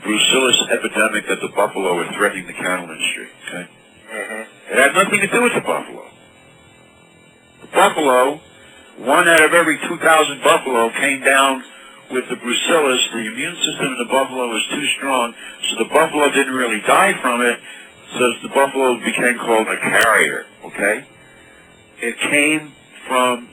brucellus 0.00 0.56
epidemic 0.70 1.26
that 1.28 1.40
the 1.40 1.48
buffalo 1.54 1.96
were 1.96 2.06
threatening 2.16 2.46
the 2.46 2.52
cattle 2.54 2.88
industry. 2.88 3.28
Okay, 3.48 3.68
Mm-hmm. 4.06 4.72
it 4.72 4.78
had 4.78 4.94
nothing 4.94 5.20
to 5.20 5.26
do 5.26 5.42
with 5.42 5.52
the 5.54 5.60
buffalo. 5.60 6.06
The 7.60 7.66
buffalo, 7.66 8.40
one 8.98 9.28
out 9.28 9.44
of 9.44 9.52
every 9.52 9.78
2,000 9.78 10.42
buffalo 10.42 10.90
came 10.90 11.22
down 11.22 11.62
with 12.10 12.28
the 12.28 12.36
brucellus. 12.36 13.12
The 13.12 13.26
immune 13.26 13.56
system 13.56 13.92
of 13.92 13.98
the 13.98 14.10
buffalo 14.10 14.48
was 14.48 14.64
too 14.70 14.86
strong, 14.96 15.34
so 15.68 15.84
the 15.84 15.90
buffalo 15.90 16.30
didn't 16.30 16.54
really 16.54 16.80
die 16.80 17.12
from 17.20 17.42
it. 17.42 17.58
So 18.18 18.32
the 18.42 18.48
buffalo 18.48 18.98
became 19.04 19.38
called 19.38 19.68
a 19.68 19.76
carrier. 19.76 20.46
Okay, 20.64 21.04
it 22.00 22.18
came 22.18 22.72
from 23.06 23.48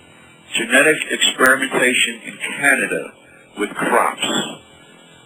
genetic 0.54 0.98
experimentation 1.10 2.22
in 2.24 2.38
Canada 2.38 3.14
with 3.58 3.70
crops, 3.72 4.26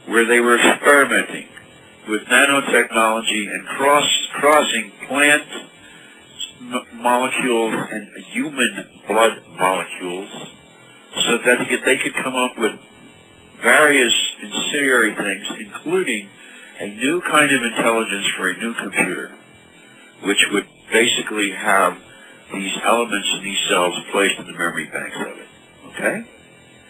where 0.06 0.26
they 0.26 0.40
were 0.40 0.58
experimenting 0.58 1.48
with 2.08 2.24
nanotechnology 2.24 3.52
and 3.52 3.68
cross 3.68 4.28
crossing 4.34 4.92
plant 5.08 5.44
molecules 6.94 7.74
and 7.92 8.08
human 8.26 9.02
blood 9.08 9.44
molecules, 9.58 10.30
so 11.26 11.38
that 11.38 11.60
they 11.60 11.66
could, 11.66 11.86
they 11.86 11.98
could 11.98 12.14
come 12.16 12.36
up 12.36 12.58
with 12.58 12.80
various 13.62 14.14
incendiary 14.42 15.16
things, 15.16 15.48
including 15.60 16.30
a 16.80 16.88
new 16.88 17.22
kind 17.22 17.52
of 17.52 17.64
intelligence 17.64 18.28
for 18.38 18.50
a 18.50 18.58
new 18.58 18.74
computer, 18.76 19.32
which 20.24 20.46
would 20.52 20.68
basically 20.92 21.52
have 21.52 21.98
these 22.54 22.78
elements 22.84 23.28
in 23.38 23.44
these 23.44 23.60
cells 23.68 23.96
placed 24.12 24.40
in 24.40 24.46
the 24.46 24.54
memory 24.54 24.86
banks 24.86 25.18
of 25.20 25.38
it. 25.38 25.48
Okay? 25.88 26.24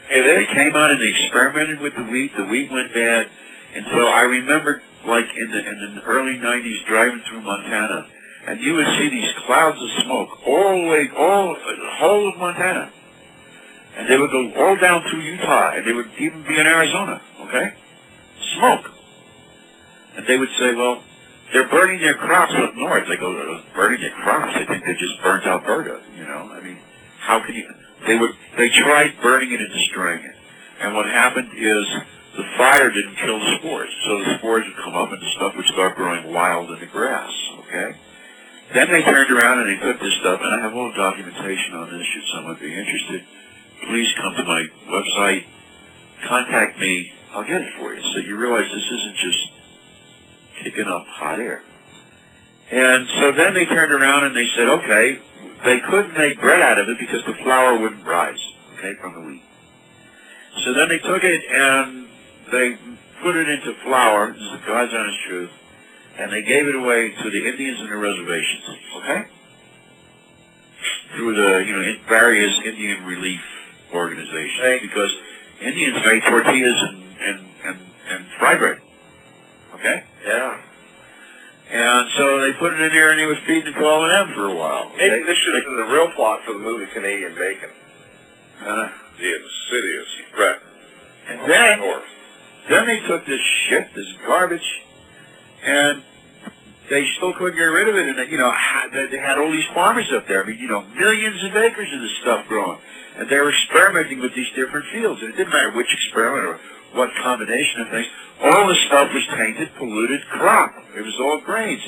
It 0.10 0.24
They 0.24 0.54
came 0.54 0.76
out 0.76 0.92
and 0.92 1.02
they 1.02 1.10
experimented 1.10 1.80
with 1.80 1.96
the 1.96 2.04
wheat. 2.04 2.32
The 2.36 2.46
wheat 2.46 2.72
went 2.72 2.94
bad. 2.94 3.30
And 3.76 3.86
so 3.92 4.08
I 4.08 4.22
remember, 4.22 4.82
like 5.06 5.26
in 5.36 5.52
the, 5.52 5.60
in 5.60 5.96
the 5.96 6.04
early 6.04 6.38
90s, 6.38 6.86
driving 6.86 7.22
through 7.28 7.42
Montana, 7.42 8.08
and 8.48 8.62
you 8.62 8.76
would 8.76 8.88
see 8.98 9.10
these 9.10 9.30
clouds 9.46 9.78
of 9.82 10.04
smoke 10.06 10.48
all 10.48 10.82
the 10.82 10.88
way, 10.88 11.10
all, 11.18 11.54
the 11.54 11.92
whole 12.00 12.30
of 12.30 12.38
Montana. 12.38 12.94
And 13.98 14.08
they 14.08 14.18
would 14.18 14.32
go 14.32 14.54
all 14.56 14.78
down 14.78 15.04
through 15.10 15.20
Utah, 15.20 15.74
and 15.76 15.86
they 15.86 15.92
would 15.92 16.10
even 16.18 16.44
be 16.44 16.58
in 16.58 16.66
Arizona, 16.66 17.22
okay? 17.42 17.74
Smoke. 18.56 18.92
And 20.16 20.26
they 20.26 20.38
would 20.38 20.50
say, 20.58 20.74
well, 20.74 21.04
they're 21.52 21.68
burning 21.68 22.00
their 22.00 22.14
crops 22.14 22.54
up 22.56 22.74
north. 22.76 23.08
They 23.10 23.18
go, 23.18 23.36
"Uh, 23.36 23.62
burning 23.76 24.00
their 24.00 24.12
crops? 24.12 24.54
I 24.56 24.66
think 24.66 24.86
they 24.86 24.94
just 24.94 25.22
burnt 25.22 25.46
Alberta, 25.46 26.02
you 26.16 26.24
know? 26.24 26.50
I 26.54 26.62
mean, 26.62 26.78
how 27.20 27.46
can 27.46 27.54
you... 27.54 27.70
They 28.06 28.18
would, 28.18 28.32
they 28.58 28.70
tried 28.70 29.20
burning 29.22 29.52
it 29.52 29.60
and 29.60 29.74
destroying 29.74 30.24
it. 30.24 30.36
And 30.80 30.96
what 30.96 31.08
happened 31.08 31.52
is 31.58 31.86
the 32.38 32.46
fire 32.56 32.90
didn't 32.92 33.16
kill 33.16 33.40
the 33.40 33.58
spores. 33.60 33.90
So 34.06 34.20
the 34.24 34.38
spores 34.38 34.66
would 34.68 34.78
come 34.78 34.96
up 34.96 35.12
and 35.12 35.22
the 35.22 35.32
stuff 35.36 35.56
would 35.58 35.66
start 35.66 35.98
growing 35.98 36.32
wild 36.32 36.72
in 36.72 36.80
the 36.80 36.86
grass, 36.86 37.34
okay? 37.60 37.98
Then 38.74 38.92
they 38.92 39.02
turned 39.02 39.32
around 39.32 39.60
and 39.60 39.70
they 39.70 39.82
put 39.82 40.00
this 40.02 40.14
stuff, 40.20 40.42
and 40.44 40.54
I 40.54 40.62
have 40.62 40.76
all 40.76 40.92
documentation 40.92 41.74
on 41.74 41.90
this 41.90 42.06
should 42.06 42.24
someone 42.36 42.58
be 42.60 42.74
interested. 42.74 43.24
Please 43.88 44.14
come 44.22 44.36
to 44.36 44.44
my 44.44 44.66
website, 44.88 45.46
contact 46.28 46.80
me, 46.80 47.14
I'll 47.34 47.48
get 47.48 47.62
it 47.62 47.74
for 47.80 47.94
you. 47.94 48.02
So 48.02 48.20
you 48.20 48.36
realize 48.36 48.70
this 48.72 48.92
isn't 48.92 49.18
just 49.18 49.40
kicking 50.64 50.88
up 50.88 51.06
hot 51.08 51.40
air. 51.40 51.64
And 52.70 53.08
so 53.20 53.32
then 53.32 53.54
they 53.54 53.66
turned 53.66 53.94
around 53.94 54.26
and 54.26 54.36
they 54.36 54.48
said, 54.56 54.68
okay, 54.68 55.20
they 55.64 55.80
couldn't 55.80 56.18
make 56.18 56.40
bread 56.42 56.62
out 56.62 56.78
of 56.78 56.90
it 56.90 56.98
because 57.00 57.24
the 57.26 57.36
flour 57.44 57.80
wouldn't 57.80 58.06
rise, 58.06 58.42
okay, 58.78 58.94
from 59.00 59.14
the 59.14 59.22
wheat. 59.22 59.44
So 60.66 60.74
then 60.74 60.90
they 60.90 61.00
took 61.00 61.24
it 61.24 61.42
and 61.50 62.08
they 62.52 62.78
put 63.22 63.36
it 63.38 63.48
into 63.48 63.74
flour, 63.84 64.34
this 64.34 64.42
is 64.42 64.66
God's 64.66 64.94
honest 64.94 65.18
truth, 65.28 65.52
and 66.18 66.32
they 66.32 66.42
gave 66.42 66.68
it 66.68 66.76
away 66.76 67.12
to 67.22 67.30
the 67.30 67.48
Indians 67.48 67.80
in 67.82 67.90
the 67.90 67.96
reservations, 67.98 68.64
okay? 68.98 69.26
Through 71.16 71.36
the, 71.36 71.64
you 71.66 71.74
know, 71.76 71.94
various 72.08 72.54
Indian 72.66 73.06
relief 73.06 73.42
organizations, 73.94 74.60
Right. 74.62 74.82
because 74.82 75.12
Indians 75.62 75.98
made 76.06 76.24
tortillas 76.24 76.82
and, 76.90 77.04
and, 77.22 77.40
and, 77.66 77.80
and 78.10 78.26
fry 78.40 78.56
bread, 78.56 78.80
okay? 79.76 80.04
Yeah. 80.26 80.62
And 81.70 82.08
so 82.18 82.40
they 82.42 82.54
put 82.54 82.74
it 82.74 82.80
in 82.82 82.92
there 82.94 83.12
and 83.12 83.20
he 83.20 83.26
was 83.26 83.38
feeding 83.46 83.74
it 83.74 83.78
to 83.78 83.86
all 83.86 84.04
of 84.06 84.10
them 84.10 84.34
for 84.36 84.48
a 84.48 84.56
while. 84.56 84.92
Maybe 84.98 85.24
this 85.24 85.38
should 85.38 85.56
have 85.56 85.66
been 85.66 85.76
the 85.78 85.92
real 85.94 86.10
plot 86.12 86.42
for 86.46 86.54
the 86.54 86.60
movie 86.60 86.86
Canadian 86.94 87.36
Bacon. 87.36 87.70
Uh, 88.62 88.90
The 89.20 89.34
insidious 89.36 90.08
threat. 90.34 90.60
and 91.28 91.40
then, 91.52 92.02
then 92.70 92.88
they 92.88 93.00
took 93.08 93.26
this 93.26 93.42
shit, 93.68 93.94
this 93.96 94.08
garbage, 94.26 94.82
and 95.68 96.04
they 96.90 97.06
still 97.18 97.34
couldn't 97.34 97.58
get 97.58 97.68
rid 97.68 97.90
of 97.90 97.96
it. 97.96 98.08
And, 98.08 98.18
they, 98.18 98.32
you 98.32 98.38
know, 98.38 98.52
they 99.12 99.20
had 99.20 99.38
all 99.38 99.52
these 99.52 99.68
farmers 99.74 100.08
up 100.16 100.28
there. 100.28 100.44
I 100.44 100.48
mean, 100.48 100.60
you 100.60 100.70
know, 100.70 100.82
millions 100.96 101.44
of 101.44 101.56
acres 101.56 101.92
of 101.94 102.00
this 102.00 102.16
stuff 102.22 102.48
growing. 102.48 102.80
and 103.18 103.30
they 103.30 103.38
were 103.38 103.52
experimenting 103.52 104.20
with 104.20 104.34
these 104.34 104.50
different 104.56 104.86
fields. 104.94 105.22
And 105.22 105.34
it 105.34 105.38
didn't 105.38 105.52
matter 105.52 105.72
which 105.76 105.94
experiment 105.94 106.46
or 106.48 106.60
what 106.94 107.10
combination 107.22 107.82
of 107.82 107.90
things. 107.90 108.08
All 108.42 108.68
the 108.68 108.76
stuff 108.88 109.12
was 109.14 109.28
tainted, 109.36 109.76
polluted 109.76 110.22
crop. 110.30 110.72
It 110.96 111.02
was 111.02 111.20
all 111.20 111.42
grains. 111.42 111.82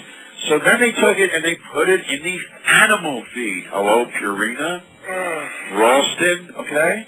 So 0.50 0.60
then 0.60 0.80
they 0.80 0.92
took 0.92 1.18
it 1.18 1.34
and 1.34 1.44
they 1.44 1.56
put 1.72 1.88
it 1.90 2.02
in 2.10 2.24
the 2.24 2.40
animal 2.68 3.24
feed. 3.34 3.66
Hello, 3.70 4.06
Purina, 4.06 4.82
mm. 5.08 5.78
Ralston, 5.78 6.56
okay? 6.56 7.08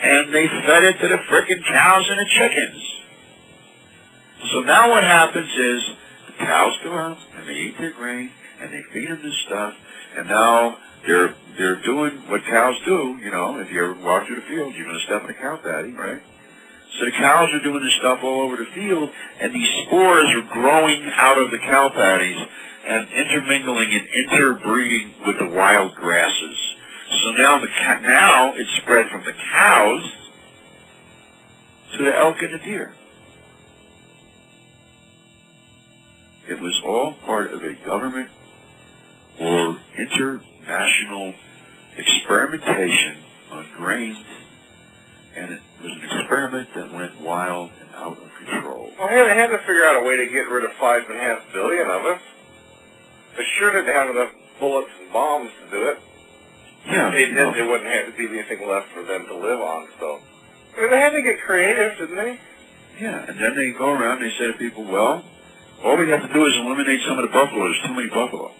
And 0.00 0.32
they 0.32 0.46
fed 0.46 0.84
it 0.84 0.98
to 1.00 1.08
the 1.08 1.16
frickin' 1.28 1.64
cows 1.66 2.06
and 2.08 2.18
the 2.18 2.26
chickens. 2.28 2.96
So 4.52 4.60
now 4.60 4.90
what 4.90 5.02
happens 5.02 5.50
is 5.56 5.82
cows 6.38 6.74
go 6.82 6.92
out 6.92 7.18
and 7.36 7.48
they 7.48 7.54
eat 7.54 7.78
their 7.78 7.92
grain 7.92 8.30
and 8.60 8.72
they 8.72 8.82
feed 8.92 9.08
them 9.08 9.22
this 9.22 9.36
stuff 9.46 9.74
and 10.16 10.28
now 10.28 10.78
they're 11.06 11.34
they're 11.58 11.82
doing 11.82 12.12
what 12.28 12.44
cows 12.44 12.76
do, 12.84 13.18
you 13.22 13.30
know, 13.30 13.58
if 13.60 13.70
you 13.70 13.82
ever 13.82 13.94
walk 13.94 14.26
through 14.26 14.36
the 14.36 14.42
field, 14.42 14.74
you're 14.74 14.86
gonna 14.86 15.00
step 15.00 15.24
in 15.24 15.30
a 15.30 15.34
cow 15.34 15.56
patty, 15.56 15.92
right? 15.92 16.20
So 16.98 17.04
the 17.04 17.12
cows 17.12 17.52
are 17.52 17.62
doing 17.62 17.82
this 17.82 17.94
stuff 17.94 18.20
all 18.22 18.42
over 18.42 18.56
the 18.56 18.66
field 18.66 19.10
and 19.40 19.54
these 19.54 19.68
spores 19.86 20.34
are 20.34 20.52
growing 20.52 21.10
out 21.14 21.38
of 21.38 21.50
the 21.50 21.58
cow 21.58 21.88
patties 21.90 22.38
and 22.86 23.08
intermingling 23.10 23.92
and 23.92 24.08
interbreeding 24.08 25.14
with 25.26 25.38
the 25.38 25.48
wild 25.48 25.94
grasses. 25.94 26.74
So 27.22 27.32
now 27.32 27.58
the 27.58 27.68
now 28.02 28.54
it's 28.54 28.70
spread 28.82 29.08
from 29.10 29.24
the 29.24 29.32
cows 29.32 30.12
to 31.96 32.04
the 32.04 32.16
elk 32.16 32.42
and 32.42 32.54
the 32.54 32.58
deer. 32.58 32.92
It 36.48 36.60
was 36.60 36.80
all 36.84 37.12
part 37.12 37.52
of 37.52 37.62
a 37.64 37.74
government 37.74 38.30
or 39.40 39.78
international 39.98 41.34
experimentation 41.96 43.16
on 43.50 43.66
grains, 43.76 44.18
and 45.34 45.52
it 45.52 45.60
was 45.82 45.92
an 45.92 46.02
experiment 46.04 46.68
that 46.74 46.92
went 46.92 47.20
wild 47.20 47.70
and 47.80 47.90
out 47.94 48.18
of 48.18 48.30
control. 48.38 48.92
Well, 48.98 49.08
hey, 49.08 49.26
they 49.26 49.34
had 49.34 49.48
to 49.48 49.58
figure 49.58 49.84
out 49.84 50.02
a 50.02 50.06
way 50.06 50.16
to 50.16 50.26
get 50.26 50.48
rid 50.48 50.64
of 50.64 50.72
five 50.74 51.02
and 51.08 51.18
a 51.18 51.20
half 51.20 51.42
billion 51.52 51.88
of 51.90 52.04
us. 52.06 52.20
They 53.36 53.44
sure 53.58 53.72
didn't 53.72 53.94
have 53.94 54.10
enough 54.10 54.30
bullets 54.60 54.90
and 55.00 55.12
bombs 55.12 55.50
to 55.64 55.70
do 55.70 55.88
it. 55.88 55.98
Yeah, 56.86 57.10
They 57.10 57.26
did. 57.26 57.36
There 57.36 57.66
wouldn't 57.68 57.90
have 57.90 58.06
to 58.06 58.12
be 58.16 58.38
anything 58.38 58.66
left 58.68 58.88
for 58.92 59.02
them 59.02 59.26
to 59.26 59.34
live 59.34 59.60
on. 59.60 59.88
So 59.98 60.20
I 60.76 60.80
mean, 60.80 60.90
they 60.90 61.00
had 61.00 61.10
to 61.10 61.22
get 61.22 61.40
creative, 61.40 61.98
didn't 61.98 62.16
they? 62.16 62.38
yeah, 63.00 63.26
and 63.28 63.38
then 63.38 63.54
they 63.56 63.72
go 63.72 63.90
around 63.92 64.22
and 64.22 64.30
they 64.30 64.34
say 64.38 64.46
to 64.52 64.58
people, 64.58 64.84
well, 64.84 65.22
all 65.86 65.96
we 65.96 66.10
have 66.10 66.26
to 66.26 66.32
do 66.34 66.44
is 66.46 66.54
eliminate 66.58 67.00
some 67.06 67.18
of 67.18 67.22
the 67.22 67.32
buffalo. 67.32 67.70
There's 67.70 67.82
too 67.86 67.94
many 67.94 68.10
buffalo. 68.10 68.50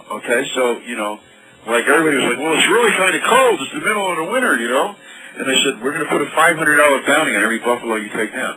Okay, 0.09 0.41
so, 0.55 0.81
you 0.89 0.97
know, 0.97 1.21
like 1.67 1.85
everybody 1.85 2.17
was 2.17 2.33
like, 2.33 2.41
well, 2.41 2.57
it's 2.57 2.65
really 2.73 2.97
kind 2.97 3.13
of 3.13 3.21
cold. 3.29 3.61
It's 3.61 3.77
the 3.77 3.85
middle 3.85 4.09
of 4.09 4.17
the 4.17 4.25
winter, 4.25 4.57
you 4.57 4.73
know? 4.73 4.97
And 5.37 5.45
they 5.45 5.59
said, 5.61 5.83
we're 5.85 5.93
going 5.93 6.07
to 6.07 6.09
put 6.09 6.23
a 6.23 6.31
$500 6.33 6.57
bounty 7.07 7.37
on 7.37 7.43
every 7.45 7.59
buffalo 7.59 7.97
you 8.01 8.09
take 8.09 8.33
down. 8.33 8.57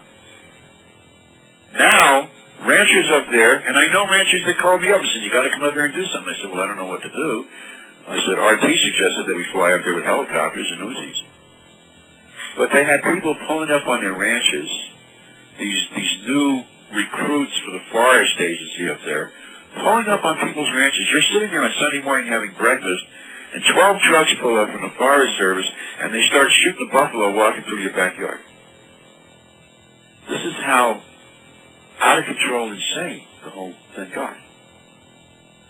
Now, 1.75 2.29
ranchers 2.63 3.09
up 3.11 3.27
there, 3.31 3.59
and 3.67 3.75
I 3.75 3.91
know 3.91 4.07
ranchers 4.07 4.45
that 4.47 4.57
called 4.63 4.81
me 4.81 4.95
up 4.95 5.01
and 5.01 5.09
said, 5.11 5.23
you 5.23 5.31
got 5.31 5.43
to 5.43 5.51
come 5.51 5.63
up 5.63 5.73
here 5.73 5.85
and 5.85 5.93
do 5.93 6.05
something. 6.07 6.31
I 6.31 6.41
said, 6.41 6.51
well, 6.51 6.63
I 6.63 6.67
don't 6.67 6.77
know 6.77 6.87
what 6.87 7.01
to 7.03 7.11
do. 7.11 7.45
I 8.07 8.15
said, 8.23 8.39
RT 8.39 8.63
suggested 8.63 9.27
that 9.27 9.35
we 9.35 9.45
fly 9.51 9.73
up 9.73 9.83
there 9.83 9.93
with 9.93 10.05
helicopters 10.05 10.71
and 10.71 10.87
Uzis. 10.87 11.19
But 12.55 12.71
they 12.71 12.83
had 12.83 13.03
people 13.03 13.35
pulling 13.47 13.71
up 13.71 13.87
on 13.87 14.01
their 14.01 14.13
ranches, 14.13 14.71
these, 15.61 15.87
these 15.95 16.27
new 16.27 16.63
recruits 16.91 17.53
for 17.63 17.71
the 17.71 17.83
forest 17.91 18.33
agency 18.39 18.89
up 18.89 18.99
there, 19.05 19.31
pulling 19.75 20.07
up 20.07 20.25
on 20.25 20.39
people's 20.39 20.73
ranches. 20.75 21.07
You're 21.11 21.21
sitting 21.21 21.51
there 21.51 21.63
on 21.63 21.71
Sunday 21.79 22.01
morning 22.01 22.27
having 22.27 22.51
breakfast, 22.57 23.03
and 23.53 23.63
12 23.63 24.01
trucks 24.01 24.33
pull 24.41 24.57
up 24.57 24.71
from 24.71 24.81
the 24.81 24.95
Forest 24.97 25.37
Service, 25.37 25.69
and 25.99 26.13
they 26.13 26.25
start 26.27 26.51
shooting 26.51 26.87
the 26.87 26.91
buffalo 26.91 27.35
walking 27.35 27.63
through 27.63 27.79
your 27.79 27.93
backyard. 27.93 28.39
This 30.27 30.41
is 30.41 30.55
how 30.55 31.01
out 31.99 32.19
of 32.19 32.25
control 32.25 32.71
insane 32.71 33.27
the 33.43 33.49
whole 33.51 33.73
thing 33.95 34.09
got. 34.15 34.37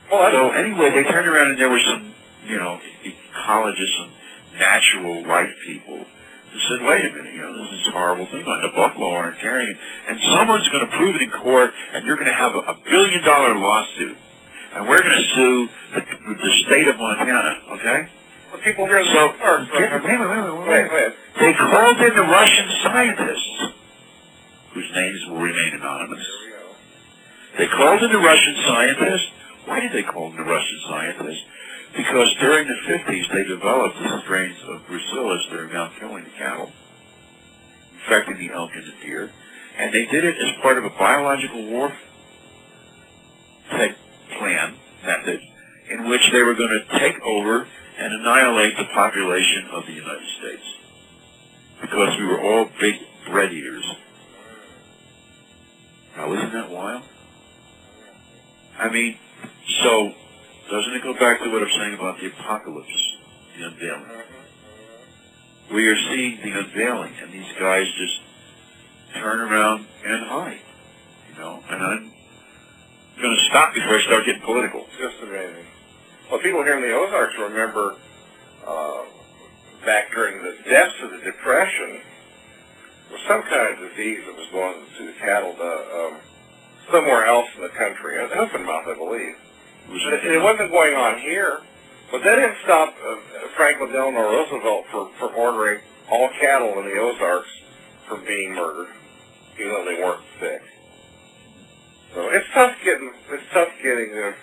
Well, 0.10 0.32
So 0.32 0.52
anyway, 0.52 0.92
they 0.92 1.04
turned 1.04 1.28
around 1.28 1.52
and 1.52 1.60
there 1.60 1.70
were 1.70 1.80
some, 1.80 2.14
you 2.46 2.58
know, 2.58 2.80
ecologists 3.04 4.02
and 4.02 4.12
natural 4.60 5.26
life 5.26 5.54
people 5.66 6.06
who 6.52 6.60
said, 6.68 6.86
wait 6.86 7.06
a 7.06 7.11
minute, 7.15 7.34
you 7.34 7.41
know, 7.41 7.56
this 7.64 7.72
is 7.80 7.88
a 7.88 7.91
horrible 7.91 8.26
thing 8.28 8.44
on 8.45 8.61
the 8.61 8.69
buffalo 8.76 9.10
aren't 9.11 9.40
carrying, 9.40 9.76
and 10.07 10.19
someone's 10.36 10.68
going 10.69 10.86
to 10.86 10.91
prove 10.98 11.15
it 11.15 11.22
in 11.22 11.32
court, 11.32 11.72
and 11.94 12.06
you're 12.06 12.15
going 12.18 12.28
to 12.28 12.34
have 12.34 12.53
a, 12.56 12.60
a 12.60 12.76
billion 12.90 13.23
dollar 13.23 13.56
lawsuit, 13.56 14.18
and 14.76 14.88
we're 14.88 15.02
going 15.02 15.15
to 15.18 15.28
sue 15.36 15.69
the, 15.95 16.02
the 16.36 16.52
state 16.68 16.88
of 16.88 16.98
Montana, 16.98 17.56
okay? 17.80 18.07
well, 18.52 18.61
people 18.64 18.86
here 18.86 19.03
So, 19.06 19.32
park. 19.40 19.68
wait, 19.73 19.91
wait, 19.91 20.03
wait, 20.03 20.19
wait, 20.19 20.28
Wait, 20.28 20.68
wait. 20.68 20.91
wait. 20.91 21.14
They 21.40 21.53
called 21.53 21.98
in 22.03 22.15
the 22.15 22.28
Russian 22.28 22.68
scientists, 22.84 23.64
whose 24.73 24.91
names 24.94 25.19
will 25.30 25.40
remain 25.40 25.72
anonymous. 25.80 26.28
There 26.28 26.52
we 26.52 26.52
go. 26.52 27.57
They 27.57 27.68
called 27.68 28.03
in 28.03 28.11
the 28.11 28.19
Russian 28.19 28.56
scientists. 28.68 29.28
Why 29.65 29.80
did 29.80 29.91
they 29.94 30.03
call 30.03 30.32
in 30.32 30.36
the 30.38 30.44
Russian 30.44 30.80
scientists? 30.90 31.44
Because 31.96 32.34
during 32.40 32.68
the 32.68 32.78
50s, 32.88 33.34
they 33.34 33.44
developed 33.44 33.98
the 33.98 34.22
strains 34.22 34.58
of 34.68 34.86
brucellus 34.88 35.50
that 35.50 35.60
are 35.60 35.68
now 35.68 35.92
killing 36.00 36.24
the 36.24 36.30
cattle, 36.32 36.72
infecting 37.94 38.38
the 38.38 38.54
elk 38.54 38.72
and 38.76 38.86
the 38.86 38.94
deer. 39.06 39.32
And 39.78 39.94
they 39.94 40.06
did 40.06 40.24
it 40.24 40.36
as 40.38 40.62
part 40.62 40.78
of 40.78 40.86
a 40.86 40.90
biological 40.90 41.66
warfare 41.66 41.98
plan 44.38 44.76
method 45.06 45.42
in 45.90 46.08
which 46.10 46.22
they 46.32 46.42
were 46.42 46.56
going 46.56 46.70
to 46.70 47.00
take 47.00 47.20
over 47.22 47.68
and 47.98 48.14
annihilate 48.14 48.78
the 48.78 48.86
population 48.94 49.68
of 49.72 49.86
the 49.86 49.94
United 49.94 50.28
States. 50.40 50.64
Because 51.82 52.18
we 52.18 52.26
were 52.26 52.42
all 52.42 52.70
big 52.80 52.96
bread 53.28 53.52
eaters. 53.52 53.86
Now, 56.16 56.34
isn't 56.34 56.54
that 56.54 56.70
wild? 56.70 57.04
I 58.78 58.90
mean, 58.90 59.18
so 59.84 60.14
doesn't 60.72 60.93
it 60.93 61.03
go 61.03 61.14
back 61.14 61.43
to 61.43 61.52
what 61.52 61.61
I'm 61.61 61.69
saying 61.69 61.95
about 61.95 62.18
the 62.22 62.27
apocalypse, 62.27 63.18
the 63.57 63.68
unveiling? 63.68 64.23
We 65.73 65.88
are 65.89 65.98
seeing 65.98 66.39
the 66.41 66.60
unveiling, 66.60 67.14
and 67.22 67.31
these 67.31 67.52
guys 67.60 67.85
just 67.98 68.22
turn 69.14 69.41
around 69.41 69.85
and 70.06 70.26
hide, 70.26 70.61
you 71.30 71.39
know. 71.39 71.61
And 71.69 71.84
I'm 71.84 72.11
going 73.22 73.35
to 73.35 73.43
stop 73.49 73.73
before 73.73 73.99
I 73.99 74.02
start 74.03 74.26
getting 74.26 74.41
political. 74.43 74.88
Just 74.98 75.22
amazing. 75.22 75.65
Well, 76.30 76.39
people 76.39 76.64
here 76.64 76.76
in 76.76 76.81
the 76.81 76.93
Ozarks 76.93 77.35
remember 77.38 77.95
uh, 78.65 79.03
back 79.85 80.11
during 80.11 80.41
the 80.41 80.56
depths 80.69 80.95
of 81.03 81.11
the 81.11 81.19
Depression, 81.19 81.99
was 83.11 83.19
some 83.27 83.43
kind 83.43 83.73
of 83.73 83.89
disease 83.89 84.23
that 84.26 84.38
was 84.38 84.48
going 84.53 84.76
to 84.98 85.06
the 85.06 85.19
cattle 85.19 85.53
to, 85.53 85.64
um, 85.64 86.15
somewhere 86.89 87.26
else 87.26 87.49
in 87.57 87.61
the 87.61 87.69
country, 87.76 88.15
in 88.15 88.65
Mouth, 88.65 88.88
I 88.88 88.95
believe. 88.95 89.35
It 89.92 90.26
it, 90.26 90.32
it 90.36 90.42
wasn't 90.42 90.72
going 90.72 90.96
on 90.96 91.20
here. 91.20 91.62
But 92.12 92.24
that 92.24 92.36
didn't 92.36 92.58
stop 92.64 92.94
uh, 93.08 93.16
Franklin 93.56 93.92
Delano 93.92 94.20
Roosevelt 94.20 94.86
for, 94.92 95.10
for 95.18 95.34
ordering 95.34 95.80
all 96.10 96.30
cattle 96.40 96.78
in 96.80 96.86
the 96.86 97.00
Ozarks 97.00 97.48
from 98.06 98.26
being 98.26 98.54
murdered, 98.54 98.90
even 99.58 99.72
though 99.72 99.86
they 99.86 100.04
weren't 100.04 100.22
sick. 100.40 100.62
So 102.14 102.30
it's 102.30 102.48
tough 102.54 102.76
getting 102.84 103.14
it's 103.30 103.44
tough 103.54 103.70
getting 103.82 104.12
the 104.12 104.36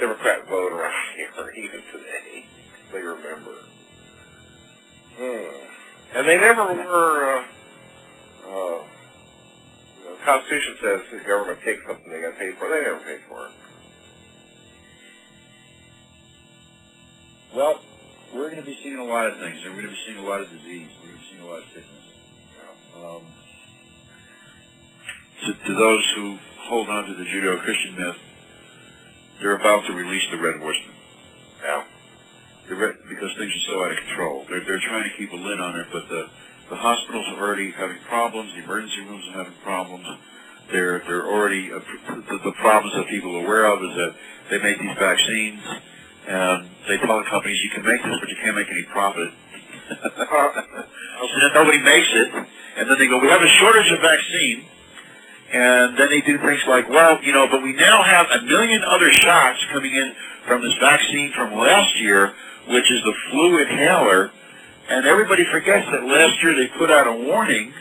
Democrat 0.00 0.48
vote 0.48 0.72
around 0.72 0.94
here 1.16 1.52
even 1.56 1.80
today. 1.92 2.46
They 2.92 3.00
remember. 3.00 3.54
Hmm. 5.16 6.16
And 6.16 6.28
they 6.28 6.38
never 6.38 6.64
were. 6.74 7.38
Uh, 7.38 7.44
uh, 8.48 8.82
the 10.04 10.24
Constitution 10.24 10.76
says 10.82 11.00
the 11.12 11.18
government 11.26 11.60
takes 11.64 11.86
something 11.86 12.10
they 12.10 12.20
got 12.20 12.36
paid 12.36 12.56
for. 12.56 12.68
They 12.68 12.82
never 12.82 12.98
paid 12.98 13.20
for 13.28 13.46
it. 13.46 13.52
Well, 17.54 17.80
we're 18.34 18.50
going 18.50 18.62
to 18.62 18.66
be 18.66 18.78
seeing 18.82 18.98
a 18.98 19.04
lot 19.04 19.26
of 19.26 19.38
things, 19.38 19.58
and 19.64 19.74
we're 19.74 19.82
going 19.82 19.94
to 19.94 19.98
be 19.98 20.04
seeing 20.06 20.18
a 20.18 20.28
lot 20.28 20.40
of 20.40 20.50
disease. 20.50 20.88
We're 21.00 21.08
going 21.08 21.18
to 21.18 21.24
be 21.24 21.28
seeing 21.30 21.42
a 21.42 21.50
lot 21.50 21.58
of 21.58 21.68
sickness. 21.68 22.04
Um, 22.96 23.22
to, 25.44 25.66
to 25.66 25.74
those 25.74 26.12
who 26.16 26.38
hold 26.60 26.88
on 26.88 27.06
to 27.06 27.14
the 27.14 27.24
Judeo-Christian 27.24 27.96
myth, 27.96 28.16
they're 29.40 29.56
about 29.56 29.86
to 29.86 29.92
release 29.92 30.22
the 30.30 30.38
Red 30.38 30.60
Horseman. 30.60 30.94
Now, 31.62 31.84
red, 32.70 32.94
because 33.08 33.36
things 33.36 33.52
are 33.52 33.72
so 33.72 33.84
out 33.84 33.92
of 33.92 33.98
control. 33.98 34.46
They're, 34.48 34.64
they're 34.64 34.80
trying 34.80 35.10
to 35.10 35.16
keep 35.16 35.32
a 35.32 35.36
lid 35.36 35.60
on 35.60 35.78
it, 35.78 35.86
but 35.92 36.08
the, 36.08 36.28
the 36.70 36.76
hospitals 36.76 37.26
are 37.34 37.40
already 37.40 37.70
having 37.72 37.98
problems. 38.08 38.52
The 38.54 38.64
emergency 38.64 39.00
rooms 39.00 39.24
are 39.28 39.44
having 39.44 39.58
problems. 39.64 40.06
They're, 40.70 41.00
they're 41.00 41.26
already, 41.26 41.72
uh, 41.72 41.80
the, 42.08 42.38
the 42.44 42.52
problems 42.52 42.94
that 42.96 43.08
people 43.08 43.36
are 43.36 43.44
aware 43.44 43.66
of 43.66 43.82
is 43.82 43.96
that 43.96 44.14
they 44.50 44.58
make 44.62 44.78
these 44.78 44.96
vaccines, 44.96 45.60
and 46.26 46.68
they 46.88 46.98
tell 46.98 47.18
the 47.18 47.28
companies, 47.28 47.58
you 47.62 47.70
can 47.70 47.84
make 47.84 48.02
this, 48.02 48.16
but 48.20 48.28
you 48.28 48.36
can't 48.42 48.56
make 48.56 48.70
any 48.70 48.84
profit. 48.84 49.30
so 49.88 51.34
then 51.40 51.50
nobody 51.54 51.78
makes 51.78 52.08
it, 52.12 52.28
and 52.76 52.90
then 52.90 52.98
they 52.98 53.08
go, 53.08 53.18
we 53.18 53.28
have 53.28 53.42
a 53.42 53.48
shortage 53.48 53.90
of 53.92 54.00
vaccine, 54.00 54.64
and 55.52 55.98
then 55.98 56.08
they 56.08 56.20
do 56.22 56.38
things 56.38 56.62
like, 56.66 56.88
well, 56.88 57.22
you 57.22 57.32
know, 57.32 57.46
but 57.50 57.62
we 57.62 57.72
now 57.74 58.02
have 58.02 58.26
a 58.30 58.42
million 58.42 58.82
other 58.82 59.10
shots 59.12 59.58
coming 59.72 59.94
in 59.94 60.14
from 60.46 60.62
this 60.62 60.74
vaccine 60.80 61.32
from 61.32 61.54
last 61.54 62.00
year, 62.00 62.32
which 62.68 62.90
is 62.90 63.02
the 63.04 63.14
flu 63.30 63.60
inhaler. 63.60 64.30
And 64.88 65.06
everybody 65.06 65.44
forgets 65.44 65.86
that 65.90 66.04
last 66.04 66.42
year 66.42 66.54
they 66.54 66.68
put 66.78 66.90
out 66.90 67.06
a 67.06 67.12
warning 67.12 67.72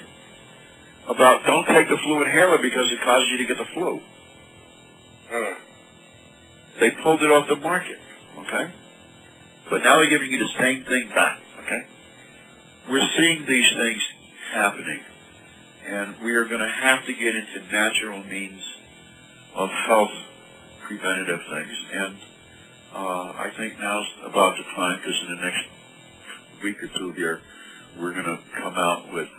about 1.08 1.46
don't 1.46 1.66
take 1.66 1.90
the 1.90 1.98
flu 1.98 2.24
inhaler 2.24 2.58
because 2.58 2.92
it 2.92 3.02
causes 3.02 3.28
you 3.32 3.38
to 3.38 3.46
get 3.46 3.58
the 3.58 3.66
flu. 3.74 4.02
They 6.80 6.92
pulled 6.92 7.22
it 7.22 7.32
off 7.32 7.48
the 7.48 7.56
market, 7.56 8.00
okay? 8.52 8.72
But 9.70 9.84
now 9.84 9.98
we're 9.98 10.10
giving 10.10 10.32
you 10.32 10.40
the 10.40 10.54
same 10.60 10.84
thing 10.84 11.10
back, 11.10 11.40
okay? 11.64 11.86
We're 12.90 13.08
seeing 13.18 13.46
these 13.46 13.72
things 13.72 14.02
happening, 14.54 15.00
and 15.88 16.16
we 16.24 16.34
are 16.36 16.46
going 16.46 16.62
to 16.62 16.70
have 16.70 17.06
to 17.06 17.14
get 17.14 17.36
into 17.36 17.72
natural 17.72 18.24
means 18.24 18.64
of 19.56 19.70
health 19.70 20.12
preventative 20.82 21.40
things. 21.50 21.78
And 21.94 22.18
uh, 22.94 23.34
I 23.38 23.52
think 23.56 23.80
now's 23.80 24.08
about 24.26 24.58
the 24.58 24.64
time, 24.76 24.98
because 24.98 25.20
in 25.22 25.36
the 25.36 25.42
next 25.42 25.68
week 26.64 26.84
or 26.84 26.88
two 26.88 27.12
here, 27.14 27.42
we're 27.98 28.14
going 28.14 28.26
to 28.26 28.40
come 28.58 28.76
out 28.76 29.14
with 29.14 29.30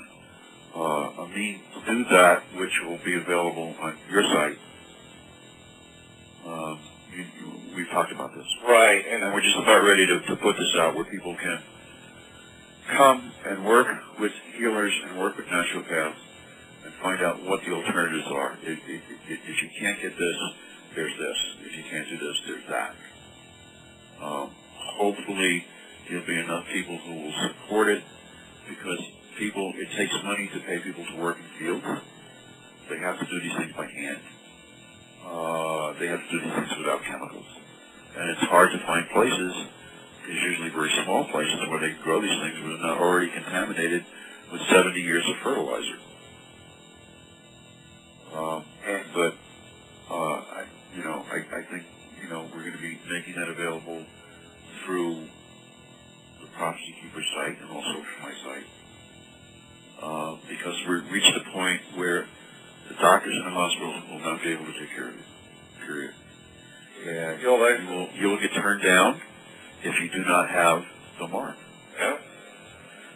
uh, 0.75 0.81
a 0.81 1.29
means 1.29 1.61
to 1.75 1.85
do 1.85 2.05
that, 2.05 2.43
which 2.57 2.73
will 2.85 2.99
be 3.05 3.15
available 3.15 3.75
on 3.81 3.97
your 4.11 4.23
site. 4.23 4.59
Um, 6.47 6.79
you, 7.15 7.25
you, 7.41 7.53
we've 7.77 7.89
talked 7.91 8.13
about 8.13 8.35
this. 8.35 8.47
Right, 8.67 9.05
and 9.07 9.33
we're 9.33 9.43
just 9.43 9.57
about 9.57 9.85
ready 9.85 10.07
to, 10.07 10.21
to 10.21 10.37
put 10.37 10.57
this 10.57 10.75
out 10.77 10.95
where 10.95 11.05
people 11.05 11.37
can 11.37 11.61
come 12.89 13.33
and 13.47 13.65
work 13.65 13.89
with 14.19 14.33
healers 14.57 14.93
and 15.07 15.19
work 15.19 15.37
with 15.37 15.47
naturopaths 15.47 16.15
and 16.85 16.93
find 16.95 17.23
out 17.23 17.43
what 17.43 17.65
the 17.65 17.73
alternatives 17.73 18.27
are. 18.29 18.59
If, 18.63 18.79
if, 18.89 19.03
if, 19.29 19.41
if 19.49 19.63
you 19.63 19.71
can't 19.79 20.01
get 20.01 20.19
this, 20.19 20.37
there's 20.95 21.17
this. 21.19 21.37
If 21.65 21.77
you 21.77 21.85
can't 21.85 22.09
do 22.09 22.19
this, 22.19 22.37
there's 22.47 22.67
that. 22.69 22.95
Um, 24.21 24.51
hopefully, 24.77 25.65
there'll 26.09 26.27
be 26.27 26.39
enough 26.39 26.67
people 26.73 26.99
who 26.99 27.15
will 27.15 27.33
support 27.49 27.89
it 27.89 28.03
because 28.69 29.01
people, 29.39 29.73
it 29.77 29.91
takes 29.97 30.13
money 30.25 30.49
to 30.53 30.61
pay 30.61 30.79
people 30.79 31.05
to 31.05 31.17
work 31.17 31.39
in 31.39 31.45
fields. 31.59 32.03
They 32.89 32.99
have 32.99 33.19
to 33.19 33.27
do 33.27 33.41
these 33.41 33.57
things 33.57 33.73
by 33.73 33.87
hand. 33.87 34.21
Uh, 35.27 35.93
they 35.99 36.07
have 36.07 36.21
to 36.21 36.31
do 36.31 36.41
things 36.41 36.69
without 36.79 37.03
chemicals. 37.05 37.47
And 38.17 38.31
it's 38.31 38.41
hard 38.43 38.73
to 38.73 38.79
find 38.87 39.09
places, 39.11 39.67
there's 40.27 40.43
usually 40.43 40.71
very 40.71 40.91
small 41.05 41.25
places 41.25 41.59
where 41.69 41.81
they 41.81 41.93
grow 42.03 42.21
these 42.21 42.39
things 42.41 42.61
where 42.61 42.77
they're 42.77 42.87
not 42.87 42.99
already 42.99 43.31
contaminated 43.31 44.05
with 44.53 44.61
70 44.71 45.01
years 45.01 45.25
of 45.29 45.37
fertilizer. 45.43 45.99
Um, 48.35 48.65
but, 49.15 49.35
uh, 50.11 50.15
I, 50.15 50.65
you 50.97 51.05
know, 51.05 51.25
I, 51.31 51.37
I 51.37 51.63
think, 51.71 51.85
you 52.23 52.29
know, 52.29 52.47
we're 52.55 52.63
going 52.63 52.77
to 52.77 52.83
be 52.83 52.99
making 53.11 53.35
that 53.35 53.49
available 53.49 54.05
through 54.85 55.23
the 56.41 56.47
Prophecy 56.57 56.95
Keeper 57.03 57.23
site 57.37 57.61
and 57.61 57.71
also 57.71 57.93
from 57.93 58.23
my 58.23 58.33
site. 58.45 58.67
Uh, 60.03 60.37
because 60.49 60.77
we've 60.89 61.13
reached 61.13 61.33
the 61.35 61.51
point 61.53 61.81
where 61.95 62.27
the 62.95 63.03
doctors 63.03 63.35
in 63.37 63.45
the 63.45 63.51
hospital 63.51 63.95
will 64.11 64.21
not 64.21 64.43
be 64.43 64.53
able 64.53 64.67
to 64.67 64.73
take 64.79 64.91
care 64.95 65.09
of 65.09 65.15
it. 65.15 65.25
Period. 65.87 66.15
Like- 67.05 67.81
you 67.81 67.89
will, 67.89 68.09
you 68.15 68.29
will 68.29 68.41
get 68.41 68.53
turned 68.55 68.83
down 68.83 69.21
if 69.83 69.99
you 70.01 70.09
do 70.11 70.25
not 70.25 70.49
have 70.51 70.85
the 71.19 71.29
mark. 71.29 71.57
yeah. 71.99 72.17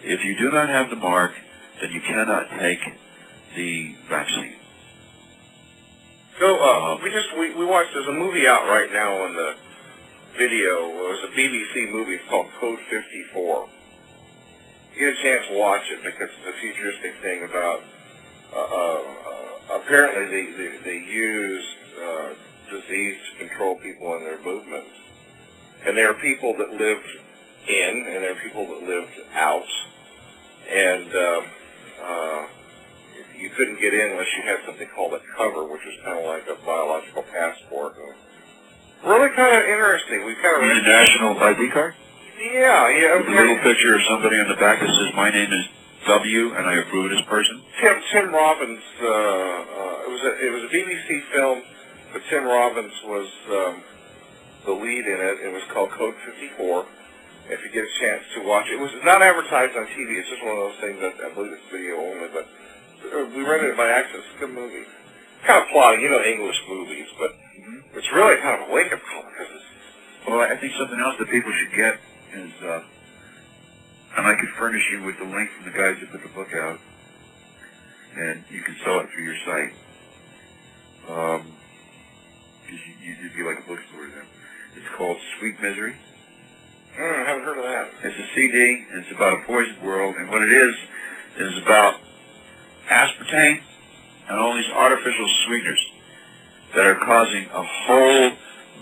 If 0.03 0.25
you 0.25 0.37
do 0.39 0.51
not 0.51 0.69
have 0.69 0.91
the 0.91 0.97
mark, 0.97 1.33
then 1.81 1.93
you 1.93 2.01
cannot 2.01 2.51
take 2.59 2.81
the 3.55 3.95
vaccine. 4.09 4.55
So 6.39 6.57
uh, 6.61 6.99
we 7.03 7.11
just 7.11 7.29
we, 7.39 7.55
we 7.55 7.65
watched. 7.65 7.91
There's 7.95 8.07
a 8.09 8.13
movie 8.13 8.47
out 8.47 8.69
right 8.69 8.93
now 8.93 9.23
on 9.25 9.35
the 9.35 9.55
video. 10.37 10.91
It 10.91 10.95
was 10.95 11.25
a 11.25 11.37
BBC 11.39 11.91
movie 11.91 12.15
It's 12.15 12.29
called 12.29 12.49
Code 12.61 12.79
54. 12.91 13.69
You 14.95 15.01
get 15.01 15.19
a 15.19 15.23
chance 15.23 15.49
to 15.49 15.59
watch 15.59 15.83
it 15.91 16.03
because 16.05 16.29
it's 16.29 16.57
a 16.57 16.61
futuristic 16.61 17.15
thing 17.23 17.45
about. 17.45 17.83
Uh, 18.55 18.59
uh, 18.59 19.03
uh, 19.27 19.56
apparently, 19.71 20.27
they 20.27 20.53
they, 20.53 20.79
they 20.85 21.07
use 21.07 21.65
uh, 22.03 22.35
disease 22.71 23.17
to 23.33 23.47
control 23.47 23.77
people 23.77 24.17
in 24.17 24.25
their 24.25 24.43
movements, 24.43 24.91
and 25.85 25.97
there 25.97 26.11
are 26.11 26.15
people 26.15 26.57
that 26.59 26.71
lived 26.71 27.09
in, 27.69 28.07
and 28.09 28.23
there 28.23 28.33
are 28.33 28.43
people 28.43 28.67
that 28.67 28.83
lived 28.87 29.13
out, 29.35 29.67
and. 30.71 31.15
Uh, 31.15 31.43
uh, 32.03 32.47
you 33.39 33.51
couldn't 33.51 33.81
get 33.81 33.93
in 33.93 34.13
unless 34.13 34.27
you 34.37 34.43
had 34.45 34.59
something 34.65 34.89
called 34.95 35.13
a 35.13 35.21
cover, 35.37 35.65
which 35.65 35.85
was 35.85 35.97
kind 36.05 36.19
of 36.19 36.25
like 36.25 36.49
a 36.49 36.57
biological 36.65 37.23
passport. 37.23 37.95
And 37.97 38.15
really 39.05 39.29
kind 39.37 39.57
of 39.57 39.63
interesting. 39.65 40.25
We 40.25 40.35
kind 40.41 40.57
of 40.57 40.71
International 40.71 41.39
ID 41.39 41.71
card? 41.71 41.95
yeah, 42.41 42.89
yeah. 42.89 43.21
A 43.21 43.23
little 43.29 43.59
picture 43.61 43.95
of 43.95 44.03
somebody 44.09 44.41
on 44.41 44.49
the 44.49 44.57
back 44.57 44.81
that 44.81 44.89
says, 44.89 45.15
my 45.15 45.31
name 45.31 45.53
is 45.53 45.67
W 46.07 46.55
and 46.55 46.67
I 46.67 46.75
approve 46.81 47.07
of 47.07 47.11
this 47.19 47.27
person? 47.27 47.63
Tim 47.81 47.97
Tim 48.13 48.33
Robbins. 48.33 48.83
Uh, 49.01 49.07
uh, 49.07 50.07
it 50.07 50.11
was 50.11 50.23
a 50.25 50.33
it 50.47 50.51
was 50.53 50.63
a 50.65 50.73
BBC 50.75 51.23
film, 51.35 51.63
but 52.13 52.23
Tim 52.31 52.45
Robbins 52.45 52.93
was 53.05 53.29
um, 53.51 53.83
the 54.65 54.73
lead 54.73 55.07
in 55.07 55.19
it. 55.21 55.41
It 55.47 55.53
was 55.53 55.63
called 55.73 55.91
Code 55.91 56.15
54. 56.25 56.87
If 57.49 57.63
you 57.63 57.71
get 57.71 57.85
a 57.85 57.95
chance 58.01 58.23
to 58.35 58.43
watch 58.47 58.67
it, 58.69 58.75
it 58.75 58.81
was 58.81 58.91
not 59.05 59.23
advertised 59.23 59.77
on 59.77 59.87
TV. 59.87 60.19
It's 60.19 60.29
just 60.31 60.43
one 60.43 60.57
of 60.59 60.63
those 60.71 60.81
things 60.81 60.99
that 61.01 61.15
I 61.25 61.35
believe 61.35 61.53
it's 61.53 61.71
video 61.71 61.97
only, 61.99 62.29
but. 62.35 62.47
uh, 63.07 63.27
We 63.35 63.43
rented 63.47 63.71
it 63.71 63.77
by 63.77 63.87
accident. 63.91 64.25
It's 64.27 64.37
a 64.37 64.41
good 64.47 64.55
movie. 64.55 64.83
Kind 65.47 65.63
of 65.63 65.69
plotting, 65.71 66.01
you 66.03 66.11
know, 66.11 66.23
English 66.23 66.59
movies, 66.69 67.07
but 67.21 67.31
it's 67.95 68.11
really 68.13 68.35
kind 68.43 68.63
of 68.63 68.69
a 68.69 68.73
wake-up 68.73 68.99
call 68.99 69.23
because 69.31 69.47
it's 69.55 69.69
Well, 70.27 70.41
I 70.43 70.57
think 70.57 70.73
something 70.75 70.99
else 70.99 71.15
that 71.23 71.31
people 71.31 71.53
should 71.55 71.71
get 71.77 71.95
is, 72.35 72.51
uh, 72.67 72.83
and 74.17 74.27
I 74.27 74.35
could 74.35 74.49
furnish 74.59 74.83
you 74.91 75.03
with 75.05 75.19
the 75.19 75.25
link 75.25 75.51
from 75.51 75.71
the 75.71 75.77
guys 75.77 75.97
who 76.01 76.07
put 76.07 76.23
the 76.23 76.35
book 76.35 76.49
out, 76.55 76.79
and 78.17 78.43
you 78.51 78.63
can 78.63 78.77
sell 78.85 79.01
it 79.01 79.09
through 79.11 79.25
your 79.25 79.37
site. 79.45 79.73
Um, 81.09 81.53
you, 82.69 83.15
you'd 83.23 83.37
be 83.37 83.43
like 83.43 83.59
a 83.59 83.69
bookstore 83.69 84.09
then. 84.09 84.27
It's 84.77 84.89
called 84.97 85.19
Sweet 85.39 85.61
Misery. 85.61 85.97
I 86.99 87.25
haven't 87.27 87.45
heard 87.45 87.59
of 87.59 87.65
that. 87.65 87.91
It's 88.05 88.17
a 88.19 88.35
CD, 88.35 88.87
and 88.91 89.05
it's 89.05 89.13
about 89.13 89.35
a 89.35 89.45
poisoned 89.45 89.83
world, 89.83 90.17
and 90.17 90.31
what 90.31 90.43
it 90.43 90.51
is, 90.51 90.75
is 91.39 91.63
about 91.63 92.01
aspartame 92.89 93.61
and 94.29 94.39
all 94.39 94.55
these 94.55 94.71
artificial 94.73 95.29
sweeteners 95.47 95.93
that 96.75 96.87
are 96.87 96.95
causing 97.05 97.45
a 97.53 97.63
whole 97.63 98.33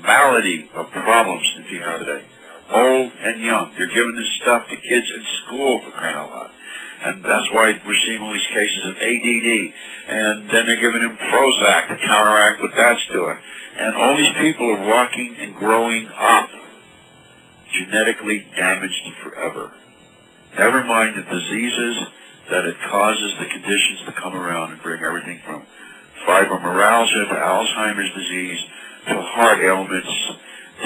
malady 0.01 0.71
of 0.75 0.91
problems 0.91 1.47
in 1.57 1.65
people 1.65 1.99
today. 1.99 2.25
Old 2.71 3.13
and 3.21 3.41
young. 3.41 3.73
They're 3.77 3.89
giving 3.89 4.17
this 4.17 4.31
stuff 4.43 4.69
to 4.69 4.77
kids 4.77 5.07
in 5.15 5.25
school 5.45 5.81
for 5.83 5.91
crying 5.91 6.17
out 6.17 6.31
loud. 6.31 6.51
And 7.05 7.23
that's 7.23 7.51
why 7.53 7.79
we're 7.87 8.01
seeing 8.07 8.23
all 8.23 8.33
these 8.33 8.47
cases 8.47 8.87
of 8.87 8.97
ADD. 8.97 9.75
And 10.09 10.51
then 10.51 10.67
they're 10.67 10.81
giving 10.81 11.03
them 11.03 11.19
Prozac 11.19 11.89
to 11.89 11.97
counteract 11.97 12.63
what 12.63 12.73
that's 12.75 13.07
doing. 13.13 13.37
And 13.77 13.95
all 13.95 14.17
these 14.17 14.33
people 14.39 14.71
are 14.71 14.87
walking 14.87 15.37
and 15.39 15.55
growing 15.55 16.09
up 16.17 16.49
genetically 17.73 18.47
damaged 18.57 19.03
forever. 19.23 19.73
Never 20.57 20.85
mind 20.85 21.17
the 21.17 21.23
diseases 21.23 22.07
that 22.51 22.65
it 22.65 22.77
causes 22.89 23.35
the 23.39 23.47
conditions 23.47 24.01
to 24.07 24.13
come 24.13 24.35
around 24.35 24.73
and 24.73 24.83
bring 24.83 25.03
everything 25.03 25.41
from 25.45 25.67
fibromyalgia 26.27 27.29
to 27.29 27.35
Alzheimer's 27.35 28.15
disease 28.15 28.59
to 29.09 29.21
heart 29.21 29.59
ailments 29.61 30.31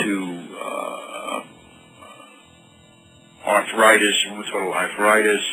to 0.02 0.56
uh, 0.60 1.07
arthritis, 3.48 4.14
rheumatoid 4.28 4.72
arthritis, 4.74 5.44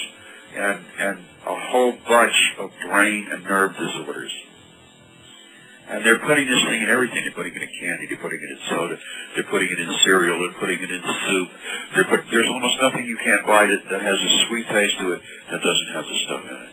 and, 0.55 0.79
and 0.99 1.19
a 1.47 1.59
whole 1.71 1.93
bunch 2.07 2.35
of 2.59 2.71
brain 2.85 3.27
and 3.31 3.43
nerve 3.43 3.75
disorders. 3.77 4.31
And 5.87 6.03
they're 6.03 6.19
putting 6.19 6.49
this 6.49 6.63
thing 6.65 6.81
in 6.81 6.89
everything. 6.89 7.23
They're 7.23 7.37
putting 7.37 7.55
it 7.55 7.61
in 7.61 7.69
candy. 7.79 8.07
They're 8.09 8.17
putting 8.17 8.41
it 8.41 8.49
in 8.49 8.59
soda. 8.69 8.97
They're 9.35 9.45
putting 9.45 9.69
it 9.69 9.79
in 9.79 9.93
cereal. 10.03 10.39
They're 10.39 10.59
putting 10.59 10.81
it 10.81 10.89
in 10.89 11.01
soup. 11.29 11.49
Put, 12.09 12.25
there's 12.31 12.47
almost 12.49 12.81
nothing 12.81 13.05
you 13.05 13.17
can't 13.23 13.45
buy 13.45 13.67
that, 13.67 13.81
that 13.91 14.01
has 14.01 14.17
a 14.17 14.31
sweet 14.47 14.67
taste 14.67 14.97
to 14.99 15.13
it 15.13 15.21
that 15.51 15.61
doesn't 15.61 15.89
have 15.93 16.05
the 16.05 16.17
stuff 16.25 16.41
in 16.41 16.55
it. 16.57 16.69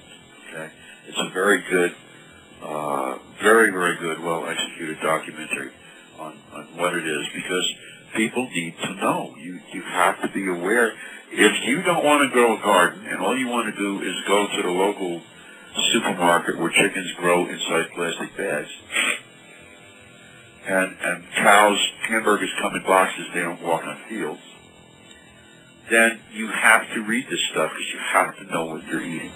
Okay? 0.49 0.69
It's 1.09 1.19
a 1.19 1.29
very 1.29 1.63
good, 1.69 1.95
uh, 2.63 3.19
very, 3.43 3.71
very 3.71 3.97
good, 3.99 4.21
well 4.21 4.47
executed 4.47 4.99
documentary 5.03 5.73
on, 6.19 6.39
on 6.55 6.65
what 6.77 6.95
it 6.95 7.07
is 7.07 7.27
because 7.35 7.75
people 8.15 8.49
need 8.51 8.75
to 8.83 8.95
know. 8.95 9.35
You, 9.39 9.61
you 9.73 9.83
have 9.83 10.21
to 10.23 10.29
be 10.29 10.49
aware. 10.49 10.93
If 11.31 11.65
you 11.67 11.83
don't 11.83 12.05
want 12.05 12.23
to 12.23 12.33
grow 12.33 12.59
a 12.59 12.61
garden 12.61 13.07
and 13.07 13.21
all 13.21 13.37
you 13.37 13.49
want 13.49 13.75
to 13.75 13.81
do 13.81 14.03
is 14.03 14.15
go 14.27 14.47
to 14.47 14.63
the 14.63 14.71
local 14.71 15.23
supermarket 15.93 16.59
where 16.59 16.71
chickens 16.71 17.13
grow 17.17 17.47
inside 17.47 17.91
plastic 17.95 18.37
bags. 18.37 18.71
And, 20.67 20.97
and 21.03 21.25
cows, 21.35 21.79
hamburgers 22.03 22.51
come 22.61 22.75
in 22.75 22.83
boxes, 22.83 23.27
they 23.35 23.41
don't 23.41 23.63
walk 23.63 23.83
on 23.85 23.99
fields. 24.09 24.43
Then 25.91 26.21
you 26.33 26.49
have 26.49 26.89
to 26.95 27.03
read 27.03 27.27
this 27.29 27.41
stuff 27.51 27.71
because 27.71 27.93
you 27.93 27.99
have 27.99 28.37
to 28.37 28.45
know 28.45 28.67
what 28.67 28.87
you're 28.87 29.03
eating. 29.03 29.33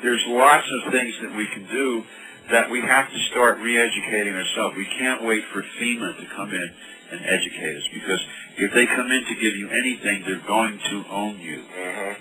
There's 0.00 0.24
lots 0.26 0.66
of 0.70 0.92
things 0.92 1.14
that 1.22 1.36
we 1.36 1.46
can 1.46 1.66
do 1.66 2.04
that 2.52 2.70
we 2.70 2.80
have 2.82 3.10
to 3.10 3.18
start 3.30 3.58
re-educating 3.58 4.34
ourselves. 4.34 4.76
We 4.76 4.84
can't 4.84 5.24
wait 5.24 5.42
for 5.52 5.62
FEMA 5.62 6.20
to 6.20 6.26
come 6.36 6.52
in 6.52 6.70
and 7.10 7.20
educate 7.24 7.76
us 7.76 7.88
because 7.92 8.20
if 8.58 8.72
they 8.72 8.86
come 8.86 9.10
in 9.10 9.24
to 9.24 9.34
give 9.34 9.56
you 9.56 9.70
anything, 9.70 10.22
they're 10.26 10.46
going 10.46 10.78
to 10.90 11.04
own 11.10 11.40
you. 11.40 11.64
Mhm. 11.74 12.16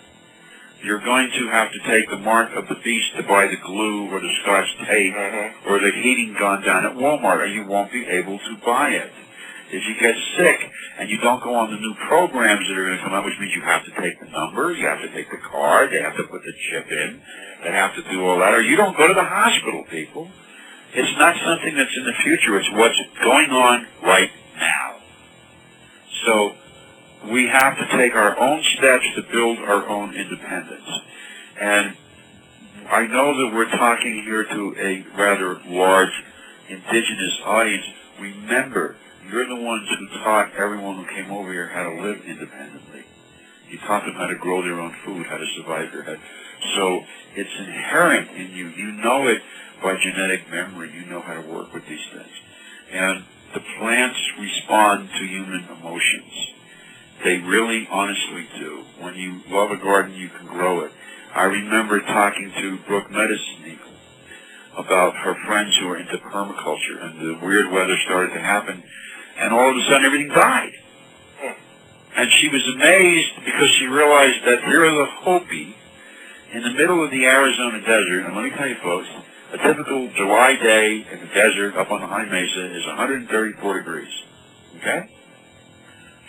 You're 0.83 0.99
going 0.99 1.29
to 1.31 1.47
have 1.49 1.71
to 1.73 1.79
take 1.79 2.09
the 2.09 2.17
mark 2.17 2.55
of 2.55 2.69
the 2.69 2.75
beast 2.75 3.15
to 3.17 3.23
buy 3.23 3.47
the 3.47 3.57
glue 3.57 4.09
or 4.09 4.19
the 4.21 4.33
scotch 4.41 4.69
tape 4.87 5.13
Mhm. 5.13 5.51
or 5.65 5.79
the 5.79 5.91
heating 5.91 6.33
gun 6.33 6.63
down 6.63 6.85
at 6.85 6.95
Walmart 6.95 7.39
or 7.41 7.45
you 7.45 7.65
won't 7.65 7.91
be 7.91 8.07
able 8.07 8.39
to 8.39 8.55
buy 8.65 8.91
it. 8.91 9.13
If 9.71 9.87
you 9.87 9.95
get 9.99 10.15
sick 10.37 10.69
and 10.99 11.09
you 11.09 11.17
don't 11.19 11.41
go 11.41 11.55
on 11.55 11.71
the 11.71 11.79
new 11.79 11.95
programs 12.07 12.67
that 12.67 12.77
are 12.77 12.85
going 12.85 12.97
to 12.97 13.03
come 13.03 13.13
out, 13.13 13.23
which 13.23 13.39
means 13.39 13.55
you 13.55 13.61
have 13.61 13.85
to 13.85 13.91
take 14.01 14.19
the 14.19 14.27
number, 14.27 14.73
you 14.73 14.85
have 14.85 15.01
to 15.01 15.09
take 15.13 15.31
the 15.31 15.37
card, 15.37 15.91
they 15.91 16.01
have 16.01 16.17
to 16.17 16.23
put 16.23 16.43
the 16.43 16.53
chip 16.69 16.91
in, 16.91 17.21
they 17.63 17.71
have 17.71 17.95
to 17.95 18.03
do 18.11 18.25
all 18.25 18.39
that, 18.39 18.53
or 18.53 18.61
you 18.61 18.75
don't 18.75 18.97
go 18.97 19.07
to 19.07 19.13
the 19.13 19.23
hospital, 19.23 19.85
people. 19.89 20.29
It's 20.93 21.17
not 21.17 21.35
something 21.39 21.75
that's 21.75 21.95
in 21.95 22.03
the 22.03 22.13
future, 22.21 22.59
it's 22.59 22.69
what's 22.73 22.99
going 23.23 23.49
on 23.51 23.87
right 24.03 24.31
now. 24.59 24.97
So, 26.25 26.55
we 27.29 27.47
have 27.47 27.77
to 27.77 27.87
take 27.97 28.15
our 28.15 28.37
own 28.39 28.63
steps 28.77 29.05
to 29.15 29.21
build 29.21 29.59
our 29.59 29.87
own 29.87 30.15
independence. 30.15 30.89
And 31.59 31.95
I 32.89 33.07
know 33.07 33.37
that 33.37 33.55
we're 33.55 33.69
talking 33.69 34.23
here 34.23 34.43
to 34.43 34.75
a 34.77 35.05
rather 35.15 35.61
large 35.67 36.11
indigenous 36.67 37.39
audience. 37.45 37.85
Remember, 38.19 38.95
you're 39.31 39.47
the 39.47 39.55
ones 39.55 39.87
who 39.97 40.07
taught 40.19 40.53
everyone 40.57 40.97
who 40.97 41.05
came 41.05 41.31
over 41.31 41.53
here 41.53 41.67
how 41.67 41.83
to 41.83 42.01
live 42.01 42.21
independently. 42.25 43.03
You 43.69 43.79
taught 43.79 44.03
them 44.03 44.15
how 44.15 44.27
to 44.27 44.35
grow 44.35 44.61
their 44.61 44.79
own 44.79 44.93
food, 45.05 45.25
how 45.27 45.37
to 45.37 45.45
survive 45.55 45.91
their 45.93 46.03
head. 46.03 46.19
So 46.75 47.05
it's 47.35 47.49
inherent 47.57 48.29
in 48.31 48.51
you. 48.51 48.67
You 48.67 48.91
know 48.91 49.27
it 49.27 49.41
by 49.81 49.95
genetic 49.95 50.51
memory. 50.51 50.91
You 50.93 51.05
know 51.05 51.21
how 51.21 51.41
to 51.41 51.47
work 51.47 51.73
with 51.73 51.87
these 51.87 52.05
things. 52.13 52.31
And 52.91 53.23
the 53.53 53.61
plants 53.79 54.19
respond 54.37 55.09
to 55.17 55.25
human 55.25 55.65
emotions. 55.79 56.33
They 57.23 57.37
really 57.37 57.87
honestly 57.89 58.47
do. 58.59 58.83
When 58.99 59.15
you 59.15 59.41
love 59.49 59.71
a 59.71 59.77
garden, 59.77 60.13
you 60.13 60.27
can 60.27 60.47
grow 60.47 60.81
it. 60.81 60.91
I 61.33 61.43
remember 61.43 62.01
talking 62.01 62.51
to 62.57 62.77
Brooke 62.79 63.09
Medicine 63.09 63.61
about 64.77 65.15
her 65.15 65.35
friends 65.45 65.75
who 65.77 65.87
were 65.87 65.97
into 65.97 66.17
permaculture, 66.17 67.03
and 67.03 67.19
the 67.19 67.45
weird 67.45 67.71
weather 67.71 67.97
started 68.05 68.33
to 68.33 68.39
happen, 68.39 68.83
and 69.41 69.51
all 69.51 69.71
of 69.71 69.75
a 69.75 69.83
sudden 69.89 70.05
everything 70.05 70.29
died. 70.29 70.73
And 72.15 72.29
she 72.31 72.49
was 72.49 72.61
amazed 72.75 73.31
because 73.43 73.69
she 73.79 73.85
realized 73.85 74.45
that 74.45 74.63
here 74.65 74.85
are 74.85 74.95
the 74.95 75.05
Hopi 75.05 75.75
in 76.53 76.61
the 76.61 76.69
middle 76.69 77.03
of 77.03 77.09
the 77.09 77.25
Arizona 77.25 77.79
desert, 77.79 78.25
and 78.25 78.35
let 78.35 78.43
me 78.43 78.51
tell 78.51 78.67
you 78.67 78.75
folks, 78.75 79.07
a 79.53 79.57
typical 79.57 80.09
July 80.15 80.55
day 80.55 81.05
in 81.11 81.19
the 81.21 81.33
desert 81.33 81.75
up 81.75 81.89
on 81.89 82.01
the 82.01 82.07
high 82.07 82.25
mesa 82.25 82.75
is 82.75 82.85
134 82.85 83.77
degrees. 83.79 84.13
Okay? 84.77 85.09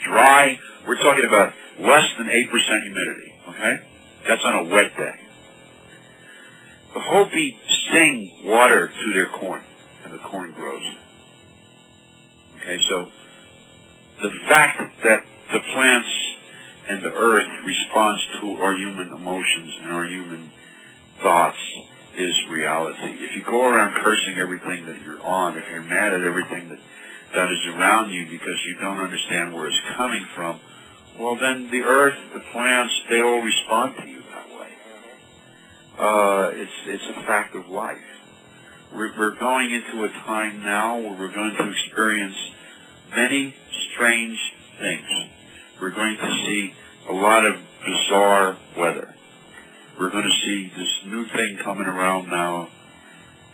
Dry, 0.04 0.58
we're 0.86 1.02
talking 1.02 1.24
about 1.26 1.52
less 1.78 2.08
than 2.16 2.28
8% 2.28 2.82
humidity. 2.82 3.34
Okay? 3.48 3.80
That's 4.26 4.44
on 4.44 4.66
a 4.66 4.70
wet 4.70 4.96
day. 4.96 5.14
The 6.94 7.00
Hopi 7.00 7.58
sing 7.90 8.32
water 8.44 8.88
to 8.88 9.12
their 9.12 9.26
corn, 9.26 9.62
and 10.04 10.14
the 10.14 10.18
corn 10.18 10.52
grows. 10.52 10.84
Okay, 12.62 12.78
so 12.88 13.08
the 14.22 14.30
fact 14.48 15.02
that 15.02 15.24
the 15.52 15.58
plants 15.74 16.08
and 16.88 17.02
the 17.02 17.12
earth 17.12 17.48
responds 17.66 18.22
to 18.40 18.52
our 18.62 18.76
human 18.76 19.08
emotions 19.08 19.74
and 19.82 19.90
our 19.90 20.04
human 20.04 20.52
thoughts 21.20 21.58
is 22.16 22.36
reality. 22.48 23.16
If 23.18 23.34
you 23.34 23.42
go 23.42 23.68
around 23.68 23.96
cursing 23.96 24.38
everything 24.38 24.86
that 24.86 25.02
you're 25.02 25.20
on, 25.22 25.58
if 25.58 25.64
you're 25.72 25.82
mad 25.82 26.14
at 26.14 26.20
everything 26.20 26.68
that, 26.68 26.78
that 27.34 27.50
is 27.50 27.66
around 27.74 28.12
you 28.12 28.26
because 28.30 28.64
you 28.64 28.76
don't 28.80 28.98
understand 28.98 29.52
where 29.52 29.66
it's 29.66 29.80
coming 29.96 30.24
from, 30.36 30.60
well 31.18 31.34
then 31.34 31.68
the 31.68 31.82
earth, 31.82 32.16
the 32.32 32.40
plants, 32.52 32.94
they 33.10 33.20
all 33.20 33.42
respond 33.42 33.96
to 33.96 34.06
you 34.06 34.22
that 34.30 34.48
way. 34.60 34.68
Uh, 35.98 36.50
it's, 36.54 36.72
it's 36.86 37.18
a 37.18 37.22
fact 37.24 37.56
of 37.56 37.68
life. 37.68 37.98
We're, 38.94 39.30
going 39.30 39.70
into 39.72 40.04
a 40.04 40.08
time 40.08 40.62
now 40.62 40.98
where 40.98 41.12
we're 41.12 41.34
going 41.34 41.56
to 41.56 41.70
experience 41.70 42.36
many 43.16 43.54
strange 43.94 44.38
things. 44.78 45.06
We're 45.80 45.90
going 45.90 46.16
to 46.16 46.30
see 46.46 46.74
a 47.08 47.12
lot 47.12 47.46
of 47.46 47.56
bizarre 47.84 48.56
weather. 48.76 49.14
We're 49.98 50.10
going 50.10 50.24
to 50.24 50.46
see 50.46 50.70
this 50.76 51.06
new 51.06 51.24
thing 51.26 51.58
coming 51.64 51.86
around 51.86 52.28
now 52.28 52.68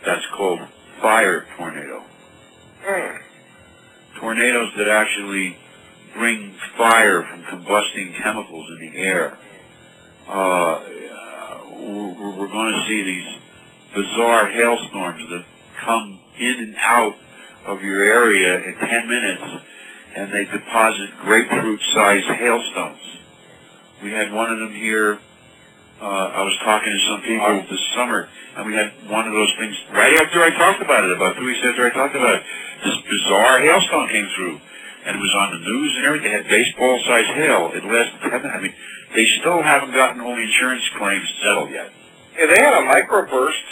that's 0.05 0.25
called 0.35 0.59
fire 1.01 1.45
tornado. 1.57 2.03
Mm. 2.85 3.19
Tornadoes 4.19 4.73
that 4.77 4.87
actually 4.89 5.57
bring 6.13 6.53
fire 6.77 7.23
from 7.23 7.43
combusting 7.43 8.21
chemicals 8.21 8.67
in 8.71 8.91
the 8.91 8.97
air. 8.97 9.37
Uh, 10.27 10.81
we're 11.71 12.47
going 12.47 12.73
to 12.73 12.85
see 12.87 13.03
these 13.03 13.39
bizarre 13.93 14.47
hailstorms 14.47 15.29
that 15.29 15.45
come 15.79 16.19
in 16.37 16.55
and 16.59 16.75
out 16.77 17.15
of 17.65 17.83
your 17.83 18.03
area 18.03 18.55
in 18.63 18.75
10 18.75 19.07
minutes 19.07 19.63
and 20.15 20.33
they 20.33 20.45
deposit 20.45 21.09
grapefruit-sized 21.21 22.27
hailstones. 22.27 22.99
We 24.03 24.11
had 24.11 24.31
one 24.31 24.51
of 24.51 24.59
them 24.59 24.73
here. 24.73 25.19
Uh, 26.01 26.31
I 26.31 26.41
was 26.43 26.57
talking 26.63 26.91
to 26.91 26.99
some 27.07 27.21
people 27.21 27.63
this 27.69 27.83
summer, 27.93 28.29
and 28.55 28.65
we 28.65 28.73
had 28.73 28.91
one 29.07 29.27
of 29.27 29.33
those 29.33 29.53
things 29.59 29.75
right 29.91 30.15
after 30.15 30.41
I 30.41 30.49
talked 30.51 30.81
about 30.81 31.03
it, 31.03 31.11
about 31.11 31.35
two 31.35 31.45
weeks 31.45 31.59
after 31.63 31.85
I 31.85 31.89
talked 31.91 32.15
about 32.15 32.35
it. 32.35 32.43
This 32.83 32.95
bizarre 33.03 33.59
hailstone 33.59 34.09
came 34.09 34.27
through, 34.35 34.59
and 35.05 35.17
it 35.17 35.19
was 35.19 35.35
on 35.35 35.51
the 35.51 35.59
news 35.59 35.95
and 35.97 36.05
everything. 36.05 36.31
It 36.31 36.43
had 36.43 36.49
baseball-sized 36.49 37.33
hail. 37.35 37.71
It 37.75 37.83
lasted 37.83 38.21
10 38.21 38.31
minutes. 38.31 38.55
I 38.55 38.61
mean, 38.61 38.75
they 39.15 39.25
still 39.39 39.61
haven't 39.61 39.91
gotten 39.91 40.21
all 40.21 40.35
the 40.35 40.41
insurance 40.41 40.87
claims 40.97 41.27
settled 41.43 41.71
yet. 41.71 41.91
Yeah, 42.37 42.45
they 42.47 42.59
had 42.59 42.73
a 42.73 42.87
microburst 42.87 43.67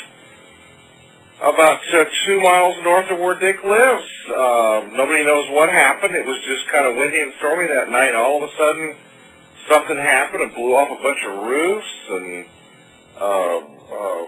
about 1.42 1.82
uh, 1.94 2.06
two 2.26 2.42
miles 2.42 2.76
north 2.84 3.10
of 3.12 3.20
where 3.20 3.38
Dick 3.40 3.64
lives. 3.64 4.08
Uh, 4.28 4.90
nobody 4.94 5.24
knows 5.24 5.50
what 5.52 5.70
happened. 5.70 6.16
It 6.16 6.26
was 6.26 6.42
just 6.46 6.68
kind 6.72 6.88
of 6.88 6.96
windy 6.96 7.22
and 7.22 7.34
stormy 7.38 7.68
that 7.68 7.90
night. 7.90 8.16
All 8.16 8.44
of 8.44 8.50
a 8.50 8.54
sudden, 8.58 8.96
something 9.70 9.98
happened 9.98 10.44
and 10.44 10.54
blew 10.54 10.76
off 10.76 10.90
a 10.90 11.02
bunch 11.02 11.24
of 11.26 11.44
roofs, 11.44 11.94
and 12.10 12.46
uh, 13.20 13.58
uh, 13.58 14.26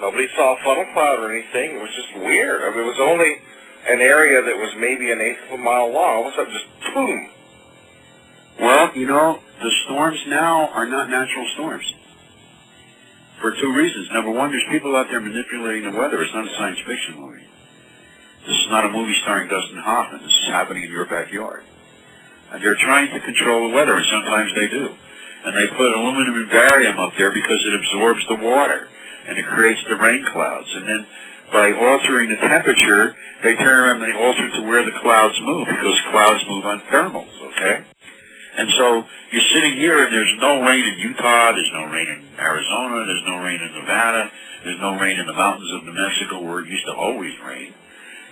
nobody 0.00 0.26
saw 0.34 0.58
a 0.58 0.64
funnel 0.64 0.86
cloud 0.92 1.20
or 1.20 1.32
anything. 1.32 1.76
It 1.76 1.80
was 1.80 1.94
just 1.94 2.24
weird. 2.24 2.62
I 2.62 2.70
mean, 2.70 2.84
it 2.84 2.88
was 2.88 3.00
only 3.00 3.36
an 3.88 4.00
area 4.00 4.42
that 4.42 4.56
was 4.56 4.74
maybe 4.78 5.12
an 5.12 5.20
eighth 5.20 5.44
of 5.46 5.60
a 5.60 5.62
mile 5.62 5.92
long. 5.92 6.16
All 6.16 6.28
of 6.28 6.32
a 6.32 6.36
sudden, 6.36 6.52
just 6.52 6.94
boom. 6.94 7.30
Well, 8.58 8.96
you 8.96 9.06
know, 9.06 9.40
the 9.62 9.70
storms 9.84 10.18
now 10.26 10.68
are 10.68 10.86
not 10.86 11.10
natural 11.10 11.46
storms. 11.54 11.94
For 13.44 13.52
two 13.52 13.76
reasons. 13.76 14.08
Number 14.08 14.30
one, 14.30 14.52
there's 14.52 14.64
people 14.72 14.96
out 14.96 15.08
there 15.12 15.20
manipulating 15.20 15.84
the 15.84 15.92
weather. 15.92 16.16
It's 16.22 16.32
not 16.32 16.48
a 16.48 16.54
science 16.56 16.78
fiction 16.88 17.20
movie. 17.20 17.44
This 18.40 18.56
is 18.56 18.68
not 18.72 18.86
a 18.86 18.88
movie 18.88 19.12
starring 19.20 19.52
Dustin 19.52 19.76
Hoffman. 19.84 20.22
This 20.22 20.32
is 20.32 20.48
happening 20.48 20.84
in 20.84 20.90
your 20.90 21.04
backyard. 21.04 21.62
And 22.50 22.64
they're 22.64 22.74
trying 22.74 23.12
to 23.12 23.20
control 23.20 23.68
the 23.68 23.74
weather, 23.74 24.00
and 24.00 24.06
sometimes 24.08 24.48
they 24.56 24.68
do. 24.68 24.96
And 25.44 25.52
they 25.52 25.68
put 25.76 25.92
aluminum 25.92 26.40
and 26.40 26.48
barium 26.48 26.98
up 26.98 27.12
there 27.18 27.32
because 27.32 27.60
it 27.68 27.74
absorbs 27.74 28.26
the 28.28 28.36
water, 28.36 28.88
and 29.28 29.36
it 29.36 29.44
creates 29.44 29.84
the 29.90 29.96
rain 29.96 30.24
clouds. 30.32 30.72
And 30.72 30.88
then 30.88 31.06
by 31.52 31.76
altering 31.76 32.30
the 32.30 32.40
temperature, 32.40 33.14
they 33.42 33.56
turn 33.56 33.76
around 33.76 34.00
and 34.02 34.10
they 34.10 34.16
alter 34.16 34.48
to 34.56 34.62
where 34.62 34.86
the 34.86 34.98
clouds 35.02 35.36
move, 35.42 35.68
because 35.68 36.00
clouds 36.10 36.42
move 36.48 36.64
on 36.64 36.80
thermals, 36.88 37.36
okay? 37.52 37.84
And 38.56 38.70
so 38.78 39.04
you're 39.32 39.48
sitting 39.52 39.74
here 39.74 40.04
and 40.04 40.14
there's 40.14 40.32
no 40.38 40.62
rain 40.62 40.84
in 40.84 40.98
Utah, 40.98 41.52
there's 41.52 41.70
no 41.72 41.86
rain 41.90 42.08
in 42.08 42.24
Arizona, 42.38 43.04
there's 43.04 43.24
no 43.26 43.42
rain 43.42 43.60
in 43.60 43.74
Nevada, 43.74 44.30
there's 44.62 44.80
no 44.80 44.98
rain 44.98 45.18
in 45.18 45.26
the 45.26 45.32
mountains 45.32 45.72
of 45.72 45.84
New 45.84 45.92
Mexico 45.92 46.40
where 46.40 46.60
it 46.60 46.68
used 46.68 46.86
to 46.86 46.94
always 46.94 47.32
rain. 47.44 47.74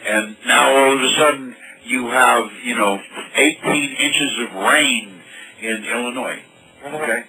And 0.06 0.36
now 0.46 0.76
all 0.76 0.96
of 0.96 1.02
a 1.02 1.14
sudden 1.16 1.56
you 1.84 2.08
have, 2.08 2.52
you 2.62 2.76
know, 2.76 3.00
18 3.34 3.96
inches 3.96 4.38
of 4.40 4.54
rain 4.54 5.20
in 5.60 5.84
Illinois. 5.84 6.42
Okay? 6.84 7.24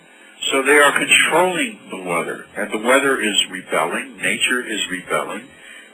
So 0.51 0.61
they 0.61 0.77
are 0.77 0.91
controlling 0.91 1.79
the 1.89 2.03
weather, 2.03 2.45
and 2.55 2.71
the 2.71 2.77
weather 2.77 3.19
is 3.19 3.49
rebelling, 3.49 4.17
nature 4.17 4.61
is 4.61 4.87
rebelling. 4.89 5.47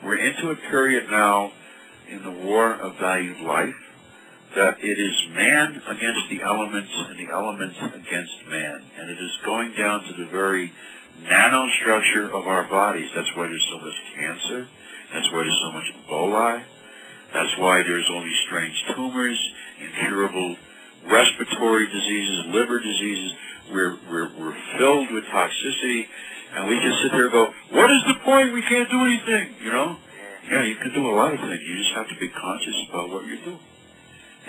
We're 0.03 0.17
into 0.17 0.49
a 0.49 0.55
period 0.55 1.09
now 1.09 1.53
in 2.09 2.23
the 2.23 2.31
war 2.31 2.73
of 2.73 2.97
valued 2.97 3.39
life 3.41 3.75
that 4.55 4.83
it 4.83 4.97
is 4.97 5.27
man 5.35 5.81
against 5.87 6.29
the 6.29 6.41
elements 6.41 6.91
and 6.93 7.19
the 7.19 7.31
elements 7.31 7.77
against 7.81 8.47
man. 8.47 8.81
And 8.97 9.09
it 9.09 9.19
is 9.19 9.37
going 9.45 9.73
down 9.77 10.03
to 10.05 10.13
the 10.13 10.25
very 10.25 10.73
nanostructure 11.23 12.27
of 12.29 12.47
our 12.47 12.63
bodies. 12.63 13.09
That's 13.15 13.29
why 13.35 13.47
there's 13.47 13.67
so 13.69 13.79
much 13.79 13.95
cancer. 14.15 14.67
That's 15.13 15.31
why 15.31 15.43
there's 15.43 15.61
so 15.61 15.71
much 15.71 15.93
Ebola. 16.07 16.63
That's 17.33 17.57
why 17.57 17.83
there's 17.83 18.07
these 18.07 18.39
strange 18.47 18.83
tumors, 18.95 19.37
incurable 19.79 20.55
respiratory 21.05 21.85
diseases, 21.87 22.45
liver 22.47 22.79
diseases. 22.79 23.33
We're, 23.71 23.97
we're, 24.09 24.29
we're 24.39 24.57
filled 24.77 25.11
with 25.11 25.25
toxicity, 25.25 26.07
and 26.55 26.67
we 26.67 26.79
just 26.81 27.01
sit 27.03 27.11
there 27.11 27.25
and 27.25 27.31
go, 27.31 27.53
what 27.69 27.91
is 27.91 28.01
the 28.07 28.15
point? 28.25 28.51
We 28.53 28.63
can't 28.63 28.89
do 28.89 29.05
anything, 29.05 29.53
you 29.61 29.71
know? 29.71 29.97
Yeah, 30.49 30.63
you 30.63 30.75
can 30.75 30.91
do 30.91 31.07
a 31.07 31.13
lot 31.13 31.33
of 31.33 31.39
things. 31.39 31.61
You 31.61 31.77
just 31.77 31.93
have 31.93 32.09
to 32.09 32.15
be 32.15 32.29
conscious 32.29 32.75
about 32.89 33.09
what 33.09 33.27
you're 33.27 33.37
doing. 33.37 33.59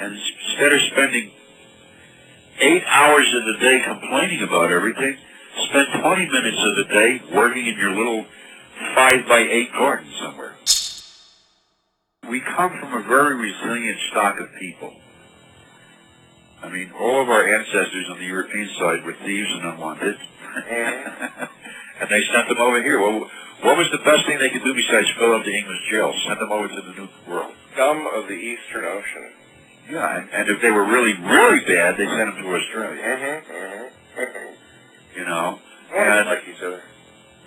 And 0.00 0.16
instead 0.16 0.72
of 0.72 0.80
spending 0.92 1.30
eight 2.60 2.82
hours 2.86 3.34
of 3.34 3.44
the 3.44 3.60
day 3.60 3.82
complaining 3.84 4.42
about 4.42 4.72
everything, 4.72 5.18
spend 5.68 5.88
20 6.00 6.26
minutes 6.26 6.58
of 6.58 6.76
the 6.76 6.94
day 6.94 7.20
working 7.34 7.66
in 7.66 7.76
your 7.76 7.94
little 7.94 8.24
five 8.94 9.28
by 9.28 9.40
eight 9.40 9.70
garden 9.72 10.10
somewhere. 10.18 10.54
We 12.30 12.40
come 12.40 12.78
from 12.80 12.94
a 12.94 13.02
very 13.06 13.34
resilient 13.34 13.98
stock 14.10 14.40
of 14.40 14.48
people. 14.58 14.94
I 16.62 16.70
mean, 16.70 16.92
all 16.98 17.22
of 17.22 17.28
our 17.28 17.46
ancestors 17.46 18.06
on 18.10 18.18
the 18.18 18.26
European 18.26 18.70
side 18.78 19.04
were 19.04 19.16
thieves 19.24 19.50
and 19.52 19.64
unwanted. 19.64 20.16
Mm-hmm. 20.16 21.44
and 22.00 22.10
they 22.10 22.22
sent 22.32 22.48
them 22.48 22.58
over 22.58 22.82
here. 22.82 23.00
Well, 23.00 23.28
what 23.62 23.76
was 23.76 23.88
the 23.92 23.98
best 23.98 24.24
thing 24.26 24.38
they 24.38 24.48
could 24.48 24.64
do 24.64 24.72
besides 24.72 25.08
fill 25.18 25.34
up 25.34 25.44
the 25.44 25.54
English 25.54 25.80
jail? 25.90 26.14
Send 26.26 26.40
them 26.40 26.52
over 26.52 26.68
to 26.68 26.80
the 26.80 26.92
New 26.92 27.08
World. 27.28 27.52
Scum 27.74 28.06
of 28.14 28.28
the 28.28 28.34
Eastern 28.34 28.84
Ocean. 28.84 29.32
Yeah, 29.90 30.18
and, 30.18 30.30
and 30.30 30.48
if 30.48 30.62
they 30.62 30.70
were 30.70 30.84
really, 30.84 31.14
really 31.14 31.60
bad, 31.66 31.96
they 31.96 32.06
sent 32.06 32.34
them 32.34 32.42
to 32.42 32.54
Australia. 32.56 33.02
Mm-hmm. 33.02 34.20
Mm-hmm. 34.20 35.18
You 35.18 35.24
know, 35.24 35.58
and 35.94 36.26
like 36.28 36.42
each 36.48 36.62
other. 36.62 36.82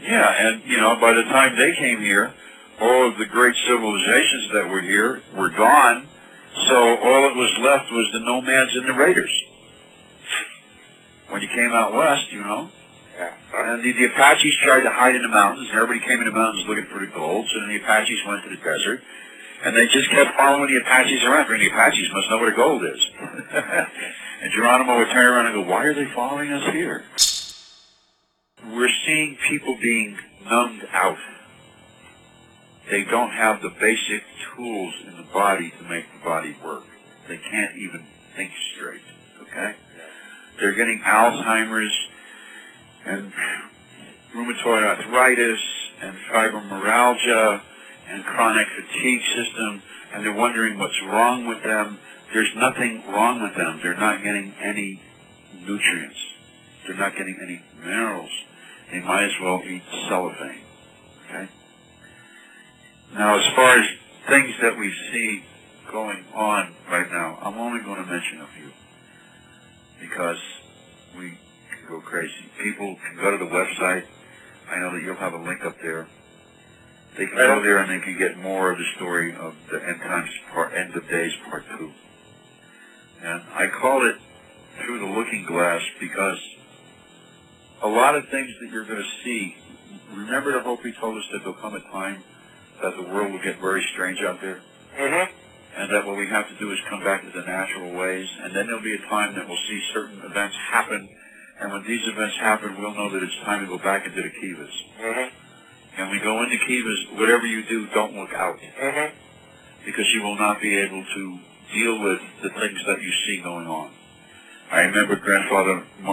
Yeah, 0.01 0.47
and 0.47 0.63
you 0.65 0.77
know, 0.77 0.95
by 0.99 1.13
the 1.13 1.23
time 1.23 1.55
they 1.57 1.73
came 1.75 2.01
here, 2.01 2.33
all 2.81 3.07
of 3.07 3.17
the 3.17 3.25
great 3.25 3.55
civilizations 3.67 4.51
that 4.53 4.69
were 4.69 4.81
here 4.81 5.21
were 5.35 5.49
gone. 5.49 6.07
So 6.67 6.75
all 6.97 7.21
that 7.23 7.35
was 7.35 7.51
left 7.61 7.91
was 7.91 8.09
the 8.13 8.19
nomads 8.19 8.75
and 8.75 8.87
the 8.89 8.93
raiders. 8.93 9.31
When 11.29 11.41
you 11.41 11.47
came 11.47 11.71
out 11.71 11.93
west, 11.93 12.31
you 12.31 12.41
know, 12.41 12.69
Yeah. 13.17 13.33
and 13.55 13.83
the, 13.83 13.91
the 13.93 14.05
Apaches 14.05 14.55
tried 14.61 14.81
to 14.81 14.91
hide 14.91 15.15
in 15.15 15.21
the 15.23 15.29
mountains, 15.29 15.69
and 15.69 15.79
everybody 15.79 16.05
came 16.05 16.19
in 16.19 16.25
the 16.25 16.31
mountains 16.31 16.65
looking 16.67 16.85
for 16.85 16.99
the 16.99 17.07
gold. 17.07 17.47
So 17.51 17.59
then 17.61 17.69
the 17.69 17.77
Apaches 17.77 18.19
went 18.27 18.43
to 18.43 18.49
the 18.49 18.57
desert, 18.57 19.01
and 19.63 19.75
they 19.75 19.87
just 19.87 20.09
kept 20.09 20.35
following 20.37 20.73
the 20.73 20.81
Apaches 20.81 21.23
around. 21.23 21.51
And 21.51 21.61
the 21.61 21.67
Apaches 21.67 22.09
must 22.13 22.29
know 22.29 22.37
where 22.37 22.51
the 22.51 22.55
gold 22.55 22.83
is. 22.83 23.09
and 24.41 24.51
Geronimo 24.51 24.97
would 24.97 25.09
turn 25.09 25.25
around 25.25 25.47
and 25.47 25.55
go, 25.55 25.61
"Why 25.71 25.85
are 25.85 25.93
they 25.93 26.05
following 26.13 26.51
us 26.51 26.73
here?" 26.73 27.03
We're 28.71 28.91
seeing 29.05 29.37
people 29.49 29.77
being 29.81 30.17
numbed 30.45 30.87
out. 30.91 31.17
They 32.89 33.03
don't 33.03 33.31
have 33.31 33.61
the 33.61 33.69
basic 33.69 34.23
tools 34.55 34.93
in 35.07 35.17
the 35.17 35.27
body 35.33 35.73
to 35.77 35.83
make 35.83 36.05
the 36.11 36.23
body 36.23 36.55
work. 36.63 36.83
They 37.27 37.37
can't 37.37 37.75
even 37.77 38.05
think 38.35 38.51
straight. 38.75 39.01
Okay? 39.41 39.75
They're 40.59 40.73
getting 40.73 40.99
Alzheimer's 40.99 41.93
and 43.05 43.31
rheumatoid 44.33 44.83
arthritis 44.83 45.59
and 46.01 46.15
fibromyalgia 46.29 47.61
and 48.07 48.23
chronic 48.23 48.67
fatigue 48.67 49.21
system, 49.35 49.81
and 50.13 50.25
they're 50.25 50.33
wondering 50.33 50.77
what's 50.77 50.99
wrong 51.07 51.47
with 51.47 51.63
them. 51.63 51.99
There's 52.33 52.53
nothing 52.55 53.03
wrong 53.07 53.41
with 53.41 53.55
them. 53.55 53.79
They're 53.81 53.97
not 53.97 54.23
getting 54.23 54.53
any 54.61 55.01
nutrients. 55.65 56.19
They're 56.85 56.97
not 56.97 57.15
getting 57.15 57.37
any 57.43 57.61
minerals. 57.79 58.31
They 58.91 58.99
might 58.99 59.23
as 59.25 59.39
well 59.41 59.61
eat 59.65 59.83
cellophane. 60.07 60.61
Okay? 61.25 61.47
Now, 63.13 63.39
as 63.39 63.55
far 63.55 63.79
as 63.79 63.85
things 64.27 64.55
that 64.61 64.77
we 64.77 64.93
see 65.11 65.43
going 65.91 66.25
on 66.33 66.73
right 66.89 67.09
now, 67.11 67.37
I'm 67.41 67.57
only 67.57 67.83
going 67.83 68.03
to 68.03 68.09
mention 68.09 68.41
a 68.41 68.47
few 68.47 68.71
because 69.99 70.37
we 71.17 71.37
can 71.69 71.87
go 71.87 72.01
crazy. 72.01 72.33
People 72.61 72.95
can 72.95 73.15
go 73.21 73.31
to 73.31 73.37
the 73.37 73.49
website. 73.49 74.05
I 74.69 74.79
know 74.79 74.93
that 74.93 75.03
you'll 75.03 75.15
have 75.15 75.33
a 75.33 75.37
link 75.37 75.63
up 75.63 75.75
there. 75.81 76.07
They 77.17 77.27
can 77.27 77.35
go 77.35 77.61
there 77.61 77.77
and 77.77 77.91
they 77.91 78.03
can 78.03 78.17
get 78.17 78.37
more 78.37 78.71
of 78.71 78.77
the 78.77 78.85
story 78.95 79.35
of 79.35 79.55
the 79.71 79.77
end 79.87 80.01
times 80.01 80.29
part, 80.51 80.73
end 80.73 80.95
of 80.95 81.07
days 81.07 81.31
part 81.49 81.63
two. 81.77 81.91
And 83.21 83.41
I 83.53 83.67
call 83.67 84.07
it 84.09 84.15
through 84.81 84.99
the 84.99 85.05
looking 85.05 85.45
glass 85.45 85.81
because 85.99 86.39
a 87.83 87.87
lot 87.87 88.15
of 88.15 88.27
things 88.29 88.49
that 88.61 88.69
you're 88.71 88.85
going 88.85 89.01
to 89.03 89.23
see. 89.23 89.55
Remember 90.13 90.53
the 90.53 90.61
Hopi 90.61 90.91
told 90.93 91.17
us 91.17 91.23
that 91.31 91.39
there'll 91.39 91.53
come 91.53 91.75
a 91.75 91.81
time 91.91 92.23
that 92.81 92.95
the 92.95 93.03
world 93.03 93.31
will 93.31 93.43
get 93.43 93.59
very 93.59 93.85
strange 93.93 94.19
out 94.21 94.41
there, 94.41 94.59
Mm-hmm. 94.97 95.33
and 95.81 95.91
that 95.91 96.05
what 96.05 96.17
we 96.17 96.27
have 96.27 96.47
to 96.49 96.55
do 96.59 96.71
is 96.71 96.79
come 96.89 97.03
back 97.03 97.21
to 97.23 97.31
the 97.31 97.45
natural 97.45 97.93
ways, 97.97 98.27
and 98.41 98.55
then 98.55 98.67
there'll 98.67 98.81
be 98.81 98.93
a 98.93 99.09
time 99.09 99.35
that 99.35 99.47
we'll 99.47 99.57
see 99.67 99.81
certain 99.93 100.19
events 100.23 100.55
happen, 100.69 101.09
and 101.59 101.71
when 101.71 101.83
these 101.87 102.01
events 102.07 102.35
happen, 102.39 102.75
we'll 102.79 102.93
know 102.93 103.09
that 103.09 103.23
it's 103.23 103.35
time 103.43 103.61
to 103.61 103.67
go 103.67 103.77
back 103.83 104.05
into 104.05 104.21
the 104.21 104.29
kivas. 104.29 104.73
Mm-hmm. 105.01 105.42
And 105.97 106.09
we 106.09 106.19
go 106.19 106.41
into 106.43 106.57
kivas, 106.57 107.19
whatever 107.19 107.45
you 107.45 107.63
do, 107.67 107.87
don't 107.93 108.15
look 108.15 108.33
out, 108.33 108.57
Mm-hmm. 108.59 109.15
because 109.85 110.05
you 110.15 110.23
will 110.23 110.37
not 110.37 110.61
be 110.61 110.77
able 110.77 111.03
to 111.03 111.39
deal 111.73 112.01
with 112.01 112.19
the 112.41 112.49
things 112.49 112.79
that 112.87 113.01
you 113.01 113.11
see 113.27 113.41
going 113.43 113.67
on. 113.67 113.91
I 114.71 114.81
remember 114.81 115.15
grandfather 115.17 115.85
uh, 116.05 116.11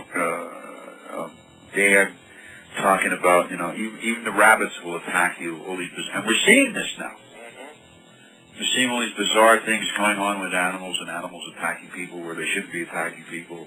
uh, 1.16 1.28
Dad 1.74 2.12
talking 2.76 3.12
about, 3.12 3.50
you 3.50 3.56
know, 3.56 3.72
even, 3.72 3.98
even 4.02 4.24
the 4.24 4.32
rabbits 4.32 4.74
will 4.84 4.96
attack 4.96 5.40
you. 5.40 5.62
All 5.64 5.76
these, 5.76 5.90
and 6.12 6.26
we're 6.26 6.38
seeing 6.46 6.72
this 6.72 6.88
now. 6.98 7.16
We're 8.58 8.66
seeing 8.74 8.90
all 8.90 9.00
these 9.00 9.16
bizarre 9.16 9.60
things 9.64 9.86
going 9.96 10.18
on 10.18 10.40
with 10.40 10.52
animals 10.52 10.98
and 11.00 11.08
animals 11.08 11.42
attacking 11.56 11.88
people 11.90 12.20
where 12.20 12.34
they 12.34 12.44
shouldn't 12.52 12.72
be 12.72 12.82
attacking 12.82 13.24
people. 13.30 13.66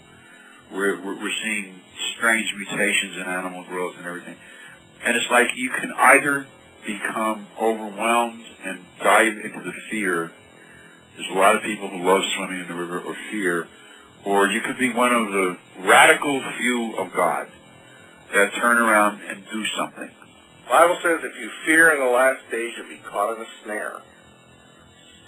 We're, 0.72 1.02
we're, 1.02 1.20
we're 1.20 1.38
seeing 1.44 1.82
strange 2.16 2.54
mutations 2.56 3.18
in 3.18 3.24
animal 3.24 3.64
growth 3.64 3.96
and 3.98 4.06
everything. 4.06 4.36
And 5.06 5.16
it's 5.18 5.30
like 5.32 5.48
you 5.56 5.70
can 5.70 5.92
either 5.98 6.48
become 6.86 7.48
overwhelmed 7.60 8.44
and 8.66 8.80
dive 9.02 9.34
into 9.44 9.62
the 9.64 9.74
fear. 9.90 10.32
There's 11.16 11.30
a 11.32 11.38
lot 11.38 11.56
of 11.56 11.62
people 11.62 11.90
who 11.90 12.04
love 12.06 12.22
swimming 12.36 12.62
in 12.62 12.68
the 12.68 12.74
river 12.76 13.00
or 13.00 13.16
fear. 13.32 13.68
Or 14.26 14.48
you 14.48 14.62
could 14.62 14.78
be 14.78 14.92
one 14.94 15.14
of 15.14 15.32
the 15.32 15.58
radical 15.80 16.42
few 16.58 16.96
of 16.98 17.12
God 17.14 17.48
that 18.34 18.54
turn 18.56 18.78
around 18.78 19.22
and 19.28 19.44
do 19.52 19.66
something. 19.78 20.10
Bible 20.70 20.98
says 21.04 21.20
if 21.24 21.36
you 21.40 21.52
fear 21.66 21.92
in 21.94 22.00
the 22.00 22.10
last 22.12 22.40
days, 22.50 22.72
you'll 22.78 22.88
be 22.88 23.02
caught 23.04 23.36
in 23.36 23.42
a 23.42 23.46
snare. 23.64 23.98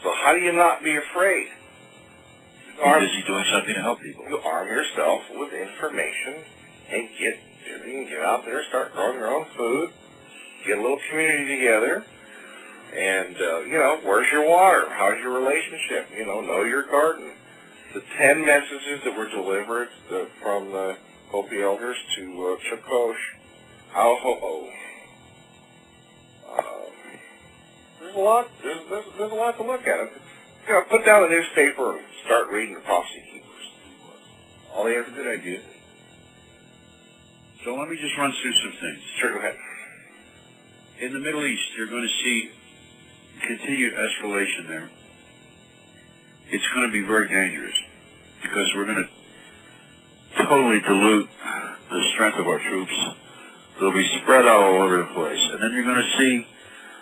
So 0.01 0.13
how 0.23 0.33
do 0.33 0.39
you 0.39 0.53
not 0.53 0.81
be 0.83 0.95
afraid? 0.95 1.47
You 2.67 2.77
Be 2.77 2.83
arm, 2.83 3.01
busy 3.03 3.21
doing 3.27 3.45
something 3.51 3.75
to 3.75 3.81
help 3.81 3.99
people. 4.01 4.23
you 4.29 4.37
arm 4.39 4.67
yourself 4.69 5.21
with 5.35 5.51
information 5.53 6.35
and 6.89 7.09
get 7.19 7.37
busy 7.65 7.97
and 7.97 8.07
get 8.07 8.21
out 8.21 8.45
there, 8.45 8.63
start 8.69 8.93
growing 8.93 9.17
your 9.17 9.27
own 9.27 9.45
food, 9.57 9.89
get 10.65 10.77
a 10.77 10.81
little 10.81 10.99
community 11.09 11.57
together, 11.57 12.05
and, 12.95 13.35
uh, 13.35 13.59
you 13.61 13.77
know, 13.77 13.99
where's 14.03 14.31
your 14.31 14.47
water? 14.47 14.87
How's 14.89 15.19
your 15.19 15.37
relationship? 15.37 16.07
You 16.15 16.25
know, 16.25 16.41
know 16.41 16.63
your 16.63 16.83
garden. 16.83 17.33
The 17.93 18.01
ten 18.17 18.45
messages 18.45 19.01
that 19.03 19.17
were 19.17 19.29
delivered 19.29 19.89
the, 20.09 20.29
from 20.41 20.71
the 20.71 20.97
Hopi 21.29 21.61
elders 21.61 21.97
to 22.15 22.23
uh, 22.23 22.75
Chakosh, 22.75 23.15
Auho'o. 23.93 24.69
Um, 26.57 26.63
there's 27.99 28.15
a 28.15 28.19
lot. 28.19 28.47
There's, 28.63 28.79
there's, 28.89 29.05
there's 29.17 29.31
a 29.31 29.35
lot 29.35 29.57
to 29.57 29.63
look 29.63 29.87
at. 29.87 30.11
You 30.67 30.73
know, 30.73 30.83
put 30.89 31.05
down 31.05 31.23
a 31.23 31.29
newspaper 31.29 31.97
and 31.97 32.05
start 32.25 32.49
reading 32.49 32.75
the 32.75 32.81
prophecy 32.81 33.23
keepers. 33.31 33.71
All 34.73 34.85
they 34.85 34.93
have 34.93 35.05
to 35.07 35.11
Good 35.11 35.39
idea. 35.39 35.59
So 37.65 37.73
let 37.73 37.89
me 37.89 37.97
just 37.99 38.15
run 38.15 38.31
through 38.31 38.53
some 38.53 38.73
things. 38.79 39.01
Sure, 39.17 39.33
go 39.33 39.39
ahead. 39.39 39.57
In 40.99 41.13
the 41.13 41.19
Middle 41.19 41.43
East, 41.43 41.63
you're 41.75 41.87
going 41.87 42.03
to 42.03 42.23
see 42.23 42.51
continued 43.41 43.95
escalation 43.95 44.67
there. 44.67 44.87
It's 46.51 46.67
going 46.75 46.85
to 46.85 46.93
be 46.93 47.01
very 47.01 47.27
dangerous 47.27 47.73
because 48.43 48.71
we're 48.75 48.85
going 48.85 49.03
to 49.03 50.43
totally 50.45 50.79
dilute 50.79 51.27
the 51.89 52.03
strength 52.13 52.37
of 52.37 52.47
our 52.47 52.59
troops. 52.59 52.93
They'll 53.79 53.91
be 53.91 54.07
spread 54.21 54.45
out 54.45 54.61
all 54.61 54.83
over 54.83 54.97
the 54.97 55.13
place. 55.15 55.41
And 55.51 55.63
then 55.63 55.73
you're 55.73 55.83
going 55.83 56.03
to 56.03 56.17
see 56.19 56.47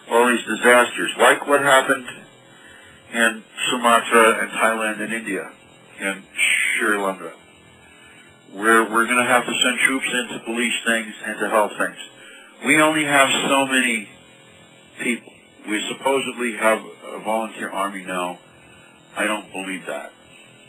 all 0.10 0.30
these 0.30 0.45
disasters, 0.45 1.11
like 1.19 1.45
what 1.45 1.60
happened 1.60 2.07
in 3.14 3.44
Sumatra 3.69 4.44
and 4.44 4.52
Thailand 4.52 5.02
and 5.02 5.14
India 5.14 5.52
and 5.99 6.23
Sri 6.77 6.98
Lanka. 6.98 7.34
Where 8.53 8.84
we're 8.84 9.05
going 9.05 9.17
to 9.17 9.25
have 9.25 9.45
to 9.45 9.53
send 9.63 9.80
troops 9.80 10.05
in 10.11 10.27
to 10.38 10.45
police 10.45 10.73
things 10.85 11.13
and 11.25 11.39
to 11.39 11.49
help 11.49 11.71
things. 11.77 11.97
We 12.65 12.80
only 12.81 13.03
have 13.03 13.27
so 13.49 13.65
many 13.65 14.07
people. 15.01 15.34
We 15.67 15.84
supposedly 15.89 16.55
have 16.57 16.84
a 17.11 17.19
volunteer 17.19 17.69
army 17.69 18.03
now. 18.05 18.39
I 19.17 19.25
don't 19.25 19.51
believe 19.51 19.85
that 19.88 20.11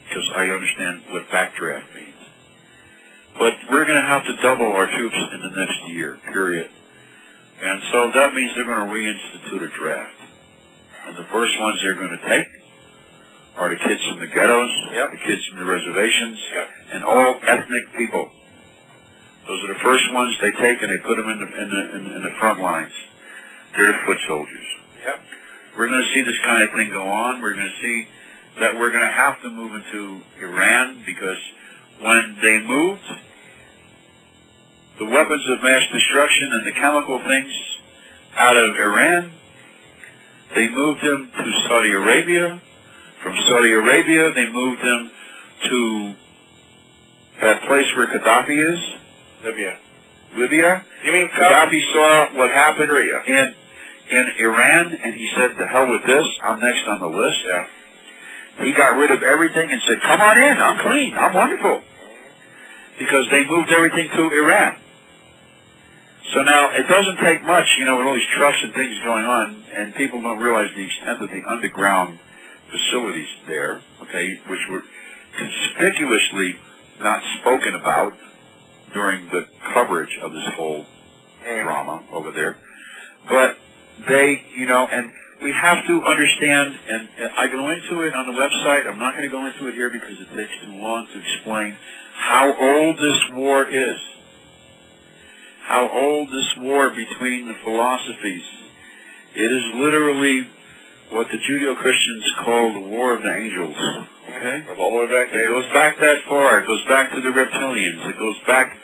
because 0.08 0.30
I 0.34 0.48
understand 0.48 1.02
what 1.10 1.28
backdraft 1.28 1.94
means. 1.94 2.14
But 3.38 3.54
we're 3.70 3.84
going 3.84 4.00
to 4.00 4.06
have 4.06 4.24
to 4.24 4.36
double 4.36 4.66
our 4.66 4.86
troops 4.86 5.16
in 5.32 5.40
the 5.40 5.56
next 5.56 5.88
year, 5.88 6.18
period. 6.32 6.70
And 7.62 7.82
so 7.90 8.10
that 8.12 8.34
means 8.34 8.54
they're 8.54 8.64
going 8.64 8.88
to 8.88 8.94
reinstitute 8.94 9.62
a 9.62 9.76
draft. 9.76 10.14
And 11.06 11.16
the 11.16 11.24
first 11.24 11.58
ones 11.60 11.80
they're 11.82 11.94
going 11.94 12.18
to 12.18 12.28
take 12.28 12.46
are 13.56 13.68
the 13.70 13.76
kids 13.76 14.02
from 14.08 14.18
the 14.20 14.26
ghettos, 14.26 14.70
Yep. 14.92 15.10
the 15.12 15.16
kids 15.18 15.46
from 15.46 15.58
the 15.60 15.64
reservations, 15.64 16.38
Yep. 16.52 16.70
and 16.92 17.04
all 17.04 17.38
ethnic 17.46 17.92
people. 17.96 18.30
Those 19.46 19.62
are 19.64 19.74
the 19.74 19.80
first 19.80 20.12
ones 20.12 20.36
they 20.40 20.50
take 20.52 20.82
and 20.82 20.90
they 20.90 20.98
put 20.98 21.16
them 21.16 21.28
in 21.28 21.38
the, 21.38 21.62
in 21.62 21.70
the, 21.70 21.96
in, 21.96 22.16
in 22.16 22.22
the 22.22 22.30
front 22.40 22.60
lines. 22.60 22.92
They're 23.76 23.92
the 23.92 23.98
foot 24.06 24.18
soldiers. 24.26 24.66
Yep. 25.04 25.20
We're 25.76 25.88
going 25.88 26.02
to 26.02 26.14
see 26.14 26.22
this 26.22 26.38
kind 26.44 26.62
of 26.62 26.70
thing 26.72 26.90
go 26.90 27.06
on. 27.06 27.42
We're 27.42 27.54
going 27.54 27.68
to 27.68 27.82
see 27.82 28.08
that 28.60 28.74
we're 28.78 28.90
going 28.90 29.04
to 29.04 29.12
have 29.12 29.40
to 29.42 29.50
move 29.50 29.74
into 29.74 30.22
Iran 30.40 31.02
because 31.04 31.38
when 32.00 32.36
they 32.40 32.60
moved 32.60 33.02
the 34.98 35.04
weapons 35.06 35.44
of 35.50 35.62
mass 35.62 35.82
destruction 35.92 36.52
and 36.52 36.66
the 36.66 36.72
chemical 36.72 37.18
things 37.18 37.52
out 38.36 38.56
of 38.56 38.76
Iran, 38.76 39.32
they 40.54 40.68
moved 40.68 41.02
them 41.02 41.30
to 41.36 41.52
Saudi 41.68 41.90
Arabia. 41.90 42.60
From 43.24 43.36
Saudi 43.48 43.72
Arabia, 43.72 44.32
they 44.34 44.50
moved 44.50 44.82
them 44.82 45.10
to 45.70 46.14
that 47.40 47.62
place 47.62 47.86
where 47.96 48.06
Gaddafi 48.06 48.72
is, 48.72 48.78
Libya. 49.42 49.78
Libya. 50.36 50.84
You 51.02 51.12
mean 51.12 51.28
Gaddafi? 51.28 51.80
Saw 51.94 52.36
what 52.36 52.50
happened 52.50 52.90
Syria. 52.90 53.22
in 53.26 53.54
in 54.10 54.30
Iran, 54.40 54.92
and 55.02 55.14
he 55.14 55.30
said, 55.34 55.56
"The 55.56 55.66
hell 55.66 55.88
with 55.90 56.04
this! 56.04 56.26
I'm 56.42 56.60
next 56.60 56.86
on 56.86 57.00
the 57.00 57.08
list." 57.08 57.38
Yeah. 57.46 57.66
He 58.58 58.72
got 58.72 58.98
rid 58.98 59.10
of 59.10 59.22
everything 59.22 59.70
and 59.70 59.80
said, 59.88 60.02
"Come 60.02 60.20
on 60.20 60.36
in. 60.36 60.58
I'm 60.58 60.78
clean. 60.80 61.16
I'm 61.16 61.32
wonderful," 61.32 61.82
because 62.98 63.26
they 63.30 63.46
moved 63.46 63.72
everything 63.72 64.10
to 64.10 64.30
Iran. 64.32 64.76
So 66.34 66.42
now 66.42 66.72
it 66.72 66.86
doesn't 66.88 67.16
take 67.24 67.42
much, 67.42 67.76
you 67.78 67.86
know, 67.86 67.96
with 67.96 68.06
all 68.06 68.14
these 68.14 68.36
trucks 68.36 68.58
and 68.62 68.74
things 68.74 68.98
going 69.02 69.24
on, 69.24 69.64
and 69.74 69.94
people 69.94 70.20
don't 70.20 70.40
realize 70.40 70.68
the 70.76 70.84
extent 70.84 71.22
of 71.22 71.30
the 71.30 71.42
underground 71.48 72.18
facilities 72.74 73.28
there, 73.46 73.80
okay, 74.02 74.40
which 74.48 74.60
were 74.70 74.82
conspicuously 75.36 76.56
not 77.00 77.22
spoken 77.40 77.74
about 77.74 78.14
during 78.92 79.28
the 79.30 79.46
coverage 79.72 80.18
of 80.22 80.32
this 80.32 80.46
whole 80.54 80.86
drama 81.42 82.02
over 82.12 82.30
there. 82.30 82.56
But 83.28 83.58
they, 84.08 84.44
you 84.56 84.66
know, 84.66 84.86
and 84.90 85.12
we 85.42 85.52
have 85.52 85.86
to 85.86 86.02
understand, 86.02 86.78
and, 86.88 87.08
and 87.18 87.30
I 87.36 87.48
go 87.48 87.68
into 87.70 88.02
it 88.02 88.14
on 88.14 88.26
the 88.26 88.32
website. 88.32 88.86
I'm 88.86 88.98
not 88.98 89.12
going 89.16 89.28
to 89.28 89.32
go 89.32 89.46
into 89.46 89.68
it 89.68 89.74
here 89.74 89.90
because 89.90 90.18
it 90.20 90.34
takes 90.34 90.52
too 90.64 90.72
long 90.72 91.06
to 91.12 91.20
explain 91.20 91.76
how 92.14 92.54
old 92.56 92.96
this 92.98 93.20
war 93.32 93.68
is. 93.68 93.98
How 95.62 95.88
old 95.88 96.28
this 96.28 96.56
war 96.58 96.90
between 96.90 97.48
the 97.48 97.54
philosophies. 97.64 98.44
It 99.34 99.50
is 99.50 99.74
literally 99.74 100.46
what 101.10 101.28
the 101.30 101.38
Judeo-Christians 101.38 102.24
call 102.44 102.72
the 102.72 102.88
War 102.88 103.14
of 103.14 103.22
the 103.22 103.34
Angels. 103.34 103.76
Okay? 104.28 104.64
All 104.78 104.90
the 104.90 105.06
way 105.06 105.06
back 105.06 105.32
there. 105.32 105.46
It 105.46 105.48
goes 105.48 105.72
back 105.72 105.98
that 106.00 106.24
far. 106.28 106.60
It 106.60 106.66
goes 106.66 106.84
back 106.86 107.12
to 107.12 107.20
the 107.20 107.28
reptilians. 107.28 108.08
It 108.08 108.18
goes 108.18 108.38
back 108.46 108.78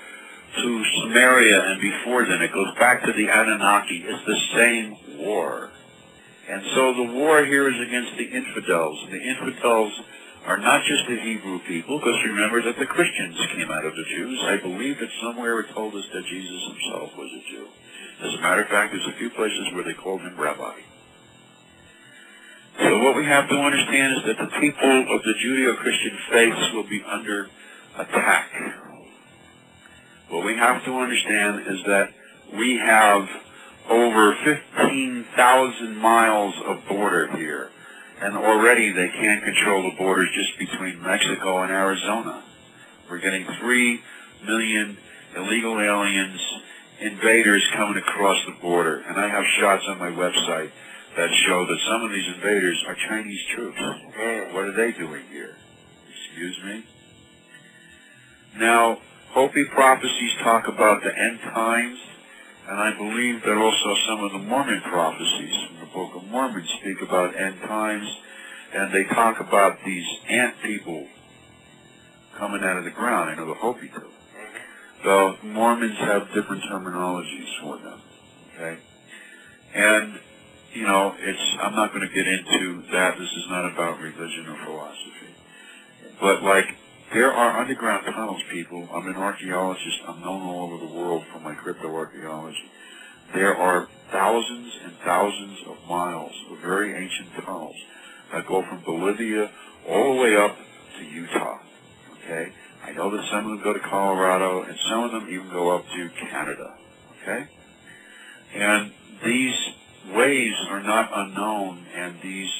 to 0.57 0.85
Sumeria 0.99 1.73
and 1.73 1.81
before 1.81 2.25
then. 2.27 2.43
It 2.43 2.53
goes 2.53 2.75
back 2.79 3.05
to 3.05 3.13
the 3.13 3.29
Anunnaki. 3.29 4.05
It's 4.07 4.25
the 4.27 4.39
same 4.55 4.97
war. 5.19 5.71
And 6.49 6.63
so 6.75 6.95
the 6.95 7.13
war 7.13 7.45
here 7.45 7.69
is 7.69 7.81
against 7.81 8.17
the 8.17 8.31
infidels. 8.31 8.99
And 9.05 9.13
the 9.13 9.23
infidels 9.23 9.93
are 10.47 10.59
not 10.59 10.83
just 10.85 11.07
the 11.07 11.21
Hebrew 11.21 11.59
people, 11.61 11.99
because 11.99 12.17
remember 12.25 12.63
that 12.63 12.79
the 12.79 12.87
Christians 12.87 13.37
came 13.55 13.71
out 13.71 13.85
of 13.85 13.95
the 13.95 14.05
Jews. 14.05 14.41
I 14.45 14.57
believe 14.57 14.99
that 14.99 15.11
somewhere 15.21 15.61
it 15.61 15.71
told 15.75 15.95
us 15.95 16.05
that 16.13 16.25
Jesus 16.25 16.63
himself 16.67 17.17
was 17.17 17.31
a 17.31 17.51
Jew. 17.51 17.69
As 18.23 18.35
a 18.35 18.41
matter 18.41 18.63
of 18.63 18.69
fact, 18.69 18.93
there's 18.93 19.07
a 19.07 19.19
few 19.19 19.31
places 19.31 19.73
where 19.75 19.85
they 19.85 19.95
called 19.95 20.23
him 20.23 20.41
rabbi. 20.41 20.81
So 22.81 22.99
what 23.05 23.15
we 23.15 23.25
have 23.27 23.47
to 23.51 23.57
understand 23.57 24.17
is 24.17 24.25
that 24.25 24.39
the 24.39 24.59
people 24.59 25.15
of 25.15 25.23
the 25.23 25.35
Judeo-Christian 25.35 26.19
faiths 26.31 26.73
will 26.73 26.89
be 26.89 27.03
under 27.07 27.51
attack. 27.99 28.51
What 30.31 30.47
we 30.47 30.57
have 30.57 30.83
to 30.87 30.95
understand 30.95 31.67
is 31.67 31.85
that 31.85 32.15
we 32.57 32.79
have 32.79 33.29
over 33.91 34.35
15,000 34.45 35.97
miles 35.97 36.55
of 36.65 36.87
border 36.89 37.37
here. 37.37 37.69
And 38.23 38.37
already 38.37 38.93
they 38.93 39.09
can't 39.09 39.45
control 39.45 39.83
the 39.83 39.97
borders 39.99 40.31
just 40.35 40.59
between 40.59 41.03
Mexico 41.03 41.63
and 41.63 41.71
Arizona. 41.71 42.43
We're 43.11 43.19
getting 43.19 43.47
3 43.61 44.03
million 44.47 44.97
illegal 45.37 45.79
aliens, 45.79 46.41
invaders 46.99 47.67
coming 47.75 47.99
across 47.99 48.39
the 48.47 48.53
border. 48.53 49.03
And 49.07 49.19
I 49.21 49.29
have 49.29 49.45
shots 49.59 49.85
on 49.87 49.99
my 49.99 50.11
website 50.11 50.71
that 51.21 51.29
show 51.47 51.67
that 51.67 51.79
some 51.87 52.03
of 52.03 52.11
these 52.11 52.27
invaders 52.35 52.83
are 52.89 52.97
Chinese 53.07 53.45
troops. 53.55 53.79
Mm. 53.79 54.55
What 54.55 54.65
are 54.65 54.73
they 54.73 54.91
doing 54.97 55.23
here? 55.31 55.55
Excuse 56.09 56.59
me? 56.65 56.85
Now, 58.57 58.99
Hopi 59.29 59.67
prophecies 59.67 60.33
talk 60.43 60.67
about 60.67 61.03
the 61.03 61.15
end 61.15 61.41
times, 61.41 61.99
and 62.67 62.81
I 62.81 62.97
believe 62.97 63.43
that 63.43 63.59
also 63.59 63.95
some 64.09 64.25
of 64.25 64.33
the 64.33 64.39
Mormon 64.39 64.81
prophecies 64.81 65.55
from 65.67 65.81
the 65.81 65.93
Book 65.93 66.17
of 66.17 66.25
Mormon 66.31 66.67
speak 66.81 67.03
about 67.03 67.37
end 67.37 67.61
times, 67.67 68.09
and 68.73 68.91
they 68.91 69.05
talk 69.05 69.41
about 69.41 69.77
these 69.85 70.07
ant 70.27 70.55
people 70.63 71.07
coming 72.39 72.65
out 72.65 72.79
of 72.79 72.85
the 72.85 72.91
ground. 72.91 73.29
I 73.29 73.35
know 73.35 73.47
the 73.47 73.61
Hopi 73.61 73.89
do. 73.89 74.07
The 75.05 75.37
Mormons 75.43 75.99
have 75.99 76.33
different 76.33 76.63
terminologies 76.63 77.61
for 77.61 77.77
them. 77.77 78.01
Okay? 78.55 78.79
And 79.75 80.19
you 80.73 80.87
know, 80.87 81.15
it's, 81.19 81.57
I'm 81.61 81.75
not 81.75 81.93
going 81.93 82.07
to 82.07 82.15
get 82.15 82.27
into 82.27 82.83
that. 82.93 83.19
This 83.19 83.31
is 83.31 83.47
not 83.49 83.73
about 83.73 84.01
religion 84.01 84.47
or 84.49 84.65
philosophy. 84.65 85.35
But 86.21 86.43
like, 86.43 86.77
there 87.13 87.33
are 87.33 87.61
underground 87.61 88.07
tunnels, 88.07 88.41
people. 88.53 88.89
I'm 88.93 89.09
an 89.09 89.17
archaeologist. 89.17 89.99
I'm 90.07 90.21
known 90.21 90.43
all 90.43 90.71
over 90.71 90.87
the 90.87 90.93
world 90.93 91.25
for 91.33 91.41
my 91.41 91.55
cryptoarchaeology. 91.55 92.69
There 93.35 93.57
are 93.57 93.89
thousands 94.13 94.73
and 94.85 94.93
thousands 95.05 95.59
of 95.67 95.77
miles 95.89 96.33
of 96.51 96.59
very 96.59 96.95
ancient 96.95 97.45
tunnels 97.45 97.77
that 98.33 98.47
go 98.47 98.63
from 98.63 98.83
Bolivia 98.85 99.51
all 99.89 100.15
the 100.15 100.21
way 100.21 100.37
up 100.37 100.57
to 100.99 101.05
Utah. 101.05 101.59
Okay? 102.15 102.53
I 102.85 102.93
know 102.93 103.11
that 103.17 103.29
some 103.29 103.45
of 103.45 103.51
them 103.51 103.63
go 103.65 103.73
to 103.73 103.81
Colorado 103.81 104.63
and 104.63 104.79
some 104.89 105.05
of 105.05 105.11
them 105.11 105.29
even 105.31 105.51
go 105.51 105.71
up 105.71 105.85
to 105.89 106.09
Canada. 106.11 106.77
Okay? 107.23 107.49
And 108.55 108.93
these 109.25 109.55
ways 110.15 110.55
are 110.69 110.83
not 110.83 111.11
unknown 111.13 111.87
and 111.95 112.21
these 112.23 112.51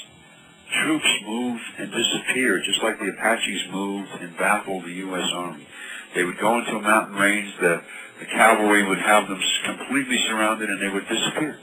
troops 0.83 1.07
move 1.25 1.59
and 1.77 1.91
disappear 1.91 2.61
just 2.61 2.81
like 2.81 2.99
the 2.99 3.11
Apaches 3.17 3.61
moved 3.71 4.09
and 4.19 4.37
baffled 4.37 4.85
the 4.85 4.93
U.S. 5.05 5.29
Army. 5.33 5.67
They 6.15 6.23
would 6.23 6.37
go 6.39 6.59
into 6.59 6.75
a 6.75 6.81
mountain 6.81 7.15
range, 7.15 7.53
the, 7.59 7.81
the 8.19 8.25
cavalry 8.25 8.87
would 8.87 8.99
have 8.99 9.27
them 9.27 9.41
completely 9.65 10.17
surrounded 10.27 10.69
and 10.69 10.81
they 10.81 10.89
would 10.89 11.07
disappear. 11.07 11.59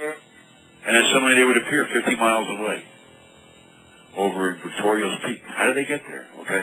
Mm. 0.00 0.14
And 0.86 0.96
then 0.96 1.04
suddenly 1.12 1.34
they 1.34 1.44
would 1.44 1.56
appear 1.56 1.86
50 1.92 2.16
miles 2.16 2.48
away 2.58 2.84
over 4.16 4.54
Victoria's 4.54 5.18
Peak. 5.26 5.42
How 5.46 5.66
did 5.66 5.76
they 5.76 5.84
get 5.84 6.02
there? 6.06 6.26
Okay. 6.40 6.62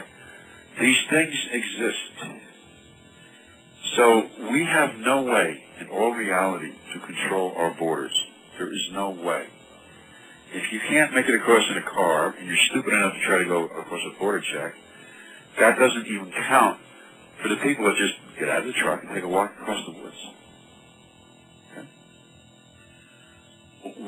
These 0.80 0.98
things 1.10 1.34
exist. 1.50 2.40
So 3.96 4.26
we 4.50 4.64
have 4.64 4.96
no 4.96 5.22
way 5.22 5.64
in 5.80 5.88
all 5.88 6.12
reality 6.12 6.72
to 6.94 7.00
control 7.00 7.52
our 7.56 7.74
borders. 7.74 8.16
There 8.58 8.72
is 8.72 8.88
no 8.92 9.10
way. 9.10 9.46
If 10.52 10.72
you 10.72 10.80
can't 10.80 11.14
make 11.14 11.28
it 11.28 11.34
across 11.34 11.64
in 11.70 11.78
a 11.78 11.82
car 11.82 12.34
and 12.38 12.46
you're 12.46 12.56
stupid 12.70 12.92
enough 12.92 13.14
to 13.14 13.20
try 13.20 13.38
to 13.38 13.44
go 13.44 13.64
across 13.64 14.00
a 14.04 14.18
border 14.18 14.40
check, 14.40 14.74
that 15.58 15.78
doesn't 15.78 16.06
even 16.06 16.30
count 16.30 16.78
for 17.40 17.48
the 17.48 17.56
people 17.56 17.84
that 17.86 17.96
just 17.96 18.14
get 18.38 18.48
out 18.48 18.60
of 18.60 18.66
the 18.66 18.72
truck 18.72 19.02
and 19.02 19.14
take 19.14 19.24
a 19.24 19.28
walk 19.28 19.52
across 19.60 19.84
the 19.86 19.92
woods. 19.92 20.16
Okay? 21.72 21.86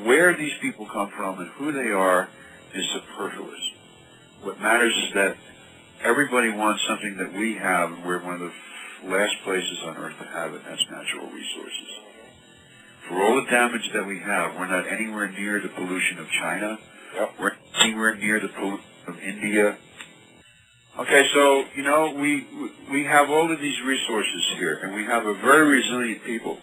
Where 0.03 0.35
these 0.35 0.53
people 0.61 0.85
come 0.85 1.09
from 1.09 1.39
and 1.39 1.49
who 1.49 1.71
they 1.71 1.89
are 1.91 2.29
is 2.73 2.85
superfluous. 2.93 3.71
What 4.41 4.59
matters 4.61 4.95
is 5.07 5.13
that 5.15 5.37
everybody 6.03 6.51
wants 6.51 6.85
something 6.87 7.17
that 7.17 7.33
we 7.33 7.55
have, 7.55 7.91
and 7.91 8.05
we're 8.05 8.23
one 8.23 8.35
of 8.35 8.41
the 8.41 9.09
last 9.09 9.35
places 9.43 9.79
on 9.83 9.97
earth 9.97 10.17
to 10.19 10.25
have 10.25 10.53
it, 10.53 10.61
and 10.61 10.65
that's 10.65 10.85
natural 10.91 11.27
resources. 11.31 11.99
For 13.07 13.21
all 13.21 13.35
the 13.35 13.49
damage 13.49 13.89
that 13.93 14.05
we 14.05 14.19
have, 14.19 14.55
we're 14.55 14.67
not 14.67 14.87
anywhere 14.87 15.29
near 15.29 15.61
the 15.61 15.69
pollution 15.69 16.17
of 16.17 16.27
China. 16.29 16.79
Yep. 17.13 17.33
We're 17.39 17.51
anywhere 17.81 18.15
near 18.15 18.39
the 18.39 18.49
pollution 18.49 18.85
of 19.07 19.19
India. 19.19 19.77
Okay, 20.97 21.27
so, 21.33 21.65
you 21.75 21.83
know, 21.83 22.13
we, 22.13 22.47
we 22.89 23.03
have 23.03 23.29
all 23.29 23.51
of 23.51 23.59
these 23.59 23.79
resources 23.85 24.43
here, 24.57 24.79
and 24.81 24.95
we 24.95 25.03
have 25.03 25.25
a 25.25 25.33
very 25.33 25.77
resilient 25.77 26.23
people. 26.23 26.57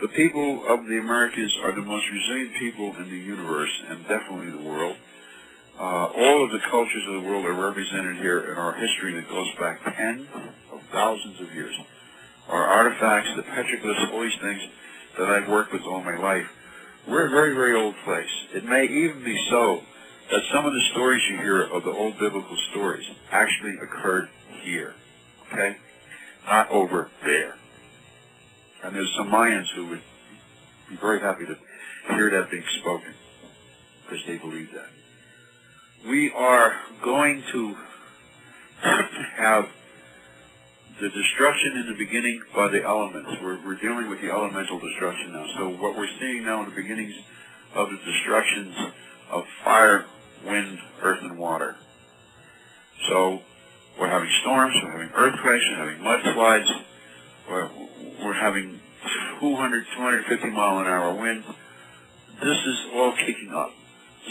The 0.00 0.08
people 0.08 0.66
of 0.66 0.86
the 0.86 0.98
Americas 0.98 1.56
are 1.62 1.72
the 1.72 1.80
most 1.80 2.04
resilient 2.10 2.54
people 2.58 2.94
in 2.96 3.08
the 3.08 3.16
universe, 3.16 3.70
and 3.88 4.02
definitely 4.08 4.50
the 4.50 4.68
world. 4.68 4.96
Uh, 5.78 6.10
all 6.14 6.44
of 6.44 6.50
the 6.50 6.60
cultures 6.70 7.02
of 7.06 7.22
the 7.22 7.28
world 7.28 7.46
are 7.46 7.54
represented 7.54 8.16
here 8.16 8.52
in 8.52 8.58
our 8.58 8.74
history 8.74 9.14
that 9.14 9.28
goes 9.28 9.48
back 9.58 9.80
tens 9.96 10.26
of 10.72 10.82
thousands 10.92 11.40
of 11.40 11.54
years. 11.54 11.74
Our 12.48 12.64
artifacts, 12.64 13.30
the 13.36 13.42
petroglyphs, 13.42 14.12
all 14.12 14.22
these 14.22 14.38
things 14.40 14.62
that 15.18 15.28
I've 15.28 15.48
worked 15.48 15.72
with 15.72 15.82
all 15.82 16.02
my 16.02 16.16
life. 16.16 16.46
We're 17.06 17.26
a 17.26 17.30
very, 17.30 17.54
very 17.54 17.74
old 17.74 17.94
place. 18.04 18.30
It 18.54 18.64
may 18.64 18.84
even 18.84 19.24
be 19.24 19.46
so 19.50 19.82
that 20.30 20.40
some 20.52 20.64
of 20.64 20.72
the 20.72 20.80
stories 20.92 21.22
you 21.28 21.36
hear 21.36 21.62
of 21.62 21.84
the 21.84 21.90
old 21.90 22.18
biblical 22.18 22.56
stories 22.70 23.06
actually 23.30 23.76
occurred 23.82 24.28
here, 24.62 24.94
okay? 25.52 25.76
Not 26.46 26.70
over 26.70 27.10
there. 27.24 27.56
And 28.82 28.94
there's 28.94 29.12
some 29.16 29.30
Mayans 29.30 29.66
who 29.74 29.86
would 29.86 30.02
be 30.88 30.96
very 30.96 31.20
happy 31.20 31.44
to 31.46 31.56
hear 32.14 32.30
that 32.30 32.50
being 32.50 32.64
spoken 32.80 33.14
because 34.04 34.24
they 34.26 34.38
believe 34.38 34.72
that. 34.72 34.88
We 36.08 36.32
are 36.32 36.74
going 37.02 37.42
to 37.52 37.76
have 39.36 39.68
the 41.02 41.10
destruction 41.10 41.78
in 41.78 41.86
the 41.86 41.98
beginning 41.98 42.40
by 42.54 42.68
the 42.68 42.80
elements. 42.84 43.28
We're, 43.42 43.58
we're 43.66 43.74
dealing 43.74 44.08
with 44.08 44.20
the 44.20 44.30
elemental 44.30 44.78
destruction 44.78 45.32
now. 45.32 45.48
So 45.58 45.70
what 45.70 45.98
we're 45.98 46.06
seeing 46.20 46.44
now 46.44 46.62
in 46.62 46.70
the 46.70 46.76
beginnings 46.76 47.14
of 47.74 47.90
the 47.90 47.98
destructions 48.06 48.76
of 49.28 49.44
fire, 49.64 50.04
wind, 50.46 50.78
earth, 51.02 51.18
and 51.22 51.36
water. 51.40 51.74
So 53.08 53.40
we're 53.98 54.10
having 54.10 54.30
storms, 54.42 54.76
we're 54.80 54.92
having 54.92 55.10
earthquakes, 55.16 55.64
we're 55.70 55.76
having 55.76 55.98
mudslides, 55.98 56.70
we're, 57.50 57.68
we're 58.24 58.40
having 58.40 58.78
200, 59.40 59.84
250 59.96 60.50
mile 60.50 60.78
an 60.78 60.86
hour 60.86 61.20
winds. 61.20 61.48
This 62.40 62.58
is 62.64 62.78
all 62.94 63.10
kicking 63.16 63.50
up. 63.52 63.72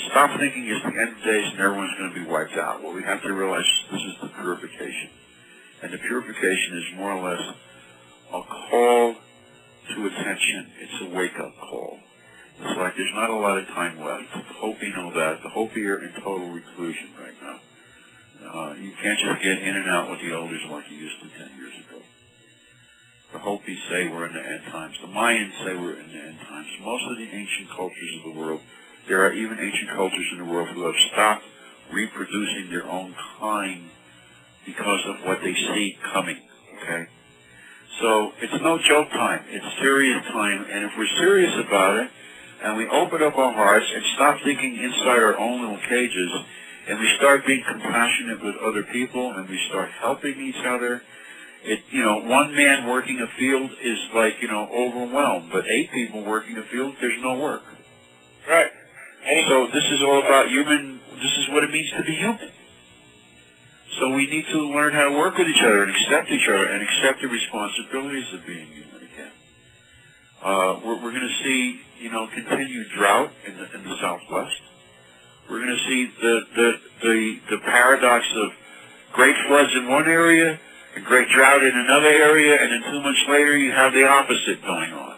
Stop 0.10 0.40
thinking 0.40 0.70
it's 0.70 0.82
the 0.84 1.02
end 1.02 1.18
of 1.18 1.24
days 1.26 1.52
and 1.52 1.60
everyone's 1.60 1.98
going 1.98 2.14
to 2.14 2.16
be 2.24 2.26
wiped 2.26 2.56
out. 2.56 2.82
Well, 2.82 2.94
we 2.94 3.04
have 3.04 3.22
to 3.24 3.34
realize 3.34 3.66
this 3.92 4.02
is 4.04 4.22
the 4.22 4.30
purification. 4.30 5.10
And 5.82 5.94
the 5.94 5.98
purification 5.98 6.78
is 6.78 6.98
more 6.98 7.14
or 7.14 7.30
less 7.30 7.42
a 8.34 8.42
call 8.42 9.16
to 9.96 10.08
attention. 10.08 10.72
It's 10.80 11.02
a 11.02 11.16
wake-up 11.16 11.54
call. 11.58 12.00
It's 12.60 12.78
like 12.78 12.96
there's 12.96 13.16
not 13.16 13.30
a 13.30 13.36
lot 13.36 13.58
of 13.58 13.68
time 13.68 14.00
left. 14.00 14.32
The 14.34 14.54
Hopi 14.62 14.90
know 14.90 15.12
that. 15.14 15.42
The 15.42 15.50
Hopi 15.50 15.86
are 15.88 15.98
in 15.98 16.14
total 16.22 16.50
reclusion 16.50 17.10
right 17.20 17.34
now. 17.42 17.60
Uh, 18.42 18.74
you 18.74 18.92
can't 19.02 19.20
just 19.20 19.42
get 19.42 19.58
in 19.58 19.76
and 19.76 19.90
out 19.90 20.10
with 20.10 20.20
the 20.22 20.34
elders 20.34 20.62
like 20.70 20.86
you 20.90 20.98
used 20.98 21.22
to 21.22 21.30
10 21.30 21.58
years 21.58 21.74
ago. 21.88 22.02
The 23.34 23.40
Hopi 23.40 23.78
say 23.90 24.08
we're 24.08 24.28
in 24.28 24.34
the 24.34 24.46
end 24.46 24.64
times. 24.72 24.96
The 25.02 25.08
Mayans 25.08 25.54
say 25.66 25.76
we're 25.76 26.00
in 26.00 26.08
the 26.12 26.22
end 26.22 26.40
times. 26.48 26.68
Most 26.84 27.04
of 27.10 27.18
the 27.18 27.30
ancient 27.32 27.70
cultures 27.70 28.14
of 28.18 28.34
the 28.34 28.40
world, 28.40 28.62
there 29.08 29.26
are 29.26 29.34
even 29.34 29.58
ancient 29.58 29.90
cultures 29.96 30.28
in 30.34 30.40
the 30.40 30.46
world 30.46 30.70
who 30.70 30.84
have 30.86 30.96
stopped 31.12 31.46
reproducing 31.92 32.70
their 32.70 32.86
own 32.86 33.16
kind 33.40 33.90
because 34.66 35.02
of 35.08 35.26
what 35.26 35.40
they 35.42 35.54
see 35.54 35.98
coming. 36.14 36.38
Okay? 36.82 37.08
So 38.00 38.34
it's 38.42 38.62
no 38.62 38.80
joke 38.80 39.10
time. 39.10 39.44
It's 39.50 39.66
serious 39.80 40.24
time. 40.26 40.66
And 40.70 40.86
if 40.86 40.92
we're 40.98 41.18
serious 41.20 41.54
about 41.66 41.98
it, 41.98 42.10
and 42.64 42.78
we 42.78 42.88
open 42.88 43.24
up 43.24 43.38
our 43.38 43.54
hearts 43.54 43.86
and 43.94 44.04
stop 44.16 44.38
thinking 44.44 44.78
inside 44.78 45.20
our 45.20 45.38
own 45.38 45.62
little 45.62 45.82
cages, 45.90 46.32
and 46.88 47.00
we 47.00 47.10
start 47.18 47.46
being 47.46 47.64
compassionate 47.68 48.44
with 48.44 48.56
other 48.58 48.84
people, 48.84 49.34
and 49.34 49.50
we 49.50 49.60
start 49.70 49.90
helping 50.00 50.40
each 50.40 50.64
other, 50.66 51.02
it, 51.64 51.80
you 51.92 52.04
know, 52.04 52.18
one 52.18 52.56
man 52.56 52.88
working 52.88 53.20
a 53.22 53.28
field 53.38 53.72
is 53.84 54.00
like, 54.16 54.42
you 54.42 54.48
know, 54.48 54.68
overwhelmed, 54.74 55.52
but 55.52 55.66
eight 55.68 55.92
people 55.92 56.24
working 56.24 56.58
a 56.58 56.64
field, 56.64 56.96
there's 57.00 57.22
no 57.22 57.40
work. 57.40 57.64
Right. 58.50 58.72
And 59.26 59.48
So 59.48 59.68
this 59.68 59.86
is 59.92 60.02
all 60.02 60.20
about 60.20 60.50
human, 60.50 61.00
this 61.16 61.38
is 61.38 61.50
what 61.50 61.64
it 61.64 61.70
means 61.70 61.92
to 61.92 62.04
be 62.04 62.16
human. 62.16 62.50
So 64.00 64.16
we 64.16 64.26
need 64.28 64.46
to 64.52 64.60
learn 64.72 64.94
how 64.94 65.10
to 65.10 65.18
work 65.18 65.38
with 65.38 65.48
each 65.48 65.62
other 65.62 65.84
and 65.84 65.92
accept 65.92 66.32
each 66.32 66.48
other 66.48 66.66
and 66.66 66.82
accept 66.82 67.22
the 67.22 67.28
responsibilities 67.28 68.34
of 68.34 68.46
being 68.46 68.68
human 68.68 69.04
again. 69.04 69.32
Uh, 70.42 70.80
we're, 70.84 70.96
we're 70.96 71.12
going 71.12 71.28
to 71.28 71.44
see, 71.44 71.82
you 72.00 72.10
know, 72.10 72.28
continued 72.28 72.88
drought 72.96 73.32
in 73.46 73.58
the, 73.58 73.76
in 73.76 73.84
the 73.84 73.96
Southwest. 74.00 74.62
We're 75.50 75.60
going 75.60 75.78
to 75.78 75.84
see 75.90 76.12
the, 76.22 76.42
the, 76.56 76.72
the, 77.04 77.40
the 77.50 77.58
paradox 77.66 78.26
of 78.36 78.52
great 79.12 79.36
floods 79.48 79.72
in 79.76 79.90
one 79.90 80.08
area 80.08 80.58
and 80.96 81.06
great 81.06 81.28
drought 81.30 81.64
in 81.64 81.78
another 81.78 82.08
area, 82.08 82.62
and 82.62 82.72
then 82.72 82.92
two 82.92 83.02
months 83.02 83.24
later 83.28 83.58
you 83.58 83.72
have 83.72 83.94
the 83.94 84.08
opposite 84.08 84.62
going 84.62 84.94
on. 84.94 85.18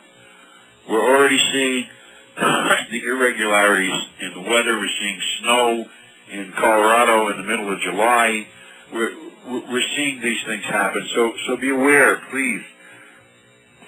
We're 0.89 1.15
already 1.15 1.39
seeing 1.51 1.87
the 2.91 3.01
irregularities 3.05 4.01
in 4.19 4.33
the 4.33 4.41
weather. 4.41 4.77
We're 4.77 4.89
seeing 4.99 5.21
snow 5.39 5.85
in 6.31 6.51
Colorado 6.53 7.29
in 7.29 7.37
the 7.37 7.43
middle 7.43 7.71
of 7.71 7.79
July. 7.79 8.47
We're, 8.93 9.15
we're 9.47 9.87
seeing 9.95 10.21
these 10.21 10.43
things 10.45 10.63
happen. 10.65 11.07
So, 11.15 11.33
so 11.47 11.57
be 11.57 11.69
aware, 11.69 12.21
please, 12.29 12.63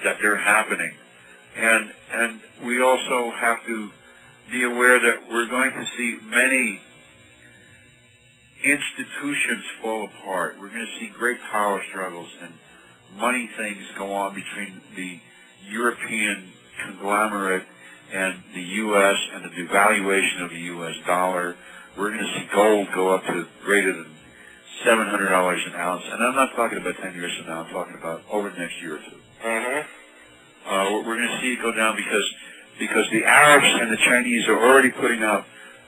that 0.04 0.18
they're 0.22 0.38
happening. 0.38 0.94
And, 1.56 1.92
and 2.12 2.40
we 2.66 2.82
also 2.82 3.32
have 3.32 3.66
to 3.66 3.92
be 4.52 4.64
aware 4.64 5.00
that 5.00 5.30
we're 5.32 5.48
going 5.48 5.72
to 5.72 5.86
see 5.98 6.18
many 6.26 6.82
institutions 8.64 9.64
fall 9.82 10.06
apart. 10.06 10.56
We're 10.60 10.70
going 10.70 10.86
to 10.86 11.00
see 11.00 11.08
great 11.08 11.40
power 11.52 11.84
struggles 11.90 12.30
and 12.42 12.54
money 13.18 13.50
things 13.58 13.84
go 13.98 14.14
on 14.14 14.34
between 14.34 14.82
the 14.96 15.20
European 15.70 16.52
conglomerate 16.84 17.64
and 18.14 18.44
the 18.54 18.62
U.S. 18.62 19.16
and 19.34 19.46
the 19.46 19.50
devaluation 19.50 20.44
of 20.44 20.50
the 20.50 20.60
U.S. 20.60 20.96
dollar. 21.06 21.56
We're 21.98 22.10
going 22.10 22.26
to 22.26 22.40
see 22.40 22.48
gold 22.54 22.88
go 22.94 23.16
up 23.16 23.26
to 23.26 23.48
greater 23.64 23.94
than 23.94 24.15
$700 24.84 25.68
an 25.68 25.76
ounce. 25.76 26.04
And 26.12 26.24
I'm 26.24 26.36
not 26.36 26.56
talking 26.56 26.78
about 26.78 26.96
10 26.98 27.14
years 27.16 27.36
from 27.38 27.48
now. 27.48 27.64
I'm 27.64 27.72
talking 27.72 27.96
about 27.96 28.22
over 28.30 28.50
the 28.50 28.60
next 28.60 28.82
year 28.82 28.96
or 28.96 29.00
two. 29.00 29.18
Mm-hmm. 29.44 29.88
Uh, 30.68 30.92
we're 30.92 31.08
we're 31.08 31.18
going 31.18 31.30
to 31.30 31.42
see 31.42 31.54
it 31.54 31.62
go 31.62 31.72
down 31.72 31.96
because 31.96 32.26
because 32.80 33.06
the 33.12 33.24
Arabs 33.24 33.68
and 33.82 33.92
the 33.92 33.98
Chinese 33.98 34.48
are 34.48 34.58
already 34.58 34.92
putting 34.92 35.24
out 35.24 35.46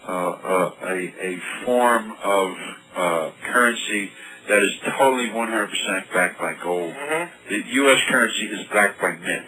uh, 0.07 0.29
uh, 0.29 0.71
a, 0.83 1.13
a 1.19 1.39
form 1.65 2.13
of 2.23 2.55
uh, 2.95 3.31
currency 3.43 4.11
that 4.47 4.63
is 4.63 4.71
totally 4.97 5.27
100% 5.27 6.13
backed 6.13 6.39
by 6.39 6.53
gold. 6.63 6.93
Mm-hmm. 6.93 7.49
The 7.49 7.73
U.S. 7.73 7.99
currency 8.09 8.45
is 8.45 8.65
backed 8.67 9.01
by 9.01 9.11
mint. 9.17 9.45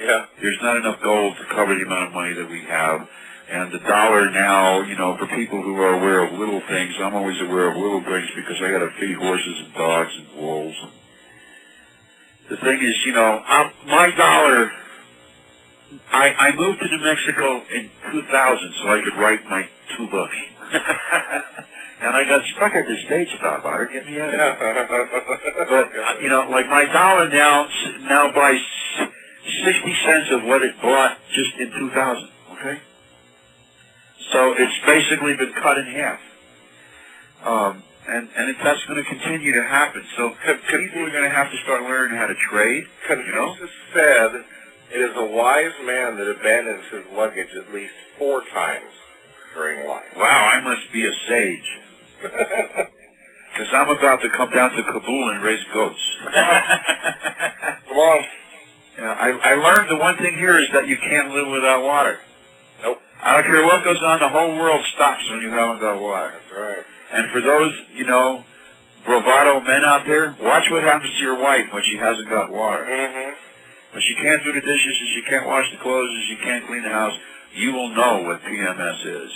Yeah. 0.00 0.26
There's 0.40 0.58
not 0.62 0.76
enough 0.76 1.02
gold 1.02 1.36
to 1.36 1.44
cover 1.44 1.74
the 1.74 1.82
amount 1.82 2.08
of 2.08 2.12
money 2.14 2.32
that 2.34 2.48
we 2.48 2.62
have. 2.62 3.08
And 3.50 3.72
the 3.72 3.80
dollar 3.80 4.30
now, 4.30 4.82
you 4.82 4.96
know, 4.96 5.16
for 5.16 5.26
people 5.26 5.60
who 5.60 5.76
are 5.82 5.94
aware 5.94 6.24
of 6.24 6.38
little 6.38 6.60
things, 6.68 6.94
I'm 7.00 7.14
always 7.14 7.40
aware 7.40 7.68
of 7.70 7.76
little 7.76 8.00
things 8.00 8.28
because 8.36 8.56
I 8.62 8.70
got 8.70 8.78
to 8.78 8.90
feed 9.00 9.16
horses 9.16 9.58
and 9.64 9.74
dogs 9.74 10.12
and 10.16 10.40
wolves. 10.40 10.76
The 12.48 12.56
thing 12.58 12.80
is, 12.80 12.94
you 13.04 13.12
know, 13.12 13.42
I'm, 13.44 13.72
my 13.86 14.10
dollar, 14.12 14.70
I, 16.12 16.32
I 16.38 16.54
moved 16.54 16.80
to 16.80 16.88
New 16.88 17.02
Mexico 17.02 17.62
in 17.74 17.90
2000 18.12 18.74
so 18.82 18.88
I 18.88 19.02
could 19.02 19.16
write 19.18 19.44
my 19.46 19.68
two 19.96 20.06
books. 20.08 20.36
and 22.00 22.16
I 22.16 22.24
got 22.24 22.44
stuck 22.56 22.72
at 22.74 22.86
the 22.86 22.96
stage 23.06 23.28
stop. 23.36 23.64
I 23.64 23.84
get 23.92 24.06
me 24.06 24.20
out 24.20 24.32
of 24.32 24.38
here. 24.38 25.66
But 25.68 26.22
you 26.22 26.28
know, 26.28 26.48
like 26.48 26.66
my 26.68 26.84
dollar 26.86 27.28
now 27.28 27.68
now 28.02 28.32
buys 28.32 28.60
sixty 29.64 29.94
cents 30.04 30.30
of 30.30 30.44
what 30.44 30.62
it 30.62 30.80
bought 30.80 31.18
just 31.32 31.56
in 31.58 31.70
two 31.78 31.90
thousand. 31.90 32.28
Okay, 32.52 32.80
so 34.32 34.54
it's 34.56 34.78
basically 34.86 35.36
been 35.36 35.52
cut 35.54 35.78
in 35.78 35.86
half, 35.86 36.20
um, 37.44 37.82
and 38.08 38.28
and 38.36 38.56
that's 38.62 38.84
going 38.86 39.02
to 39.02 39.08
continue 39.08 39.52
to 39.52 39.62
happen. 39.64 40.04
So 40.16 40.34
people 40.68 41.04
are 41.04 41.10
going 41.10 41.24
to 41.24 41.34
have 41.34 41.50
to 41.50 41.56
start 41.64 41.82
learning 41.82 42.16
how 42.16 42.26
to 42.26 42.34
trade. 42.34 42.86
You 43.08 43.16
know, 43.16 43.54
Confucius 43.54 43.70
said, 43.92 44.44
it 44.92 45.00
is 45.00 45.16
a 45.16 45.24
wise 45.24 45.72
man 45.84 46.16
that 46.16 46.30
abandons 46.30 46.84
his 46.90 47.04
luggage 47.12 47.50
at 47.56 47.72
least 47.72 47.94
four 48.18 48.42
times 48.52 48.92
during 49.54 49.86
life. 49.88 50.04
wow, 50.16 50.50
I 50.52 50.60
must 50.60 50.92
be 50.92 51.06
a 51.06 51.12
sage 51.28 51.78
because 52.22 53.72
I'm 53.72 53.88
about 53.88 54.22
to 54.22 54.30
come 54.30 54.50
down 54.50 54.70
to 54.72 54.82
Kabul 54.82 55.30
and 55.30 55.42
raise 55.42 55.64
goats. 55.72 56.16
Come 56.24 57.98
on. 57.98 58.24
Yeah, 58.98 59.16
I, 59.18 59.30
I 59.42 59.54
learned 59.54 59.90
the 59.90 59.96
one 59.96 60.16
thing 60.18 60.36
here 60.36 60.58
is 60.58 60.68
that 60.72 60.86
you 60.86 60.96
can't 60.96 61.32
live 61.32 61.48
without 61.48 61.82
water. 61.82 62.20
I 63.22 63.36
don't 63.36 63.44
care 63.44 63.64
what 63.64 63.84
goes 63.84 64.02
on, 64.02 64.20
the 64.20 64.28
whole 64.28 64.56
world 64.56 64.84
stops 64.94 65.28
when 65.30 65.42
you 65.42 65.50
haven't 65.50 65.80
got 65.80 66.00
water. 66.00 66.32
That's 66.32 66.52
right. 66.56 66.84
And 67.12 67.30
for 67.30 67.40
those, 67.40 67.72
you 67.94 68.06
know, 68.06 68.44
bravado 69.04 69.60
men 69.60 69.84
out 69.84 70.06
there, 70.06 70.34
watch 70.40 70.70
what 70.70 70.82
happens 70.82 71.12
to 71.12 71.22
your 71.22 71.38
wife 71.38 71.68
when 71.72 71.82
she 71.84 71.96
hasn't 71.98 72.30
got 72.30 72.50
water. 72.50 72.84
Mm-hmm. 72.84 73.30
When 73.92 74.02
she 74.02 74.14
can't 74.14 74.42
do 74.44 74.52
the 74.52 74.60
dishes 74.60 74.96
and 75.00 75.10
she 75.14 75.22
can't 75.28 75.46
wash 75.46 75.70
the 75.70 75.82
clothes 75.82 76.08
and 76.08 76.24
she 76.28 76.36
can't 76.44 76.66
clean 76.66 76.82
the 76.82 76.90
house, 76.90 77.16
you 77.54 77.72
will 77.72 77.88
know 77.90 78.22
what 78.22 78.40
PMS 78.42 79.04
is. 79.04 79.32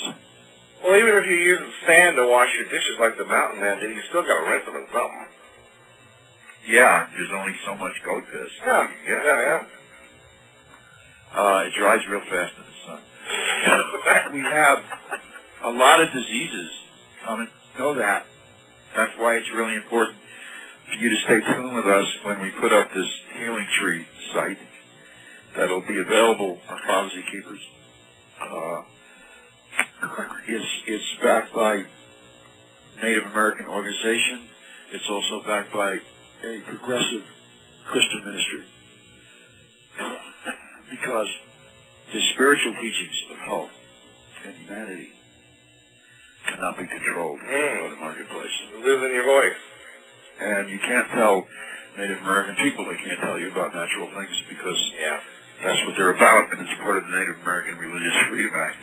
Well, 0.82 0.96
even 0.96 1.16
if 1.16 1.26
you 1.26 1.36
use 1.36 1.60
sand 1.86 2.16
to 2.16 2.28
wash 2.28 2.48
your 2.54 2.68
dishes 2.70 2.96
like 3.00 3.18
the 3.18 3.24
mountain 3.24 3.60
man 3.60 3.80
did, 3.80 3.90
you 3.90 4.02
still 4.08 4.22
got 4.22 4.44
to 4.44 4.50
rinse 4.50 4.64
them 4.64 4.76
in 4.76 4.86
something. 4.92 5.26
Yeah, 6.68 7.06
there's 7.12 7.32
only 7.34 7.54
so 7.66 7.74
much 7.74 7.92
goat 8.04 8.24
piss. 8.32 8.50
Yeah, 8.64 8.88
yeah, 9.06 9.22
yeah. 9.24 9.62
Uh, 11.34 11.64
it 11.66 11.72
dries 11.76 12.06
real 12.08 12.22
fast 12.30 12.54
we 14.32 14.40
have 14.40 14.82
a 15.62 15.70
lot 15.70 16.00
of 16.00 16.12
diseases 16.12 16.70
coming. 17.24 17.48
Know 17.78 17.94
that. 17.94 18.26
That's 18.96 19.12
why 19.18 19.36
it's 19.36 19.50
really 19.52 19.74
important 19.74 20.16
for 20.86 20.94
you 20.94 21.10
to 21.10 21.16
stay 21.16 21.40
tuned 21.40 21.74
with 21.74 21.86
us 21.86 22.06
when 22.22 22.40
we 22.40 22.50
put 22.50 22.72
up 22.72 22.92
this 22.92 23.08
healing 23.36 23.66
tree 23.80 24.06
site 24.32 24.58
that'll 25.56 25.80
be 25.80 25.98
available 25.98 26.60
for 26.68 26.76
prophecy 26.84 27.24
keepers. 27.30 27.60
Uh, 28.40 28.82
it's, 30.46 30.82
it's 30.86 31.16
backed 31.22 31.54
by 31.54 31.84
Native 33.02 33.24
American 33.26 33.66
organization. 33.66 34.42
It's 34.92 35.08
also 35.08 35.42
backed 35.42 35.72
by 35.72 35.98
a 36.44 36.60
progressive 36.60 37.24
Christian 37.86 38.24
ministry. 38.24 38.64
because 40.90 41.28
the 42.14 42.22
spiritual 42.32 42.72
teachings 42.80 43.18
of 43.28 43.36
health 43.38 43.70
and 44.46 44.54
humanity 44.54 45.10
cannot 46.46 46.78
be 46.78 46.86
controlled 46.86 47.40
Mm. 47.40 47.82
by 47.82 47.88
the 47.90 47.96
marketplace. 47.96 48.52
Losing 48.78 49.12
your 49.12 49.24
voice. 49.24 49.56
And 50.38 50.70
you 50.70 50.78
can't 50.78 51.10
tell 51.10 51.48
Native 51.98 52.22
American 52.22 52.54
people 52.56 52.84
they 52.84 52.96
can't 52.96 53.18
tell 53.20 53.38
you 53.38 53.50
about 53.50 53.74
natural 53.74 54.06
things 54.14 54.40
because 54.48 54.92
Yeah. 54.96 55.18
that's 55.60 55.84
what 55.86 55.96
they're 55.96 56.10
about, 56.10 56.52
and 56.52 56.60
it's 56.68 56.80
part 56.80 56.98
of 56.98 57.08
the 57.08 57.16
Native 57.18 57.40
American 57.42 57.78
Religious 57.78 58.16
Freedom 58.28 58.54
Act. 58.54 58.76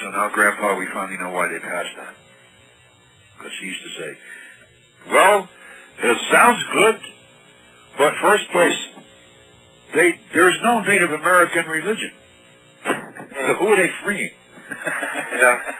So 0.00 0.10
now, 0.10 0.28
Grandpa, 0.28 0.76
we 0.76 0.86
finally 0.86 1.18
know 1.18 1.30
why 1.30 1.48
they 1.48 1.58
passed 1.58 1.94
that. 1.96 2.14
Because 3.36 3.52
he 3.58 3.66
used 3.66 3.82
to 3.82 3.90
say, 3.90 4.18
well, 5.10 5.48
it 5.98 6.18
sounds 6.30 6.62
good, 6.72 7.00
but 7.98 8.14
first 8.16 8.48
place, 8.50 8.78
they, 9.94 10.18
there's 10.32 10.58
no 10.62 10.80
Native 10.80 11.12
American 11.12 11.66
religion. 11.66 12.12
So 12.84 13.54
who 13.58 13.66
are 13.68 13.76
they 13.76 13.90
freeing? 14.02 14.30
Yeah. 15.38 15.60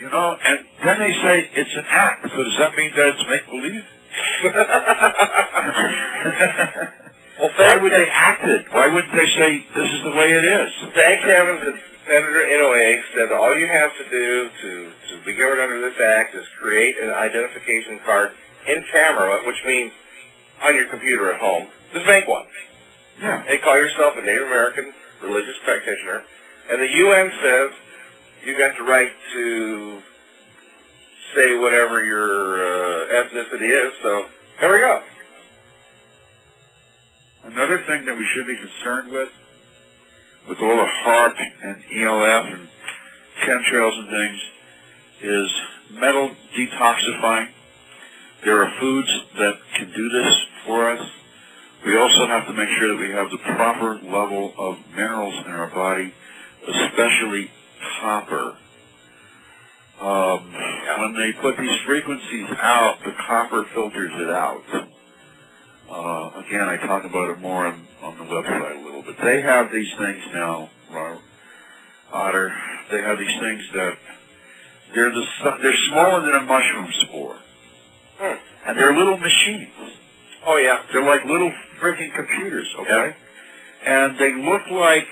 You 0.00 0.08
know, 0.10 0.36
and 0.44 0.60
then 0.84 1.00
they 1.00 1.10
say 1.10 1.50
it's 1.54 1.74
an 1.74 1.84
act. 1.88 2.30
So 2.30 2.44
does 2.44 2.56
that 2.58 2.76
mean 2.76 2.92
that 2.94 3.18
it's 3.18 3.28
make-believe? 3.28 3.82
well, 7.40 7.50
Why 7.56 7.76
would 7.82 7.90
they 7.90 8.08
act 8.08 8.44
it? 8.44 8.66
Why 8.72 8.86
wouldn't 8.86 9.12
they 9.12 9.26
say 9.26 9.66
this 9.74 9.90
is 9.90 10.02
the 10.04 10.10
way 10.10 10.32
it 10.32 10.44
is? 10.44 10.70
thank 10.94 11.22
heavens 11.22 11.62
that 11.66 11.74
Senator 12.06 12.46
Inouye 12.46 13.02
said 13.12 13.32
all 13.32 13.56
you 13.58 13.66
have 13.66 13.90
to 13.98 14.08
do 14.08 14.48
to, 14.62 14.92
to 15.10 15.24
be 15.26 15.34
governed 15.34 15.60
under 15.60 15.80
this 15.90 15.98
act 16.00 16.34
is 16.36 16.46
create 16.60 16.96
an 17.02 17.10
identification 17.10 17.98
card 18.06 18.30
in 18.68 18.84
camera, 18.92 19.40
which 19.44 19.58
means 19.66 19.90
on 20.62 20.76
your 20.76 20.86
computer 20.86 21.32
at 21.32 21.40
home. 21.40 21.66
Just 21.92 22.06
make 22.06 22.28
one. 22.28 22.46
Yeah. 23.20 23.42
They 23.46 23.58
call 23.58 23.76
yourself 23.76 24.14
a 24.16 24.22
Native 24.22 24.46
American 24.46 24.92
religious 25.22 25.56
practitioner, 25.64 26.22
and 26.70 26.80
the 26.80 26.88
UN 26.88 27.32
says 27.42 27.70
you 28.44 28.56
got 28.56 28.76
the 28.76 28.84
right 28.84 29.10
to 29.32 30.02
say 31.34 31.58
whatever 31.58 32.04
your 32.04 32.60
uh, 32.60 33.24
ethnicity 33.24 33.86
is. 33.86 33.92
So 34.02 34.26
here 34.60 34.72
we 34.72 34.78
go. 34.78 35.02
Another 37.44 37.78
thing 37.86 38.04
that 38.04 38.16
we 38.16 38.26
should 38.34 38.46
be 38.46 38.56
concerned 38.56 39.10
with, 39.10 39.30
with 40.48 40.60
all 40.60 40.76
the 40.76 40.88
HAARP 41.04 41.34
and 41.62 41.82
ELF 41.94 42.46
and 42.46 42.68
chemtrails 43.42 43.98
and 43.98 44.08
things, 44.08 44.40
is 45.22 45.52
metal 45.92 46.30
detoxifying. 46.56 47.48
There 48.44 48.62
are 48.62 48.72
foods 48.78 49.08
that 49.38 49.58
can 49.74 49.92
do 49.92 50.08
this 50.08 50.46
for 50.64 50.90
us. 50.90 51.10
We 51.84 51.96
also 51.96 52.26
have 52.26 52.46
to 52.46 52.52
make 52.52 52.68
sure 52.78 52.88
that 52.88 53.00
we 53.00 53.10
have 53.10 53.30
the 53.30 53.38
proper 53.38 53.94
level 54.02 54.52
of 54.58 54.78
minerals 54.94 55.34
in 55.46 55.52
our 55.52 55.68
body, 55.68 56.12
especially 56.66 57.50
copper. 58.00 58.56
Um, 60.00 60.52
when 60.98 61.14
they 61.14 61.32
put 61.40 61.56
these 61.56 61.78
frequencies 61.86 62.48
out, 62.60 62.98
the 63.04 63.12
copper 63.26 63.64
filters 63.74 64.12
it 64.14 64.30
out. 64.30 64.62
Uh, 65.90 66.30
again, 66.46 66.68
I 66.68 66.76
talk 66.76 67.04
about 67.04 67.30
it 67.30 67.40
more 67.40 67.66
on, 67.66 67.86
on 68.02 68.18
the 68.18 68.24
website 68.24 68.80
a 68.80 68.84
little 68.84 69.02
bit. 69.02 69.16
They 69.22 69.40
have 69.40 69.72
these 69.72 69.88
things 69.98 70.22
now, 70.34 70.70
Robert 70.92 71.20
Otter. 72.12 72.52
They 72.90 73.00
have 73.00 73.18
these 73.18 73.40
things 73.40 73.62
that 73.74 73.94
they're 74.94 75.10
the 75.10 75.24
they're 75.62 75.76
smaller 75.88 76.20
than 76.20 76.34
a 76.34 76.40
mushroom 76.42 76.88
spore, 77.02 77.36
Hmm. 78.18 78.36
and 78.66 78.78
they're 78.78 78.96
little 78.96 79.16
machines. 79.18 79.68
Oh 80.46 80.56
yeah. 80.56 80.82
They're 80.92 81.04
like 81.04 81.24
little 81.24 81.52
freaking 81.80 82.14
computers, 82.14 82.68
okay? 82.80 83.16
And 83.84 84.18
they 84.18 84.34
look 84.34 84.62
like 84.70 85.08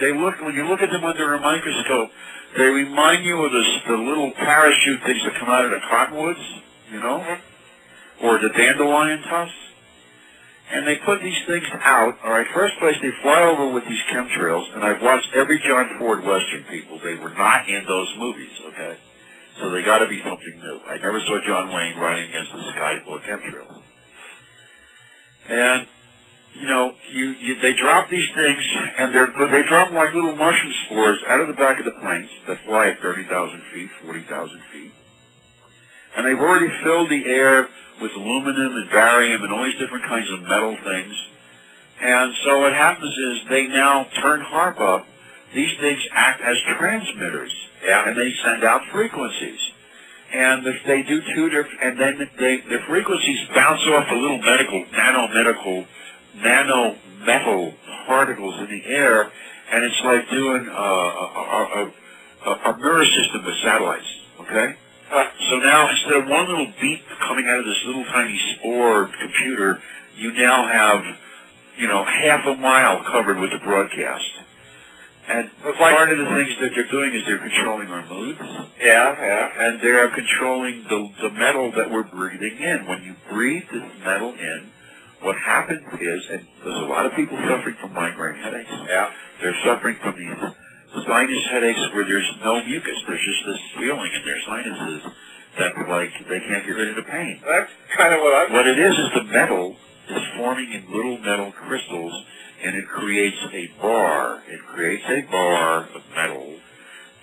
they 0.00 0.12
look 0.12 0.40
when 0.40 0.54
you 0.54 0.66
look 0.66 0.80
at 0.80 0.90
them 0.90 1.04
under 1.04 1.34
a 1.34 1.40
microscope. 1.40 2.10
They 2.56 2.66
remind 2.66 3.24
you 3.24 3.44
of 3.44 3.52
the, 3.52 3.64
the 3.86 3.96
little 3.96 4.32
parachute 4.32 5.02
things 5.04 5.22
that 5.24 5.34
come 5.38 5.48
out 5.48 5.64
of 5.64 5.70
the 5.70 5.80
cottonwoods, 5.88 6.40
you 6.90 6.98
know, 6.98 7.20
mm-hmm. 7.20 8.26
or 8.26 8.38
the 8.38 8.48
dandelion 8.48 9.22
tusks. 9.22 9.54
And 10.72 10.86
they 10.86 10.96
put 10.96 11.20
these 11.22 11.38
things 11.46 11.66
out. 11.82 12.18
All 12.24 12.30
right, 12.30 12.46
first 12.54 12.78
place 12.78 12.96
they 13.02 13.10
fly 13.22 13.42
over 13.42 13.72
with 13.72 13.84
these 13.88 14.02
chemtrails, 14.10 14.72
and 14.74 14.84
I've 14.84 15.02
watched 15.02 15.28
every 15.34 15.58
John 15.58 15.98
Ford 15.98 16.24
Western. 16.24 16.62
People, 16.64 17.00
they 17.02 17.14
were 17.14 17.30
not 17.30 17.68
in 17.68 17.84
those 17.86 18.08
movies, 18.16 18.52
okay? 18.68 18.96
So 19.58 19.70
they 19.70 19.82
got 19.82 19.98
to 19.98 20.06
be 20.06 20.22
something 20.22 20.60
new. 20.60 20.80
I 20.86 20.98
never 20.98 21.20
saw 21.20 21.40
John 21.44 21.74
Wayne 21.74 21.98
riding 21.98 22.30
against 22.30 22.52
the 22.52 22.62
sky 22.70 23.00
full 23.04 23.16
of 23.16 23.22
chemtrails. 23.22 23.79
And 25.50 25.86
you 26.54 26.66
know, 26.66 26.94
you, 27.12 27.30
you 27.30 27.60
they 27.60 27.74
drop 27.74 28.08
these 28.08 28.28
things, 28.34 28.62
and 28.98 29.14
they're 29.14 29.32
they 29.50 29.62
drop 29.68 29.92
like 29.92 30.14
little 30.14 30.34
mushroom 30.36 30.72
spores 30.86 31.18
out 31.28 31.40
of 31.40 31.48
the 31.48 31.54
back 31.54 31.78
of 31.78 31.84
the 31.84 31.92
planes 31.92 32.30
that 32.46 32.58
fly 32.64 32.88
at 32.88 33.00
thirty 33.00 33.24
thousand 33.24 33.62
feet, 33.72 33.90
forty 34.04 34.22
thousand 34.22 34.60
feet, 34.72 34.92
and 36.16 36.26
they've 36.26 36.38
already 36.38 36.70
filled 36.82 37.10
the 37.10 37.24
air 37.26 37.68
with 38.00 38.12
aluminum 38.12 38.76
and 38.76 38.90
barium 38.90 39.42
and 39.42 39.52
all 39.52 39.64
these 39.64 39.78
different 39.78 40.04
kinds 40.04 40.30
of 40.30 40.42
metal 40.42 40.76
things. 40.82 41.14
And 42.00 42.34
so 42.44 42.60
what 42.60 42.72
happens 42.72 43.16
is 43.16 43.48
they 43.48 43.66
now 43.66 44.06
turn 44.22 44.40
HAARP 44.40 44.80
up. 44.80 45.06
These 45.54 45.78
things 45.80 46.00
act 46.12 46.40
as 46.40 46.56
transmitters, 46.78 47.52
Yeah. 47.84 48.08
and 48.08 48.16
they 48.16 48.32
send 48.42 48.64
out 48.64 48.82
frequencies. 48.90 49.60
And 50.32 50.66
if 50.66 50.84
they 50.86 51.02
do 51.02 51.20
two 51.34 51.50
different, 51.50 51.82
and 51.82 51.98
then 51.98 52.30
they, 52.38 52.60
the 52.60 52.78
frequencies 52.86 53.48
bounce 53.54 53.82
off 53.88 54.08
the 54.08 54.16
little 54.16 54.38
medical, 54.38 54.84
nano-medical, 54.92 55.86
nano-metal 56.36 57.74
particles 58.06 58.54
in 58.60 58.68
the 58.70 58.86
air, 58.86 59.30
and 59.72 59.84
it's 59.84 60.00
like 60.04 60.30
doing 60.30 60.66
a, 60.68 60.70
a, 60.70 60.82
a, 61.74 61.92
a, 62.46 62.50
a 62.72 62.78
mirror 62.78 63.04
system 63.04 63.44
with 63.44 63.56
satellites, 63.62 64.06
okay? 64.40 64.76
So 65.48 65.58
now 65.58 65.90
instead 65.90 66.12
of 66.14 66.28
one 66.28 66.48
little 66.48 66.72
beep 66.80 67.02
coming 67.18 67.46
out 67.48 67.58
of 67.58 67.64
this 67.64 67.82
little 67.84 68.04
tiny 68.04 68.38
spore 68.54 69.10
computer, 69.20 69.82
you 70.16 70.32
now 70.32 70.68
have, 70.68 71.04
you 71.76 71.88
know, 71.88 72.04
half 72.04 72.46
a 72.46 72.54
mile 72.54 73.02
covered 73.02 73.38
with 73.38 73.50
the 73.50 73.58
broadcast. 73.58 74.30
And 75.30 75.50
like- 75.64 75.94
part 75.94 76.10
of 76.10 76.18
the 76.18 76.26
things 76.26 76.58
that 76.60 76.70
they're 76.74 76.90
doing 76.90 77.14
is 77.14 77.24
they're 77.26 77.38
controlling 77.38 77.88
our 77.88 78.04
moods, 78.06 78.40
Yeah. 78.82 79.14
Yeah. 79.14 79.64
and 79.66 79.80
they 79.80 79.90
are 79.90 80.08
controlling 80.08 80.84
the, 80.88 81.08
the 81.22 81.30
metal 81.30 81.70
that 81.72 81.90
we're 81.90 82.02
breathing 82.02 82.58
in. 82.58 82.86
When 82.86 83.02
you 83.04 83.14
breathe 83.30 83.64
this 83.72 83.84
metal 84.04 84.34
in, 84.34 84.70
what 85.22 85.36
happens 85.36 85.86
is, 86.00 86.20
and 86.30 86.46
there's 86.64 86.76
a 86.82 86.88
lot 86.90 87.06
of 87.06 87.14
people 87.14 87.36
suffering 87.46 87.76
from 87.80 87.92
migraine 87.94 88.40
headaches. 88.42 88.70
Yeah. 88.88 89.10
They're 89.40 89.56
suffering 89.64 89.96
from 90.02 90.16
these 90.18 90.34
sinus 91.06 91.44
headaches 91.50 91.80
where 91.94 92.04
there's 92.04 92.30
no 92.42 92.62
mucus. 92.64 92.98
There's 93.06 93.24
just 93.24 93.46
this 93.46 93.60
feeling 93.78 94.10
in 94.12 94.24
their 94.24 94.40
sinuses 94.46 95.02
that 95.58 95.72
like 95.88 96.10
they 96.28 96.40
can't 96.40 96.66
get 96.66 96.74
rid 96.74 96.88
of 96.88 96.96
the 96.96 97.02
pain. 97.02 97.40
That's 97.46 97.70
kind 97.96 98.14
of 98.14 98.20
what 98.20 98.34
I. 98.34 98.52
What 98.52 98.66
it 98.66 98.78
is 98.78 98.98
is 98.98 99.08
the 99.14 99.24
metal 99.24 99.76
is 100.08 100.22
forming 100.36 100.72
in 100.72 100.90
little 100.92 101.18
metal 101.18 101.52
crystals 101.52 102.24
and 102.62 102.76
it 102.76 102.86
creates 102.88 103.38
a 103.52 103.66
bar. 103.80 104.42
It 104.48 104.60
creates 104.66 105.04
a 105.08 105.22
bar 105.30 105.88
of 105.94 106.02
metal 106.14 106.54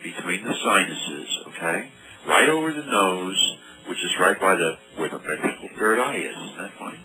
between 0.04 0.44
the 0.44 0.54
sinuses, 0.64 1.38
okay? 1.50 1.90
Right 2.28 2.50
over 2.50 2.72
the 2.74 2.84
nose, 2.84 3.58
which 3.88 3.98
is 4.04 4.12
right 4.20 4.40
by 4.40 4.56
the 4.56 4.78
where 4.98 5.10
the 5.10 5.18
ventral 5.20 5.70
third 5.78 6.00
eye 6.00 6.16
is. 6.18 6.36
Isn't 6.36 6.58
that 6.58 6.72
funny? 6.78 7.00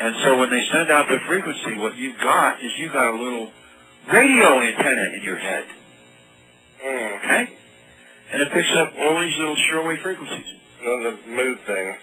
And 0.00 0.14
so 0.22 0.38
when 0.38 0.48
they 0.50 0.64
send 0.70 0.90
out 0.92 1.08
the 1.08 1.18
frequency, 1.26 1.76
what 1.76 1.96
you've 1.96 2.18
got 2.20 2.62
is 2.62 2.70
you've 2.78 2.92
got 2.92 3.12
a 3.14 3.16
little 3.20 3.50
radio 4.12 4.60
antenna 4.60 5.10
in 5.16 5.22
your 5.24 5.36
head, 5.38 5.64
Mm. 6.84 7.16
okay? 7.18 7.50
And 8.30 8.42
it 8.42 8.52
picks 8.52 8.70
up 8.76 8.92
all 8.96 9.20
these 9.20 9.36
little 9.38 9.56
shortwave 9.56 10.00
frequencies. 10.00 10.46
The, 10.80 11.16
the 11.24 11.30
mood 11.30 11.58
thing. 11.66 11.96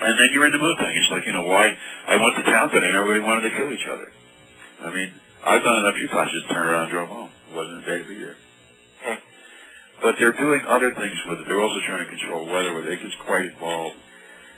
And 0.00 0.18
then 0.18 0.28
you're 0.32 0.46
in 0.46 0.52
the 0.52 0.58
mood 0.58 0.78
thing. 0.78 0.96
It's 0.96 1.10
like, 1.10 1.26
you 1.26 1.32
know, 1.32 1.44
why 1.44 1.76
I 2.06 2.16
went 2.16 2.36
to 2.36 2.42
town 2.42 2.70
today 2.70 2.88
and 2.88 2.96
everybody 2.96 3.20
wanted 3.20 3.50
to 3.50 3.56
kill 3.56 3.70
each 3.72 3.86
other. 3.86 4.12
I 4.82 4.94
mean, 4.94 5.12
I've 5.44 5.62
done 5.62 5.84
it 5.84 5.88
a 5.88 5.92
few 5.92 6.08
times, 6.08 6.32
just 6.32 6.48
turned 6.48 6.70
around 6.70 6.82
and 6.84 6.90
drove 6.90 7.08
home. 7.08 7.30
It 7.50 7.56
wasn't 7.56 7.84
a 7.84 7.86
day 7.86 8.02
to 8.02 8.08
be 8.08 8.14
here. 8.14 8.36
Hmm. 9.02 9.20
But 10.02 10.16
they're 10.18 10.32
doing 10.32 10.62
other 10.66 10.94
things 10.94 11.16
with 11.28 11.40
it. 11.40 11.46
They're 11.46 11.60
also 11.60 11.80
trying 11.86 12.04
to 12.04 12.10
control 12.10 12.46
weather 12.46 12.74
with 12.74 12.86
it. 12.86 12.98
It's 13.02 13.14
quite 13.26 13.44
involved. 13.44 13.96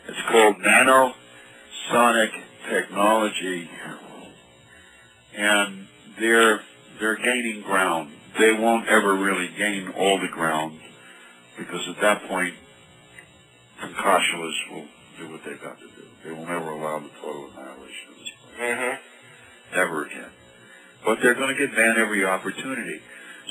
It's 0.07 0.23
called 0.29 0.57
nanosonic 0.59 2.31
technology. 2.69 3.69
And 5.35 5.89
they're, 6.21 6.61
they're 7.01 7.17
gaining 7.17 7.63
ground. 7.63 8.13
They 8.39 8.53
won't 8.53 8.87
ever 8.87 9.15
really 9.15 9.49
gain 9.49 9.89
all 9.89 10.21
the 10.21 10.29
ground 10.29 10.79
because 11.59 11.89
at 11.89 12.01
that 12.01 12.29
point, 12.29 12.55
concoshalists 13.81 14.71
will 14.71 14.87
do 15.19 15.31
what 15.31 15.45
they've 15.45 15.61
got 15.61 15.79
to 15.79 15.87
do. 15.87 16.05
They 16.25 16.31
will 16.31 16.47
never 16.47 16.71
allow 16.71 16.99
the 16.99 17.11
total 17.21 17.51
annihilation 17.51 18.09
of 18.11 18.19
this 18.19 18.33
planet. 18.57 18.79
Mm-hmm. 18.79 19.77
Never 19.77 20.07
again. 20.07 20.31
But 21.05 21.19
they're 21.23 21.35
going 21.35 21.55
to 21.55 21.59
get 21.59 21.75
banned 21.75 21.99
every 21.99 22.25
opportunity. 22.25 23.01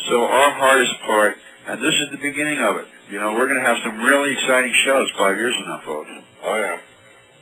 So 0.07 0.23
our 0.23 0.51
hardest 0.51 0.99
part, 1.01 1.35
and 1.67 1.81
this 1.81 1.95
is 1.95 2.11
the 2.11 2.17
beginning 2.17 2.59
of 2.59 2.77
it. 2.77 2.87
You 3.09 3.19
know, 3.19 3.33
we're 3.33 3.47
going 3.47 3.59
to 3.59 3.65
have 3.65 3.77
some 3.83 3.99
really 3.99 4.33
exciting 4.33 4.73
shows 4.85 5.11
five 5.17 5.37
years 5.37 5.55
from 5.55 5.67
now, 5.67 5.81
folks. 5.85 6.09
Oh 6.43 6.55
yeah. 6.55 6.79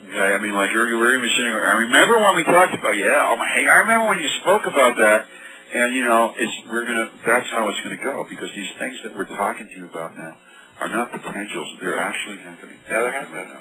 Okay, 0.09 0.33
I 0.33 0.39
mean, 0.39 0.53
like 0.53 0.71
you're, 0.71 0.87
sitting. 0.87 1.53
I 1.53 1.77
remember 1.77 2.17
when 2.17 2.35
we 2.35 2.43
talked 2.43 2.73
about, 2.73 2.95
yeah. 2.97 3.29
Oh 3.29 3.35
my, 3.35 3.47
hey, 3.47 3.67
I 3.67 3.79
remember 3.79 4.07
when 4.07 4.19
you 4.19 4.29
spoke 4.41 4.65
about 4.65 4.97
that, 4.97 5.27
and 5.73 5.93
you 5.93 6.03
know, 6.03 6.33
it's 6.37 6.53
we're 6.71 6.85
gonna. 6.85 7.11
That's 7.25 7.47
how 7.49 7.69
it's 7.69 7.79
gonna 7.81 8.01
go 8.01 8.25
because 8.27 8.49
these 8.55 8.71
things 8.79 8.97
that 9.03 9.15
we're 9.15 9.25
talking 9.25 9.67
to 9.67 9.75
you 9.75 9.85
about 9.85 10.17
now 10.17 10.37
are 10.79 10.87
not 10.87 11.11
potentials; 11.11 11.67
they're 11.79 11.99
actually 11.99 12.37
happening. 12.37 12.77
Yeah, 12.89 13.01
they're 13.01 13.11
happening. 13.11 13.53
now. 13.53 13.59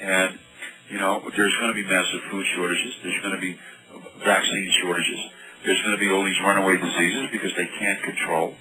And 0.00 0.38
you 0.90 0.98
know, 0.98 1.22
there's 1.36 1.56
going 1.58 1.74
to 1.74 1.74
be 1.74 1.84
massive 1.84 2.20
food 2.30 2.46
shortages. 2.54 2.94
There's 3.02 3.20
going 3.22 3.34
to 3.34 3.40
be 3.40 3.58
vaccine 4.24 4.70
shortages. 4.82 5.20
There's 5.64 5.82
going 5.82 5.96
to 5.96 6.00
be 6.00 6.10
all 6.10 6.24
these 6.24 6.38
runaway 6.42 6.76
diseases 6.76 7.28
because 7.32 7.52
they 7.56 7.66
can't 7.78 8.02
control 8.02 8.54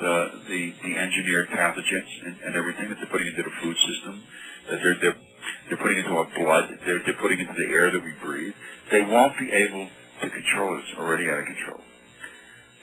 the 0.00 0.42
the, 0.48 0.74
the 0.82 0.96
engineered 0.96 1.48
pathogens 1.48 2.10
and, 2.26 2.36
and 2.44 2.56
everything 2.56 2.88
that 2.88 2.98
they're 2.98 3.06
putting 3.06 3.28
into 3.28 3.42
the 3.42 3.54
food 3.62 3.76
system. 3.78 4.22
That 4.70 4.82
they're 4.82 4.98
they're 5.00 5.16
they're 5.68 5.78
putting 5.78 5.98
into 5.98 6.16
our 6.16 6.28
blood. 6.36 6.78
They're 6.84 7.00
they're 7.04 7.20
putting 7.20 7.40
into 7.40 7.54
the 7.54 7.72
air 7.72 7.90
that 7.90 8.02
we 8.02 8.12
breathe. 8.22 8.54
They 8.90 9.02
won't 9.02 9.38
be 9.38 9.50
able 9.50 9.88
to 10.20 10.30
control 10.30 10.76
it. 10.76 10.84
It's 10.88 10.98
already 10.98 11.30
out 11.30 11.40
of 11.40 11.46
control. 11.46 11.80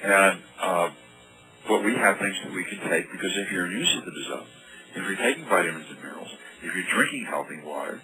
And 0.02 0.42
uh, 0.60 0.90
but 1.68 1.84
we 1.84 1.94
have 1.96 2.18
things 2.18 2.36
that 2.44 2.54
we 2.54 2.64
can 2.64 2.80
take 2.90 3.12
because 3.12 3.32
if 3.38 3.52
your 3.52 3.68
immune 3.68 3.86
system 3.86 4.14
is 4.16 4.32
up, 4.34 4.48
if 4.96 5.04
you're 5.04 5.16
taking 5.16 5.46
vitamins 5.46 5.86
and 5.90 6.02
minerals, 6.02 6.32
if 6.62 6.76
you're 6.76 6.92
drinking 6.94 7.26
healthy 7.26 7.62
water, 7.64 8.02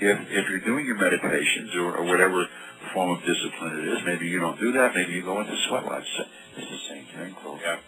if 0.00 0.18
if 0.30 0.48
you're 0.48 0.60
doing 0.60 0.86
your 0.86 0.96
meditations 0.96 1.74
or, 1.74 1.96
or 1.96 2.04
whatever 2.04 2.46
form 2.92 3.10
of 3.10 3.24
discipline 3.24 3.78
it 3.78 3.88
is, 3.88 4.04
maybe 4.04 4.26
you 4.26 4.40
don't 4.40 4.58
do 4.60 4.72
that. 4.72 4.94
Maybe 4.94 5.12
you 5.12 5.22
go 5.22 5.40
into 5.40 5.56
sweat 5.68 5.84
lodge. 5.84 6.04
It's 6.56 6.70
the 6.70 6.88
same 6.88 7.06
thing, 7.06 7.34
folks. 7.42 7.62
Yeah. 7.62 7.78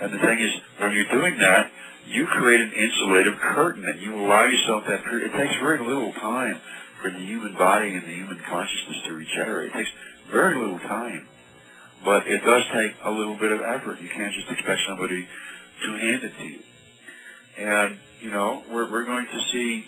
And 0.00 0.12
the 0.12 0.18
thing 0.18 0.38
is, 0.38 0.52
when 0.78 0.92
you're 0.92 1.10
doing 1.10 1.38
that, 1.38 1.70
you 2.06 2.26
create 2.26 2.60
an 2.60 2.70
insulative 2.70 3.38
curtain 3.38 3.84
and 3.84 4.00
you 4.00 4.14
allow 4.14 4.44
yourself 4.44 4.84
that 4.86 5.04
period. 5.04 5.34
It 5.34 5.36
takes 5.36 5.54
very 5.60 5.78
little 5.78 6.12
time 6.12 6.60
for 7.00 7.10
the 7.10 7.18
human 7.18 7.54
body 7.54 7.94
and 7.94 8.02
the 8.02 8.14
human 8.14 8.38
consciousness 8.38 9.02
to 9.06 9.12
regenerate. 9.12 9.70
It 9.70 9.74
takes 9.74 9.90
very 10.30 10.58
little 10.58 10.78
time. 10.78 11.28
But 12.04 12.26
it 12.28 12.44
does 12.44 12.62
take 12.72 12.94
a 13.02 13.10
little 13.10 13.34
bit 13.36 13.52
of 13.52 13.60
effort. 13.62 14.00
You 14.00 14.08
can't 14.08 14.32
just 14.32 14.50
expect 14.50 14.82
somebody 14.86 15.26
to 15.84 15.92
hand 15.92 16.24
it 16.24 16.32
to 16.38 16.44
you. 16.44 16.60
And, 17.58 17.98
you 18.20 18.30
know, 18.30 18.62
we're, 18.70 18.90
we're 18.90 19.04
going 19.04 19.26
to 19.26 19.40
see 19.52 19.86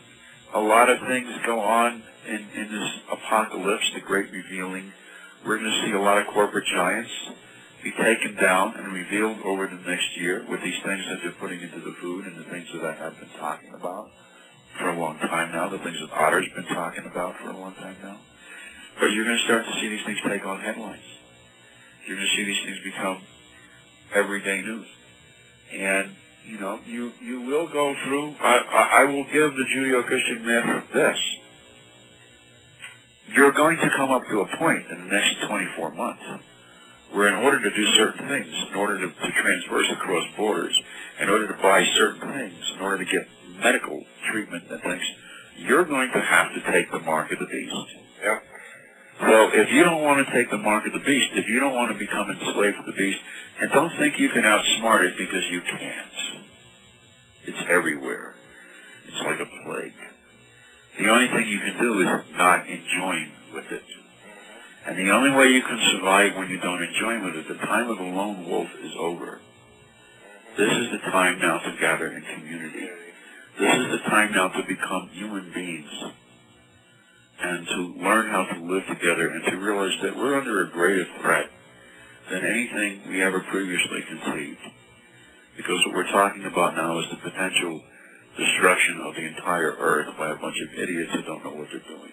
a 0.54 0.60
lot 0.60 0.88
of 0.88 0.98
things 1.00 1.28
go 1.44 1.60
on 1.60 2.02
in, 2.26 2.46
in 2.54 2.72
this 2.72 2.90
apocalypse, 3.10 3.90
the 3.94 4.00
great 4.00 4.30
revealing. 4.32 4.92
We're 5.44 5.58
going 5.58 5.70
to 5.70 5.86
see 5.86 5.92
a 5.92 6.00
lot 6.00 6.18
of 6.18 6.26
corporate 6.28 6.66
giants 6.66 7.10
be 7.82 7.92
taken 7.92 8.34
down 8.34 8.74
and 8.76 8.92
revealed 8.92 9.38
over 9.44 9.66
the 9.66 9.80
next 9.88 10.16
year 10.16 10.44
with 10.48 10.62
these 10.62 10.80
things 10.82 11.04
that 11.08 11.20
they're 11.22 11.32
putting 11.32 11.60
into 11.60 11.80
the 11.80 11.92
food 12.00 12.26
and 12.26 12.36
the 12.36 12.44
things 12.44 12.66
that 12.72 12.84
I 12.84 12.94
have 12.94 13.18
been 13.18 13.30
talking 13.38 13.72
about 13.72 14.10
for 14.78 14.88
a 14.88 14.98
long 14.98 15.18
time 15.18 15.52
now, 15.52 15.68
the 15.68 15.78
things 15.78 15.98
that 16.00 16.10
Otter's 16.12 16.48
been 16.54 16.66
talking 16.66 17.04
about 17.06 17.36
for 17.38 17.50
a 17.50 17.56
long 17.56 17.74
time 17.74 17.96
now. 18.02 18.18
But 18.98 19.12
you're 19.12 19.24
going 19.24 19.38
to 19.38 19.44
start 19.44 19.64
to 19.64 19.72
see 19.80 19.88
these 19.88 20.04
things 20.04 20.18
take 20.26 20.44
on 20.44 20.60
headlines. 20.60 21.02
You're 22.06 22.16
going 22.16 22.28
to 22.28 22.36
see 22.36 22.44
these 22.44 22.64
things 22.64 22.78
become 22.82 23.22
everyday 24.14 24.62
news. 24.62 24.86
And, 25.72 26.16
you 26.48 26.58
know, 26.58 26.80
you, 26.86 27.12
you 27.22 27.42
will 27.42 27.68
go 27.68 27.94
through, 28.04 28.34
I, 28.40 29.00
I, 29.00 29.04
will 29.04 29.24
give 29.24 29.54
the 29.54 29.64
Judeo-Christian 29.74 30.46
myth 30.46 30.84
this. 30.94 31.18
You're 33.34 33.52
going 33.52 33.76
to 33.76 33.90
come 33.94 34.10
up 34.10 34.22
to 34.30 34.40
a 34.40 34.56
point 34.56 34.86
in 34.90 35.08
the 35.08 35.14
next 35.14 35.46
24 35.46 35.90
months 35.92 36.22
where 37.12 37.28
in 37.28 37.44
order 37.44 37.60
to 37.62 37.76
do 37.76 37.86
certain 37.96 38.28
things, 38.28 38.54
in 38.70 38.74
order 38.76 38.98
to, 38.98 39.08
to 39.08 39.32
transverse 39.42 39.90
across 39.92 40.24
borders, 40.36 40.78
in 41.20 41.28
order 41.28 41.48
to 41.48 41.62
buy 41.62 41.84
certain 41.96 42.32
things, 42.32 42.72
in 42.74 42.80
order 42.80 43.04
to 43.04 43.10
get 43.10 43.28
medical 43.60 44.04
treatment 44.30 44.64
and 44.70 44.80
things, 44.82 45.02
you're 45.56 45.84
going 45.84 46.10
to 46.12 46.20
have 46.20 46.54
to 46.54 46.72
take 46.72 46.90
the 46.90 47.00
mark 47.00 47.30
of 47.32 47.38
the 47.38 47.46
beast. 47.46 47.74
Yeah. 48.22 48.38
So 49.20 49.50
if 49.52 49.68
you 49.70 49.82
don't 49.82 50.02
want 50.02 50.24
to 50.24 50.32
take 50.32 50.50
the 50.50 50.58
mark 50.58 50.86
of 50.86 50.92
the 50.92 51.04
beast, 51.04 51.30
if 51.34 51.48
you 51.48 51.58
don't 51.58 51.74
want 51.74 51.92
to 51.92 51.98
become 51.98 52.30
enslaved 52.30 52.76
to 52.76 52.84
the 52.86 52.96
beast, 52.96 53.18
and 53.60 53.72
don't 53.72 53.90
think 53.98 54.18
you 54.18 54.28
can 54.30 54.44
outsmart 54.44 55.04
it 55.04 55.18
because 55.18 55.42
you 55.50 55.60
can't. 55.60 56.46
It's 57.44 57.58
everywhere. 57.68 58.34
It's 59.08 59.20
like 59.22 59.40
a 59.40 59.64
plague. 59.64 59.92
The 60.98 61.08
only 61.08 61.28
thing 61.28 61.48
you 61.48 61.58
can 61.58 61.80
do 61.80 62.00
is 62.00 62.08
not 62.36 62.68
enjoy 62.68 63.16
with 63.54 63.72
it. 63.72 63.84
And 64.86 64.98
the 64.98 65.10
only 65.10 65.30
way 65.30 65.48
you 65.48 65.62
can 65.62 65.80
survive 65.92 66.36
when 66.36 66.50
you 66.50 66.60
don't 66.60 66.82
enjoy 66.82 67.24
with 67.24 67.36
it, 67.36 67.48
the 67.48 67.66
time 67.66 67.90
of 67.90 67.98
the 67.98 68.04
lone 68.04 68.48
wolf 68.48 68.68
is 68.82 68.92
over. 68.98 69.40
This 70.56 70.72
is 70.72 70.92
the 70.92 71.10
time 71.10 71.40
now 71.40 71.58
to 71.58 71.76
gather 71.80 72.06
in 72.06 72.22
community. 72.22 72.88
This 73.58 73.74
is 73.74 73.90
the 73.90 74.10
time 74.10 74.32
now 74.32 74.48
to 74.48 74.62
become 74.62 75.10
human 75.12 75.52
beings 75.52 75.90
and 77.40 77.66
to 77.66 78.02
learn 78.02 78.30
how 78.30 78.44
to 78.44 78.60
live 78.60 78.86
together 78.88 79.28
and 79.28 79.44
to 79.46 79.56
realize 79.56 79.96
that 80.02 80.16
we're 80.16 80.38
under 80.38 80.62
a 80.62 80.70
greater 80.70 81.06
threat 81.20 81.50
than 82.30 82.44
anything 82.44 83.02
we 83.08 83.22
ever 83.22 83.40
previously 83.40 84.02
conceived. 84.02 84.60
Because 85.56 85.84
what 85.86 85.94
we're 85.94 86.12
talking 86.12 86.44
about 86.44 86.76
now 86.76 86.98
is 87.00 87.06
the 87.10 87.30
potential 87.30 87.80
destruction 88.36 89.00
of 89.06 89.14
the 89.14 89.26
entire 89.26 89.74
earth 89.78 90.16
by 90.16 90.30
a 90.30 90.36
bunch 90.36 90.56
of 90.62 90.78
idiots 90.78 91.12
who 91.12 91.22
don't 91.22 91.44
know 91.44 91.54
what 91.54 91.68
they're 91.70 91.96
doing. 91.96 92.12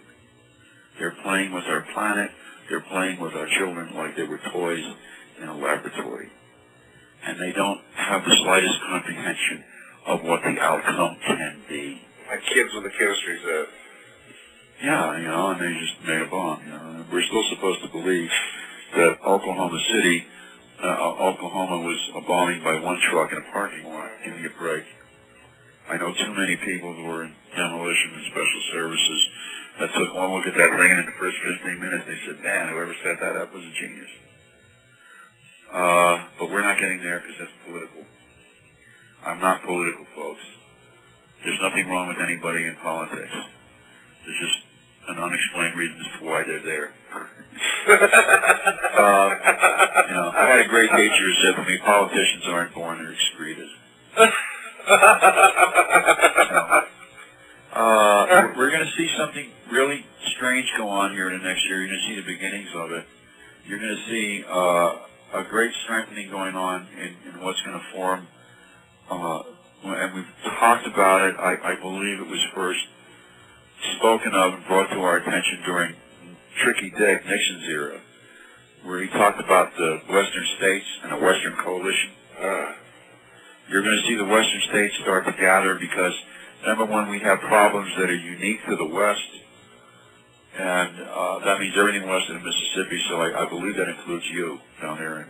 They're 0.98 1.16
playing 1.24 1.54
with 1.54 1.66
our 1.66 1.86
planet. 1.94 2.32
They're 2.70 2.82
playing 2.82 3.20
with 3.20 3.34
our 3.34 3.48
children 3.48 3.94
like 3.96 4.16
they 4.16 4.24
were 4.24 4.40
toys 4.52 4.84
in 5.42 5.48
a 5.48 5.58
laboratory. 5.58 6.30
And 7.26 7.40
they 7.40 7.52
don't 7.52 7.82
have 7.96 8.24
the 8.26 8.36
slightest 8.44 8.80
comprehension 8.82 9.64
of 10.06 10.24
what 10.24 10.42
the 10.44 10.60
outcome 10.60 11.18
can 11.26 11.62
be. 11.68 12.02
My 12.28 12.38
kids 12.38 12.70
with 12.74 12.84
the 12.84 12.98
chemistry 12.98 13.40
set. 13.44 13.68
Yeah, 14.84 15.18
you 15.18 15.28
know, 15.28 15.52
and 15.52 15.62
they 15.62 15.80
just 15.80 15.96
made 16.06 16.22
a 16.22 16.30
bomb. 16.30 16.62
You 16.66 16.72
know, 16.72 17.06
we're 17.12 17.24
still 17.24 17.44
supposed 17.50 17.82
to 17.84 17.90
believe 17.90 18.30
that 18.96 19.20
Oklahoma 19.26 19.80
City, 19.92 20.26
uh, 20.84 21.32
Oklahoma 21.32 21.80
was 21.80 22.00
a 22.16 22.22
bombing 22.22 22.64
by 22.64 22.80
one 22.80 23.00
truck 23.10 23.32
in 23.32 23.38
a 23.38 23.52
parking 23.52 23.86
lot. 23.88 24.12
Give 24.24 24.36
me 24.36 24.46
a 24.46 24.60
break. 24.60 24.84
I 25.88 25.98
know 25.98 26.12
too 26.14 26.34
many 26.34 26.58
people 26.58 26.94
who 26.94 27.04
were 27.06 27.24
in 27.24 27.34
demolition 27.56 28.12
and 28.16 28.26
special 28.26 28.62
services 28.74 29.22
that 29.80 29.94
took 29.94 30.14
one 30.16 30.32
look 30.34 30.48
at 30.48 30.56
that 30.56 30.72
and 30.72 31.00
in 31.00 31.06
the 31.06 31.18
first 31.20 31.38
15 31.62 31.80
minutes 31.80 32.04
they 32.08 32.20
said, 32.26 32.44
man, 32.44 32.74
whoever 32.74 32.96
set 33.04 33.20
that 33.20 33.36
up 33.38 33.54
was 33.54 33.64
a 33.64 33.74
genius. 33.80 34.10
Uh, 35.72 36.26
but 36.40 36.50
we're 36.50 36.64
not 36.64 36.80
getting 36.80 37.02
there 37.04 37.20
because 37.20 37.36
that's 37.40 37.58
political. 37.68 38.04
I'm 39.26 39.40
not 39.40 39.64
political, 39.64 40.06
folks. 40.16 40.42
There's 41.44 41.60
nothing 41.62 41.88
wrong 41.88 42.08
with 42.08 42.18
anybody 42.18 42.66
in 42.66 42.76
politics. 42.82 43.34
There's 44.26 44.40
just 44.40 44.58
an 45.10 45.18
unexplained 45.20 45.76
reason 45.78 45.98
as 46.02 46.08
to 46.20 46.26
why 46.26 46.44
they're 46.44 46.60
there. 46.64 46.92
uh, 47.88 49.30
you 50.10 50.16
know, 50.16 50.32
I 50.36 50.48
had 50.50 50.60
a 50.66 50.68
great 50.68 50.90
teacher 50.92 51.26
who 51.26 51.34
said 51.44 51.56
to 51.56 51.64
me, 51.64 51.78
politicians 51.78 52.44
aren't 52.48 52.74
born, 52.74 52.98
they're 53.00 53.14
excreted. 53.14 53.70
Uh, 57.74 58.26
we're- 58.30 58.54
we're 58.56 58.72
going 58.72 58.86
to 58.86 58.92
see 58.96 59.10
something 59.18 59.52
really 59.70 60.06
strange 60.38 60.66
go 60.78 60.88
on 60.88 61.12
here 61.12 61.30
in 61.30 61.40
the 61.40 61.44
next 61.46 61.66
year. 61.66 61.80
You're 61.80 61.88
going 61.90 62.00
to 62.00 62.08
see 62.08 62.16
the 62.16 62.22
beginnings 62.26 62.70
of 62.74 62.92
it. 62.94 63.06
You're 63.68 63.80
going 63.80 63.98
to 63.98 64.06
see 64.10 64.46
uh, 64.48 64.96
a 65.34 65.44
great 65.44 65.74
strengthening 65.84 66.30
going 66.30 66.56
on 66.56 66.88
in, 66.98 67.16
in 67.34 67.42
what's 67.44 67.62
going 67.64 67.78
to 67.78 67.86
form. 67.94 68.28
Uh, 69.12 69.44
and 69.84 70.14
we've 70.16 70.26
talked 70.58 70.88
about 70.88 71.28
it. 71.28 71.36
I, 71.38 71.74
I 71.74 71.76
believe 71.76 72.22
it 72.22 72.28
was 72.28 72.42
first 72.56 72.80
spoken 73.98 74.34
of 74.34 74.53
and 74.53 74.66
brought 74.68 74.90
to 74.91 74.99
our 75.02 75.18
attention 75.18 75.62
during 75.66 75.95
Tricky 76.62 76.90
Dick 76.90 77.26
Nixon's 77.26 77.68
era, 77.68 77.99
where 78.84 79.02
he 79.02 79.07
talked 79.10 79.40
about 79.40 79.76
the 79.78 80.02
Western 80.10 80.45
states 80.57 80.86
and 81.03 81.14
a 81.14 81.18
Western 81.18 81.56
coalition. 81.57 82.12
Uh, 82.40 82.74
You're 83.70 83.82
going 83.84 83.99
to 84.02 84.07
see 84.07 84.16
the 84.16 84.26
Western 84.26 84.62
states 84.70 84.95
start 85.02 85.26
to 85.26 85.32
gather 85.34 85.76
because 85.76 86.14
number 86.66 86.86
one, 86.86 87.10
we 87.10 87.20
have 87.20 87.40
problems 87.41 87.91
that 87.98 88.10
are 88.10 88.16
unique 88.16 88.60
to 88.70 88.76
the 88.76 88.86
West, 88.86 89.30
and 90.57 91.02
uh, 91.02 91.40
that 91.45 91.60
means 91.60 91.76
everything 91.78 92.07
west 92.07 92.30
of 92.30 92.36
the 92.41 92.45
Mississippi. 92.45 93.02
So 93.10 93.22
I, 93.22 93.45
I 93.45 93.49
believe 93.49 93.76
that 93.76 93.90
includes 93.90 94.26
you 94.32 94.60
down 94.82 94.98
there 94.98 95.22
in 95.22 95.28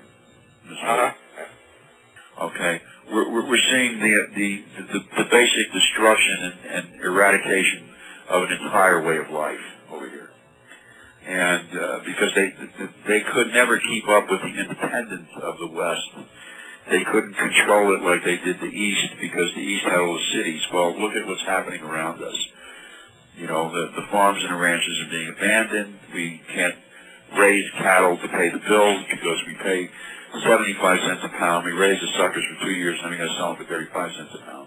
Missouri. 0.69 1.07
uh-huh. 1.09 2.45
Okay, 2.47 2.81
we're, 3.11 3.31
we're, 3.31 3.47
we're 3.49 3.65
seeing 3.71 3.99
the, 3.99 4.27
the 4.35 4.63
the 4.93 4.99
the 5.23 5.23
basic 5.31 5.71
destruction 5.73 6.37
and, 6.43 6.55
and 6.75 7.01
eradication 7.01 7.89
of 8.29 8.43
an 8.43 8.51
entire 8.51 9.01
way 9.01 9.17
of 9.17 9.29
life 9.29 9.61
over 9.91 10.09
here, 10.09 10.29
and 11.27 11.67
uh, 11.77 11.99
because 12.05 12.33
they 12.35 12.53
they 13.07 13.21
could 13.21 13.47
never 13.53 13.79
keep 13.79 14.07
up 14.07 14.29
with 14.29 14.41
the 14.41 14.59
independence 14.59 15.29
of 15.41 15.57
the 15.59 15.67
West. 15.67 16.27
They 16.89 17.03
couldn't 17.03 17.33
control 17.33 17.95
it 17.95 18.03
like 18.03 18.23
they 18.23 18.37
did 18.37 18.59
the 18.59 18.69
East 18.69 19.13
because 19.19 19.49
the 19.55 19.61
East 19.61 19.85
had 19.85 19.99
all 19.99 20.13
the 20.13 20.37
cities. 20.37 20.61
Well, 20.71 20.93
look 20.99 21.15
at 21.15 21.25
what's 21.25 21.41
happening 21.41 21.81
around 21.81 22.21
us. 22.21 22.37
You 23.37 23.47
know, 23.47 23.73
the, 23.73 23.91
the 23.99 24.07
farms 24.11 24.43
and 24.43 24.53
the 24.53 24.61
ranches 24.61 25.01
are 25.01 25.09
being 25.09 25.33
abandoned. 25.35 25.99
We 26.13 26.41
can't 26.53 26.75
raise 27.37 27.65
cattle 27.71 28.17
to 28.17 28.27
pay 28.27 28.49
the 28.49 28.59
bills 28.59 29.03
because 29.09 29.39
we 29.47 29.55
pay 29.55 29.89
75 30.43 30.99
cents 30.99 31.21
a 31.23 31.29
pound. 31.29 31.65
We 31.65 31.71
raised 31.71 32.01
the 32.01 32.11
suckers 32.17 32.43
for 32.53 32.65
two 32.65 32.71
years, 32.71 32.99
and 33.01 33.11
we 33.11 33.17
got 33.17 33.27
to 33.27 33.35
sell 33.37 33.55
them 33.55 33.65
for 33.65 33.71
35 33.71 34.11
cents 34.15 34.35
a 34.35 34.45
pound. 34.45 34.64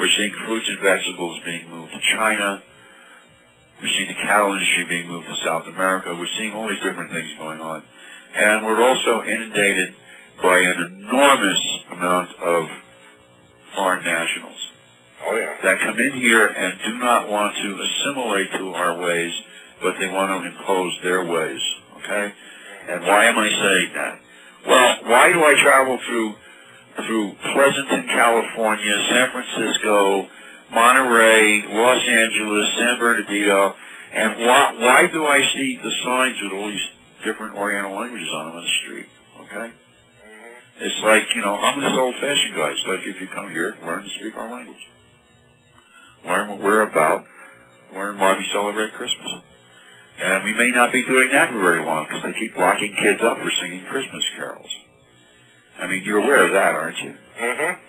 We're 0.00 0.08
seeing 0.16 0.32
fruits 0.46 0.66
and 0.66 0.80
vegetables 0.80 1.40
being 1.44 1.68
moved 1.68 1.92
to 1.92 2.00
China. 2.16 2.62
We're 3.82 3.88
seeing 3.88 4.08
the 4.08 4.14
cattle 4.14 4.54
industry 4.54 4.86
being 4.88 5.08
moved 5.08 5.26
to 5.28 5.36
South 5.44 5.66
America. 5.66 6.16
We're 6.16 6.34
seeing 6.38 6.54
all 6.54 6.70
these 6.70 6.80
different 6.80 7.12
things 7.12 7.28
going 7.36 7.60
on. 7.60 7.82
And 8.34 8.64
we're 8.64 8.80
also 8.80 9.22
inundated 9.22 9.94
by 10.42 10.56
an 10.58 11.04
enormous 11.04 11.60
amount 11.92 12.30
of 12.40 12.68
foreign 13.76 14.02
nationals 14.02 14.56
Oh 15.22 15.36
yeah. 15.36 15.56
that 15.64 15.80
come 15.80 15.98
in 16.00 16.12
here 16.12 16.46
and 16.46 16.78
do 16.82 16.96
not 16.96 17.28
want 17.28 17.56
to 17.56 17.68
assimilate 17.68 18.52
to 18.52 18.72
our 18.72 18.98
ways, 18.98 19.34
but 19.82 19.96
they 20.00 20.08
want 20.08 20.30
to 20.32 20.48
impose 20.48 20.98
their 21.02 21.26
ways. 21.26 21.60
Okay? 21.98 22.32
And 22.88 23.02
why 23.02 23.26
am 23.26 23.36
I 23.36 23.50
saying 23.50 23.90
that? 23.92 24.18
Well, 24.66 24.96
why 25.12 25.30
do 25.30 25.44
I 25.44 25.60
travel 25.60 25.98
through 26.06 26.34
through 27.06 27.34
Pleasanton, 27.52 28.06
California, 28.08 28.94
San 29.10 29.30
Francisco, 29.30 30.28
Monterey, 30.72 31.64
Los 31.68 32.02
Angeles, 32.08 32.66
San 32.78 32.98
Bernardino, 32.98 33.74
and 34.12 34.38
why 34.38 34.74
why 34.78 35.06
do 35.06 35.26
I 35.26 35.40
see 35.54 35.78
the 35.82 35.90
signs 36.04 36.36
with 36.42 36.52
all 36.52 36.68
these 36.68 36.88
different 37.24 37.56
Oriental 37.56 37.98
languages 37.98 38.28
on 38.34 38.46
them 38.46 38.56
on 38.56 38.62
the 38.62 38.70
street? 38.82 39.06
Okay? 39.40 39.70
Mm-hmm. 39.70 40.84
It's 40.84 41.00
like, 41.02 41.34
you 41.34 41.42
know, 41.42 41.56
I'm 41.56 41.80
this 41.80 41.92
old-fashioned 41.92 42.54
guy. 42.56 42.70
It's 42.70 42.86
like 42.86 43.06
if 43.06 43.20
you 43.20 43.28
come 43.28 43.50
here, 43.50 43.76
learn 43.84 44.02
to 44.02 44.10
speak 44.10 44.36
our 44.36 44.50
language. 44.50 44.88
Learn 46.24 46.48
what 46.48 46.60
we're 46.60 46.82
about. 46.82 47.24
Learn 47.94 48.18
why 48.18 48.36
we 48.36 48.46
celebrate 48.52 48.92
Christmas. 48.94 49.42
And 50.20 50.44
we 50.44 50.52
may 50.54 50.70
not 50.70 50.92
be 50.92 51.04
doing 51.04 51.30
that 51.32 51.50
for 51.50 51.58
very 51.58 51.84
long 51.84 52.04
because 52.04 52.22
they 52.22 52.38
keep 52.38 52.56
locking 52.56 52.94
kids 52.94 53.22
up 53.22 53.38
for 53.38 53.50
singing 53.60 53.84
Christmas 53.86 54.24
carols. 54.36 54.70
I 55.80 55.86
mean, 55.86 56.04
you're 56.04 56.18
aware 56.18 56.44
of 56.46 56.52
that, 56.52 56.74
aren't 56.74 56.98
you? 57.00 57.14
Mm-hmm. 57.40 57.80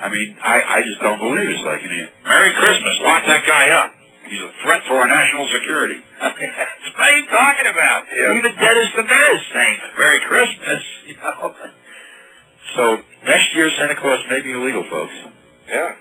I 0.00 0.08
mean, 0.10 0.36
I, 0.42 0.62
I 0.62 0.82
just 0.82 1.00
don't 1.00 1.18
believe 1.18 1.48
it's 1.48 1.62
like, 1.62 1.82
Merry 1.82 2.52
Christmas, 2.54 2.98
lock 3.02 3.26
that 3.26 3.46
guy 3.46 3.70
up. 3.70 3.94
He's 4.26 4.40
a 4.42 4.52
threat 4.62 4.82
for 4.86 4.94
our 5.00 5.08
national 5.08 5.48
security. 5.48 6.02
I 6.20 6.28
mean, 6.38 6.50
that's 6.52 6.94
what 6.94 7.08
are 7.08 7.16
you 7.16 7.26
talking 7.26 7.66
about? 7.66 8.04
Yeah. 8.12 8.38
Even 8.38 8.52
Dennis 8.54 8.90
the 8.94 9.02
Menace 9.02 9.44
saying 9.52 9.78
Merry 9.96 10.20
Christmas, 10.20 10.82
you 11.06 11.16
know. 11.16 11.54
So 12.76 13.02
next 13.24 13.54
year 13.54 13.70
Santa 13.78 13.96
Claus 13.96 14.20
may 14.28 14.40
be 14.40 14.52
illegal, 14.52 14.84
folks. 14.90 15.14
Yeah. 15.68 15.94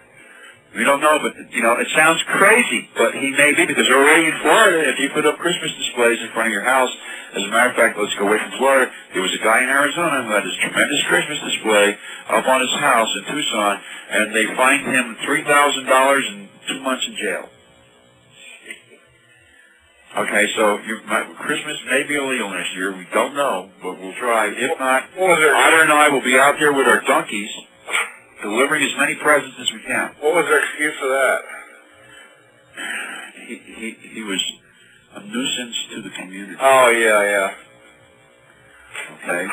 We 0.77 0.85
don't 0.85 1.01
know, 1.01 1.17
but 1.17 1.33
you 1.49 1.63
know, 1.65 1.73
it 1.81 1.87
sounds 1.97 2.21
crazy, 2.37 2.87
but 2.95 3.15
he 3.17 3.31
may 3.33 3.51
be 3.57 3.65
because 3.65 3.89
already 3.89 4.29
in 4.29 4.37
Florida, 4.45 4.87
if 4.93 4.99
you 4.99 5.09
put 5.09 5.25
up 5.25 5.41
Christmas 5.41 5.73
displays 5.73 6.21
in 6.21 6.29
front 6.37 6.47
of 6.47 6.53
your 6.53 6.61
house, 6.63 6.93
as 7.33 7.41
a 7.41 7.47
matter 7.49 7.71
of 7.71 7.75
fact, 7.75 7.97
let's 7.97 8.13
go 8.15 8.27
away 8.29 8.37
from 8.37 8.53
Florida. 8.61 8.91
There 9.13 9.25
was 9.25 9.33
a 9.33 9.43
guy 9.43 9.63
in 9.63 9.69
Arizona 9.69 10.21
who 10.23 10.29
had 10.29 10.45
this 10.45 10.55
tremendous 10.61 11.01
Christmas 11.09 11.39
display 11.49 11.97
up 12.29 12.45
on 12.45 12.61
his 12.61 12.69
house 12.77 13.09
in 13.17 13.23
Tucson, 13.25 13.81
and 14.11 14.35
they 14.35 14.45
fined 14.53 14.85
him 14.85 15.17
three 15.25 15.43
thousand 15.43 15.85
dollars 15.89 16.25
and 16.29 16.47
two 16.69 16.79
months 16.81 17.05
in 17.09 17.17
jail. 17.17 17.49
Okay, 20.17 20.45
so 20.55 20.77
you, 20.85 21.01
my, 21.05 21.21
Christmas 21.41 21.77
may 21.89 22.03
be 22.03 22.15
illegal 22.15 22.49
next 22.49 22.73
year. 22.75 22.95
We 22.95 23.05
don't 23.13 23.35
know, 23.35 23.69
but 23.81 23.99
we'll 23.99 24.15
try. 24.15 24.47
If 24.49 24.79
not, 24.79 25.03
What 25.15 25.29
was 25.29 25.39
their 25.39 25.55
Otter 25.55 25.83
and 25.83 25.91
I 25.91 26.09
will 26.09 26.23
be 26.23 26.37
out 26.37 26.55
there 26.59 26.73
with 26.73 26.87
our 26.87 27.01
donkeys, 27.01 27.49
delivering 28.41 28.83
as 28.83 28.97
many 28.97 29.15
presents 29.15 29.57
as 29.59 29.71
we 29.71 29.81
can. 29.81 30.15
What 30.19 30.35
was 30.35 30.45
their 30.45 30.63
excuse 30.63 30.95
for 30.99 31.07
that? 31.07 31.41
he, 33.47 33.55
he, 33.55 34.09
he 34.13 34.21
was 34.21 34.43
a 35.15 35.21
nuisance 35.21 35.75
to 35.91 36.01
the 36.01 36.09
community. 36.09 36.55
Oh 36.59 36.89
yeah, 36.89 37.23
yeah. 37.23 37.53
Okay. 39.23 39.47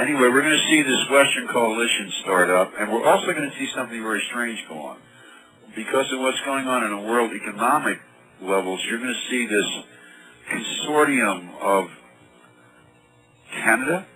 anyway, 0.00 0.28
we're 0.28 0.42
going 0.42 0.58
to 0.58 0.66
see 0.68 0.82
this 0.82 1.08
Western 1.10 1.48
Coalition 1.48 2.12
start 2.22 2.50
up, 2.50 2.72
and 2.78 2.90
we're 2.90 3.06
also 3.06 3.26
going 3.26 3.48
to 3.48 3.56
see 3.56 3.68
something 3.74 4.02
very 4.02 4.22
strange 4.28 4.58
go 4.68 4.78
on. 4.78 4.98
Because 5.74 6.10
of 6.12 6.20
what's 6.20 6.40
going 6.44 6.66
on 6.66 6.84
in 6.84 6.90
the 6.90 7.08
world 7.08 7.32
economic 7.32 7.98
levels, 8.40 8.80
you're 8.88 8.98
going 8.98 9.14
to 9.14 9.30
see 9.30 9.46
this 9.46 9.66
consortium 10.50 11.50
of 11.60 11.90
Canada, 13.52 14.06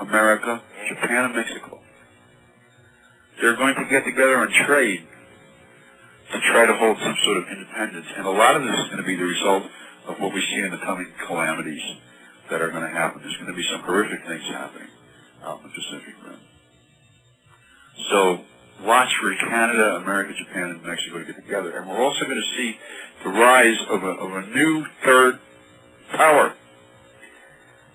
America, 0.00 0.62
Japan, 0.88 1.24
and 1.26 1.34
Mexico. 1.34 1.75
They're 3.40 3.56
going 3.56 3.74
to 3.74 3.84
get 3.90 4.04
together 4.04 4.42
and 4.42 4.52
trade 4.52 5.06
to 6.32 6.40
try 6.52 6.66
to 6.66 6.74
hold 6.74 6.98
some 6.98 7.16
sort 7.24 7.36
of 7.38 7.44
independence. 7.48 8.06
And 8.16 8.26
a 8.26 8.30
lot 8.30 8.56
of 8.56 8.62
this 8.62 8.74
is 8.74 8.86
going 8.86 9.02
to 9.02 9.06
be 9.06 9.16
the 9.16 9.24
result 9.24 9.64
of 10.08 10.18
what 10.18 10.34
we 10.34 10.40
see 10.40 10.60
in 10.60 10.70
the 10.70 10.78
coming 10.78 11.06
calamities 11.26 11.82
that 12.50 12.62
are 12.62 12.70
going 12.70 12.82
to 12.82 12.90
happen. 12.90 13.20
There's 13.22 13.36
going 13.36 13.50
to 13.50 13.56
be 13.56 13.66
some 13.70 13.82
horrific 13.82 14.26
things 14.26 14.42
happening 14.48 14.88
out 15.44 15.60
in 15.60 15.70
the 15.70 15.74
Pacific 15.74 16.14
Rim. 16.24 16.40
So 18.10 18.40
watch 18.84 19.12
for 19.20 19.34
Canada, 19.36 19.96
America, 19.96 20.32
Japan, 20.36 20.70
and 20.70 20.82
Mexico 20.82 21.18
to 21.18 21.24
get 21.24 21.36
together. 21.36 21.76
And 21.76 21.88
we're 21.88 22.02
also 22.02 22.24
going 22.24 22.40
to 22.40 22.56
see 22.56 22.78
the 23.24 23.30
rise 23.30 23.78
of 23.90 24.02
a, 24.02 24.10
of 24.10 24.44
a 24.44 24.46
new 24.48 24.84
third 25.04 25.38
power 26.12 26.54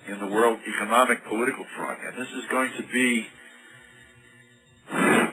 in 0.07 0.19
the 0.19 0.27
world 0.27 0.59
economic 0.68 1.23
political 1.26 1.65
front. 1.76 1.99
And 2.05 2.18
this 2.18 2.31
is 2.31 2.43
going 2.49 2.72
to 2.77 2.84
be 2.91 3.27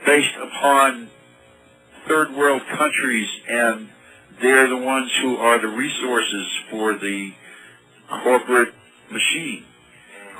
based 0.08 0.36
upon 0.42 1.10
third 2.08 2.34
world 2.34 2.62
countries 2.78 3.28
and 3.46 3.90
they're 4.40 4.66
the 4.66 4.78
ones 4.78 5.10
who 5.20 5.36
are 5.36 5.60
the 5.60 5.68
resources 5.68 6.46
for 6.70 6.94
the 6.94 7.30
corporate 8.08 8.72
machine. 9.10 9.66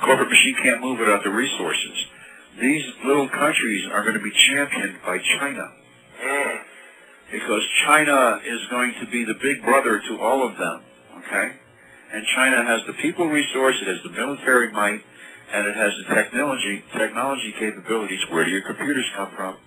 Corporate 0.01 0.29
machine 0.29 0.55
can't 0.63 0.81
move 0.81 0.97
without 0.97 1.23
the 1.23 1.29
resources. 1.29 2.05
These 2.59 2.83
little 3.05 3.29
countries 3.29 3.85
are 3.91 4.01
going 4.01 4.15
to 4.15 4.23
be 4.23 4.31
championed 4.31 4.95
by 5.05 5.19
China 5.37 5.71
because 7.31 7.61
China 7.85 8.41
is 8.43 8.61
going 8.71 8.95
to 9.01 9.05
be 9.05 9.23
the 9.23 9.35
big 9.35 9.61
brother 9.61 10.01
to 10.09 10.19
all 10.19 10.47
of 10.47 10.57
them, 10.57 10.81
okay? 11.19 11.51
And 12.11 12.25
China 12.33 12.65
has 12.65 12.81
the 12.87 12.93
people 12.93 13.27
resource, 13.27 13.75
it 13.83 13.87
has 13.87 14.01
the 14.01 14.09
military 14.09 14.71
might, 14.71 15.03
and 15.51 15.67
it 15.67 15.75
has 15.75 15.91
the 15.97 16.15
technology 16.15 16.83
technology 16.93 17.53
capabilities. 17.57 18.19
Where 18.29 18.45
do 18.45 18.51
your 18.51 18.61
computers 18.61 19.05
come 19.15 19.31
from? 19.35 19.57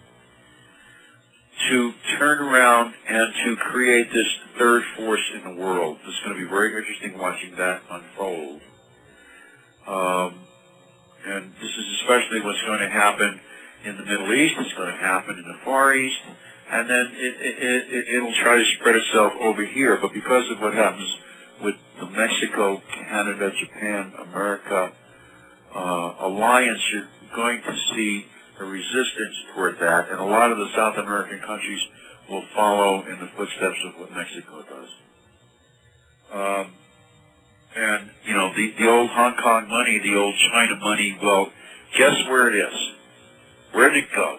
To 1.71 1.93
turn 2.19 2.39
around 2.39 2.95
and 3.09 3.33
to 3.45 3.57
create 3.57 4.13
this 4.13 4.27
third 4.59 4.83
force 4.97 5.23
in 5.35 5.45
the 5.45 5.61
world. 5.61 5.99
It's 6.07 6.21
going 6.25 6.37
to 6.37 6.43
be 6.43 6.49
very 6.49 6.77
interesting 6.77 7.19
watching 7.19 7.55
that 7.57 7.83
unfold. 7.91 8.61
Um, 9.87 10.41
and 11.27 11.53
this 11.61 11.71
is 11.71 12.01
especially 12.01 12.41
what's 12.41 12.63
going 12.63 12.81
to 12.81 12.91
happen 12.91 13.41
in 13.85 13.97
the 13.97 14.05
Middle 14.05 14.33
East. 14.33 14.55
It's 14.59 14.75
going 14.75 14.91
to 14.91 15.01
happen 15.01 15.39
in 15.39 15.45
the 15.45 15.59
Far 15.65 15.95
East, 15.95 16.19
and 16.71 16.89
then 16.89 17.07
it, 17.15 17.35
it, 17.41 17.93
it, 17.93 18.09
it'll 18.17 18.35
try 18.43 18.59
to 18.59 18.65
spread 18.79 18.97
itself 18.97 19.33
over 19.41 19.65
here. 19.65 19.99
But 20.01 20.13
because 20.13 20.51
of 20.51 20.61
what 20.61 20.75
happens 20.75 21.17
with 21.63 21.75
Mexico, 22.11 22.83
Canada, 23.09 23.53
Japan, 23.59 24.13
America 24.19 24.93
uh, 25.75 26.15
alliance, 26.21 26.81
you're 26.93 27.09
going 27.35 27.63
to 27.63 27.77
see 27.95 28.27
a 28.61 28.65
resistance 28.65 29.35
toward 29.55 29.79
that, 29.81 30.11
and 30.11 30.21
a 30.21 30.25
lot 30.25 30.53
of 30.53 30.59
the 30.59 30.69
South 30.75 30.97
American 30.99 31.41
countries 31.41 31.81
will 32.29 32.45
follow 32.55 33.03
in 33.07 33.19
the 33.19 33.29
footsteps 33.37 33.79
of 33.87 34.01
what 34.01 34.13
Mexico 34.13 34.63
does. 34.63 34.89
Um, 36.33 36.73
and, 37.75 38.11
you 38.25 38.35
know, 38.35 38.53
the, 38.55 38.73
the 38.79 38.89
old 38.89 39.11
Hong 39.11 39.37
Kong 39.43 39.69
money, 39.69 39.99
the 39.99 40.17
old 40.17 40.35
China 40.53 40.77
money, 40.77 41.19
well, 41.23 41.51
guess 41.97 42.17
where 42.29 42.49
it 42.49 42.55
is? 42.55 42.93
Where 43.73 43.91
did 43.91 44.05
it 44.05 44.11
go? 44.15 44.39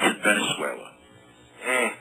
To 0.00 0.14
Venezuela. 0.22 0.92
Mm. 1.66 1.92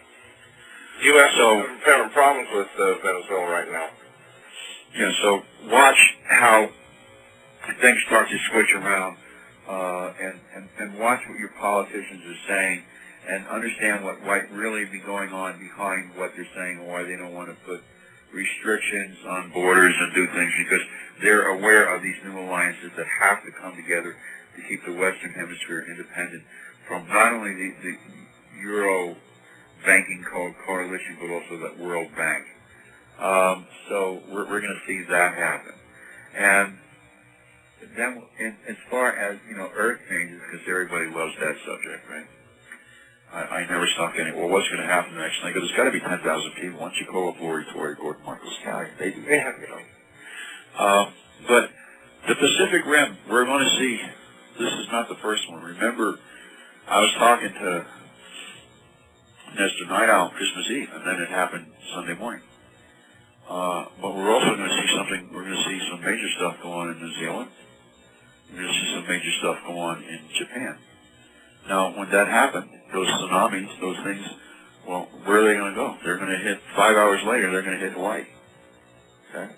U.S. 1.04 1.32
So- 1.38 1.68
having 1.86 2.12
problems 2.12 2.50
with 2.54 2.68
uh, 2.78 2.96
Venezuela 3.02 3.52
right 3.52 3.72
now. 3.72 3.90
Yeah, 4.96 5.12
so 5.22 5.44
watch 5.70 6.16
how 6.30 6.70
things 7.82 7.98
start 8.08 8.30
to 8.30 8.38
switch 8.52 8.74
around 8.76 9.18
uh, 9.68 10.14
and, 10.20 10.40
and, 10.56 10.70
and 10.80 11.00
watch 11.00 11.22
what 11.30 11.40
your 11.40 11.54
politicians 11.60 12.24
are 12.26 12.48
saying 12.48 12.84
and 13.30 13.48
understand 13.48 14.04
what 14.04 14.22
might 14.24 14.52
really 14.52 14.86
be 14.86 15.00
going 15.00 15.32
on 15.32 15.60
behind 15.60 16.10
what 16.18 16.32
they're 16.36 16.48
saying 16.56 16.80
and 16.80 16.88
why 16.88 17.04
they 17.04 17.16
don't 17.16 17.34
want 17.34 17.50
to 17.50 17.56
put 17.66 17.82
restrictions 18.34 19.18
on 19.28 19.52
borders 19.52 19.94
and 20.00 20.14
do 20.16 20.26
things 20.34 20.52
because 20.58 20.82
they're 21.22 21.50
aware 21.50 21.94
of 21.96 22.02
these 22.02 22.16
new 22.26 22.40
alliances 22.40 22.92
that 22.98 23.06
have 23.22 23.44
to 23.44 23.52
come 23.62 23.76
together 23.76 24.16
to 24.56 24.62
keep 24.68 24.84
the 24.86 24.94
Western 24.94 25.32
Hemisphere 25.34 25.86
independent 25.90 26.44
from 26.88 27.08
not 27.08 27.34
only 27.34 27.54
the, 27.54 27.72
the 27.84 27.96
Euro 28.64 29.16
banking 29.86 30.26
co- 30.32 30.56
coalition 30.66 31.18
but 31.20 31.30
also 31.30 31.58
that 31.62 31.78
World 31.80 32.10
Bank. 32.16 32.46
Um, 33.20 33.68
so 33.88 34.22
we're, 34.30 34.50
we're 34.50 34.62
going 34.62 34.80
to 34.80 34.88
see 34.88 35.04
that 35.10 35.36
happen. 35.36 35.74
And 36.36 36.78
then, 37.96 38.24
in, 38.40 38.56
as 38.70 38.76
far 38.90 39.16
as, 39.16 39.38
you 39.50 39.56
know, 39.58 39.70
Earth 39.76 40.00
changes, 40.10 40.40
because 40.40 40.68
everybody 40.70 41.06
loves 41.10 41.34
that 41.40 41.56
subject, 41.66 42.10
right? 42.10 42.28
I, 43.34 43.40
I 43.40 43.68
never 43.68 43.88
stop 43.96 44.16
getting, 44.16 44.36
well, 44.36 44.50
what's 44.50 44.68
going 44.70 44.82
to 44.82 44.88
happen 44.88 45.16
next? 45.16 45.40
And 45.40 45.50
I 45.50 45.54
go, 45.54 45.60
there's 45.60 45.76
got 45.78 45.86
to 45.86 45.92
be 45.92 46.00
10,000 46.00 46.52
people. 46.60 46.80
Once 46.80 46.96
you 47.00 47.08
call 47.08 47.30
up 47.30 47.40
Lori 47.40 47.66
Toye, 47.74 47.96
Gordon 47.96 48.24
Marcos 48.26 48.58
County, 48.64 48.90
they 49.00 49.12
do 49.12 49.22
Yeah, 49.22 49.52
that, 49.52 49.60
you 49.60 49.68
know. 49.68 49.82
Um, 50.78 51.14
but 51.48 51.70
the 52.28 52.36
Pacific 52.36 52.86
Rim, 52.86 53.18
we're 53.30 53.46
going 53.46 53.64
to 53.64 53.76
see, 53.80 54.00
this 54.60 54.74
is 54.74 54.88
not 54.92 55.08
the 55.10 55.16
first 55.16 55.50
one. 55.50 55.64
Remember, 55.64 56.20
I 56.88 57.00
was 57.00 57.14
talking 57.18 57.54
to 57.54 57.86
Nestor 59.56 59.86
Night 59.88 60.10
Owl 60.10 60.28
on 60.28 60.32
Christmas 60.32 60.66
Eve, 60.72 60.90
and 60.94 61.08
then 61.08 61.22
it 61.22 61.30
happened 61.30 61.68
Sunday 61.94 62.16
morning. 62.16 62.42
Uh, 63.50 63.86
but 64.02 64.16
we're 64.16 64.32
also 64.32 64.56
going 64.56 64.70
to 64.70 64.76
see 64.76 64.96
something, 64.96 65.30
we're 65.34 65.44
going 65.44 65.58
to 65.58 65.70
see 65.70 65.80
some 65.90 66.00
major 66.00 66.30
stuff 66.38 66.56
go 66.64 66.72
on 66.72 66.90
in 66.90 67.00
New 67.00 67.14
Zealand. 67.20 67.50
Going 68.52 68.68
to 68.68 68.74
see 68.74 68.94
some 68.96 69.08
major 69.08 69.32
stuff 69.40 69.58
go 69.66 69.78
on 69.80 70.04
in 70.04 70.20
Japan. 70.38 70.78
Now, 71.68 71.98
when 71.98 72.10
that 72.12 72.28
happened, 72.28 72.70
those 72.94 73.08
tsunamis, 73.08 73.80
those 73.80 73.98
things, 74.04 74.26
well, 74.88 75.08
where 75.24 75.40
are 75.40 75.48
they 75.48 75.54
going 75.54 75.72
to 75.72 75.76
go? 75.76 75.96
They're 76.04 76.18
going 76.18 76.32
to 76.32 76.38
hit, 76.38 76.60
five 76.76 76.98
hours 76.98 77.22
later, 77.26 77.52
they're 77.52 77.62
going 77.62 77.80
to 77.80 77.86
hit 77.86 77.94
Hawaii. 77.94 78.26
Okay? 79.30 79.54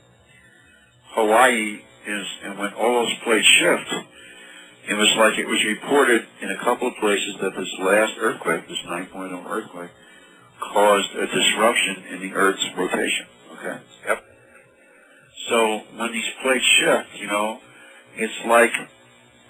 Hawaii 1.16 1.82
is, 2.08 2.28
and 2.44 2.60
when 2.60 2.74
all 2.74 3.06
those 3.06 3.14
plates 3.24 3.48
shift, 3.48 3.94
it 4.90 4.96
was 4.96 5.10
like 5.18 5.40
it 5.40 5.48
was 5.48 5.64
reported 5.64 6.28
in 6.42 6.52
a 6.52 6.60
couple 6.60 6.88
of 6.90 6.96
places 7.00 7.36
that 7.42 7.56
this 7.56 7.70
last 7.80 8.14
earthquake, 8.20 8.68
this 8.68 8.78
9.0 8.86 9.46
earthquake, 9.50 9.92
caused 10.60 11.10
a 11.16 11.28
disruption 11.28 12.04
in 12.12 12.20
the 12.20 12.36
Earth's 12.36 12.66
rotation. 12.78 13.26
Okay? 13.54 13.80
Yep. 14.08 14.24
So 15.50 15.82
when 15.96 16.12
these 16.12 16.30
plates 16.42 16.66
shift, 16.66 17.22
you 17.22 17.28
know, 17.28 17.60
it's 18.16 18.46
like 18.46 18.72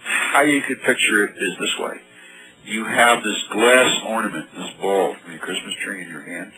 how 0.03 0.41
you 0.41 0.61
could 0.61 0.81
picture 0.81 1.25
it 1.25 1.35
is 1.37 1.57
this 1.59 1.77
way. 1.79 2.01
You 2.65 2.85
have 2.85 3.23
this 3.23 3.43
glass 3.51 4.01
ornament, 4.07 4.47
this 4.55 4.71
ball 4.79 5.15
from 5.15 5.31
your 5.31 5.41
Christmas 5.41 5.75
tree 5.83 6.01
in 6.01 6.09
your 6.09 6.21
hand, 6.21 6.53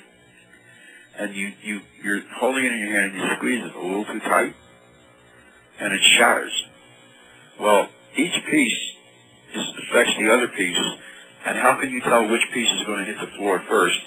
and 1.18 1.36
you, 1.36 1.53
you, 1.64 1.82
you're 2.03 2.22
holding 2.38 2.65
it 2.65 2.72
in 2.72 2.80
your 2.80 2.91
hand 2.91 3.14
and 3.14 3.22
you 3.22 3.36
squeeze 3.38 3.64
it 3.64 3.76
a 3.76 3.82
little 3.82 4.06
too 4.06 4.19
tight, 4.19 4.53
and 5.80 5.94
it 5.94 6.02
shatters. 6.18 6.65
Well, 7.60 7.90
each 8.15 8.36
piece 8.49 8.95
affects 9.90 10.14
the 10.19 10.32
other 10.32 10.48
piece, 10.48 10.77
and 11.45 11.57
how 11.57 11.80
can 11.80 11.90
you 11.90 12.02
tell 12.02 12.30
which 12.30 12.44
piece 12.53 12.69
is 12.72 12.86
going 12.86 13.06
to 13.06 13.11
hit 13.11 13.19
the 13.19 13.38
floor 13.38 13.64
first, 13.68 13.99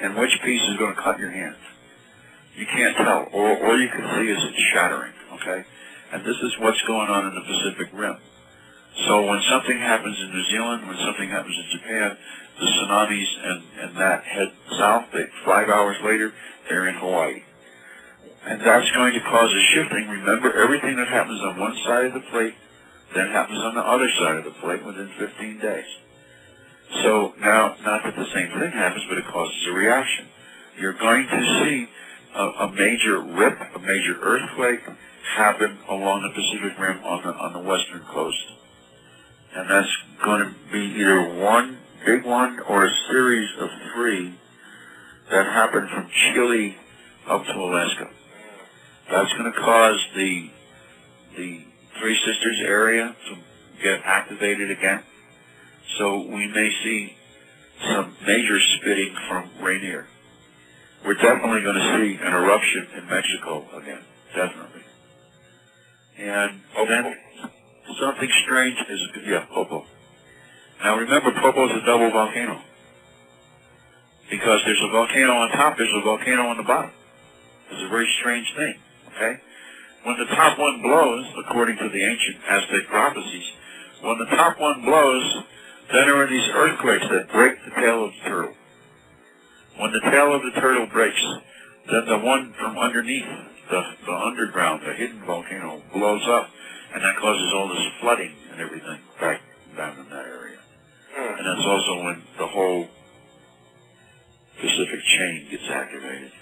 and 0.00 0.16
which 0.16 0.32
piece 0.42 0.62
is 0.62 0.76
going 0.76 0.94
to 0.94 1.00
cut 1.00 1.18
your 1.18 1.30
hand? 1.30 1.56
You 2.56 2.66
can't 2.66 2.96
tell. 2.96 3.28
All, 3.32 3.56
all 3.64 3.80
you 3.80 3.88
can 3.88 4.02
see 4.16 4.30
is 4.30 4.38
it 4.42 4.54
shattering, 4.72 5.12
okay? 5.34 5.64
And 6.14 6.24
this 6.24 6.38
is 6.46 6.54
what's 6.60 6.80
going 6.82 7.10
on 7.10 7.26
in 7.26 7.34
the 7.34 7.42
Pacific 7.42 7.90
Rim. 7.92 8.16
So 9.08 9.26
when 9.26 9.42
something 9.50 9.76
happens 9.76 10.16
in 10.20 10.30
New 10.30 10.44
Zealand, 10.46 10.86
when 10.86 10.96
something 10.98 11.28
happens 11.28 11.58
in 11.58 11.76
Japan, 11.76 12.16
the 12.60 12.66
tsunamis 12.66 13.30
and, 13.42 13.62
and 13.82 13.96
that 13.96 14.22
head 14.22 14.52
south, 14.78 15.10
they, 15.12 15.26
five 15.44 15.68
hours 15.68 15.96
later, 16.04 16.32
they're 16.68 16.86
in 16.86 16.94
Hawaii. 16.94 17.42
And 18.46 18.60
that's 18.60 18.88
going 18.92 19.14
to 19.14 19.20
cause 19.26 19.50
a 19.50 19.62
shifting. 19.74 20.06
Remember, 20.06 20.54
everything 20.54 20.94
that 21.02 21.08
happens 21.08 21.40
on 21.42 21.58
one 21.58 21.74
side 21.84 22.06
of 22.06 22.14
the 22.14 22.22
plate 22.30 22.54
then 23.12 23.26
happens 23.30 23.58
on 23.58 23.74
the 23.74 23.82
other 23.82 24.08
side 24.16 24.36
of 24.36 24.44
the 24.44 24.54
plate 24.62 24.86
within 24.86 25.10
15 25.18 25.58
days. 25.58 25.90
So 27.02 27.34
now, 27.40 27.74
not 27.82 28.04
that 28.04 28.14
the 28.14 28.30
same 28.32 28.54
thing 28.60 28.70
happens, 28.70 29.02
but 29.08 29.18
it 29.18 29.26
causes 29.26 29.66
a 29.68 29.72
reaction. 29.72 30.26
You're 30.78 30.92
going 30.92 31.26
to 31.26 31.40
see 31.58 31.88
a, 32.36 32.44
a 32.70 32.72
major 32.72 33.18
rip, 33.20 33.58
a 33.74 33.80
major 33.80 34.14
earthquake 34.22 34.80
happen 35.24 35.78
along 35.88 36.22
the 36.22 36.30
Pacific 36.30 36.78
Rim 36.78 37.02
on 37.04 37.22
the, 37.22 37.32
on 37.32 37.52
the 37.52 37.60
western 37.68 38.00
coast. 38.00 38.44
And 39.54 39.70
that's 39.70 39.96
going 40.22 40.40
to 40.42 40.54
be 40.72 41.00
either 41.00 41.34
one 41.34 41.78
big 42.04 42.24
one 42.24 42.60
or 42.60 42.84
a 42.84 42.90
series 43.08 43.48
of 43.58 43.70
three 43.94 44.34
that 45.30 45.46
happen 45.46 45.88
from 45.88 46.08
Chile 46.10 46.76
up 47.26 47.44
to 47.44 47.52
Alaska. 47.52 48.10
That's 49.10 49.32
going 49.32 49.52
to 49.52 49.58
cause 49.58 49.98
the 50.14 50.50
the 51.36 51.64
Three 52.00 52.16
Sisters 52.26 52.60
area 52.64 53.14
to 53.28 53.36
get 53.82 54.00
activated 54.04 54.70
again. 54.70 55.02
So 55.98 56.20
we 56.20 56.46
may 56.48 56.70
see 56.82 57.16
some 57.92 58.14
major 58.26 58.58
spitting 58.76 59.14
from 59.28 59.50
Rainier. 59.60 60.06
We're 61.04 61.14
definitely 61.14 61.62
going 61.62 61.76
to 61.76 61.96
see 61.96 62.22
an 62.22 62.32
eruption 62.32 62.88
in 62.96 63.08
Mexico 63.08 63.66
again, 63.76 64.00
definitely. 64.34 64.83
And 66.18 66.60
oh, 66.76 66.86
then 66.86 67.14
something 68.00 68.30
strange 68.44 68.78
is, 68.88 69.00
yeah, 69.26 69.46
Popo. 69.52 69.84
Now 70.82 70.98
remember, 70.98 71.32
Popo 71.32 71.66
is 71.66 71.82
a 71.82 71.86
double 71.86 72.10
volcano. 72.10 72.60
Because 74.30 74.60
there's 74.64 74.82
a 74.82 74.92
volcano 74.92 75.32
on 75.32 75.50
top, 75.50 75.76
there's 75.76 75.92
a 75.94 76.02
volcano 76.02 76.48
on 76.48 76.56
the 76.56 76.62
bottom. 76.62 76.90
It's 77.70 77.82
a 77.82 77.88
very 77.88 78.08
strange 78.20 78.52
thing, 78.56 78.74
okay? 79.08 79.40
When 80.04 80.18
the 80.18 80.26
top 80.34 80.58
one 80.58 80.82
blows, 80.82 81.26
according 81.46 81.78
to 81.78 81.88
the 81.88 82.04
ancient 82.04 82.36
Aztec 82.48 82.86
prophecies, 82.88 83.52
when 84.02 84.18
the 84.18 84.36
top 84.36 84.60
one 84.60 84.82
blows, 84.84 85.44
then 85.92 86.06
there 86.06 86.22
are 86.22 86.28
these 86.28 86.48
earthquakes 86.52 87.06
that 87.10 87.32
break 87.32 87.56
the 87.64 87.70
tail 87.80 88.04
of 88.04 88.12
the 88.12 88.28
turtle. 88.28 88.54
When 89.78 89.92
the 89.92 90.10
tail 90.10 90.34
of 90.34 90.42
the 90.42 90.60
turtle 90.60 90.86
breaks, 90.86 91.24
then 91.90 92.04
the 92.06 92.18
one 92.18 92.54
from 92.58 92.78
underneath, 92.78 93.26
the, 93.70 93.80
the 94.06 94.12
underground, 94.12 94.82
the 94.86 94.94
hidden 94.94 95.24
volcano, 95.24 95.82
blows 95.92 96.22
up, 96.28 96.50
and 96.94 97.02
that 97.02 97.16
causes 97.16 97.52
all 97.54 97.68
this 97.68 97.86
flooding 98.00 98.34
and 98.52 98.60
everything 98.60 99.00
back 99.20 99.40
down 99.76 99.98
in 99.98 100.08
that 100.10 100.26
area. 100.26 100.58
Hmm. 101.12 101.38
And 101.38 101.46
that's 101.46 101.66
also 101.66 102.04
when 102.04 102.22
the 102.38 102.46
whole 102.46 102.88
Pacific 104.60 105.00
chain 105.02 105.48
gets 105.50 105.68
activated. 105.68 106.32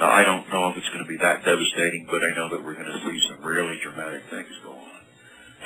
Now, 0.00 0.10
I 0.10 0.24
don't 0.24 0.48
know 0.48 0.70
if 0.70 0.76
it's 0.78 0.88
going 0.88 1.04
to 1.04 1.08
be 1.08 1.18
that 1.18 1.44
devastating, 1.44 2.08
but 2.10 2.24
I 2.24 2.34
know 2.34 2.48
that 2.48 2.64
we're 2.64 2.74
going 2.74 2.90
to 2.90 3.00
see 3.04 3.20
some 3.28 3.44
really 3.44 3.78
dramatic 3.82 4.22
things 4.30 4.48
go 4.64 4.72
on. 4.72 5.00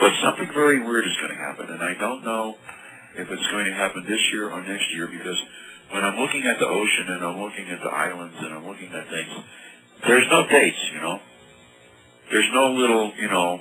But 0.00 0.12
something 0.22 0.50
very 0.52 0.82
weird 0.82 1.06
is 1.06 1.16
going 1.22 1.32
to 1.32 1.40
happen, 1.40 1.70
and 1.70 1.80
I 1.80 1.94
don't 1.94 2.24
know 2.24 2.58
if 3.16 3.30
it's 3.30 3.48
going 3.48 3.64
to 3.64 3.72
happen 3.72 4.04
this 4.04 4.20
year 4.32 4.50
or 4.50 4.60
next 4.60 4.92
year 4.92 5.06
because 5.06 5.40
when 5.90 6.04
I'm 6.04 6.18
looking 6.18 6.44
at 6.44 6.58
the 6.58 6.66
ocean 6.66 7.06
and 7.08 7.24
I'm 7.24 7.40
looking 7.40 7.70
at 7.70 7.80
the 7.80 7.88
islands 7.88 8.36
and 8.38 8.52
I'm 8.52 8.66
looking 8.66 8.92
at 8.92 9.08
things, 9.08 9.32
there's 10.06 10.26
no 10.30 10.46
dates, 10.48 10.78
you 10.92 11.00
know. 11.00 11.20
There's 12.30 12.48
no 12.52 12.72
little, 12.72 13.12
you 13.18 13.28
know, 13.28 13.60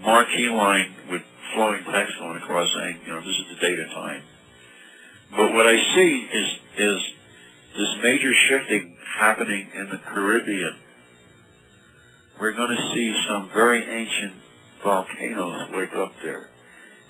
marquee 0.00 0.48
line 0.48 0.94
with 1.10 1.22
flowing 1.54 1.84
text 1.84 2.14
going 2.18 2.36
across 2.36 2.68
saying, 2.74 3.00
you 3.06 3.12
know, 3.12 3.20
this 3.20 3.36
is 3.36 3.44
the 3.48 3.60
date 3.66 3.78
and 3.78 3.90
time. 3.90 4.22
But 5.30 5.52
what 5.52 5.66
I 5.66 5.76
see 5.94 6.28
is 6.32 6.58
is 6.76 7.02
this 7.76 7.88
major 8.02 8.32
shifting 8.48 8.96
happening 9.18 9.68
in 9.74 9.88
the 9.90 9.98
Caribbean. 9.98 10.76
We're 12.40 12.52
going 12.52 12.76
to 12.76 12.94
see 12.94 13.24
some 13.28 13.50
very 13.50 13.84
ancient 13.84 14.34
volcanoes 14.82 15.70
wake 15.72 15.94
up 15.94 16.12
there. 16.22 16.48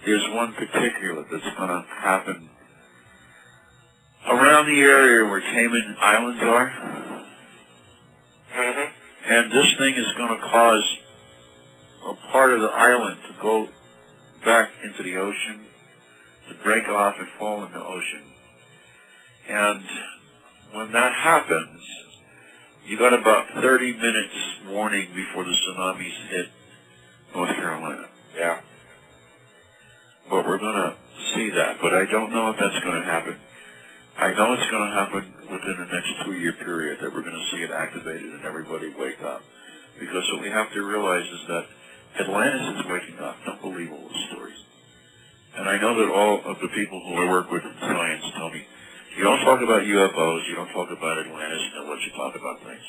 There's 0.05 0.27
one 0.33 0.53
particular 0.53 1.25
that's 1.31 1.57
going 1.57 1.71
to 1.71 1.85
happen 1.89 2.51
around 4.27 4.67
the 4.67 4.81
area 4.81 5.29
where 5.29 5.41
Cayman 5.41 5.97
Islands 6.01 6.43
are. 6.43 7.14
Mm-hmm. 8.55 9.33
And 9.33 9.53
this 9.53 9.75
thing 9.79 9.95
is 9.95 10.13
going 10.17 10.39
to 10.39 10.47
cause 10.47 10.99
a 12.09 12.15
part 12.31 12.53
of 12.53 12.61
the 12.61 12.69
island 12.69 13.19
to 13.29 13.43
go 13.43 13.69
back 14.45 14.71
into 14.85 15.03
the 15.03 15.17
ocean, 15.17 15.67
to 16.49 16.55
break 16.63 16.89
off 16.89 17.15
and 17.19 17.29
fall 17.39 17.65
in 17.65 17.73
the 17.73 17.83
ocean. 17.83 18.23
And 19.49 19.83
when 20.73 20.93
that 20.93 21.13
happens, 21.13 21.81
you 22.87 22.99
got 22.99 23.15
about 23.15 23.47
30 23.61 23.95
minutes 23.95 24.35
warning 24.69 25.09
before 25.15 25.45
the 25.45 25.51
tsunamis 25.51 26.29
hit 26.29 26.47
North 27.35 27.57
Carolina. 27.57 28.09
Yeah. 28.37 28.61
But 30.31 30.47
we're 30.47 30.59
going 30.59 30.75
to 30.75 30.97
see 31.35 31.51
that. 31.51 31.79
But 31.81 31.95
I 31.95 32.05
don't 32.05 32.31
know 32.31 32.51
if 32.51 32.57
that's 32.61 32.85
going 32.85 33.01
to 33.01 33.07
happen. 33.07 33.37
I 34.19 34.33
know 34.33 34.53
it's 34.53 34.71
going 34.71 34.91
to 34.91 34.95
happen 34.95 35.34
within 35.51 35.77
the 35.79 35.89
next 35.93 36.11
two-year 36.25 36.53
period 36.53 36.99
that 37.01 37.13
we're 37.13 37.23
going 37.23 37.37
to 37.37 37.49
see 37.51 37.63
it 37.63 37.71
activated 37.71 38.33
and 38.33 38.45
everybody 38.45 38.93
wake 38.99 39.23
up. 39.23 39.43
Because 39.99 40.25
what 40.33 40.43
we 40.43 40.51
have 40.51 40.73
to 40.73 40.83
realize 40.83 41.25
is 41.25 41.47
that 41.49 41.67
Atlantis 42.21 42.81
is 42.81 42.91
waking 42.91 43.19
up. 43.19 43.37
Don't 43.45 43.61
believe 43.61 43.93
all 43.93 44.09
the 44.09 44.23
stories. 44.31 44.59
And 45.57 45.69
I 45.69 45.81
know 45.81 45.95
that 45.99 46.11
all 46.11 46.43
of 46.45 46.59
the 46.61 46.69
people 46.69 47.01
who 47.07 47.15
I 47.23 47.31
work 47.31 47.51
with 47.51 47.63
in 47.63 47.75
science 47.81 48.25
tell 48.37 48.51
me, 48.51 48.67
you 49.17 49.23
don't 49.23 49.45
talk 49.45 49.63
about 49.63 49.83
UFOs, 49.83 50.49
you 50.49 50.57
don't 50.57 50.73
talk 50.73 50.91
about 50.91 51.19
Atlantis, 51.19 51.63
and 51.77 51.89
let 51.89 52.01
you 52.03 52.11
talk 52.17 52.35
about 52.35 52.59
things. 52.63 52.87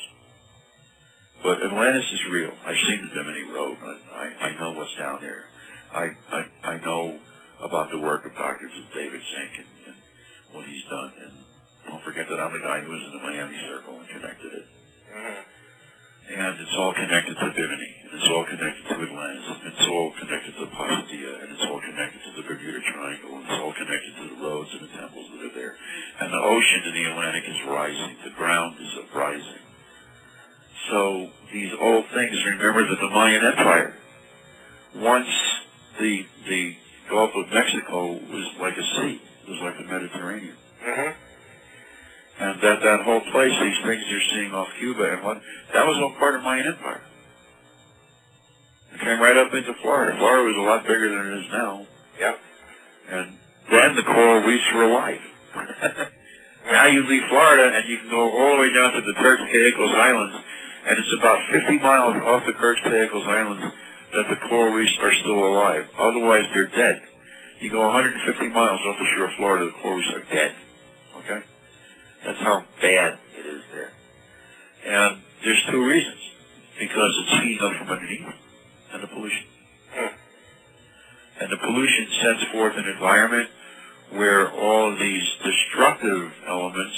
But 1.42 1.62
Atlantis 1.62 2.06
is 2.12 2.20
real. 2.32 2.50
I've 2.66 2.80
seen 2.88 3.06
the 3.06 3.14
Bimini 3.14 3.44
Road. 3.54 3.76
I, 3.82 3.94
I, 4.14 4.46
I 4.48 4.60
know 4.60 4.72
what's 4.72 4.94
down 4.96 5.20
there. 5.20 5.44
I, 5.92 6.10
I, 6.32 6.46
I 6.64 6.80
know 6.84 7.18
about 7.62 7.90
the 7.90 7.98
work 7.98 8.26
of 8.26 8.34
Dr. 8.34 8.68
David 8.92 9.20
Zink 9.20 9.52
and, 9.58 9.66
and 9.86 9.96
what 10.52 10.66
he's 10.66 10.82
done. 10.90 11.12
And 11.22 11.32
don't 11.86 12.02
forget 12.02 12.26
that 12.28 12.38
I'm 12.40 12.52
the 12.52 12.62
guy 12.62 12.80
who 12.82 12.90
was 12.90 13.02
in 13.06 13.12
the 13.16 13.22
Miami 13.22 13.58
Circle 13.70 13.94
and 13.98 14.08
connected 14.08 14.50
it. 14.52 14.66
Mm-hmm. 15.10 15.42
And 16.26 16.58
it's 16.58 16.74
all 16.74 16.90
connected 16.90 17.38
to 17.38 17.46
Bimini, 17.54 17.92
and 18.02 18.10
it's 18.18 18.28
all 18.34 18.42
connected 18.42 18.82
to 18.90 18.94
Atlantis, 18.98 19.46
and 19.46 19.62
it's 19.70 19.86
all 19.86 20.10
connected 20.18 20.52
to 20.58 20.66
Pastia, 20.74 21.32
and 21.38 21.54
it's 21.54 21.62
all 21.70 21.78
connected 21.78 22.18
to 22.26 22.30
the 22.34 22.42
Bermuda 22.42 22.82
Triangle, 22.82 23.38
and 23.38 23.46
it's 23.46 23.60
all 23.62 23.74
connected 23.78 24.12
to 24.18 24.24
the 24.34 24.38
roads 24.42 24.70
and 24.74 24.82
the 24.90 24.92
temples 24.98 25.26
that 25.30 25.46
are 25.46 25.54
there. 25.54 25.74
And 26.18 26.34
the 26.34 26.42
ocean 26.42 26.82
in 26.82 26.94
the 26.98 27.04
Atlantic 27.14 27.44
is 27.46 27.60
rising. 27.70 28.16
The 28.26 28.34
ground 28.34 28.74
is 28.82 28.90
uprising. 29.06 29.62
So 30.90 31.30
these 31.52 31.72
old 31.78 32.06
things, 32.10 32.34
remember 32.44 32.82
that 32.90 33.00
the 33.00 33.10
Mayan 33.10 33.44
Empire 33.46 33.94
once 34.96 35.30
the 36.00 36.26
the 36.48 36.76
Gulf 37.08 37.30
of 37.36 37.52
Mexico 37.52 38.12
was 38.18 38.46
like 38.60 38.76
a 38.76 38.82
sea. 38.82 39.20
It 39.46 39.50
was 39.50 39.60
like 39.62 39.78
the 39.78 39.84
Mediterranean. 39.84 40.56
hmm 40.82 41.10
And 42.38 42.60
that 42.60 42.82
that 42.82 43.00
whole 43.02 43.20
place, 43.32 43.52
these 43.60 43.80
things 43.84 44.04
you're 44.08 44.28
seeing 44.32 44.52
off 44.52 44.68
Cuba 44.78 45.12
and 45.12 45.22
what, 45.22 45.40
that 45.72 45.86
was 45.86 45.96
all 45.96 46.12
part 46.18 46.34
of 46.34 46.42
Mayan 46.42 46.66
Empire. 46.66 47.00
It 48.92 49.00
came 49.00 49.20
right 49.20 49.36
up 49.36 49.52
into 49.54 49.72
Florida. 49.82 50.16
Florida 50.18 50.44
was 50.44 50.56
a 50.56 50.60
lot 50.60 50.86
bigger 50.86 51.08
than 51.08 51.32
it 51.32 51.44
is 51.44 51.52
now. 51.52 51.86
Yep. 52.20 52.40
And 53.08 53.38
then 53.70 53.96
the 53.96 54.02
coral 54.02 54.42
reefs 54.42 54.64
were 54.74 54.84
alive. 54.84 55.20
now 56.66 56.86
you 56.86 57.06
leave 57.06 57.22
Florida 57.28 57.76
and 57.76 57.88
you 57.88 57.98
can 57.98 58.10
go 58.10 58.30
all 58.30 58.56
the 58.56 58.62
way 58.62 58.72
down 58.72 58.92
to 58.92 59.00
the 59.00 59.14
Turks 59.14 59.42
Caicos 59.50 59.94
Islands, 59.94 60.36
and 60.86 60.98
it's 60.98 61.14
about 61.18 61.40
50 61.50 61.78
miles 61.78 62.16
off 62.22 62.46
the 62.46 62.52
Turks 62.52 62.80
Caicos 62.84 63.26
Islands 63.26 63.74
that 64.12 64.28
the 64.28 64.36
coral 64.48 64.72
reefs 64.72 64.96
are 65.00 65.12
still 65.12 65.44
alive. 65.44 65.88
Otherwise, 65.98 66.44
they're 66.52 66.66
dead. 66.66 67.02
You 67.60 67.70
go 67.70 67.80
150 67.80 68.48
miles 68.48 68.80
off 68.86 68.98
the 68.98 69.06
shore 69.16 69.26
of 69.26 69.34
Florida, 69.36 69.66
the 69.66 69.72
coral 69.82 69.98
reefs 69.98 70.12
are 70.14 70.34
dead. 70.34 70.54
Okay? 71.18 71.42
That's 72.26 72.40
how 72.40 72.64
bad 72.82 73.18
it 73.38 73.46
is 73.46 73.62
there. 73.72 73.92
And 74.84 75.22
there's 75.44 75.64
two 75.70 75.86
reasons. 75.86 76.18
Because 76.78 77.12
it's 77.22 77.42
heating 77.42 77.60
up 77.62 77.72
from 77.78 77.88
underneath 77.88 78.26
and 78.92 79.02
the 79.02 79.06
pollution. 79.06 79.46
Hmm. 79.94 80.14
And 81.40 81.52
the 81.52 81.56
pollution 81.56 82.08
sets 82.20 82.52
forth 82.52 82.76
an 82.76 82.84
environment 82.86 83.48
where 84.10 84.50
all 84.50 84.92
of 84.92 84.98
these 84.98 85.24
destructive 85.42 86.32
elements, 86.46 86.96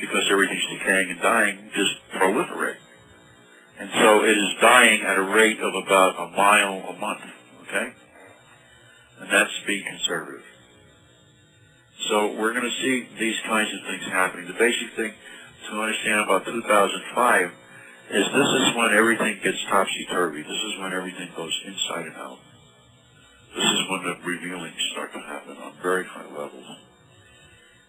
because 0.00 0.24
everything's 0.30 0.66
decaying 0.78 1.10
and 1.10 1.20
dying, 1.22 1.70
just 1.74 1.94
proliferate. 2.14 2.76
And 3.78 3.90
so 3.94 4.24
it 4.24 4.36
is 4.36 4.60
dying 4.60 5.02
at 5.02 5.16
a 5.16 5.22
rate 5.22 5.60
of 5.60 5.74
about 5.74 6.18
a 6.18 6.36
mile 6.36 6.84
a 6.88 6.98
month, 6.98 7.22
okay? 7.62 7.92
And 9.20 9.30
that's 9.30 9.52
being 9.66 9.84
conservative. 9.84 10.44
So 12.00 12.34
we're 12.34 12.52
going 12.52 12.68
to 12.68 12.82
see 12.82 13.08
these 13.18 13.36
kinds 13.46 13.72
of 13.72 13.80
things 13.86 14.04
happening. 14.10 14.46
The 14.46 14.58
basic 14.58 14.94
thing 14.96 15.12
to 15.70 15.80
understand 15.80 16.20
about 16.20 16.44
2005 16.44 17.50
is 18.10 18.24
this 18.26 18.48
is 18.48 18.76
when 18.76 18.92
everything 18.92 19.40
gets 19.42 19.58
topsy-turvy. 19.70 20.42
This 20.42 20.50
is 20.50 20.78
when 20.80 20.92
everything 20.92 21.30
goes 21.36 21.54
inside 21.64 22.06
and 22.06 22.16
out. 22.16 22.38
This 23.56 23.64
is 23.64 23.80
when 23.88 24.02
the 24.02 24.16
revealings 24.26 24.74
start 24.92 25.12
to 25.12 25.20
happen 25.20 25.56
on 25.56 25.72
very 25.80 26.04
high 26.04 26.26
levels. 26.26 26.66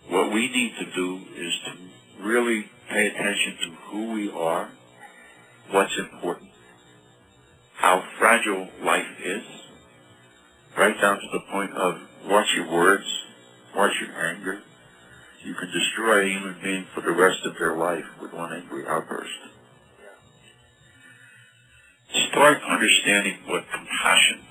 What 0.08 0.32
we 0.32 0.48
need 0.48 0.74
to 0.80 0.86
do 0.94 1.22
is 1.36 1.54
to 1.66 2.24
really 2.24 2.70
pay 2.90 3.08
attention 3.08 3.58
to 3.64 3.70
who 3.88 4.14
we 4.14 4.32
are, 4.32 4.70
what's 5.72 5.98
important, 5.98 6.52
how 7.74 8.04
fragile 8.20 8.70
life 8.84 9.08
is, 9.24 9.44
right 10.78 11.00
down 11.02 11.18
to 11.18 11.28
the 11.34 11.40
point 11.52 11.74
of 11.74 12.00
watch 12.28 12.48
your 12.56 12.72
words, 12.72 13.06
your 13.76 14.16
anger. 14.26 14.62
You 15.44 15.54
can 15.54 15.70
destroy 15.72 16.26
a 16.26 16.30
human 16.30 16.56
being 16.64 16.88
for 16.96 17.02
the 17.02 17.12
rest 17.12 17.46
of 17.46 17.58
their 17.60 17.76
life 17.76 18.06
with 18.22 18.34
one 18.34 18.54
angry 18.54 18.88
outburst. 18.88 19.30
Start 22.32 22.58
understanding 22.68 23.38
what 23.46 23.64
compassion 23.72 24.42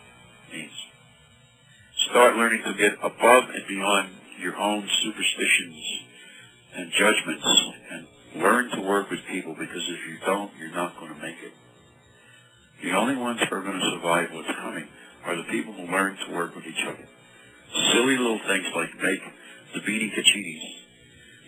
means. 0.53 0.73
Start 2.11 2.37
learning 2.37 2.63
to 2.65 2.75
get 2.75 2.93
above 3.03 3.45
and 3.51 3.67
beyond 3.67 4.11
your 4.41 4.57
own 4.57 4.89
superstitions 5.03 5.83
and 6.77 6.93
judgments 6.93 7.47
and 7.91 8.43
learn 8.43 8.71
to 8.71 8.81
work 8.83 9.11
with 9.11 9.21
people 9.31 9.55
because 9.59 9.83
if 9.89 10.01
you 10.09 10.19
don't, 10.27 10.51
you're 10.59 10.71
not 10.71 10.99
going 10.99 11.15
to 11.15 11.21
make 11.21 11.37
it. 11.43 11.53
The 12.83 12.93
only 12.93 13.17
ones 13.17 13.41
who 13.41 13.57
are 13.57 13.63
going 13.63 13.81
to 13.81 13.91
survive 13.97 14.29
what's 14.33 14.49
coming 14.59 14.89
are 15.25 15.37
the 15.37 15.51
people 15.51 15.73
who 15.73 15.91
learn 15.91 16.17
to 16.27 16.35
work 16.35 16.55
with 16.55 16.67
each 16.67 16.85
other. 16.87 17.09
Silly 17.93 18.17
little 18.17 18.41
things 18.47 18.67
like 18.75 18.95
make 19.03 19.23
the 19.75 19.81
beanie 19.81 20.15
kachinas 20.15 20.65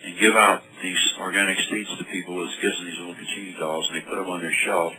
and 0.05 0.19
give 0.19 0.35
out 0.35 0.61
these 0.83 0.99
organic 1.19 1.57
seeds 1.69 1.89
to 1.97 2.03
people 2.05 2.43
as 2.43 2.53
gifts 2.61 2.79
of 2.79 2.85
these 2.85 2.99
little 2.99 3.15
kachina 3.15 3.59
dolls 3.59 3.87
and 3.87 3.97
they 3.97 4.05
put 4.05 4.15
them 4.15 4.29
on 4.29 4.41
their 4.41 4.53
shelf 4.65 4.93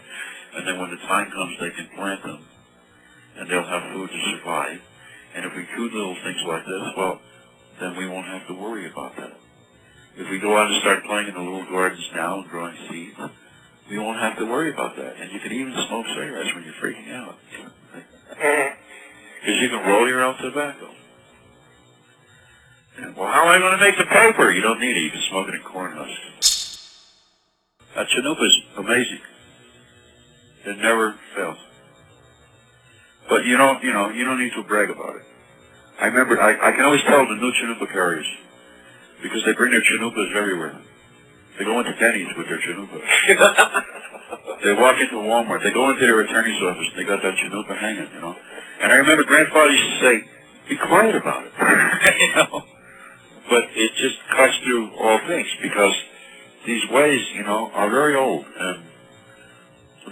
and 0.57 0.67
then 0.67 0.79
when 0.79 0.91
the 0.91 0.97
time 1.09 1.31
comes 1.31 1.57
they 1.61 1.71
can 1.71 1.89
plant 1.95 2.23
them 2.23 2.45
and 3.39 3.49
they'll 3.49 3.65
have 3.65 3.93
food 3.93 4.11
to 4.11 4.21
survive. 4.37 4.81
And 5.35 5.45
if 5.45 5.55
we 5.55 5.67
do 5.77 5.85
little 5.85 6.17
things 6.25 6.43
like 6.47 6.65
this, 6.67 6.83
well, 6.97 7.21
then 7.81 7.97
we 7.97 8.09
won't 8.09 8.27
have 8.27 8.47
to 8.49 8.55
worry 8.55 8.91
about 8.91 9.17
that. 9.17 9.37
If 10.17 10.29
we 10.31 10.41
go 10.41 10.57
out 10.57 10.71
and 10.71 10.81
start 10.81 11.05
playing 11.05 11.29
in 11.29 11.35
the 11.35 11.41
little 11.41 11.65
gardens 11.71 12.05
now 12.15 12.41
and 12.41 12.49
growing 12.49 12.77
seeds, 12.91 13.17
we 13.89 13.99
won't 13.99 14.19
have 14.19 14.37
to 14.39 14.45
worry 14.45 14.73
about 14.73 14.97
that. 14.97 15.17
And 15.21 15.31
you 15.31 15.39
can 15.39 15.53
even 15.53 15.73
smoke 15.87 16.07
cigarettes 16.09 16.51
when 16.55 16.65
you're 16.65 16.75
freaking 16.75 17.13
out. 17.15 17.39
Because 19.41 19.63
you 19.63 19.69
can 19.69 19.87
roll 19.89 20.09
your 20.09 20.25
own 20.25 20.37
tobacco. 20.39 20.91
Well, 23.17 23.31
how 23.31 23.43
am 23.43 23.49
I 23.49 23.59
going 23.59 23.79
to 23.79 23.85
make 23.85 23.97
the 23.97 24.05
paper? 24.05 24.51
You 24.51 24.61
don't 24.61 24.81
need 24.81 24.97
it. 24.97 25.01
You 25.01 25.11
can 25.11 25.23
smoke 25.31 25.49
it 25.49 25.55
in 25.55 25.63
corn 25.63 25.93
husks. 25.97 26.95
That 27.95 28.07
chanupa 28.09 28.43
is 28.45 28.57
amazing. 28.77 29.21
It 30.65 30.79
never 30.79 31.15
fails. 31.35 31.59
But 33.29 33.45
you 33.45 33.57
don't, 33.57 33.83
you 33.83 33.93
know, 33.93 34.11
you 34.11 34.25
don't 34.25 34.39
need 34.41 34.53
to 34.55 34.63
brag 34.63 34.91
about 34.91 35.17
it. 35.17 35.23
I 36.01 36.07
remember, 36.07 36.41
I, 36.41 36.69
I 36.69 36.73
can 36.73 36.85
always 36.85 37.03
tell 37.03 37.27
the 37.27 37.35
new 37.35 37.53
chanupa 37.53 37.91
carriers 37.93 38.27
because 39.23 39.45
they 39.45 39.53
bring 39.53 39.73
their 39.73 39.83
chanupas 39.83 40.35
everywhere. 40.35 40.81
They 41.59 41.65
go 41.65 41.79
into 41.81 41.95
Denny's 41.99 42.29
with 42.37 42.47
their 42.49 42.61
chanupa. 42.61 43.85
They 44.63 44.73
walk 44.75 45.01
into 45.01 45.15
Walmart. 45.15 45.63
They 45.63 45.71
go 45.71 45.89
into 45.89 46.01
their 46.01 46.21
attorney's 46.21 46.61
office. 46.63 46.89
and 46.91 46.99
They 46.99 47.05
got 47.05 47.23
that 47.23 47.35
chanupa 47.37 47.79
hanging, 47.79 48.09
you 48.13 48.21
know. 48.21 48.37
And 48.81 48.93
I 48.93 48.97
remember 48.97 49.25
grandfather 49.25 49.71
used 49.71 50.01
to 50.01 50.05
say, 50.05 50.25
"Be 50.69 50.77
quiet 50.77 51.15
about 51.15 51.45
it," 51.47 51.53
you 52.21 52.35
know. 52.35 52.65
But 53.49 53.65
it 53.75 53.93
just 53.97 54.19
cuts 54.29 54.57
through 54.65 54.95
all 54.97 55.19
things 55.27 55.49
because 55.63 55.95
these 56.67 56.83
ways, 56.91 57.21
you 57.35 57.45
know, 57.45 57.71
are 57.73 57.91
very 57.91 58.15
old 58.15 58.45
and 58.59 58.83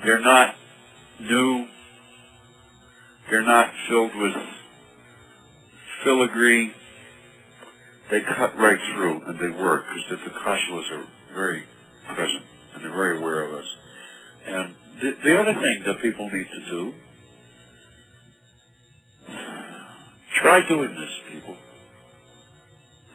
they're 0.04 0.20
not 0.20 0.54
new. 1.20 1.66
They're 3.30 3.42
not 3.42 3.72
filled 3.88 4.14
with 4.16 4.34
filigree. 6.04 6.72
They 8.10 8.20
cut 8.20 8.56
right 8.56 8.78
through 8.94 9.22
and 9.26 9.38
they 9.38 9.50
work 9.50 9.84
because 9.88 10.24
the 10.24 10.30
Tunkashilas 10.30 10.90
are 10.92 11.06
very 11.34 11.64
present 12.06 12.44
and 12.74 12.84
they're 12.84 12.92
very 12.92 13.18
aware 13.18 13.42
of 13.42 13.54
us. 13.54 13.66
And 14.46 14.74
the, 15.02 15.16
the 15.24 15.40
other 15.40 15.54
thing 15.54 15.82
that 15.86 16.00
people 16.00 16.30
need 16.30 16.46
to 16.46 16.70
do, 16.70 16.94
try 20.40 20.66
doing 20.68 20.94
this, 20.94 21.10
people, 21.32 21.56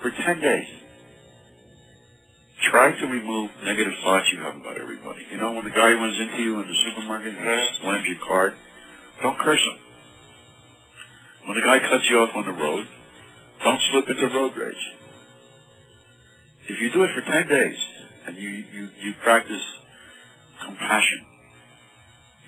for 0.01 0.09
10 0.09 0.41
days. 0.41 0.67
Try 2.69 2.91
to 2.99 3.07
remove 3.07 3.51
negative 3.63 3.93
thoughts 4.03 4.31
you 4.31 4.39
have 4.39 4.55
about 4.55 4.79
everybody. 4.79 5.25
You 5.31 5.37
know, 5.37 5.53
when 5.53 5.63
the 5.63 5.71
guy 5.71 5.93
runs 5.93 6.19
into 6.19 6.41
you 6.41 6.59
in 6.61 6.67
the 6.67 6.75
supermarket 6.85 7.35
and 7.35 7.69
slams 7.81 8.05
your 8.05 8.17
card, 8.27 8.53
don't 9.21 9.37
curse 9.39 9.61
him. 9.61 9.77
When 11.45 11.57
the 11.57 11.63
guy 11.63 11.79
cuts 11.79 12.09
you 12.09 12.19
off 12.19 12.35
on 12.35 12.45
the 12.45 12.51
road, 12.51 12.87
don't 13.63 13.81
slip 13.91 14.09
into 14.09 14.27
road 14.27 14.55
rage. 14.55 14.93
If 16.67 16.79
you 16.79 16.91
do 16.91 17.03
it 17.03 17.11
for 17.15 17.21
10 17.21 17.47
days 17.47 17.77
and 18.27 18.37
you, 18.37 18.49
you, 18.49 18.89
you 19.01 19.13
practice 19.23 19.61
compassion, 20.63 21.25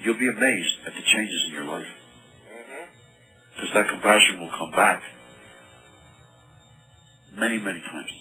you'll 0.03 0.19
be 0.19 0.29
amazed 0.29 0.75
at 0.85 0.93
the 0.93 1.01
changes 1.01 1.45
in 1.47 1.53
your 1.53 1.65
life. 1.65 1.87
hmm 2.51 2.85
Because 3.55 3.73
that 3.73 3.89
compassion 3.89 4.39
will 4.39 4.51
come 4.51 4.71
back 4.71 5.01
many, 7.35 7.57
many 7.57 7.81
times. 7.81 8.11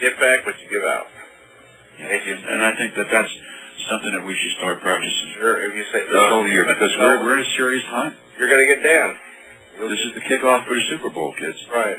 Get 0.00 0.18
back 0.20 0.44
what 0.44 0.54
you 0.60 0.68
give 0.68 0.84
out. 0.84 1.06
And, 1.98 2.44
and 2.44 2.62
I 2.62 2.76
think 2.76 2.94
that 2.96 3.06
that's 3.10 3.32
something 3.88 4.12
that 4.12 4.24
we 4.24 4.36
should 4.36 4.52
start 4.58 4.80
practicing 4.80 5.32
Sure, 5.34 5.62
if 5.64 5.74
you 5.74 5.84
say 5.92 6.04
this 6.06 6.28
whole 6.28 6.46
year 6.48 6.64
because 6.64 6.90
we're, 6.98 7.22
we're 7.24 7.38
in 7.38 7.44
a 7.44 7.50
serious 7.56 7.84
time. 7.84 8.16
you're 8.38 8.48
going 8.48 8.66
to 8.66 8.74
get 8.74 8.82
down. 8.82 9.16
This 9.78 10.00
is 10.00 10.14
the 10.14 10.20
kickoff 10.20 10.66
for 10.66 10.74
the 10.74 10.82
Super 10.88 11.10
Bowl, 11.10 11.34
kids. 11.38 11.58
Right. 11.72 11.98